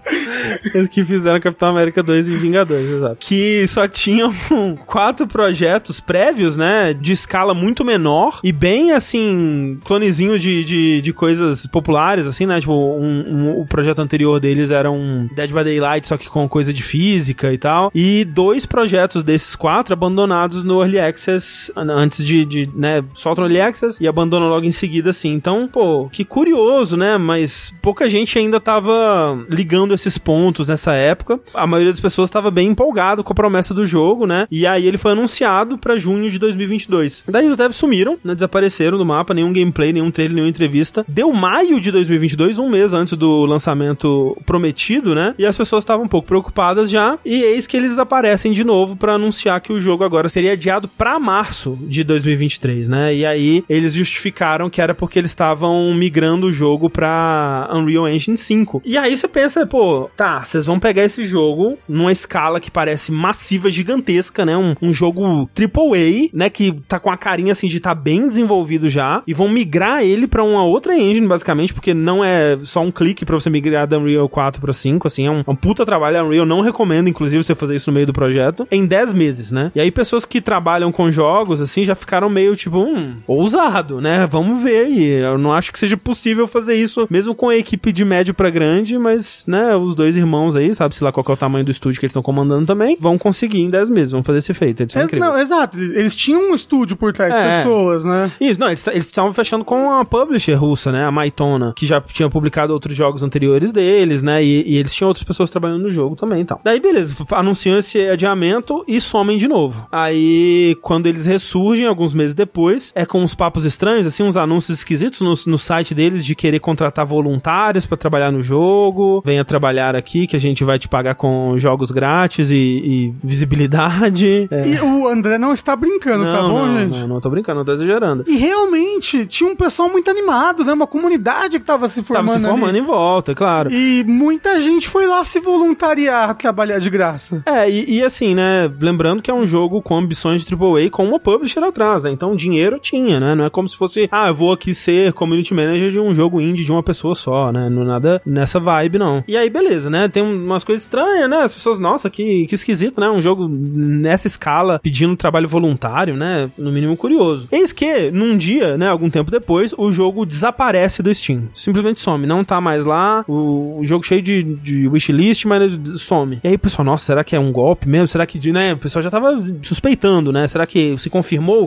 [0.90, 3.16] que fizeram Capitão América 2 e Vingadores, exato.
[3.20, 4.32] Que só tinham
[4.86, 6.92] quatro projetos prévios, né?
[6.94, 12.60] De escala muito menor e bem, assim, clonezinho de, de, de coisas populares, assim, né?
[12.60, 16.48] Tipo, um, um- o projeto anterior deles era um Dead by Daylight, só que com
[16.48, 17.90] coisa de física e tal.
[17.94, 22.89] E dois projetos desses quatro abandonados no Early Access an- antes de, de né?
[23.14, 25.32] Soltam no Early Access e abandonam logo em seguida, assim.
[25.32, 27.18] Então, pô, que curioso, né?
[27.18, 31.40] Mas pouca gente ainda tava ligando esses pontos nessa época.
[31.54, 34.46] A maioria das pessoas tava bem empolgado com a promessa do jogo, né?
[34.50, 37.24] E aí ele foi anunciado pra junho de 2022.
[37.28, 38.34] Daí os devs sumiram, né?
[38.34, 41.04] Desapareceram do mapa, nenhum gameplay, nenhum trailer, nenhuma entrevista.
[41.08, 45.34] Deu maio de 2022, um mês antes do lançamento prometido, né?
[45.38, 47.18] E as pessoas estavam um pouco preocupadas já.
[47.24, 50.88] E eis que eles aparecem de novo pra anunciar que o jogo agora seria adiado
[50.88, 53.14] pra março de 2023, né?
[53.14, 58.36] E aí eles justificaram que era porque eles estavam migrando o jogo pra Unreal Engine
[58.36, 58.82] 5.
[58.84, 63.12] E aí você pensa, pô, tá, vocês vão pegar esse jogo numa escala que parece
[63.12, 64.56] massiva, gigantesca, né?
[64.56, 66.50] Um, um jogo AAA, né?
[66.50, 69.22] Que tá com a carinha assim de tá bem desenvolvido já.
[69.26, 73.24] E vão migrar ele pra uma outra engine, basicamente, porque não é só um clique
[73.24, 76.18] pra você migrar da Unreal 4 pra 5, assim, é um, um puta trabalho.
[76.18, 79.52] A Unreal não recomenda, inclusive, você fazer isso no meio do projeto, em 10 meses,
[79.52, 79.70] né?
[79.74, 84.26] E aí pessoas que trabalham com jogos, assim, já ficaram meio tipo, hum, ousado, né?
[84.26, 85.04] Vamos ver aí.
[85.04, 88.50] Eu não acho que seja possível fazer isso, mesmo com a equipe de médio pra
[88.50, 91.70] grande, mas, né, os dois irmãos aí, sabe-se lá qual que é o tamanho do
[91.70, 94.82] estúdio que eles estão comandando também, vão conseguir em 10 meses, vão fazer esse feito.
[94.82, 95.30] Eles são É, incríveis.
[95.32, 95.78] não, exato.
[95.78, 97.58] Eles tinham um estúdio por trás, É.
[97.58, 98.30] pessoas, né?
[98.40, 101.04] Isso, não, eles estavam fechando com a publisher russa, né?
[101.04, 104.42] A Maitona, que já tinha publicado outros jogos anteriores deles, né?
[104.44, 106.60] E, e eles tinham outras pessoas trabalhando no jogo também e tal.
[106.64, 109.86] Daí, beleza, anunciam esse adiamento e somem de novo.
[109.90, 112.49] Aí, quando eles ressurgem, alguns meses depois,
[112.94, 116.60] é com uns papos estranhos, assim, uns anúncios esquisitos no, no site deles de querer
[116.60, 119.22] contratar voluntários pra trabalhar no jogo.
[119.24, 124.48] Venha trabalhar aqui que a gente vai te pagar com jogos grátis e, e visibilidade.
[124.50, 124.70] É.
[124.70, 126.98] E o André não está brincando, tá bom, não, gente?
[127.00, 128.24] Não, não tô brincando, não tô exagerando.
[128.28, 130.72] E realmente tinha um pessoal muito animado, né?
[130.72, 132.26] Uma comunidade que tava se formando.
[132.26, 132.78] Tava se formando ali.
[132.78, 133.72] em volta, claro.
[133.72, 137.42] E muita gente foi lá se voluntariar, trabalhar de graça.
[137.44, 138.70] É, e, e assim, né?
[138.80, 142.10] Lembrando que é um jogo com ambições de AAA com uma publisher atrás, né?
[142.10, 143.34] Então dinheiro tinha, né?
[143.34, 146.40] Não é como se fosse, ah, eu vou aqui ser community manager de um jogo
[146.40, 147.68] indie de uma pessoa só, né?
[147.68, 149.22] Não nada nessa vibe, não.
[149.26, 150.08] E aí, beleza, né?
[150.08, 151.38] Tem umas coisas estranhas, né?
[151.38, 153.10] As pessoas, nossa, que, que esquisito, né?
[153.10, 156.50] Um jogo nessa escala pedindo trabalho voluntário, né?
[156.56, 157.48] No mínimo curioso.
[157.52, 158.88] Eis que, num dia, né?
[158.88, 161.48] Algum tempo depois, o jogo desaparece do Steam.
[161.54, 162.26] Simplesmente some.
[162.26, 163.24] Não tá mais lá.
[163.28, 166.38] O, o jogo cheio de, de wishlist, mas some.
[166.42, 168.08] E aí pessoal, nossa, será que é um golpe mesmo?
[168.08, 168.74] Será que, né?
[168.74, 170.46] O pessoal já tava suspeitando, né?
[170.46, 171.66] Será que se confirmou?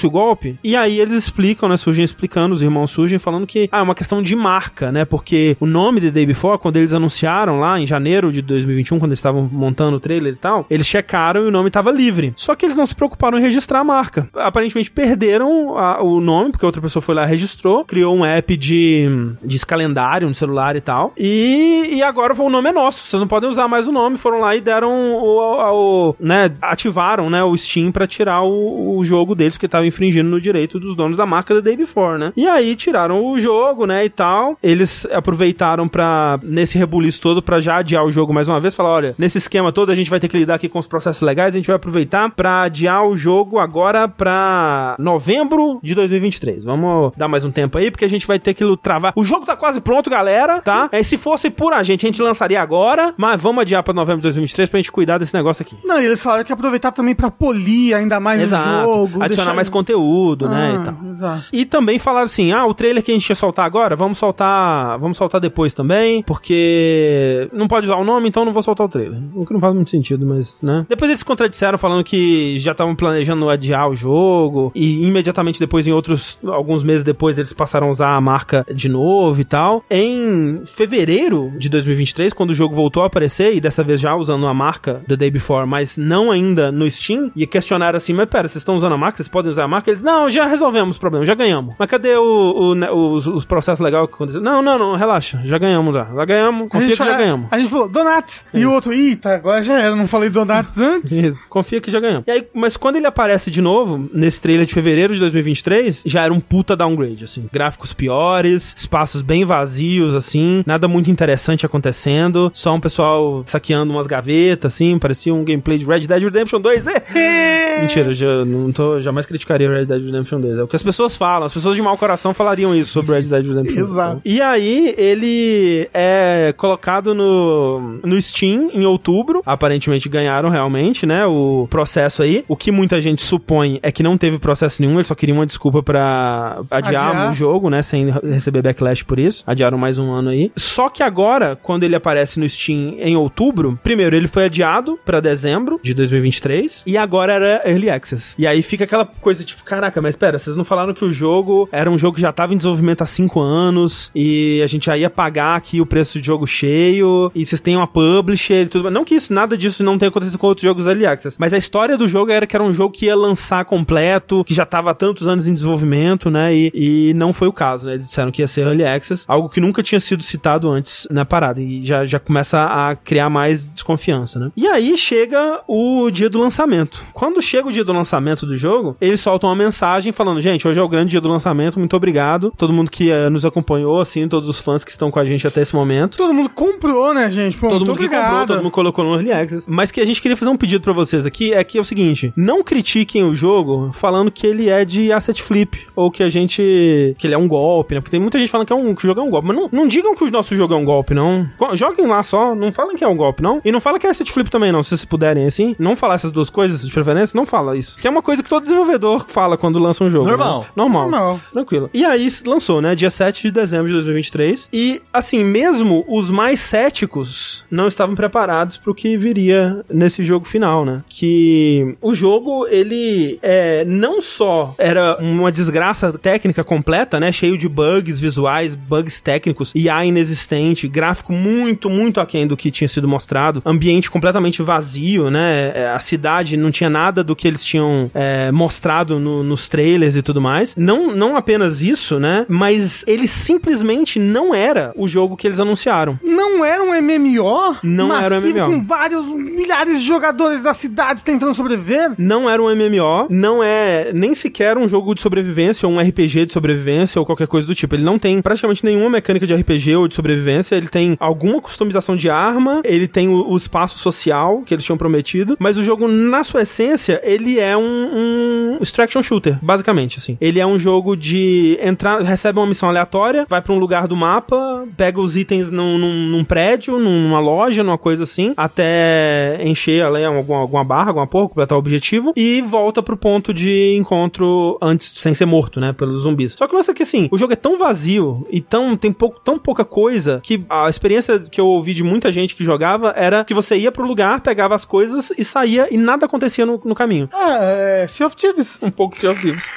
[0.00, 0.58] Comprovou-se o golpe?
[0.62, 1.76] E aí eles explicam, né?
[1.76, 5.04] Surgem explicando, os irmãos surgem falando que, ah, é uma questão de marca, né?
[5.04, 9.10] porque o nome The Day Before, quando eles anunciaram lá em janeiro de 2021, quando
[9.10, 12.32] eles estavam montando o trailer e tal, eles checaram e o nome tava livre.
[12.36, 14.28] Só que eles não se preocuparam em registrar a marca.
[14.34, 19.06] Aparentemente perderam a- o nome, porque outra pessoa foi lá registrou, criou um app de,
[19.44, 21.12] de calendário no celular e tal.
[21.18, 24.16] E, e agora o nome é nosso, vocês não podem usar mais o nome.
[24.18, 29.04] Foram lá e deram o, o- né, ativaram, né, o Steam pra tirar o, o
[29.04, 32.32] jogo deles, porque tava infringindo no direito dos donos da marca The Day Before, né?
[32.36, 34.56] E aí tiraram o jogo, né, e tal.
[34.62, 38.90] Eles aproveitaram pra, nesse rebuliço todo, pra já adiar o jogo mais uma vez, falar,
[38.90, 41.54] olha, nesse esquema todo a gente vai ter que lidar aqui com os processos legais,
[41.54, 46.64] a gente vai aproveitar pra adiar o jogo agora pra novembro de 2023.
[46.64, 49.12] Vamos dar mais um tempo aí, porque a gente vai ter que travar.
[49.16, 50.88] O jogo tá quase pronto, galera, tá?
[50.92, 54.20] É, se fosse por a gente, a gente lançaria agora, mas vamos adiar pra novembro
[54.20, 55.76] de 2023 pra gente cuidar desse negócio aqui.
[55.84, 58.88] Não, e eles falaram que ia aproveitar também pra polir ainda mais Exato.
[58.88, 59.22] o jogo.
[59.22, 61.08] Adicionar mais conteúdo, né, Ah, e tal.
[61.08, 61.44] Exato.
[61.52, 64.98] E também falaram assim: ah, o trailer que a gente ia soltar agora, vamos soltar.
[64.98, 68.88] Vamos soltar depois também, porque não pode usar o nome, então não vou soltar o
[68.88, 69.20] trailer.
[69.34, 70.86] O que não faz muito sentido, mas, né?
[70.88, 75.86] Depois eles se contradisseram falando que já estavam planejando adiar o jogo, e imediatamente depois,
[75.86, 76.38] em outros.
[76.44, 79.84] alguns meses depois, eles passaram a usar a marca de novo e tal.
[79.90, 84.46] Em fevereiro de 2023, quando o jogo voltou a aparecer, e dessa vez já usando
[84.46, 88.48] a marca The Day Before, mas não ainda no Steam, e questionaram assim: mas pera,
[88.48, 89.16] vocês estão usando a marca?
[89.18, 89.90] Vocês podem usar a marca?
[89.90, 91.74] Eles, não, já resolvemos o problema, já ganhamos.
[91.78, 92.22] Mas cadê o,
[92.56, 94.44] o, né, os, os processos legais que aconteceram?
[94.44, 96.04] Não, não, não, relaxa, já ganhamos já.
[96.14, 97.46] Já ganhamos, confia que já fa- ganhamos.
[97.50, 98.44] a gente falou, Donuts.
[98.52, 101.12] E o outro, eita, agora já era, não falei Donuts antes.
[101.12, 102.24] Isso, confia que já ganhamos.
[102.26, 106.24] E aí, mas quando ele aparece de novo, nesse trailer de fevereiro de 2023, já
[106.24, 107.46] era um puta downgrade, assim.
[107.52, 114.06] Gráficos piores, espaços bem vazios, assim, nada muito interessante acontecendo, só um pessoal saqueando umas
[114.06, 116.86] gavetas, assim, parecia um gameplay de Red Dead Redemption 2.
[116.86, 117.80] É.
[117.82, 119.26] Mentira, já não tô, jamais
[119.60, 120.58] criticaria Red Dead Redemption 2.
[120.58, 123.22] É o que as pessoas falam, as pessoas de mau coração falariam isso sobre Red
[123.22, 123.90] Dead Redemption 2.
[123.90, 124.22] Exato.
[124.24, 129.42] E aí, ele é colocado no, no Steam em outubro.
[129.44, 131.26] Aparentemente ganharam realmente, né?
[131.26, 132.44] O processo aí.
[132.48, 135.46] O que muita gente supõe é que não teve processo nenhum, eles só queriam uma
[135.46, 137.30] desculpa pra adiar, Adiar.
[137.30, 137.82] o jogo, né?
[137.82, 139.42] Sem receber backlash por isso.
[139.46, 140.50] Adiaram mais um ano aí.
[140.56, 145.20] Só que agora, quando ele aparece no Steam em outubro, primeiro ele foi adiado pra
[145.20, 148.34] dezembro de 2023 e agora era Early Access.
[148.38, 151.68] E aí fica aquela coisa tipo, caraca, mas pera, vocês não falaram que o jogo
[151.72, 154.96] era um jogo que já tava em desenvolvimento há cinco anos e a gente já
[154.96, 158.90] ia pagar aqui o preço de jogo cheio e vocês têm uma publisher e tudo.
[158.90, 161.58] Não que isso, nada disso não tenha acontecido com outros jogos Early Access, mas a
[161.58, 164.90] história do jogo era que era um jogo que ia lançar completo, que já tava
[164.90, 166.54] há tantos anos em desenvolvimento, né?
[166.54, 167.94] E, e não foi o caso, né?
[167.94, 171.24] Eles disseram que ia ser Early Access, algo que nunca tinha sido citado antes na
[171.24, 174.50] parada e já, já começa a criar mais desconfiança, né?
[174.56, 177.04] E aí chega o dia do lançamento.
[177.12, 180.78] Quando chega o dia do lançamento do jogo, eles soltam uma mensagem falando: gente, hoje
[180.78, 182.52] é o grande dia do lançamento, muito obrigado.
[182.56, 185.46] Todo mundo que eh, nos acompanhou, assim, todos os fãs que estão com a gente
[185.46, 186.16] até esse momento.
[186.16, 187.56] Todo mundo comprou, né, gente?
[187.56, 188.30] Pô, Todo mundo que obrigado.
[188.30, 189.66] comprou, todo mundo colocou no Early Access.
[189.70, 191.84] Mas que a gente queria fazer um pedido pra vocês aqui é que é o
[191.84, 196.28] seguinte: não critiquem o jogo falando que ele é de asset flip ou que a
[196.28, 197.14] gente.
[197.18, 198.00] que ele é um golpe, né?
[198.00, 199.46] Porque tem muita gente falando que, é um, que o jogo é um golpe.
[199.48, 201.48] Mas não, não digam que o nosso jogo é um golpe, não.
[201.74, 203.60] Joguem lá só, não falem que é um golpe, não.
[203.64, 204.82] E não fala que é asset flip também, não.
[204.82, 205.76] Se vocês puderem, assim.
[205.78, 207.98] Não falar essas duas coisas de preferência, não fala isso.
[208.00, 210.28] Que é uma coisa que todo desenvolvedor fala quando lança um jogo.
[210.28, 210.60] Normal.
[210.60, 210.66] né?
[210.76, 211.10] Normal.
[211.10, 211.40] Normal.
[211.52, 211.90] Tranquilo.
[211.92, 212.94] E aí lançou, né?
[212.94, 214.68] Dia 7 de dezembro de 2023.
[214.72, 220.84] E, assim, mesmo os mais céticos não estavam preparados pro que viria nesse jogo final,
[220.84, 221.02] né?
[221.08, 227.32] Que o jogo, ele é, não só era uma desgraça técnica completa, né?
[227.32, 232.88] Cheio de bugs visuais, bugs técnicos, IA inexistente, gráfico muito, muito aquém do que tinha
[232.88, 235.72] sido mostrado, ambiente completamente vazio, né?
[235.74, 240.16] É, A cidade não tinha nada do que eles tinham é, mostrado no- nos trailers
[240.16, 240.74] e tudo mais.
[240.76, 242.44] Não, não apenas isso, né?
[242.48, 246.18] Mas ele simplesmente não era o jogo que eles anunciaram.
[246.22, 247.76] Não era um MMO?
[247.82, 248.70] Não era um MMO.
[248.72, 252.12] Com vários milhares de jogadores da cidade tentando sobreviver?
[252.18, 256.46] Não era um MMO, não é nem sequer um jogo de sobrevivência ou um RPG
[256.46, 257.94] de sobrevivência ou qualquer coisa do tipo.
[257.94, 260.74] Ele não tem praticamente nenhuma mecânica de RPG ou de sobrevivência.
[260.76, 264.98] Ele tem alguma customização de arma, ele tem o, o espaço social que eles tinham
[264.98, 270.36] prometido, mas o jogo, na sua essência, ele é um, um extraction shooter, basicamente, assim.
[270.40, 274.16] Ele é um jogo de entrar, recebe uma missão aleatória, vai pra um lugar do
[274.16, 280.04] mapa, pega os itens num, num- num prédio, numa loja, numa coisa assim, até encher
[280.04, 284.78] ali alguma, alguma barra, alguma porra, completar o objetivo, e volta pro ponto de encontro
[284.82, 286.52] antes, sem ser morto, né, pelos zumbis.
[286.52, 289.40] Só que lance é que, assim, o jogo é tão vazio e tão, tem pouco,
[289.40, 293.44] tão pouca coisa que a experiência que eu ouvi de muita gente que jogava era
[293.44, 296.94] que você ia pro lugar, pegava as coisas e saía e nada acontecia no, no
[296.94, 297.28] caminho.
[297.32, 298.78] Ah, é Sea of Thieves.
[298.90, 299.70] Um pouco Sea of Thieves.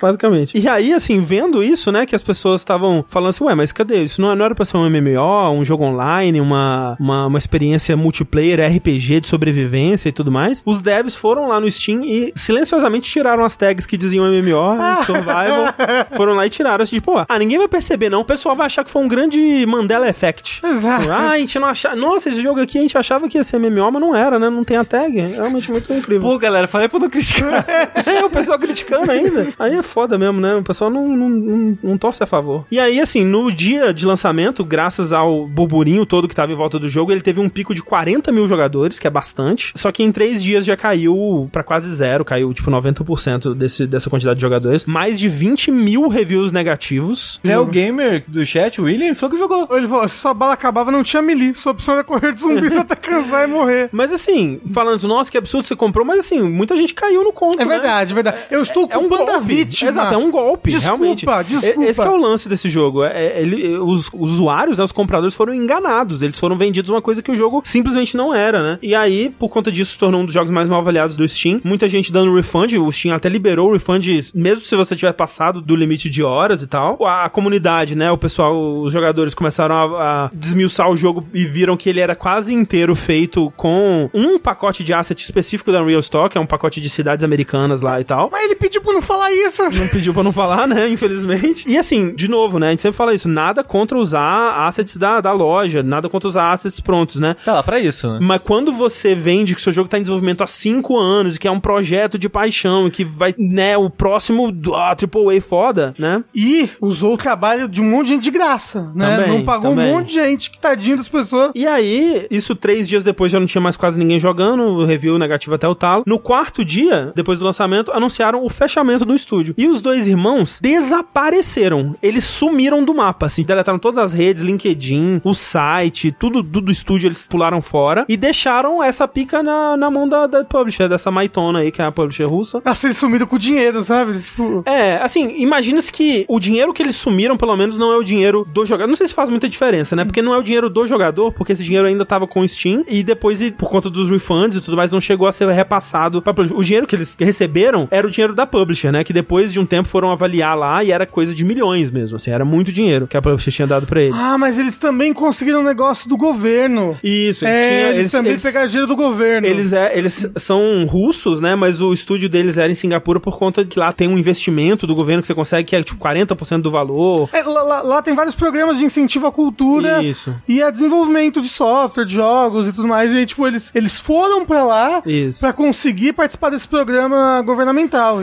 [0.00, 0.58] Basicamente.
[0.58, 4.02] E aí, assim, vendo isso, né, que as pessoas estavam falando assim, ué, mas cadê?
[4.02, 7.96] Isso não, não era pra ser um MMO, um jogo online, uma, uma, uma experiência
[7.96, 10.62] multiplayer, RPG de sobrevivência e tudo mais.
[10.66, 15.04] Os devs foram lá no Steam e silenciosamente tiraram as tags que diziam MMO e
[15.06, 15.74] Survival.
[16.14, 16.82] foram lá e tiraram.
[16.82, 19.64] Assim, tipo, ah, ninguém vai perceber não, o pessoal vai achar que foi um grande
[19.66, 20.60] Mandela Effect.
[20.64, 21.10] Exato.
[21.10, 21.96] Ah, a gente não achava...
[21.96, 24.50] Nossa, esse jogo aqui a gente achava que ia ser MMO, mas não era, né?
[24.50, 25.18] Não tem a tag.
[25.18, 26.28] É realmente muito incrível.
[26.28, 27.64] Pô, galera, falei pra não criticar.
[28.04, 29.48] É, o pessoal criticando ainda.
[29.58, 30.54] Aí é foda mesmo, né?
[30.54, 32.64] O pessoal não, não, não, não torce a favor.
[32.70, 36.78] E aí, assim, no dia de lançamento, graças ao burburinho todo que tava em volta
[36.78, 39.72] do jogo, ele teve um pico de 40 mil jogadores, que é bastante.
[39.74, 44.10] Só que em três dias já caiu pra quase zero, caiu tipo 90% desse, dessa
[44.10, 44.84] quantidade de jogadores.
[44.84, 47.40] Mais de 20 mil reviews negativos.
[47.44, 49.68] Léo Gamer do chat, o William, foi que jogou.
[49.70, 51.54] Ele falou, se sua bala acabava, não tinha melee.
[51.54, 53.88] Sua opção era correr de zumbis até cansar e morrer.
[53.92, 57.60] Mas assim, falando, nossa, que absurdo você comprou, mas assim, muita gente caiu no conto.
[57.60, 57.74] É né?
[57.74, 58.38] verdade, é verdade.
[58.50, 59.46] Eu estou É um culpando a golpe.
[59.54, 59.90] vítima.
[59.90, 61.26] Exato, é um golpe, Desculpa, realmente.
[61.46, 61.84] desculpa.
[61.90, 63.04] Esse é o lance desse jogo.
[63.04, 66.22] É, é, ele, os usuários, né, os compradores foram enganados.
[66.22, 68.78] Eles foram vendidos uma coisa que o jogo simplesmente não era, né?
[68.82, 71.60] E aí, por conta disso, se tornou um dos jogos mais mal avaliados do Steam.
[71.64, 72.72] Muita gente dando refund.
[72.78, 76.62] O Steam até liberou o refund, mesmo se você tiver passado do limite de horas
[76.62, 76.98] e tal.
[77.04, 78.10] A, a comunidade, né?
[78.10, 82.14] O pessoal, os jogadores começaram a, a desmiuçar o jogo e viram que ele era
[82.14, 86.46] quase inteiro feito com um pacote de asset específico da Unreal Store, que é um
[86.46, 89.62] pacote de cidades americanas lá e tal Mas ele pediu pra não falar isso.
[89.62, 90.88] não pediu pra não falar, né?
[90.88, 91.68] Infelizmente.
[91.68, 92.66] E assim, de novo, né?
[92.66, 93.28] A gente sempre fala isso.
[93.28, 97.36] Nada contra usar assets da, da loja, nada contra usar assets prontos, né?
[97.44, 98.18] Tá lá pra isso, né?
[98.20, 101.46] Mas quando você vende que seu jogo tá em desenvolvimento há cinco anos, e que
[101.46, 106.24] é um projeto de paixão, e que vai, né, o próximo ah, AAA foda, né?
[106.34, 109.16] E usou o trabalho de um monte de gente de graça, né?
[109.16, 109.92] Também, não pagou também.
[109.92, 111.52] um monte de gente, que tadinho das pessoas.
[111.54, 115.20] E aí, isso três dias depois já não tinha mais quase ninguém jogando, o review
[115.20, 116.02] negativo até o talo.
[116.04, 119.54] No quarto dia, depois do lançamento, anunciaram o fechamento do estúdio.
[119.56, 121.94] E os dois irmãos desapareceram.
[122.02, 126.72] Eles sumiram do mapa, assim, deletaram todas as redes, LinkedIn, o site, tudo do, do
[126.72, 131.10] estúdio eles pularam fora e deixaram essa pica na, na mão da, da publisher, dessa
[131.10, 132.60] Maitona aí, que é a publisher russa.
[132.64, 134.20] Nossa, eles sumiram com o dinheiro, sabe?
[134.20, 138.02] Tipo, É, assim, imagina-se que o dinheiro que eles sumiram, pelo menos, não é o
[138.02, 138.88] dinheiro do jogador.
[138.88, 140.04] Não sei se faz muita diferença, né?
[140.04, 142.84] Porque não é o dinheiro do jogador, porque esse dinheiro ainda tava com o Steam
[142.88, 146.32] e depois, por conta dos refunds e tudo mais, não chegou a ser repassado pra
[146.34, 146.56] publisher.
[146.56, 149.04] O dinheiro que eles receberam era o dinheiro da publisher, né?
[149.04, 152.30] Que depois de um tempo foram avaliar lá e era coisa de milhões mesmo, assim,
[152.30, 154.14] era muito dinheiro que a publisher tinha dado pra eles.
[154.18, 156.96] ah, mas eles também conseguiram um negócio do governo.
[157.02, 157.90] Isso, eles é, tinham.
[158.00, 159.46] eles, também pegaram dinheiro do governo.
[159.46, 161.54] Eles, é, eles são russos, né?
[161.54, 164.86] Mas o estúdio deles era em Singapura por conta de que lá tem um investimento
[164.86, 167.28] do governo que você consegue que é tipo 40% do valor.
[167.32, 170.34] É, lá, lá- tem vários programas de incentivo à cultura Isso.
[170.46, 173.10] e a desenvolvimento de software, de jogos e tudo mais.
[173.12, 175.02] E aí, tipo, eles, eles foram pra lá
[175.40, 177.74] pra conseguir participar desse programa governamental.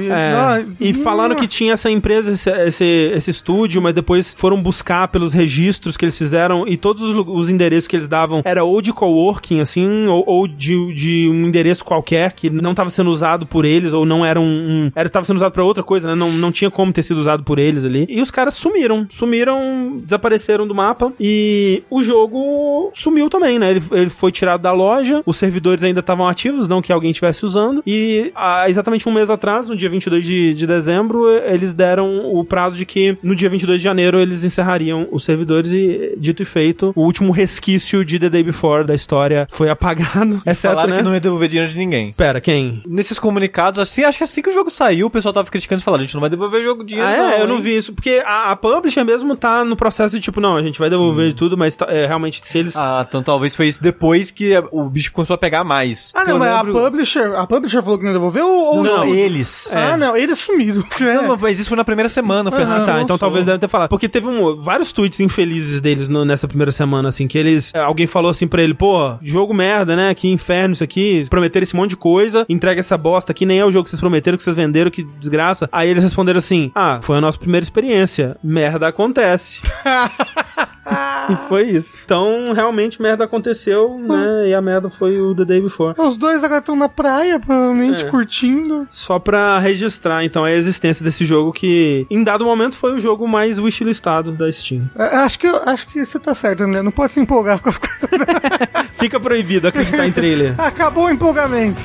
[0.02, 4.34] E, É, ah, e falaram que tinha essa empresa, esse, esse, esse estúdio, mas depois
[4.38, 8.42] foram buscar pelos registros que eles fizeram e todos os, os endereços que eles davam
[8.44, 12.90] era ou de coworking, assim, ou, ou de, de um endereço qualquer que não estava
[12.90, 14.44] sendo usado por eles, ou não era um.
[14.46, 16.16] um era estava sendo usado pra outra coisa, né?
[16.16, 18.06] Não, não tinha como ter sido usado por eles ali.
[18.10, 19.06] E os caras sumiram.
[19.10, 21.12] Sumiram, desapareceram do mapa.
[21.20, 23.72] E o jogo sumiu também, né?
[23.72, 27.46] Ele, ele foi tirado da loja, os servidores ainda estavam ativos, não que alguém estivesse
[27.46, 27.84] usando.
[27.86, 32.44] E há exatamente um mês atrás, no dia 22 de, de dezembro, eles deram o
[32.44, 35.72] prazo de que no dia 22 de janeiro eles encerrariam os servidores.
[35.74, 40.42] E, dito e feito, o último resquício de The Day Before da história foi apagado.
[40.46, 40.98] Exceto, Falaram né?
[40.98, 42.12] que não ia devolver dinheiro de ninguém.
[42.14, 42.82] Pera, quem?
[42.88, 45.84] Nesses comunicados, assim, acho que assim que o jogo saiu, o pessoal tava criticando e
[45.84, 47.94] falando, a gente não vai devolver jogo dinheiro, Ah, é, eu não hein?" vi isso.
[47.94, 51.34] Porque a, a publisher mesmo tá no processo de tipo, não, a gente vai devolver
[51.34, 52.76] tudo, mas tá- é, realmente, se eles.
[52.76, 56.12] Ah, então talvez foi isso depois que o bicho começou a pegar mais.
[56.14, 58.98] Ah, não, Eu mas lembro- a publisher, a publisher falou que não devolveu ou Não,
[58.98, 59.06] não?
[59.16, 59.51] eles.
[59.74, 60.84] Ah, não, eles sumiram.
[61.28, 62.86] Não, mas isso foi na primeira semana, foi assim.
[62.86, 63.02] Tá.
[63.02, 63.20] Então sou.
[63.20, 63.90] talvez deve ter falado.
[63.90, 67.74] Porque teve um, vários tweets infelizes deles no- nessa primeira semana, assim, que eles.
[67.76, 70.14] Alguém falou assim pra ele, pô, jogo merda, né?
[70.14, 71.26] Que inferno isso aqui.
[71.30, 74.00] Prometeram esse monte de coisa, entrega essa bosta aqui, nem é o jogo que vocês
[74.00, 75.68] prometeram, que vocês venderam, que desgraça.
[75.72, 78.38] Aí eles responderam assim: Ah, foi a nossa primeira experiência.
[78.44, 79.62] Merda acontece.
[81.30, 82.02] e foi isso.
[82.06, 84.50] Então, realmente, merda aconteceu, né?
[84.50, 85.94] E a merda foi o The Day Before.
[85.98, 88.10] Os dois agora estão na praia, provavelmente, É.
[88.10, 88.88] curtindo.
[88.90, 93.28] Só pra registrar, então, a existência desse jogo que, em dado momento, foi o jogo
[93.28, 94.90] mais wishlistado da Steam.
[94.98, 96.82] É, Acho que, acho que você tá certo, André.
[96.82, 98.10] Não pode se empolgar com as coisas.
[98.94, 100.56] Fica proibido acreditar em trailer.
[100.60, 101.82] Acabou o empolgamento.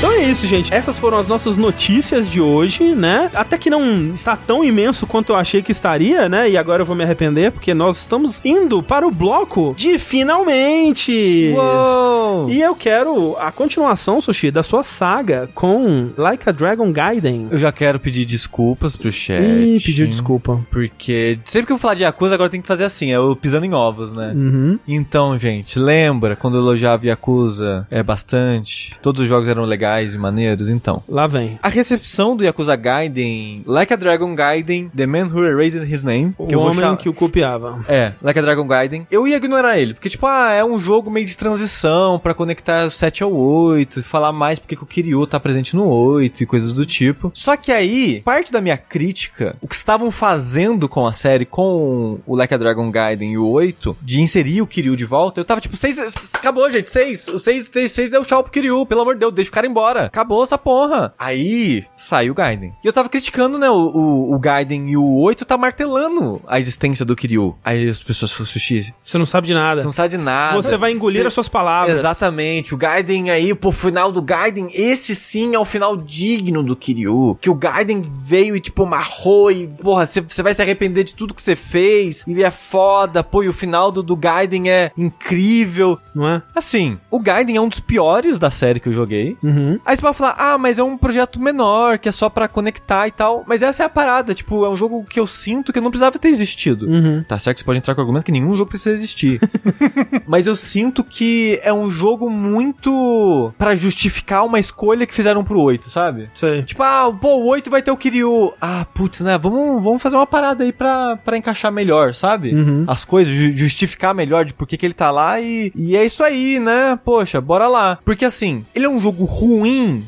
[0.00, 0.72] Então é isso, gente.
[0.72, 3.30] Essas foram as nossas notícias de hoje, né?
[3.34, 6.48] Até que não tá tão imenso quanto eu achei que estaria, né?
[6.48, 11.52] E agora eu vou me arrepender, porque nós estamos indo para o bloco de finalmente.
[11.54, 12.48] Uou!
[12.48, 17.48] E eu quero a continuação, Sushi, da sua saga com Like a Dragon Gaiden.
[17.50, 19.42] Eu já quero pedir desculpas pro chat.
[19.42, 20.64] Ih, pediu desculpa.
[20.70, 23.66] Porque sempre que eu falar de Yakuza, agora tem que fazer assim, é eu pisando
[23.66, 24.32] em ovos, né?
[24.34, 24.78] Uhum.
[24.88, 28.94] Então, gente, lembra quando eu elogiava Yakuza é bastante?
[29.02, 31.02] Todos os jogos eram legais e maneiros, então.
[31.08, 31.58] Lá vem.
[31.62, 36.34] A recepção do Yakuza Gaiden, Like a Dragon Gaiden, The Man Who Erased His Name,
[36.38, 36.96] O que homem chamar...
[36.96, 37.84] que o copiava.
[37.88, 39.06] É, Like a Dragon Gaiden.
[39.10, 42.86] Eu ia ignorar ele, porque, tipo, ah, é um jogo meio de transição pra conectar
[42.86, 46.42] o 7 ao 8, e falar mais porque que o Kiryu tá presente no 8
[46.42, 47.30] e coisas do tipo.
[47.34, 52.18] Só que aí, parte da minha crítica, o que estavam fazendo com a série, com
[52.26, 55.44] o Like a Dragon Gaiden e o 8, de inserir o Kiryu de volta, eu
[55.44, 59.14] tava tipo, 6, acabou, gente, 6, o 6, 6 deu tchau pro Kiryu, pelo amor
[59.14, 59.79] de Deus, deixa o cara embora.
[60.06, 61.12] Acabou essa porra.
[61.18, 62.72] Aí, saiu o Gaiden.
[62.82, 66.58] E eu tava criticando, né, o, o, o Gaiden e o 8 tá martelando a
[66.58, 67.56] existência do Kiryu.
[67.64, 69.80] Aí as pessoas falaram, Sushi, Você não sabe de nada.
[69.80, 70.56] você não sabe de nada.
[70.60, 71.98] Você vai engolir Você- as suas palavras.
[71.98, 72.74] Exatamente.
[72.74, 76.74] O Gaiden aí, pô, o final do Gaiden, esse sim é o final digno do
[76.76, 77.36] Kiryu.
[77.40, 81.14] Que o Gaiden veio e, tipo, marrou e, porra, você você vai se arrepender de
[81.14, 82.24] tudo que você fez.
[82.26, 85.98] E é foda, pô, e o final do, do Gaiden é incrível.
[86.14, 86.42] Não é?
[86.54, 89.36] Assim, o Gaiden é um dos piores da série que eu joguei.
[89.42, 89.69] Uhum.
[89.84, 93.06] Aí você vai falar, ah, mas é um projeto menor, que é só pra conectar
[93.06, 93.44] e tal.
[93.46, 96.18] Mas essa é a parada, tipo, é um jogo que eu sinto que não precisava
[96.18, 96.86] ter existido.
[96.86, 97.24] Uhum.
[97.26, 99.40] Tá certo que você pode entrar com o argumento que nenhum jogo precisa existir.
[100.26, 105.60] Mas eu sinto que é um jogo muito pra justificar uma escolha que fizeram pro
[105.60, 106.30] 8, sabe?
[106.34, 106.62] Sei.
[106.62, 108.52] Tipo, ah, pô, o 8 vai ter o Kiryu.
[108.60, 109.38] Ah, putz, né?
[109.38, 112.54] Vamos, vamos fazer uma parada aí pra, pra encaixar melhor, sabe?
[112.54, 112.84] Uhum.
[112.86, 116.04] As coisas, ju- justificar melhor de por que, que ele tá lá e, e é
[116.04, 116.98] isso aí, né?
[117.04, 117.98] Poxa, bora lá.
[118.04, 119.59] Porque assim, ele é um jogo ruim?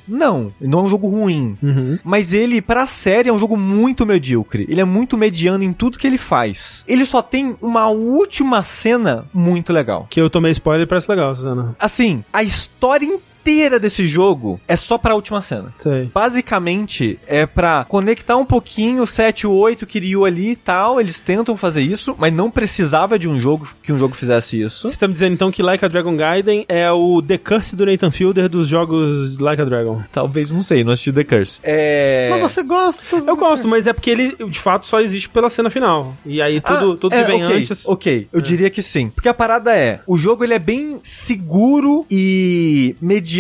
[0.07, 1.57] Não, ele não é um jogo ruim.
[1.63, 1.99] Uhum.
[2.05, 4.67] Mas ele, pra série, é um jogo muito medíocre.
[4.69, 6.85] Ele é muito mediano em tudo que ele faz.
[6.87, 10.07] Ele só tem uma última cena muito legal.
[10.11, 11.75] Que eu tomei spoiler e parece legal, Susana.
[11.79, 13.32] Assim, a história inteira
[13.81, 15.73] desse jogo é só pra última cena.
[15.77, 16.11] Sei.
[16.15, 21.01] Basicamente, é pra conectar um pouquinho o 7 e o 8 Kiryu ali e tal.
[21.01, 24.89] Eles tentam fazer isso, mas não precisava de um jogo que um jogo fizesse isso.
[24.89, 27.87] Você tá me dizendo então que Like a Dragon Gaiden é o The Curse do
[27.87, 30.03] Nathan Fielder dos jogos Like a Dragon?
[30.13, 31.61] Talvez, não sei, não assisti The Curse.
[31.63, 32.29] É.
[32.31, 33.03] Mas você gosta.
[33.17, 36.15] Eu gosto, mas é porque ele de fato só existe pela cena final.
[36.25, 37.89] E aí tudo, Ah, tudo é, que vem ok, antes.
[37.89, 39.11] Ok, eu diria que sim.
[39.11, 43.32] Porque a parada é, o jogo ele é bem seguro e mediano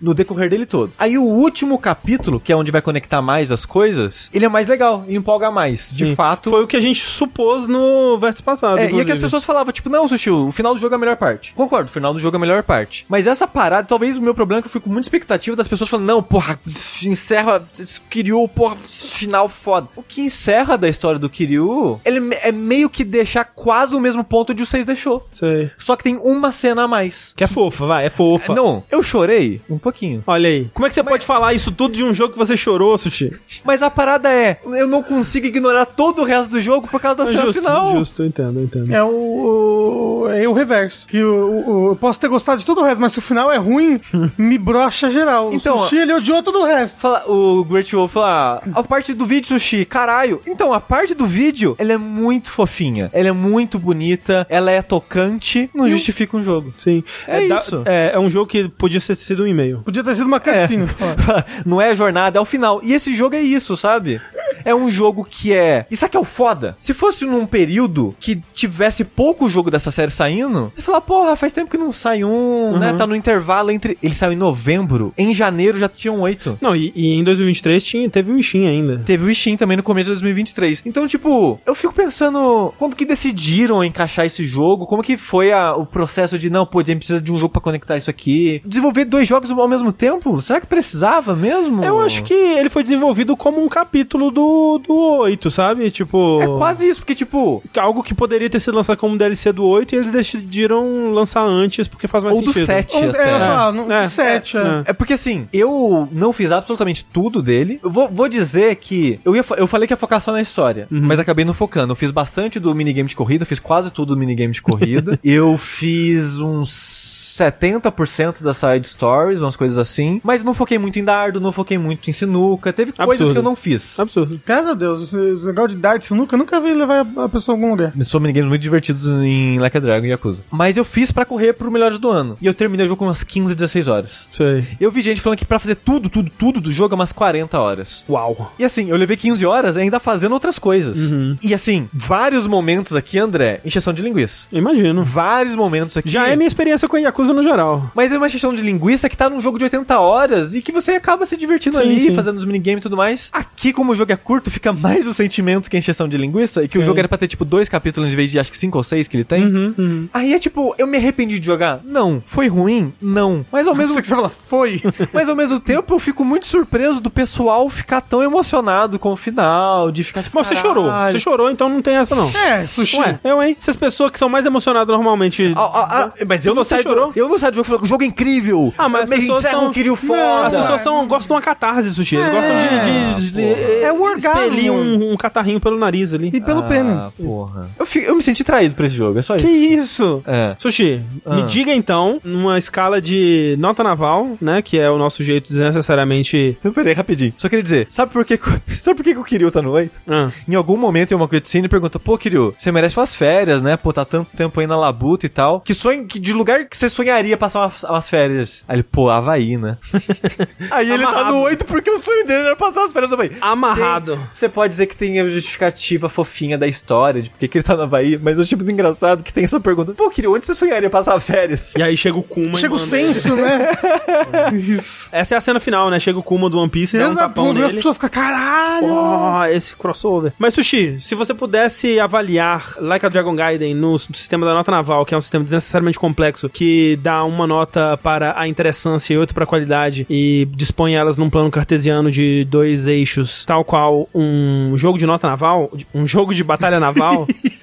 [0.00, 0.92] no decorrer dele todo.
[0.98, 4.68] Aí o último capítulo, que é onde vai conectar mais as coisas, ele é mais
[4.68, 5.90] legal e empolga mais.
[5.92, 6.14] De Sim.
[6.14, 6.50] fato.
[6.50, 8.78] Foi o que a gente supôs no vértice passado.
[8.78, 10.96] É, e é que as pessoas falavam, tipo, não, Sushi, o final do jogo é
[10.96, 11.52] a melhor parte.
[11.54, 13.06] Concordo, o final do jogo é a melhor parte.
[13.08, 15.68] Mas essa parada, talvez o meu problema é que eu fico com muita expectativa das
[15.68, 16.58] pessoas falando, não, porra,
[17.04, 17.66] encerra,
[18.10, 19.88] Kiryu, porra, final foda.
[19.96, 24.24] O que encerra da história do Kiryu, ele é meio que deixar quase o mesmo
[24.24, 25.26] ponto de o 6 deixou.
[25.30, 25.70] Sei.
[25.78, 27.32] Só que tem uma cena a mais.
[27.36, 28.54] Que é fofa, vai, é fofa.
[28.54, 29.35] Não, eu chorei
[29.68, 30.22] um pouquinho.
[30.26, 30.68] Olha aí.
[30.74, 33.32] Como é que você pode falar isso tudo de um jogo que você chorou, Sushi?
[33.64, 37.18] Mas a parada é, eu não consigo ignorar todo o resto do jogo por causa
[37.18, 37.90] da cena justo, final.
[37.96, 38.94] justo, eu entendo, eu entendo.
[38.94, 41.06] É o, é o reverso.
[41.06, 43.56] Que o, eu posso ter gostado de todo o resto, mas se o final é
[43.56, 44.00] ruim,
[44.38, 45.52] me brocha geral.
[45.52, 46.98] Então, o sushi, ele odiou todo o resto.
[47.00, 50.40] Fala, o Great Wolf fala, "Ah, a parte do vídeo, Sushi, caralho.
[50.46, 53.10] Então, a parte do vídeo, ela é muito fofinha.
[53.12, 56.72] Ela é muito bonita, ela é tocante, não justifica um jogo.
[56.76, 57.02] Sim.
[57.26, 57.82] É da- isso.
[57.84, 59.82] É, é um jogo que podia ter sido um e-mail.
[59.84, 60.86] Podia ter sido uma cutscene.
[61.00, 61.42] ó.
[61.64, 62.80] não é a jornada, é o final.
[62.82, 64.20] E esse jogo é isso, sabe?
[64.66, 65.86] É um jogo que é.
[65.90, 66.74] Isso aqui é o foda.
[66.78, 71.52] Se fosse num período que tivesse pouco jogo dessa série saindo, você fala, porra, faz
[71.52, 72.92] tempo que não sai um, né?
[72.94, 73.96] Tá no intervalo entre.
[74.02, 76.58] Ele saiu em novembro, em janeiro já tinham oito.
[76.60, 79.02] Não, e, e em 2023 tinha, teve o Steam ainda.
[79.06, 80.82] Teve o Steam também no começo de 2023.
[80.84, 84.86] Então, tipo, eu fico pensando, quando que decidiram encaixar esse jogo?
[84.86, 87.52] Como que foi a- o processo de, não, pô, a gente precisa de um jogo
[87.52, 88.60] pra conectar isso aqui?
[88.64, 90.40] Desenvolver dois jogos ao mesmo tempo?
[90.42, 91.84] Será que precisava mesmo?
[91.84, 95.90] Eu acho que ele foi desenvolvido como um capítulo do, do 8, sabe?
[95.90, 96.42] Tipo.
[96.42, 99.94] É quase isso, porque, tipo, Algo que poderia ter sido lançado como DLC do 8
[99.94, 102.66] e eles decidiram lançar antes porque faz mais ou do sentido.
[102.66, 103.34] 7 Um, é, até.
[103.34, 104.60] eu falo, no, É, do 7, é.
[104.60, 104.82] é.
[104.86, 107.78] É porque assim, eu não fiz absolutamente tudo dele.
[107.82, 109.20] Eu vou, vou dizer que.
[109.24, 111.92] Eu, ia, eu falei que ia focar só na história, mas acabei não focando.
[111.92, 115.18] Eu fiz bastante do minigame de corrida, fiz quase tudo do minigame de corrida.
[115.24, 120.20] eu fiz uns 70% das side stories, umas coisas assim.
[120.22, 122.72] Mas não foquei muito em dardo, não foquei muito em sinuca.
[122.72, 123.32] Teve coisas Absurdo.
[123.32, 123.98] que eu não fiz.
[123.98, 124.40] Absurdo.
[124.44, 127.54] Graças a Deus, esse, esse negócio de dart sinuca, eu nunca vi levar a pessoa
[127.54, 127.92] a algum lugar.
[128.00, 130.44] São minigames muito divertidos em Like a Dragon e Yakuza.
[130.50, 132.36] Mas eu fiz pra correr pro Melhores do Ano.
[132.40, 134.26] E eu terminei o jogo com umas 15, 16 horas.
[134.30, 134.66] Sei.
[134.80, 137.58] Eu vi gente falando que pra fazer tudo, tudo, tudo do jogo é umas 40
[137.58, 138.04] horas.
[138.08, 138.52] Uau.
[138.58, 140.96] E assim, eu levei 15 horas ainda fazendo outras coisas.
[141.42, 144.46] E assim, vários momentos aqui, André, encheção de linguiça.
[144.52, 145.04] Imagino.
[145.04, 146.08] Vários momentos aqui.
[146.08, 147.90] Já é minha experiência com Yakuza no geral.
[147.94, 150.72] Mas é uma encheção de linguiça que tá num jogo de 80 horas e que
[150.72, 152.14] você acaba se divertindo Sim, ali, sim.
[152.14, 153.28] fazendo os minigames e tudo mais.
[153.32, 156.62] Aqui, como o jogo é curto, fica mais o sentimento que a encheção de linguiça
[156.64, 156.86] e que o Sim.
[156.86, 159.08] jogo era pra ter, tipo, dois capítulos em vez de acho que cinco ou seis
[159.08, 159.44] que ele tem.
[159.46, 161.80] Uhum, Aí é tipo, eu me arrependi de jogar?
[161.84, 162.22] Não.
[162.24, 162.92] Foi ruim?
[163.00, 163.44] Não.
[163.50, 164.80] Mas ao mesmo Você que você fala, foi.
[165.12, 169.16] Mas ao mesmo tempo eu fico muito surpreso do pessoal ficar tão emocionado com o
[169.16, 170.36] final, de ficar tipo.
[170.36, 170.90] Mas você chorou.
[171.10, 172.28] Você chorou, então não tem essa não.
[172.30, 172.96] É, sushi.
[172.98, 173.56] Ué, eu, hein?
[173.58, 175.52] Essas pessoas que são mais emocionadas normalmente.
[175.56, 177.12] Ah, ah, ah, mas eu não Você saio do, chorou?
[177.16, 178.72] Eu não saio do jogo falando que o jogo é incrível.
[178.76, 180.46] Ah, mas as Me pessoas são- um foda.
[180.48, 182.16] As pessoas são, gostam de uma catarse, sushi.
[182.16, 182.30] Eles É.
[182.30, 183.42] gostam de, de, de,
[183.82, 184.72] É o orgasmo.
[184.72, 186.30] um, um catarrinho pelo nariz ali.
[186.32, 187.14] E pelo Ah, pênis.
[187.14, 187.70] porra.
[187.78, 189.82] Eu, fi- eu me senti traído por esse jogo, é só Que isso.
[189.86, 190.22] isso?
[190.26, 190.54] É.
[190.58, 191.46] Sushi, me Ah.
[191.46, 194.60] diga então, numa escala de nota naval, né?
[194.60, 196.56] Que é o nosso jeito de desnecessariamente.
[196.60, 197.32] Então, peraí, rapidinho.
[197.36, 198.38] Só queria dizer, sabe por que,
[198.76, 200.00] sabe por que, que o Kiryu tá no 8?
[200.08, 203.62] Ah, Em algum momento tem uma cutscene e pergunta, pô, Kiryu, você merece umas férias,
[203.62, 203.76] né?
[203.76, 205.60] Pô, tá tanto tempo aí na labuta e tal.
[205.60, 208.64] Que sonho, que de lugar que você sonharia passar umas, umas férias?
[208.68, 209.76] Aí ele, pô, Havaí, né?
[210.70, 213.30] aí ele tá no 8 porque o sonho dele era passar as férias no Havaí.
[213.40, 214.16] amarrado.
[214.16, 217.64] Tem- Você pode dizer que tem a justificativa fofinha da história, de porque que ele
[217.64, 219.92] tá no Havaí, mas eu acho muito engraçado que tem essa pergunta.
[219.92, 221.72] Pô, Kiryu, onde você sonharia passar férias?
[221.76, 222.58] E aí chega o Kuma.
[222.58, 223.70] Chega o senso, né?
[224.54, 225.08] Isso.
[225.12, 225.98] Essa é a cena final, né?
[226.00, 227.74] Chega o Kuma do One Piece e dá um tapão as nele.
[227.74, 228.86] pessoas ficam, caralho.
[228.88, 230.32] Oh, esse crossover.
[230.38, 234.70] Mas, Sushi, se você pudesse avaliar Like a Dragon Gaiden no, no sistema da nota
[234.70, 239.18] naval, que é um sistema desnecessariamente complexo, que dá uma nota para a interessância e
[239.18, 244.08] outra para a qualidade, e dispõe elas num plano cartesiano de dois eixos, tal qual
[244.14, 247.26] um jogo de nota naval, um jogo de batalha naval.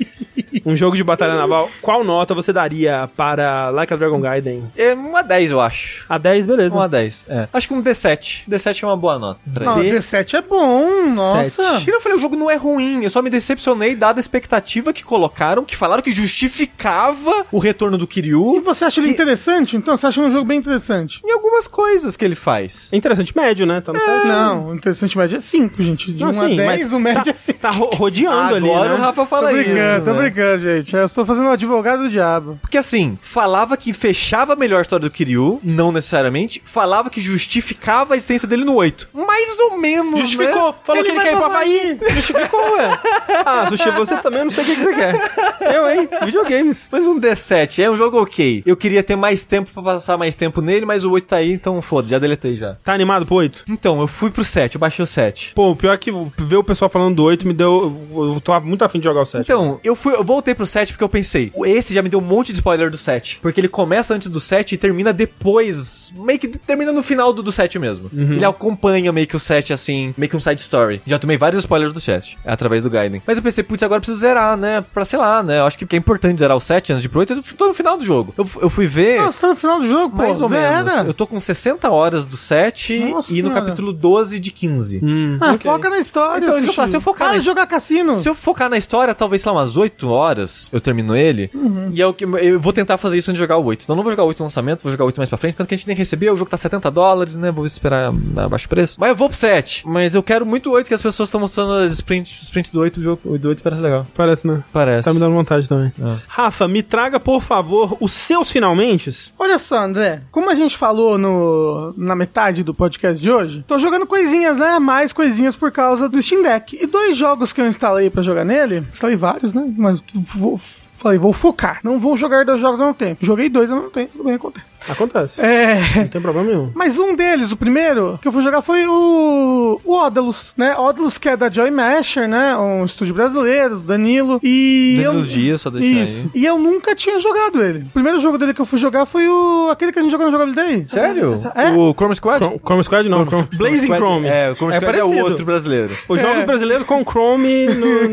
[0.66, 4.72] Um jogo de batalha naval, qual nota você daria para Like a Dragon Gaiden?
[4.78, 6.06] É uma 10, eu acho.
[6.08, 6.76] A 10, beleza.
[6.76, 7.48] Uma 10, é.
[7.54, 8.44] Acho que um D7.
[8.50, 9.40] D7 é uma boa nota.
[9.54, 9.98] pra Não, ele.
[9.98, 11.82] D7 é bom, nossa.
[11.84, 14.94] Que eu falei, o jogo não é ruim, eu só me decepcionei dada a expectativa
[14.94, 19.76] que colocaram, que falaram que justificava o retorno do E Kiryu você acha ele interessante?
[19.76, 21.22] Então, você acha um jogo bem interessante?
[21.26, 22.90] em algumas coisas que ele faz.
[22.92, 23.82] É interessante médio, né?
[23.82, 24.28] Tá no site.
[24.28, 26.12] Não, o interessante médio é 5, gente.
[26.12, 27.60] De Não, 1 a sim, 10, mas o médio tá, é 5.
[27.60, 28.96] Tá ro- rodeando ali, Agora né?
[28.96, 29.70] o Rafa fala tô isso.
[29.70, 30.20] brincando, tô né?
[30.58, 30.96] Gente.
[30.96, 32.58] Eu estou fazendo o advogado do diabo.
[32.62, 36.62] Porque assim, falava que fechava melhor a história do Kiryu, não necessariamente.
[36.66, 39.10] Falava que justificava a existência dele no 8.
[39.14, 40.68] Mais ou menos, Justificou.
[40.72, 40.76] né?
[40.84, 42.00] Falou Ele que ele quer ir pra Havaí.
[42.10, 43.00] Justificou, ué.
[43.46, 45.76] Ah, Sushi, você também eu não sei o que, que você quer.
[45.76, 46.08] Eu, hein?
[46.24, 46.88] Videogames.
[46.92, 48.64] Mas um D7 é um jogo ok.
[48.66, 51.52] Eu queria ter mais tempo pra passar mais tempo nele, mas o 8 tá aí,
[51.52, 52.76] então foda, já deletei já.
[52.84, 53.66] Tá animado pro 8?
[53.68, 55.54] Então, eu fui pro 7, eu baixei o 7.
[55.56, 57.96] Pô, o pior é que ver o pessoal falando do 8 me deu.
[58.16, 59.42] Eu tô muito afim de jogar o 7.
[59.44, 62.24] Então, eu fui, eu voltei pro 7 porque eu pensei, esse já me deu um
[62.24, 63.40] monte de spoiler do 7.
[63.42, 66.14] Porque ele começa antes do 7 e termina depois.
[66.18, 68.10] Meio que termina no final do, do 7 mesmo.
[68.14, 71.02] Ele acompanha meio que o 7 assim, meio que um side story.
[71.08, 73.22] Já tomei vários spoilers do 7, através do Gaiden.
[73.26, 74.84] Mas eu pensei, putz, agora eu preciso zerar, né?
[74.94, 75.60] Pra sei lá, né?
[75.60, 77.34] Eu acho que é importante zerar o 7 antes de ir pro 8.
[77.34, 78.34] Eu tô no final do jogo.
[78.38, 79.22] Eu, eu fui ver.
[79.22, 80.18] Nossa, tá no final do jogo, pô.
[80.18, 80.84] Mais ou zera.
[80.84, 81.08] menos.
[81.08, 85.00] Eu tô com 60 horas do 7 Nossa e no capítulo 12 de 15.
[85.04, 85.38] Hum.
[85.40, 85.72] Ah, ok.
[85.72, 86.44] foca na história.
[86.44, 88.16] Então, isso que eu falo, se eu focar Para na- de jogar cassino.
[88.16, 90.33] Se eu focar na história, talvez, sei lá, umas 8 horas
[90.72, 91.50] eu termino ele.
[91.92, 93.84] E é o que eu vou tentar fazer isso antes de jogar o 8.
[93.84, 95.38] Então eu não vou jogar o 8 no lançamento, vou jogar o 8 mais pra
[95.38, 95.56] frente.
[95.56, 97.52] Tanto que a gente nem recebeu, o jogo tá 70 dólares, né?
[97.52, 98.96] Vou esperar a baixo preço.
[99.00, 99.88] Mas eu vou pro 7.
[99.88, 102.72] Mas eu quero muito o 8, que as pessoas estão mostrando as sprints, os sprints
[102.72, 103.00] do 8.
[103.00, 104.08] O jogo o do 8 parece legal.
[104.16, 104.64] Parece, né?
[104.72, 105.06] Parece.
[105.06, 105.92] Tá me dando vontade também.
[106.02, 106.18] É.
[106.28, 109.34] Rafa, me traga, por favor, os seus finalmente.
[109.38, 113.78] Olha só, André, como a gente falou no, na metade do podcast de hoje, tô
[113.78, 114.80] jogando coisinhas, né?
[114.80, 116.78] Mais coisinhas por causa do Steam Deck.
[116.80, 119.74] E dois jogos que eu instalei pra jogar nele, instalei vários, né?
[119.78, 120.60] Mas vou,
[120.98, 121.80] falei, vou focar.
[121.84, 123.26] Não vou jogar dois jogos ao mesmo tempo.
[123.26, 124.78] Joguei dois ao mesmo tempo, tudo bem, acontece.
[124.88, 125.42] Acontece.
[125.42, 125.80] É.
[125.98, 126.72] Não tem problema nenhum.
[126.76, 130.76] Mas um deles, o primeiro, que eu fui jogar foi o, o Odalus, né?
[130.78, 132.56] Odalus, que é da Joy Masher, né?
[132.58, 134.40] Um estúdio brasileiro, do Danilo.
[134.44, 134.96] E.
[134.98, 135.26] Danilo eu...
[135.26, 136.30] Dias, só deixar Isso.
[136.34, 136.42] aí.
[136.42, 137.80] E eu nunca tinha jogado ele.
[137.80, 139.70] O primeiro jogo dele que eu fui jogar foi o.
[139.72, 140.86] aquele que a gente jogou no Jogabilidade.
[140.92, 141.42] Sério?
[141.56, 141.72] É?
[141.72, 142.44] O Chrome Squad?
[142.44, 144.28] Chrome, Chrome Squad não, Chrome, Blazing Squad- Chrome.
[144.28, 145.96] É, o Chrome Squad é, o outro brasileiro.
[146.08, 146.46] Os jogos É.
[146.46, 148.10] brasileiros com Chrome no.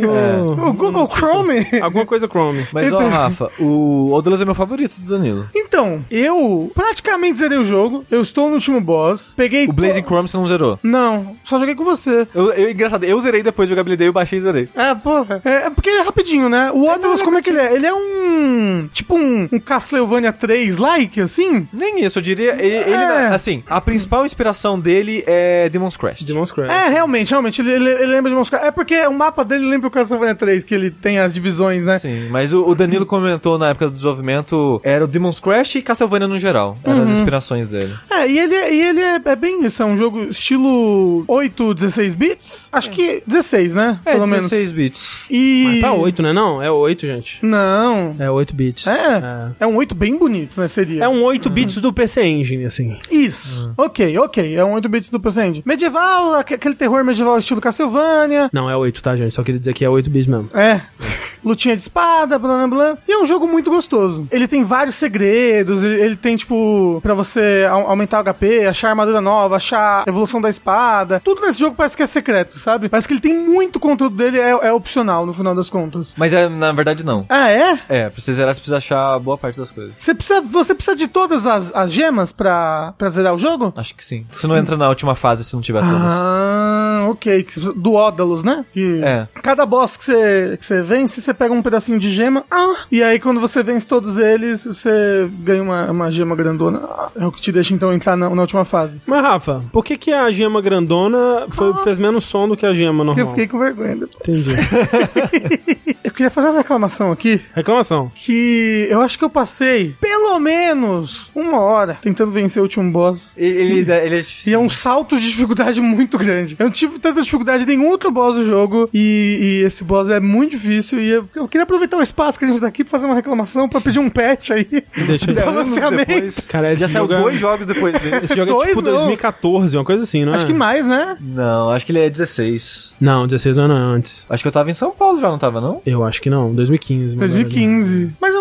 [0.57, 1.67] no- O Google Chrome.
[1.81, 2.67] Alguma coisa Chrome.
[2.73, 5.49] Mas, ó, Então- Rafa, o Odalus é meu favorito do Danilo.
[5.55, 8.05] Então, eu praticamente zerei o jogo.
[8.11, 9.35] Eu estou no último boss.
[9.37, 9.67] Peguei.
[9.67, 10.79] O Blazing Chrome você não zerou.
[10.83, 12.27] Não, só joguei com você.
[12.35, 14.69] Eu, eu, engraçado, eu zerei depois de jogabilidade, eu baixei e zerei.
[14.75, 15.41] É, porra.
[15.45, 16.71] É, é porque é rapidinho, né?
[16.73, 17.75] O Odalus, como é que ele é?
[17.75, 18.89] Ele é um.
[18.93, 21.69] Tipo um, um Castlevania 3-like, assim?
[21.73, 22.53] Nem isso, eu diria.
[22.55, 23.27] Ele, ele, É.
[23.29, 26.25] assim, a principal inspiração dele é Demon's Crest.
[26.25, 26.71] Demon's Crash.
[26.71, 27.61] É, realmente, realmente.
[27.61, 28.65] Ele, ele, ele lembra de mostrar.
[28.67, 31.99] É porque o mapa dele lembra o Castlevania 3, que ele tem as divisões, né?
[31.99, 35.83] Sim, mas o, o Danilo comentou na época do desenvolvimento, era o Demon's Crash e
[35.83, 36.77] Castlevania no geral.
[36.85, 37.03] Eram Uhum.
[37.03, 37.95] as inspirações dele.
[38.11, 42.15] É, e ele, e ele é, é bem isso, é um jogo estilo 8, 16
[42.15, 42.69] bits?
[42.73, 43.99] Acho que 16, né?
[44.05, 45.17] É, Pelo 16 bits.
[45.31, 45.31] menos.
[45.31, 45.65] E.
[45.67, 46.33] Mas tá 8, né?
[46.33, 47.39] Não, é 8, gente.
[47.45, 48.15] Não.
[48.19, 48.87] É 8 bits.
[48.87, 49.53] É.
[49.61, 50.69] É um 8 bem bonito, né?
[50.69, 51.05] Seria.
[51.05, 52.97] É um 8 bits do PC Engine, assim.
[53.11, 53.73] Isso.
[53.77, 54.57] Ok, ok.
[54.57, 55.63] É um 8 bits do Presente.
[55.65, 58.49] Medieval, aque- aquele terror medieval estilo Castlevania.
[58.53, 59.35] Não, é 8, tá, gente?
[59.35, 60.49] Só queria dizer que é 8 bits mesmo.
[60.55, 60.81] É.
[61.45, 62.99] Lutinha de espada, blá blá blá.
[63.09, 64.27] E é um jogo muito gostoso.
[64.31, 68.91] Ele tem vários segredos, ele, ele tem, tipo, pra você au- aumentar o HP, achar
[68.91, 71.21] armadura nova, achar evolução da espada.
[71.25, 72.89] Tudo nesse jogo parece que é secreto, sabe?
[72.89, 76.15] Parece que ele tem muito conteúdo dele, é, é opcional no final das contas.
[76.17, 77.25] Mas é, na verdade, não.
[77.29, 77.79] Ah, é?
[77.89, 79.95] É, pra você zerar, você precisa achar boa parte das coisas.
[79.99, 83.73] Você precisa, você precisa de todas as, as gemas pra, pra zerar o jogo?
[83.77, 84.27] Acho que sim.
[84.31, 85.97] Você não entra na última fase se não tiver todas.
[86.03, 87.47] Ah, ok.
[87.77, 88.65] Do Ódalos, né?
[88.73, 89.27] Que É.
[89.43, 92.45] Cada boss que você, que você vence, você pega um pedacinho de gema.
[92.51, 96.81] Ah, e aí quando você vence todos eles, você ganha uma, uma gema grandona.
[96.85, 99.01] Ah, é o que te deixa então entrar na, na última fase.
[99.07, 102.75] Mas, Rafa, por que, que a gema grandona foi- fez menos som do que a
[102.75, 103.35] gema Porque eu normal?
[103.35, 103.97] fiquei com vergonha.
[103.97, 104.39] depois.
[104.39, 104.51] Entendi.
[106.03, 107.41] Eu queria fazer uma reclamação aqui.
[107.55, 108.11] Reclamação.
[108.15, 113.33] Que eu acho que eu passei pelo menos uma hora tentando vencer o último boss.
[113.37, 114.55] Ele, ele, ele é E difícil.
[114.55, 116.57] é um salto de dificuldade muito grande.
[116.59, 118.89] Eu não tive tanta dificuldade em nenhum outro boss do jogo.
[118.93, 121.01] E, e esse boss é muito difícil.
[121.01, 123.15] E eu, eu queria aproveitar o espaço que a gente tá aqui pra fazer uma
[123.15, 124.67] reclamação, pra pedir um patch aí.
[125.07, 126.07] Deixa eu lançamento.
[126.07, 128.17] depois, Cara, já saiu jogo é- dois jogos depois dele.
[128.25, 128.93] Esse jogo é Dois, tipo não.
[128.93, 130.37] 2014, uma coisa assim, não é?
[130.37, 131.17] Acho que mais, né?
[131.21, 132.97] Não, acho que ele é 16.
[133.01, 134.27] Não, 16 anos antes.
[134.29, 135.81] Acho que eu tava em São Paulo já, não tava, não?
[135.87, 137.17] Eu acho que não, 2015.
[137.17, 138.11] mas 2015.
[138.21, 138.39] Mas é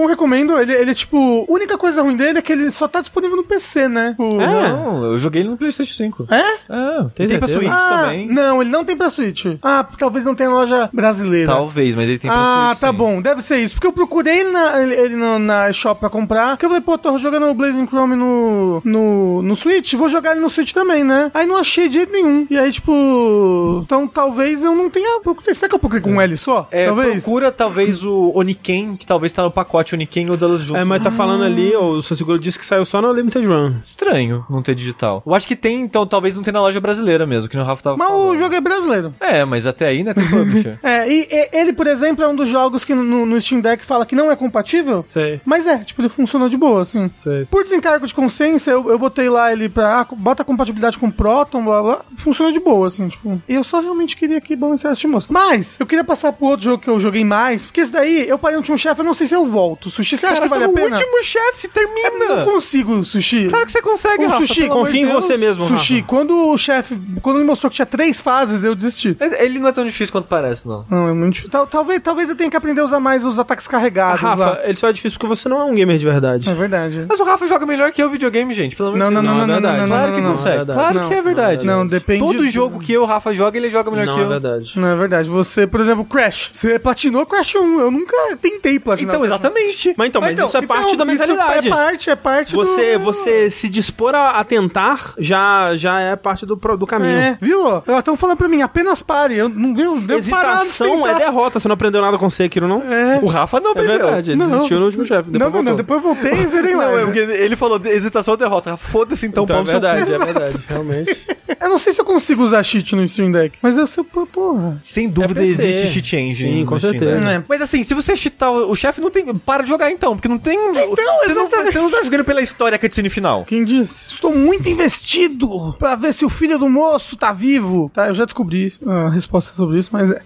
[0.00, 0.58] bom, recomendo.
[0.58, 1.46] Ele, ele é tipo.
[1.48, 4.14] A única coisa ruim dele é que ele só tá disponível no PC, né?
[4.18, 4.72] O- É?
[4.72, 6.26] Não, eu joguei ele no PlayStation 5.
[6.30, 6.40] É?
[6.40, 7.48] É, Tem tem, pra?
[7.48, 8.26] Switch Ah, também.
[8.28, 9.46] não, ele não tem pra Switch.
[9.62, 11.52] Ah, talvez não tenha loja brasileira.
[11.52, 12.80] Talvez, mas ele tem pra Ah, Switch.
[12.80, 12.96] tá sim.
[12.96, 13.74] bom, deve ser isso.
[13.74, 16.50] Porque eu procurei na, ele, ele na, na shop pra comprar.
[16.50, 20.32] Porque eu falei, pô, tô jogando o Blazing Chrome no, no, no Switch, vou jogar
[20.32, 21.30] ele no Switch também, né?
[21.34, 22.46] Aí não achei de jeito nenhum.
[22.50, 23.80] E aí, tipo.
[23.84, 25.20] Então talvez eu não tenha.
[25.54, 26.68] Será que eu procurei com um L só?
[26.70, 27.24] É, talvez.
[27.24, 30.78] procura talvez o Oniken, que talvez tá no pacote Oniken ou Dallas junto.
[30.78, 33.74] É, mas tá falando ali, o seu seguro disse que saiu só no Limited Run.
[33.82, 35.22] Estranho não ter digital.
[35.26, 37.82] Eu acho que tem, então talvez não tenha na loja brasileira mesmo, que no Rafa
[37.82, 38.30] tava Mas falando.
[38.30, 39.14] o jogo é brasileiro.
[39.20, 40.78] É, mas até aí, né, tem publisher.
[40.82, 43.84] É, e, e ele, por exemplo, é um dos jogos que no, no Steam Deck
[43.84, 45.04] fala que não é compatível.
[45.08, 47.10] Sei, Mas é, tipo, ele funcionou de boa, assim.
[47.16, 47.44] sei.
[47.46, 50.00] Por desencargo de consciência, eu, eu botei lá ele pra.
[50.00, 52.00] Ah, bota compatibilidade com Proton, blá blá.
[52.16, 53.40] Funcionou de boa, assim, tipo.
[53.48, 55.28] E eu só realmente queria que balanceasse esse moço.
[55.30, 57.64] Mas, eu queria passar pro outro jogo que eu joguei mais.
[57.66, 59.69] Porque esse daí, eu parei no último chefe, eu não sei se eu volto.
[59.80, 60.96] Sushi, você acha que vale a pena?
[61.22, 62.44] chefe, Eu não termina!
[62.44, 63.48] consigo, Sushi.
[63.48, 65.24] Claro que você consegue, O Rafa, Sushi, confia em Deus.
[65.24, 65.66] você mesmo.
[65.66, 66.06] Sushi, Rafa.
[66.08, 66.98] quando o chefe.
[67.22, 69.16] Quando ele mostrou que tinha três fases, eu desisti.
[69.38, 70.84] Ele não é tão difícil quanto parece, não.
[70.90, 71.50] Não, é muito difícil.
[71.50, 74.30] Tal- Talvez, talvez eu tenha que aprender a usar mais os ataques carregados lá.
[74.34, 76.48] Rafa, ele só é difícil porque você não é um gamer de verdade.
[76.50, 77.06] É verdade.
[77.08, 79.44] Mas o Rafa joga melhor que eu videogame, gente, pelo amor Não, não, não, não,
[79.44, 79.80] é não, não, verdade.
[79.80, 80.64] não, Claro não, que não, consegue.
[80.64, 81.66] não, claro não, que é verdade.
[81.66, 82.20] Não, depende.
[82.20, 84.28] Todo jogo que eu o Rafa joga, ele joga melhor Não que é eu.
[84.28, 84.78] verdade.
[84.78, 85.28] Não é verdade.
[85.30, 86.50] Você, por exemplo, Crash.
[86.52, 87.80] Você platinou Crash 1.
[87.80, 89.14] Eu nunca tentei platinar.
[89.14, 89.59] Então, exatamente.
[89.96, 91.68] Mas então, mas Então, isso é parte então, da isso mentalidade.
[91.68, 93.04] É parte, é parte Você, do...
[93.04, 97.10] você se dispor a, a tentar já, já é parte do, do caminho.
[97.10, 97.82] É, viu?
[97.98, 99.36] Estão falando pra mim, apenas pare.
[99.36, 100.00] Eu não viu?
[100.00, 101.60] Devo parar de Hesitação é derrota.
[101.60, 102.82] Você não aprendeu nada com Sekiro, não?
[102.82, 103.18] É.
[103.22, 104.50] O Rafa não É verdade, ele Não.
[104.50, 105.30] desistiu no último chefe.
[105.30, 105.76] Não, Depois não, não.
[105.76, 106.80] Depois eu voltei e zerei lá.
[106.90, 108.76] Não, é porque ele falou hesitação ou derrota.
[108.76, 111.16] Foda-se então, Então é verdade, é verdade, realmente.
[111.60, 113.58] Eu não sei se eu consigo usar cheat no Stream Deck.
[113.60, 114.78] Mas eu sei, pô, porra.
[114.80, 116.60] Sem dúvida É existe cheat engine.
[116.60, 117.28] Sim, com Steam certeza.
[117.28, 117.42] É.
[117.46, 119.24] Mas assim, se você cheatar o o chefe, não tem.
[119.50, 120.56] Para de jogar então, porque não tem.
[120.72, 123.44] você, não, você não tá jogando pela história cutscene final.
[123.44, 124.14] Quem disse?
[124.14, 127.90] Estou muito investido pra ver se o filho do moço tá vivo.
[127.92, 130.22] Tá, eu já descobri a resposta sobre isso, mas é.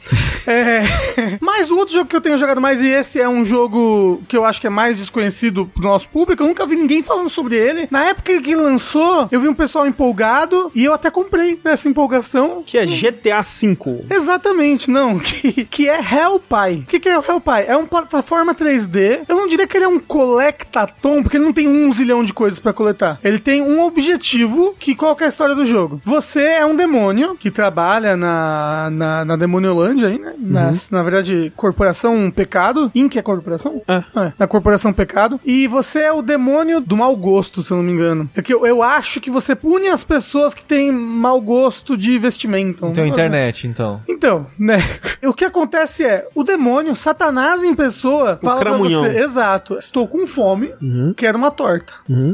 [0.47, 1.39] é...
[1.41, 4.37] Mas o outro jogo que eu tenho jogado mais, e esse é um jogo que
[4.37, 7.57] eu acho que é mais desconhecido pro nosso público, eu nunca vi ninguém falando sobre
[7.57, 7.89] ele.
[7.91, 11.89] Na época que ele lançou, eu vi um pessoal empolgado, e eu até comprei nessa
[11.89, 12.63] empolgação.
[12.67, 14.05] Que é GTA V.
[14.11, 15.19] Exatamente, não.
[15.25, 16.81] Que, que é Hellpie.
[16.81, 17.67] O que, que é o Hellpie?
[17.67, 19.14] É uma plataforma 3D.
[19.29, 22.33] Eu não diria que ele é um collectatom, porque ele não tem um zilhão de
[22.33, 23.19] coisas pra coletar.
[23.23, 26.01] Ele tem um objetivo, que qual que é a história do jogo?
[26.05, 30.35] Você é um demônio que trabalha na, na, na Demoniolândia aí, né?
[30.39, 32.91] Na, na verdade, Corporação Pecado.
[32.95, 33.83] Inc é corporação?
[33.87, 33.97] É.
[34.17, 35.41] É, na Corporação Pecado.
[35.45, 38.29] E você é o demônio do mau gosto, se eu não me engano.
[38.35, 42.19] É que eu, eu acho que você pune as pessoas que têm mau gosto de
[42.19, 42.87] vestimenta.
[42.87, 44.01] Então, internet, então.
[44.09, 44.79] Então, né?
[45.25, 49.04] O que acontece é, o demônio, Satanás em pessoa, fala pra cramunhão.
[49.13, 50.73] Você, exato, estou com fome,
[51.17, 51.93] quero uma torta,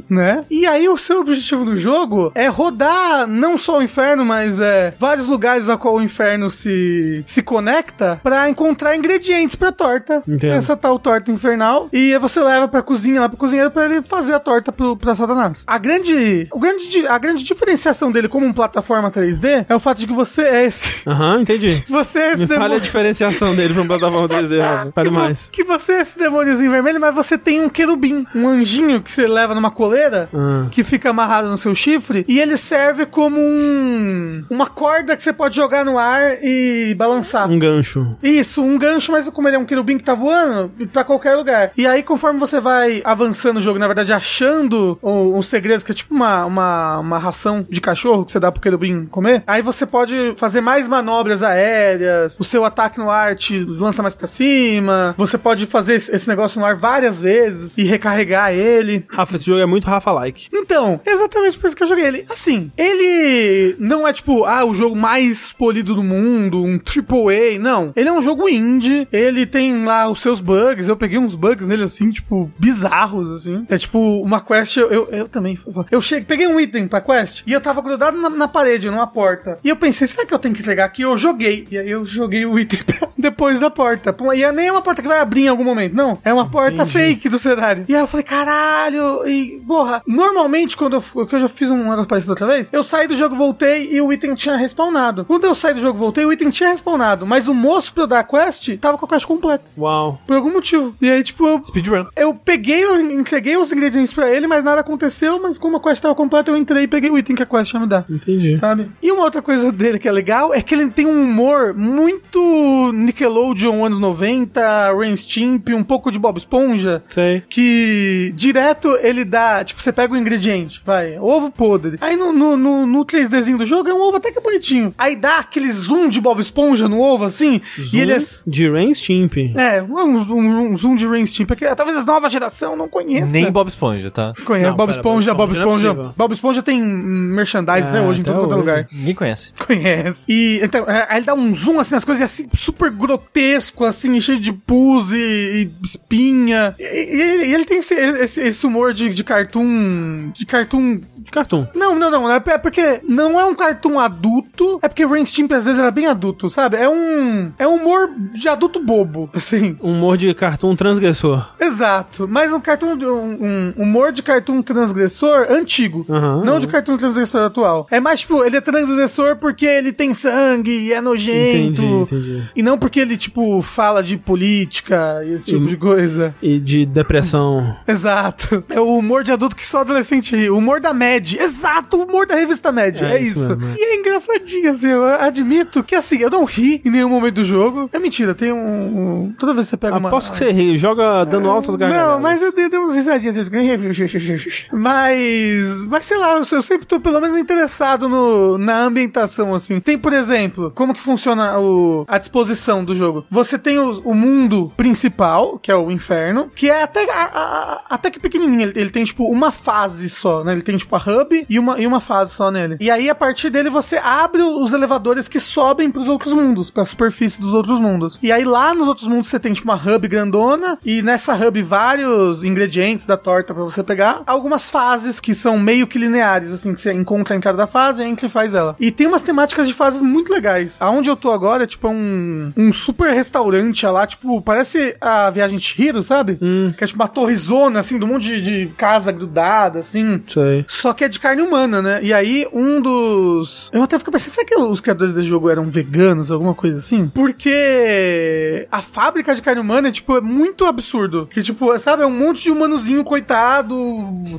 [0.09, 0.45] né?
[0.51, 4.95] E aí o seu objetivo do jogo é rodar não só o inferno, mas é
[4.99, 10.23] vários lugares a qual o inferno se, se conecta pra encontrar ingredientes pra torta.
[10.27, 10.53] Entendo.
[10.55, 11.89] Essa tal torta infernal.
[11.93, 14.97] E aí você leva pra cozinha lá pro cozinheiro pra ele fazer a torta pro,
[14.97, 15.65] pra Satanás.
[15.67, 19.99] A grande, o grande, a grande diferenciação dele como uma plataforma 3D é o fato
[19.99, 20.91] de que você é esse.
[21.07, 21.83] Aham, entendi.
[21.91, 22.81] Você é esse Me fale a demônio.
[22.81, 24.93] diferenciação dele pra uma plataforma 3D, Rafa.
[24.95, 25.49] Fale mais.
[25.53, 26.19] que você é esse
[26.61, 30.67] demôniozinho vermelho, mas você tem um querubim, um anjinho que você leva numa coleira, Ah.
[30.71, 35.33] que fica amarrado no seu chifre, e ele serve como um uma corda que você
[35.33, 37.49] pode jogar no ar e balançar.
[37.49, 38.17] Um gancho.
[38.23, 41.73] Isso, um gancho, mas como ele é um querubim que tá voando, pra qualquer lugar.
[41.77, 45.93] E aí, conforme você vai avançando no jogo, na verdade, achando o- os segredos, que
[45.93, 49.63] é tipo uma, uma, uma ração de cachorro que você dá pro querubim comer, aí
[49.63, 54.27] você pode fazer mais manobras aéreas, o seu ataque no ar te lança mais pra
[54.27, 59.05] cima, você pode fazer esse negócio no ar várias vezes e recarregar ele.
[59.09, 60.49] Rafa, esse jogo é muito Rafa-like.
[60.53, 62.27] Então, exatamente por isso que eu joguei ele.
[62.29, 67.93] Assim, ele não é tipo, ah, o jogo mais polido do mundo, um AAA, não.
[67.95, 71.67] Ele é um jogo indie, ele tem lá os seus bugs, eu peguei uns bugs
[71.67, 73.67] nele assim, tipo, bizarros, assim.
[73.69, 75.59] É tipo, uma quest, eu, eu, eu também,
[75.91, 79.07] eu cheguei, peguei um item pra quest e eu tava grudado na, na parede, numa
[79.07, 79.59] porta.
[79.63, 81.03] E eu pensei, será que eu tenho que entregar aqui?
[81.03, 81.67] Eu joguei.
[81.71, 82.81] E aí eu joguei o item
[83.17, 84.15] depois da porta.
[84.35, 86.19] E é nem uma porta que vai abrir em algum momento, não.
[86.25, 87.85] É uma porta fake do cenário.
[87.89, 91.77] E aí eu falei, caralho, e, porra, normalmente quando eu, que eu já fiz um
[91.77, 95.25] negócio parecido outra vez, eu saí do jogo, voltei e o item tinha respawnado.
[95.25, 98.07] Quando eu saí do jogo, voltei, o item tinha respawnado, mas o moço pra eu
[98.07, 100.19] dar a quest tava com a quest completa, Uau.
[100.27, 100.95] por algum motivo.
[101.01, 102.07] E aí, tipo, eu, Speedrun.
[102.17, 106.03] eu peguei, eu entreguei os ingredientes pra ele, mas nada aconteceu, mas como a quest
[106.03, 108.05] tava completa, eu entrei e peguei o item que a quest ia me dar.
[108.09, 108.59] Entendi.
[108.59, 108.91] Sabe?
[109.03, 112.93] E uma outra coisa dele que é legal é que ele tem um humor muito
[112.93, 117.03] Nickelodeon anos 90, Rain Stimp, um pouco de Bob Esponja.
[117.09, 117.43] Sei.
[117.49, 121.97] Que direto ele dá, tipo, você pega o ingrediente, vai, ovo podre.
[122.01, 124.95] Aí no, no, no, no 3Dzinho do jogo é um ovo até que bonitinho.
[124.99, 127.61] Aí dá aquele zoom de Bob Esponja no ovo, assim,
[127.93, 128.19] e ele é.
[128.47, 129.37] de Rain Stimp.
[129.57, 133.33] É, um, um- um zoom de Rain Stimp, talvez a nova geração não conheça.
[133.33, 134.33] Nem Bob Esponja, tá?
[134.45, 134.69] conhece.
[134.69, 136.15] Não, Bob pera, Esponja, Bob Bob Esponja não é Esponja.
[136.17, 138.57] Bob Esponja tem merchandise até É, hoje em até quanto é hoje.
[138.57, 138.87] lugar.
[138.93, 139.53] Ninguém conhece.
[139.67, 140.25] Conhece.
[140.29, 143.85] E então, é, aí ele dá um zoom assim nas coisas e assim, super grotesco,
[143.85, 145.71] assim, cheio de pus e, e
[146.11, 146.75] espinha.
[146.79, 150.31] E, e ele, e tem esse, esse, esse humor de, de cartoon.
[150.35, 151.01] De cartoon.
[151.19, 151.67] De cartoon.
[151.75, 152.31] Não, não, não.
[152.31, 154.79] É porque não é um cartoon adulto.
[154.83, 156.77] É porque Rain Stimp às vezes era bem adulto, sabe?
[156.77, 157.53] É um.
[157.59, 159.77] É um humor de adulto bobo, assim.
[159.83, 161.49] Um humor de cartoon transgressor.
[161.61, 162.27] Exato.
[162.29, 162.91] Mas um cartoon.
[163.01, 166.05] Um, um humor de cartoon transgressor antigo.
[166.09, 166.43] Aham.
[166.45, 167.87] não de cartoon transgressor atual.
[167.91, 171.83] É mais tipo, ele é transgressor porque ele tem sangue e é nojento.
[171.83, 172.51] Entendi, entendi.
[172.57, 175.67] E não porque ele, tipo, fala de política e esse tipo Hum.
[175.67, 176.00] de coisa.
[176.43, 177.77] E de depressão.
[177.87, 178.65] Exato.
[178.69, 180.51] É o humor de adulto que só adolescente ri.
[180.51, 181.33] O humor da Mad.
[181.35, 183.01] Exato, o humor da revista Mad.
[183.03, 183.57] É, É isso é.
[183.79, 184.89] E é engraçadinho, assim.
[184.89, 187.89] Eu admito que, assim, eu não ri em nenhum momento do jogo.
[187.93, 188.59] É mentira, tem um.
[188.59, 190.09] um- Toda vez que você pega uma.
[190.09, 192.13] Aposto que você ri, joga dando altas gargalhadas.
[192.15, 193.51] Não, mas eu dei, dei uns risadinhas assim.
[194.73, 195.87] Mas.
[195.89, 199.81] Mas sei lá, eu, eu sempre tô pelo menos interessado no, na ambientação, assim.
[199.81, 203.25] Tem, por exemplo, como que funciona o, a disposição do jogo.
[203.31, 207.81] Você tem o, o mundo principal, que é o inferno, que é até, a- a-
[207.91, 208.63] até que pequenininho.
[208.63, 210.53] Ele, ele tem, tipo, uma fase só, né?
[210.53, 212.77] Ele tem, tipo, a hub e uma, e uma fase só nele.
[212.81, 216.85] E aí, a partir dele, você abre os elevadores que sobem pros outros mundos, pra
[216.85, 218.19] superfície dos outros mundos.
[218.23, 221.63] E aí, lá nos outros mundos, você tem, tipo, uma hub grandona, e nessa hub,
[221.63, 224.23] vários ingredientes da torta pra você pegar.
[224.27, 228.03] Algumas fases que são meio que lineares, assim, que você encontra a entrada da fase,
[228.03, 228.77] entra e faz ela.
[228.79, 230.77] E tem umas temáticas de fases muito legais.
[230.81, 235.59] Aonde eu tô agora é, tipo, um, um super restaurante lá, tipo, parece a Viagem
[235.59, 236.37] de Hiro, sabe?
[236.77, 240.23] Que é, tipo, uma torrezona, assim, de um monte de, de casa grudada, assim.
[240.27, 240.65] Sei.
[240.69, 242.01] Só que é de carne humana, né?
[242.03, 243.71] E aí, um dos.
[243.73, 247.09] Eu até fico pensando, será que os criadores desse jogo eram veganos, alguma coisa assim?
[247.09, 251.27] Porque a fábrica de carne humana é, tipo, é muito absurdo.
[251.27, 253.75] Que, tipo, sabe, é um monte de humanozinho coitado,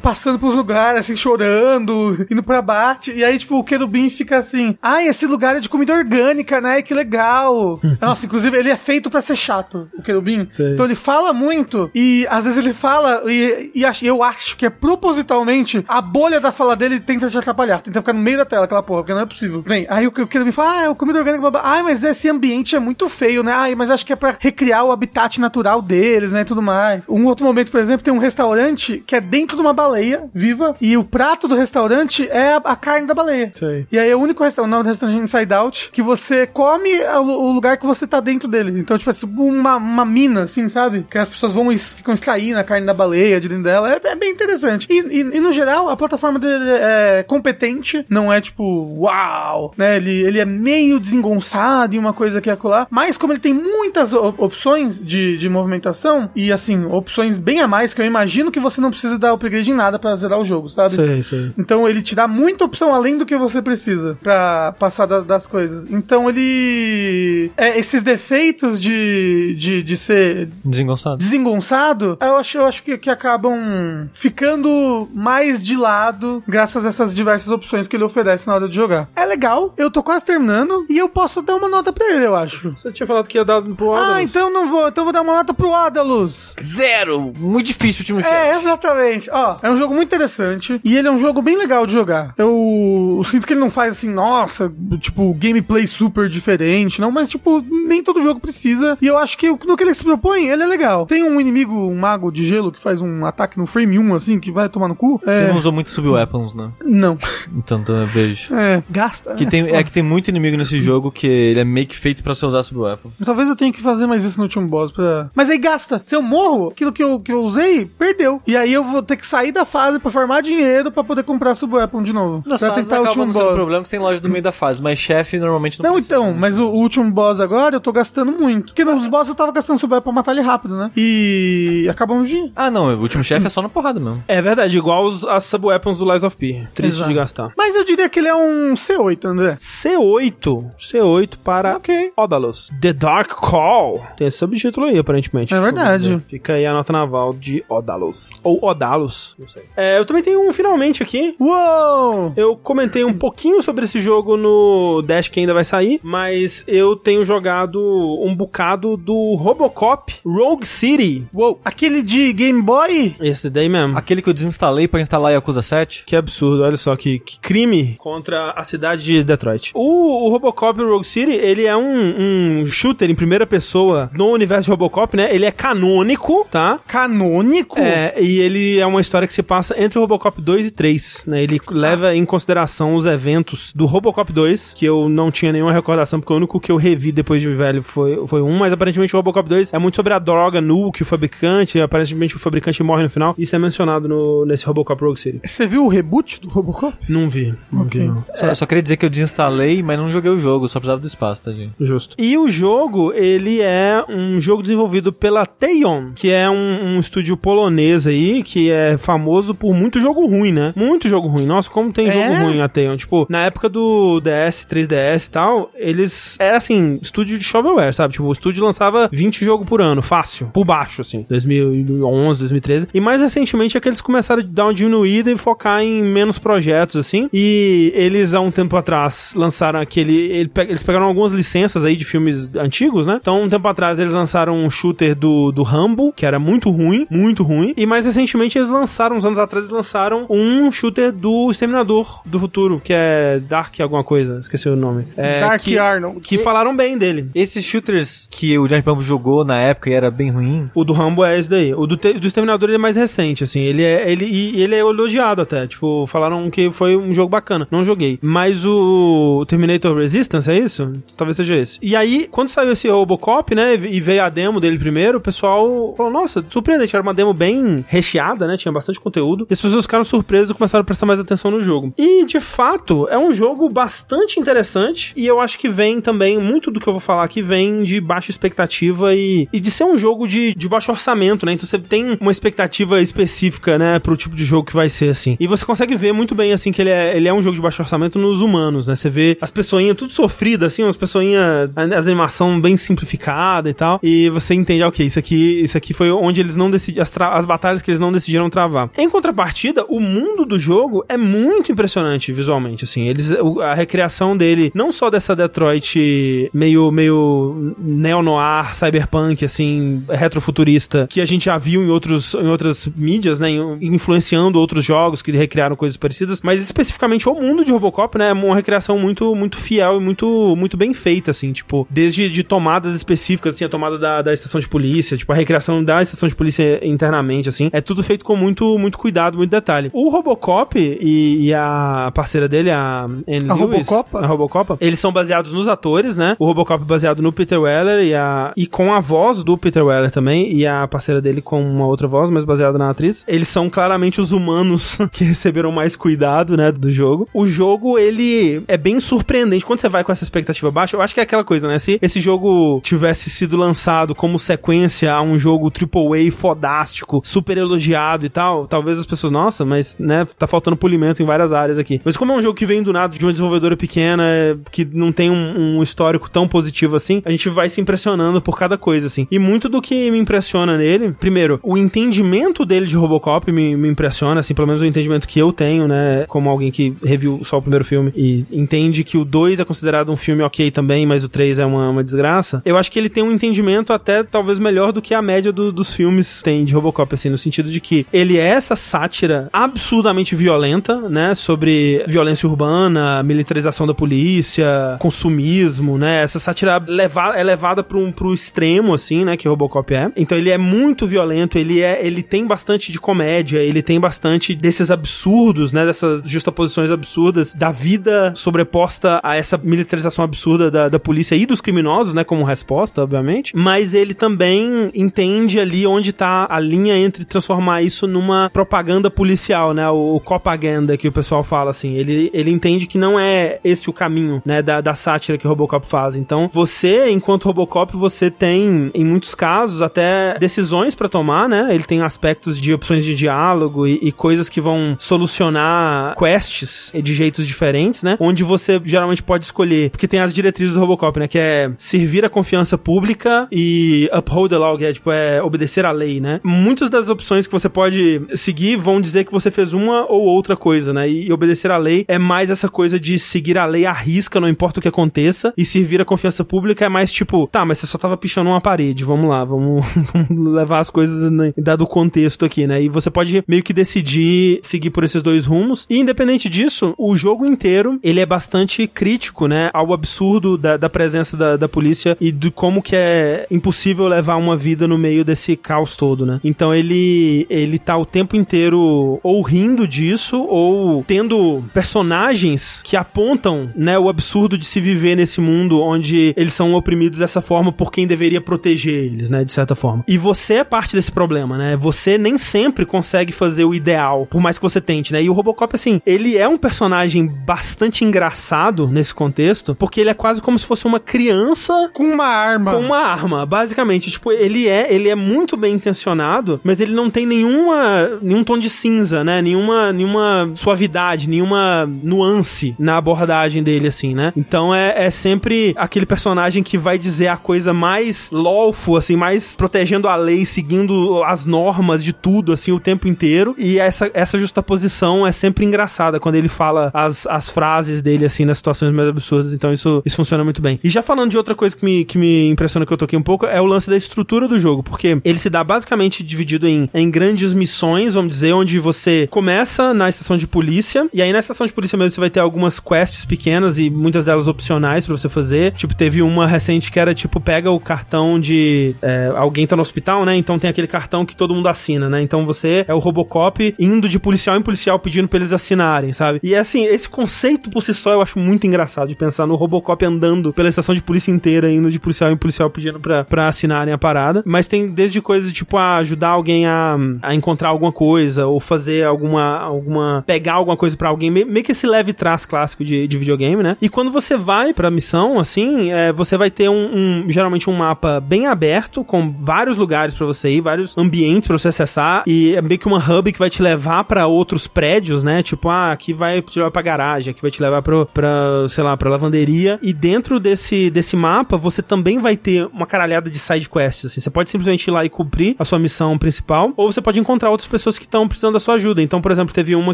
[0.01, 3.11] passando pelos lugares, assim, chorando, indo pra bate.
[3.11, 6.81] E aí, tipo, o querubim fica assim: ai, esse lugar é de comida orgânica, né?
[6.81, 7.79] Que legal.
[8.01, 10.47] Nossa, inclusive, ele é feito pra ser chato, o querubim.
[10.51, 10.73] Sei.
[10.73, 14.69] Então ele fala muito e às vezes ele fala e, e eu acho que é
[14.69, 18.65] propositalmente a bolha da fala dele tenta te atrapalhar, tenta ficar no meio da tela
[18.65, 19.61] aquela porra, porque não é possível.
[19.61, 21.61] Bem, aí o que o querubim fala, ah, é o comida orgânica, blá, blá.
[21.63, 23.53] ai, mas esse ambiente é muito feio, né?
[23.53, 27.07] Ai, mas acho que é pra recriar o habitat natural deles, né, e tudo mais.
[27.09, 30.75] Um outro momento, por exemplo, tem um restaurante que é dentro de uma baleia viva
[30.81, 33.53] e o prato do restaurante é a, carne da baleia.
[33.55, 33.85] Sei.
[33.91, 36.47] E aí é o único restaurante, o nome do restaurante é Inside Out, que você
[36.47, 38.79] come o, o lugar que você tá dentro dele.
[38.79, 41.05] Então, tipo, é tipo uma, uma mina, assim, sabe?
[41.09, 43.91] Que as pessoas vão ficam extraindo a carne da baleia de dentro dela.
[43.93, 44.87] É, é bem interessante.
[44.89, 48.63] E, e- e, no geral, a plataforma dele é competente, não é tipo,
[48.99, 49.97] uau, né?
[49.97, 52.87] Ele, ele é meio desengonçado e uma coisa que é acolá.
[52.89, 57.93] Mas como ele tem muitas opções de, de movimentação, e assim, opções bem a mais,
[57.93, 60.69] que eu imagino que você não precisa dar upgrade em nada pra zerar o jogo,
[60.69, 60.93] sabe?
[60.95, 61.51] Sei, sei.
[61.57, 65.47] Então ele te dá muita opção além do que você precisa pra passar da- das
[65.47, 65.85] coisas.
[65.89, 67.51] Então ele.
[67.57, 71.10] É, esses defeitos de, de, de ser Desengonçado.
[71.17, 77.13] Desengonçado, eu acho, eu acho que, que acabam ficando mais de lado graças a essas
[77.15, 79.09] diversas opções que ele oferece na hora de jogar.
[79.15, 82.35] É legal, eu tô quase terminando e eu posso dar uma nota pra ele, eu
[82.35, 82.71] acho.
[82.71, 84.09] Você tinha falado que ia dar pro Adams.
[84.09, 84.87] Ah, então não vou.
[84.87, 86.53] Então vou dar uma nota pro Adalus.
[86.61, 87.33] Zero!
[87.37, 88.35] Muito difícil o time chefe.
[88.35, 89.29] É, exatamente.
[89.31, 92.33] Ó, é um jogo muito interessante e ele é um jogo bem legal de jogar.
[92.37, 97.29] Eu, eu sinto que ele não faz assim, nossa, tipo, gameplay super diferente, não, mas
[97.29, 98.97] tipo, nem todo jogo precisa.
[99.01, 101.00] E eu acho que no que ele se propõe, ele é legal.
[101.05, 104.39] Tem um inimigo, um mago de gelo, que faz um ataque no frame 1, assim,
[104.39, 105.19] que vai tomar no cu.
[105.23, 106.71] Você É, não usou muito sub-weapons, né?
[106.85, 107.17] não.
[107.55, 108.53] Então, então eu vejo.
[108.55, 109.33] É, gasta.
[109.35, 112.23] Que tem, é que tem muito inimigo nesse jogo que ele é meio que feito
[112.23, 113.13] pra você usar sub-weapons.
[113.23, 115.29] Talvez eu tenha que fazer mais isso no último boss pra...
[115.35, 116.01] Mas aí gasta.
[116.03, 118.41] Se eu morro, aquilo que eu, que eu usei, perdeu.
[118.47, 121.55] E aí eu vou ter que sair da fase pra formar dinheiro pra poder comprar
[121.55, 122.43] sub-weapon de novo.
[122.45, 123.53] Nas pra tentar o último boss.
[123.53, 126.15] problema que você tem loja no meio da fase, mas chefe normalmente não Não, precisa.
[126.15, 128.67] então, mas o, o último boss agora eu tô gastando muito.
[128.67, 130.80] Porque nos boss eu tava gastando sub pra matar ele rápido, né?
[130.95, 132.51] E acabamos de.
[132.55, 134.23] Ah, não, o último chefe é só na porrada mesmo.
[134.27, 136.67] É verdade, igual os, as sub-weapons do Lies of P.
[136.73, 137.09] Triste Exato.
[137.09, 137.51] de gastar.
[137.57, 139.55] Mas eu diria que ele é um C8, André.
[139.55, 140.71] C8.
[140.79, 141.79] C8 para
[142.17, 142.71] Odalus.
[142.79, 144.01] The Dark Call.
[144.17, 145.53] Tem esse subtítulo aí, aparentemente.
[145.53, 146.21] É verdade.
[146.29, 148.29] Fica aí a nota naval de Odalus.
[148.43, 149.63] Ou Odalus, não sei.
[149.75, 151.35] É, eu também tenho um finalmente aqui.
[151.39, 152.33] Uou!
[152.35, 156.95] Eu comentei um pouquinho sobre esse jogo no Dash que ainda vai sair, mas eu
[156.95, 157.79] tenho jogado
[158.23, 161.27] um bocado do Robocop Rogue City.
[161.33, 161.59] Uou!
[161.63, 163.15] Aquele de Game Boy?
[163.19, 163.97] Esse daí mesmo.
[163.97, 166.03] Aquele que eu desinstalei pra instalar Yakuza 7.
[166.05, 169.71] Que absurdo, olha só que, que crime contra a cidade de Detroit.
[169.73, 174.65] O, o Robocop Rogue City, ele é um, um shooter em primeira pessoa no universo
[174.65, 175.33] de Robocop, né?
[175.33, 176.79] Ele é canônico, tá?
[176.87, 177.79] Canônico?
[177.79, 181.25] É, e ele é uma história que se passa entre o Robocop 2 e 3,
[181.27, 181.43] né?
[181.43, 186.19] Ele leva em consideração os eventos do Robocop 2, que eu não tinha nenhuma recordação,
[186.19, 189.17] porque o único que eu revi depois de velho foi, foi um, mas aparentemente o
[189.17, 193.03] Robocop 2 é muito sobre a droga nu que o fabricante, aparentemente o fabricante morre
[193.03, 195.39] no final, isso é mencionado no, nesse Robocop Rogue City.
[195.43, 196.95] Você viu o reboot do Robocop?
[197.09, 197.99] Não vi, não Ok.
[198.01, 198.23] vi não.
[198.33, 201.07] Só, só queria dizer que eu desinstalei, mas não joguei o jogo, só precisava do
[201.07, 201.71] espaço, tá, gente?
[201.79, 202.15] Justo.
[202.17, 207.35] E o jogo, ele é um jogo desenvolvido pela Teion, que é um, um estúdio
[207.37, 210.73] polonês aí, que é famoso por muito jogo ruim, né?
[210.75, 211.45] Muito jogo ruim.
[211.45, 212.11] Nossa, como tem É?
[212.11, 212.95] jogo ruim a Teion.
[212.97, 216.37] Tipo, na época do DS, 3DS e tal, eles...
[216.39, 218.13] Era assim, estúdio de shovelware, sabe?
[218.13, 220.50] Tipo, o estúdio lançava 20 jogos por ano, fácil.
[220.51, 221.25] Por baixo, assim.
[221.29, 222.87] 2011, 2013.
[222.93, 226.37] E mais recentemente é que eles começaram a dar uma diminuída e focar em menos
[226.37, 227.29] projetos, assim.
[227.33, 230.15] E eles, há um tempo atrás, lançaram aquele...
[230.31, 233.17] ele Eles pegaram algumas licenças aí de filmes antigos, né?
[233.21, 237.05] Então, um tempo atrás, eles lançaram um shooter do, do Rambo, que era muito ruim,
[237.09, 237.73] muito ruim.
[237.77, 242.39] E mais recentemente, eles lançaram, uns anos atrás, eles lançaram um shooter do Exterminador do
[242.39, 245.05] Futuro, que é Dark alguma coisa, esqueci o nome.
[245.17, 246.19] É, Dark que, Arnold.
[246.21, 247.29] Que falaram bem dele.
[247.33, 250.40] Esses shooters que o Giant Bump jogou na época e era bem ruim,
[250.73, 251.73] O do Rambo é esse daí.
[251.73, 253.59] O do, te- do Exterminador ele é mais recente, assim.
[253.61, 255.67] Ele é, ele, e ele é elogiado até.
[255.67, 257.67] Tipo, falaram que foi um jogo bacana.
[257.71, 258.17] Não joguei.
[258.21, 260.93] Mas o Terminator Resistance, é isso?
[261.15, 261.79] Talvez seja esse.
[261.81, 263.73] E aí, quando saiu esse Robocop, né?
[263.75, 266.95] E veio a demo dele primeiro, o pessoal falou, nossa, surpreendente.
[266.95, 268.57] Era uma demo bem recheada, né?
[268.57, 269.45] Tinha bastante conteúdo.
[269.49, 271.93] E as pessoas ficaram surpresas e começaram a prestar mais atenção no jogo.
[271.97, 275.13] E, de fato, é um jogo bastante interessante.
[275.15, 277.99] E eu acho que vem também, muito do que eu vou falar aqui, vem de
[278.01, 281.53] baixa expectativa e, e de ser um jogo de, de baixo orçamento, né?
[281.53, 283.99] Então você tem uma expectativa específica, né?
[283.99, 285.35] Pro tipo de jogo que vai ser assim.
[285.39, 287.61] E você consegue ver muito bem, assim, que ele é, ele é um jogo de
[287.61, 288.95] baixo orçamento nos humanos, né?
[288.95, 293.99] Você vê as pessoinhas tudo sofridas, assim, umas pessoinhas, as animação bem simplificada e tal,
[294.01, 297.45] e você entende, ok, isso aqui, isso aqui foi onde eles não decidiram, as, as
[297.45, 298.89] batalhas que eles não decidiram travar.
[298.97, 304.71] Em contrapartida, o mundo do jogo é muito impressionante visualmente, assim, eles, a recriação dele,
[304.73, 311.83] não só dessa Detroit meio, meio neo-noir, cyberpunk, assim, retrofuturista, que a gente já viu
[311.83, 313.49] em outros, em outras mídias, né,
[313.81, 318.33] influenciando outros jogos que recriaram coisas parecidas, mas especificamente o mundo de Robocop, né, é
[318.33, 322.95] uma recriação muito, muito fiel e muito, muito bem feita, assim, tipo, desde de tomadas
[322.95, 326.35] específicas, assim, a tomada da, da estação de polícia, tipo, a recriação da estação de
[326.35, 329.89] polícia internamente, assim, é tudo feito com muito, muito cuidado, muito detalhe.
[329.93, 334.19] O Robocop e, e a parceira dele, a Anne A Lewis, Robocopa?
[334.19, 336.35] a Robocopa, eles são baseados nos atores, né?
[336.39, 339.83] O Robocop é baseado no Peter Weller e, a, e com a voz do Peter
[339.83, 343.25] Weller também, e a parceira dele com uma outra voz, mas baseada na atriz.
[343.27, 347.27] Eles são claramente os humanos que receberam mais cuidado, né, do jogo.
[347.33, 349.65] O jogo, ele é bem surpreendente.
[349.65, 351.79] Quando você vai com essa expectativa baixa, eu acho que é aquela coisa, né?
[351.79, 358.25] Se esse jogo tivesse sido lançado como sequência a um jogo AAA fodástico, super elogiado
[358.25, 362.01] e tal, talvez as pessoas, nossa, mas, né, tá faltando polimento em várias áreas aqui.
[362.03, 364.85] Mas como é um jogo que vem do nada de uma desenvolvedora pequena, é, que
[364.85, 368.77] não tem um, um histórico tão positivo assim, a gente vai se impressionando por cada
[368.77, 369.27] coisa, assim.
[369.31, 373.89] E muito do que me impressiona nele, primeiro, o entendimento dele de Robocop me, me
[373.89, 377.57] impressiona, assim, pelo menos o entendimento que eu tenho, né, como alguém que reviu só
[377.57, 381.23] o primeiro filme e entende que o 2 é considerado um filme ok também, mas
[381.23, 382.61] o 3 é uma, uma desgraça.
[382.65, 385.71] Eu acho que ele tem um entendimento até talvez melhor do que a média do-
[385.71, 390.35] dos filmes tem de Robocop, assim, no sentido de que ele é essa sátira absurdamente
[390.35, 397.83] violenta, né, sobre violência urbana, militarização da polícia, consumismo, né, essa sátira leva, é levada
[397.83, 400.11] para um, pro extremo, assim, né, que Robocop é.
[400.15, 404.53] Então ele é muito violento, ele é, ele tem bastante de comédia, ele tem bastante
[404.53, 410.99] desses absurdos, né, dessas justaposições absurdas da vida sobreposta a essa militarização absurda da, da
[410.99, 413.55] polícia e dos criminosos, né, como resposta, obviamente.
[413.55, 419.73] Mas ele também entende ali onde tá a linha entre transformar isso numa propaganda policial,
[419.73, 421.93] né, o, o propaganda que o pessoal fala, assim.
[421.93, 425.49] Ele, ele entende que não é esse o caminho, né, da, da sátira que o
[425.49, 426.15] Robocop faz.
[426.15, 431.67] Então, você, enquanto Robocop, você tem, em muitos casos, até decisões pra tomar, né?
[431.69, 437.13] Ele tem aspectos de opções de diálogo e, e coisas que vão solucionar quests de
[437.13, 438.17] jeitos diferentes, né?
[438.19, 441.27] Onde você geralmente pode escolher, porque tem as diretrizes do Robocop, né?
[441.27, 445.85] Que é servir a confiança pública e uphold the law, que é, tipo, é obedecer
[445.85, 446.39] à lei, né?
[446.43, 450.55] Muitas das opções que você pode seguir vão dizer que você fez uma ou outra
[450.55, 451.07] coisa, né?
[451.09, 454.47] E obedecer à lei é mais essa coisa de seguir a lei à risca, não
[454.49, 457.87] importa o que aconteça, e servir a confiança pública é mais tipo, tá, mas você
[457.87, 459.60] só tava pichando uma parede, vamos lá, vamos,
[460.13, 462.81] vamos levar as coisas dado o contexto aqui, né?
[462.81, 465.85] E você pode meio que decidir seguir por esses dois rumos.
[465.89, 469.69] E independente disso, o jogo inteiro, ele é bastante crítico, né?
[469.73, 474.35] Ao absurdo da, da presença da, da polícia e de como que é impossível levar
[474.35, 476.39] uma vida no meio desse caos todo, né?
[476.43, 483.69] Então ele, ele tá o tempo inteiro ou rindo disso ou tendo personagens que apontam,
[483.75, 487.91] né, o absurdo de se viver nesse mundo onde eles são oprimidos dessa forma por
[487.91, 490.03] quem deveria proteger eles, né, de certa forma.
[490.07, 491.75] E você é parte desse problema, né?
[491.75, 495.21] Você nem sempre consegue fazer o ideal, por mais que você tente, né?
[495.21, 500.13] E o Robocop, assim, ele é um personagem bastante engraçado nesse contexto, porque ele é
[500.13, 502.71] quase como se fosse uma criança Com uma arma.
[502.71, 504.09] com uma arma, basicamente.
[504.09, 508.57] Tipo, ele é, ele é muito bem intencionado, mas ele não tem nenhuma, nenhum tom
[508.57, 509.41] de cinza, né?
[509.41, 514.31] Nenhuma, nenhuma suavidade, nenhuma nuance na abordagem dele, assim, né?
[514.35, 519.40] Então é, é sempre aquele personagem que vai dizer a coisa mais lawful, assim, mais
[519.55, 523.55] protegendo a lei, seguindo as normas de tudo, assim, o tempo inteiro.
[523.57, 528.45] E essa, essa justaposição é sempre engraçada quando ele fala as, as frases dele, assim,
[528.45, 529.53] nas situações mais absurdas.
[529.53, 530.79] Então isso, isso funciona muito bem.
[530.83, 533.23] E já falando de outra coisa que me, que me impressiona que eu toquei um
[533.23, 536.89] pouco, é o lance da estrutura do jogo, porque ele se dá basicamente dividido em,
[536.93, 541.39] em grandes missões, vamos dizer, onde você começa na estação de polícia, e aí na
[541.39, 545.15] estação de polícia mesmo você vai ter algumas quests pequenas e muitas delas opcionais pra
[545.15, 545.73] você fazer.
[545.73, 548.95] Tipo, teve uma recente que era tipo, pega o cartão de.
[549.01, 550.35] é, alguém tá no hospital, né?
[550.35, 552.21] Então tem aquele cartão que todo mundo assina, né?
[552.21, 556.39] Então você é o Robocop indo de policial em policial pedindo pra eles assinarem, sabe?
[556.43, 560.03] E assim, esse conceito por si só eu acho muito engraçado de pensar no Robocop
[560.05, 563.93] andando pela estação de polícia inteira, indo de policial em policial pedindo pra, pra assinarem
[563.93, 564.43] a parada.
[564.45, 569.05] Mas tem desde coisas tipo a ajudar alguém a, a encontrar alguma coisa, ou fazer
[569.05, 569.57] alguma.
[569.59, 570.23] alguma.
[570.25, 573.77] pegar alguma coisa pra alguém, meio, que esse leve trás clássico de, de videogame, né?
[573.81, 576.89] E quando você vai pra missão, assim, é, você vai ter um,
[577.23, 581.57] um- geralmente um mapa bem aberto, com vários lugares pra você ir, vários ambientes pra
[581.57, 585.23] você acessar, e é meio que uma hub que vai te levar pra outros prédios,
[585.23, 585.43] né?
[585.43, 588.83] Tipo, ah, aqui vai te levar pra garagem, aqui vai te levar pro, pra, sei
[588.83, 589.79] lá, pra lavanderia.
[589.81, 594.21] E dentro desse, desse mapa, você também vai ter uma caralhada de side quests, assim.
[594.21, 597.49] Você pode simplesmente ir lá e cumprir a sua missão principal, ou você pode encontrar
[597.49, 599.01] outras pessoas que estão precisando da sua ajuda.
[599.01, 599.93] Então, por exemplo, teve uma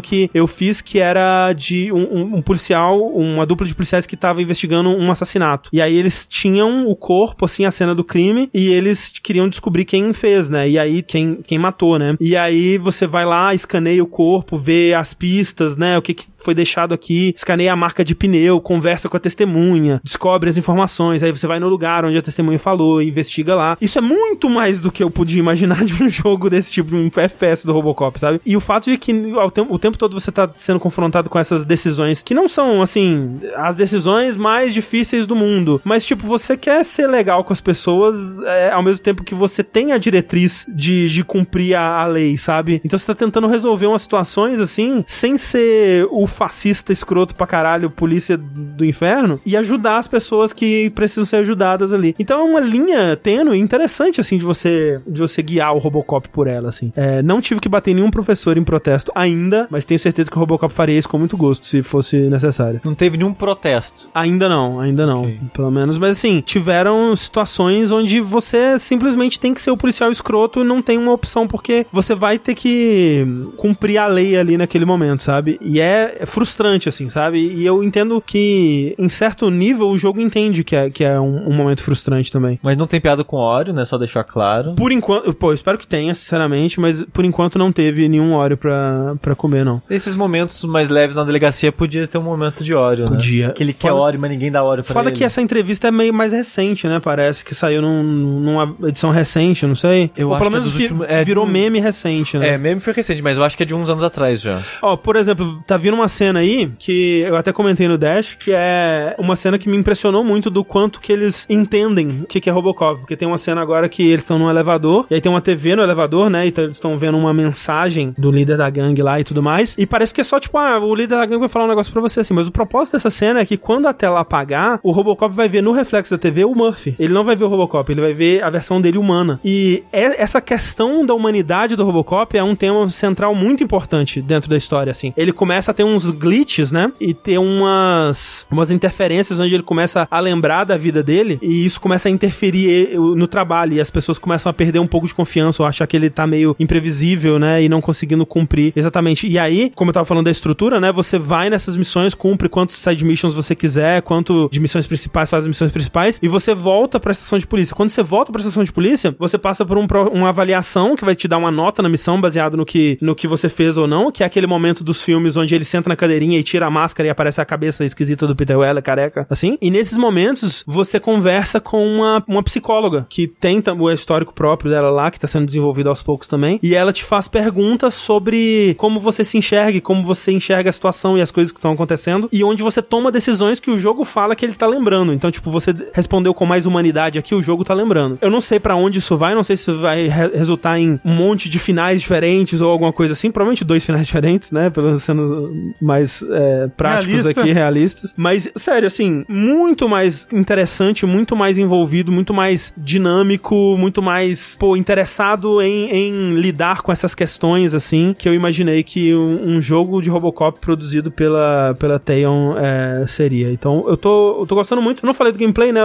[0.00, 4.16] que eu fiz que era de um, um, um policial, uma dupla de policiais que
[4.16, 5.70] tava investigando um assassinato.
[5.72, 9.84] E aí eles tinham o corpo, assim, a cena do crime, e eles queriam descobrir
[9.84, 10.68] quem fez, né?
[10.68, 12.16] E aí quem, quem matou, né?
[12.20, 15.98] E aí você vai lá, escaneia o corpo, vê as pistas, né?
[15.98, 20.00] O que, que foi deixado aqui, escaneia a marca de pneu, conversa com a testemunha,
[20.02, 23.76] descobre as informações, aí você vai no lugar onde a testemunha falou, investiga lá.
[23.80, 27.10] Isso é muito mais do que eu podia imaginar de um jogo desse tipo, um
[27.14, 28.40] FPS do Robocop, sabe?
[28.44, 29.12] E o fato de que
[29.52, 33.40] tempo, o tempo todo você tá sendo confrontado com essas decisões que não são, assim,
[33.54, 38.16] as decisões mais difíceis do mundo, mas tipo, você quer ser legal com as pessoas
[38.44, 42.36] é, ao mesmo tempo que você tem a diretriz de, de cumprir a, a lei,
[42.36, 42.80] sabe?
[42.84, 47.90] Então você tá tentando resolver umas situações assim, sem ser o fascista escroto pra caralho,
[47.90, 52.14] polícia do inferno, e ajudar as pessoas que precisam ser ajudadas ali.
[52.18, 56.46] Então é uma linha tênue interessante, assim, de você, de você guiar o Robocop por
[56.46, 56.92] ela, assim.
[56.96, 60.40] É, não tive que bater nenhum professor em protesto ainda, mas tenho certeza que o
[60.40, 62.80] Robocop faria isso com muito gosto, se fosse necessário.
[62.84, 64.08] Não teve nenhum protesto.
[64.14, 65.22] Ainda não, ainda não.
[65.22, 65.38] Ok.
[65.54, 70.60] Pelo menos, mas assim, tiveram situações onde você simplesmente tem que ser o policial escroto
[70.60, 73.26] e não tem uma opção, porque você vai ter que
[73.56, 75.58] cumprir a lei ali naquele momento, sabe?
[75.60, 77.38] E é, é frustrante, assim, sabe?
[77.38, 81.48] E eu entendo que, em certo nível, o jogo entende que é, que é um,
[81.48, 82.58] um momento frustrante também.
[82.62, 83.84] Mas não tem piada com óleo, né?
[83.84, 84.74] Só deixar claro.
[84.74, 88.56] Por enquanto, pô, eu espero que tenha, sinceramente, mas por enquanto não teve nenhum óleo
[88.56, 89.82] pra, pra comer, não.
[89.88, 93.10] Nesses momentos mais leves na delegacia, podia ter um momento de óleo, né?
[93.10, 93.50] Podia.
[93.52, 95.16] Que ele quer Foda- óleo, mas ninguém dá óleo pra Foda ele.
[95.16, 97.00] que essa entrevista é meio mais recente, né?
[97.00, 100.10] Parece que saiu num- numa edição recente, não sei.
[100.16, 102.50] Eu Ou acho pelo que é menos dos vi- últimos- é virou meme recente, né?
[102.54, 104.62] É, meme foi recente, mas eu acho que é de uns anos atrás já.
[104.82, 108.52] Ó, por exemplo, tá vindo uma cena aí que eu até comentei no Dash, que
[108.54, 112.48] é uma cena que me impressionou muito do quanto que eles entendem o que, que
[112.48, 113.00] é Robocop.
[113.00, 115.76] Porque tem uma cena agora que eles estão num elevador, e aí tem uma TV
[115.76, 116.46] no elevador, né?
[116.46, 119.74] Então eles estão vendo uma mensagem do líder da gangue lá e tudo mais.
[119.78, 121.92] E parece que é só tipo, ah, o líder da gangue vai falar um negócio
[121.92, 122.34] pra você assim.
[122.34, 125.62] Mas o propósito dessa cena é que quando a tela apagar, o Robocop vai ver
[125.62, 126.94] no reflexo da TV o Murphy.
[126.98, 129.40] Ele não vai ver o Robocop, ele vai ver a versão dele humana.
[129.44, 134.50] E é- essa questão da humanidade do Robocop é um tema central muito importante dentro
[134.50, 135.12] da história, assim.
[135.16, 136.92] Ele começa a ter uns glitches, né?
[137.00, 141.80] E ter umas, umas interferências onde ele começa a lembrar da vida dele e isso
[141.80, 145.14] começa a interferir eh, no trabalho e as pessoas começam a perder um pouco de
[145.14, 147.62] confiança ou achar que ele tá meio imprevisível, né?
[147.62, 149.26] E não conseguindo cumprir exatamente.
[149.28, 150.92] E aí, como eu tava falando da estrutura, né?
[150.92, 155.44] Você vai nessas missões, cumpre quantos side missions você quiser, quanto de missões principais faz
[155.44, 157.74] as missões principais e você volta pra estação de polícia.
[157.74, 161.16] Quando você volta pra estação de polícia, você passa por um uma avaliação que vai
[161.16, 164.12] te dar uma nota na missão baseado no que, no que você fez ou não,
[164.12, 167.06] que é aquele momento dos filmes onde ele senta na cadeirinha e tira a máscara
[167.06, 169.56] e aparece a cabeça esquisita do Peter Weller, careca, assim.
[169.60, 174.90] E nesses momentos, você conversa com uma, uma psicóloga que tem o histórico próprio dela
[174.90, 179.00] lá, que tá sendo desenvolvido aos poucos também, e ela te faz perguntas sobre como
[179.00, 182.44] você se enxerga, como você enxerga a situação e as coisas que estão acontecendo, e
[182.44, 185.12] onde você toma decisões que o jogo fala que ele tá lembrando.
[185.12, 188.18] Então, tipo, você respondeu com mais humanidade aqui, o jogo tá lembrando.
[188.20, 191.14] Eu não sei pra onde isso vai, não sei se vai re- resultar em um
[191.14, 195.02] monte de finais diferentes ou alguma coisa assim, provavelmente dois finais diferentes, né, pelo menos
[195.02, 197.40] sendo mais é, práticos Realista.
[197.42, 198.14] aqui, realistas.
[198.16, 204.76] Mas, sério, assim, muito mais interessante, muito mais envolvido, muito mais dinâmico, muito mais, pô,
[204.76, 210.00] interessado em, em lidar com essas questões, assim, que eu imaginei que um, um jogo
[210.00, 213.50] de Robocop produzido pela, pela Theon é, seria.
[213.52, 215.02] Então, eu tô, eu tô gostando muito.
[215.02, 215.80] Eu não falei do gameplay, né?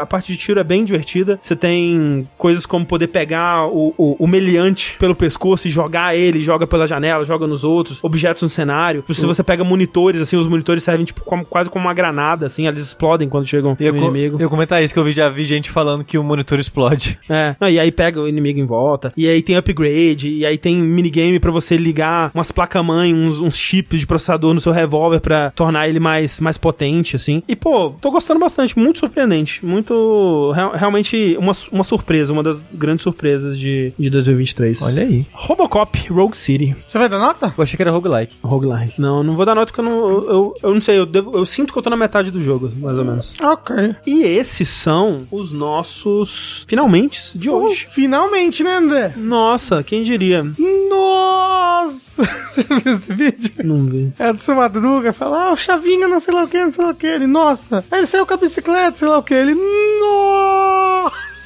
[0.00, 1.38] a parte de tiro é bem divertida.
[1.40, 6.40] Você tem coisas como poder pegar o, o, o meliante pelo pescoço e jogar ele,
[6.42, 9.04] joga pela janela, joga nos outros, objetos no cenário.
[9.12, 12.66] Se você pega monitores, assim, os monitores servem tipo como- quase como uma granada, assim,
[12.66, 14.36] eles explodem quando chegam Eu, no inimigo.
[14.40, 17.18] eu comentar isso, que eu vi- já vi gente falando que o monitor explode.
[17.28, 20.56] É, não, e aí pega o inimigo em volta, e aí tem upgrade, e aí
[20.58, 25.20] tem minigame pra você ligar umas placas-mãe, uns, uns chips de processador no seu revólver
[25.20, 27.42] pra tornar ele mais, mais potente, assim.
[27.46, 31.97] E, pô, tô gostando bastante, muito surpreendente, muito, real- realmente uma, uma surpresa,
[32.30, 34.82] uma das grandes surpresas de, de 2023.
[34.82, 35.26] Olha aí.
[35.32, 36.74] Robocop Rogue City.
[36.86, 37.52] Você vai dar nota?
[37.56, 38.36] Eu achei que era roguelike.
[38.42, 39.00] Roguelike.
[39.00, 41.36] Não, não vou dar nota porque eu não, eu, eu, eu não sei, eu, devo-
[41.36, 43.34] eu sinto que eu tô na metade do jogo, mais ou menos.
[43.42, 43.94] Ok.
[44.06, 47.86] E esses são os nossos finalmente de hoje.
[47.86, 49.14] Uh, finalmente, né, André?
[49.16, 50.44] Nossa, quem diria?
[50.88, 52.22] Nossa!
[52.54, 53.52] Você viu esse vídeo?
[53.64, 54.12] Não vi.
[54.18, 56.84] É do seu Madruga, fala, ah, o Chavinha não sei lá o que, não sei
[56.84, 57.06] lá o que.
[57.06, 57.84] Ele, nossa.
[57.90, 59.34] Aí ele saiu com a bicicleta, sei lá o que.
[59.34, 61.37] Ele, nossa.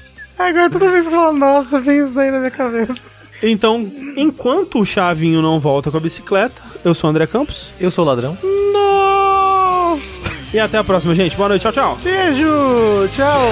[0.48, 3.00] Agora toda vez que eu falo, nossa, vem isso daí na minha cabeça.
[3.42, 7.72] Então, enquanto o Chavinho não volta com a bicicleta, eu sou o André Campos.
[7.80, 8.36] Eu sou o ladrão.
[8.72, 10.30] Nossa!
[10.52, 11.36] E até a próxima, gente.
[11.36, 11.62] Boa noite.
[11.62, 11.98] Tchau, tchau.
[12.02, 13.08] Beijo!
[13.16, 13.42] Tchau!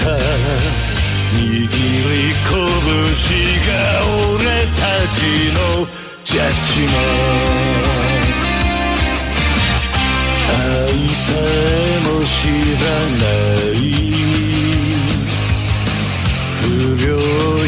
[0.00, 0.06] た
[1.36, 1.76] 握り
[2.44, 2.52] 拳
[3.66, 3.70] が
[4.32, 4.44] 俺
[4.76, 4.82] た
[5.14, 5.18] ち
[5.54, 5.58] の
[6.24, 6.94] ジャッジも
[10.48, 12.38] 愛さえも知
[12.80, 12.84] ら
[13.18, 13.22] な
[13.70, 13.78] い
[16.60, 16.62] 不
[17.00, 17.08] 良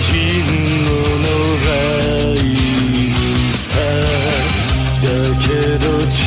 [0.01, 0.11] 品
[0.85, 0.89] の
[1.19, 1.27] 野
[1.63, 1.75] 良
[2.41, 3.15] 犬
[3.55, 3.71] さ。
[5.03, 5.07] だ
[5.41, 5.47] け
[5.79, 6.21] ど血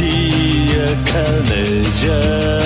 [0.69, 2.64] や金じゃ。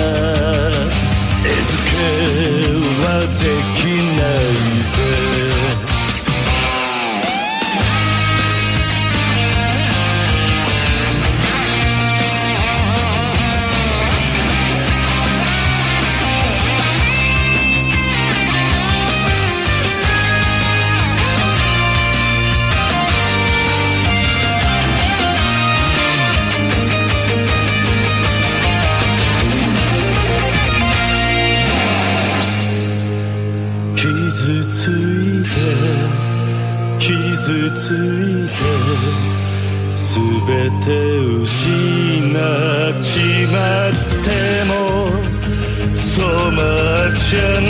[47.32, 47.69] ocean.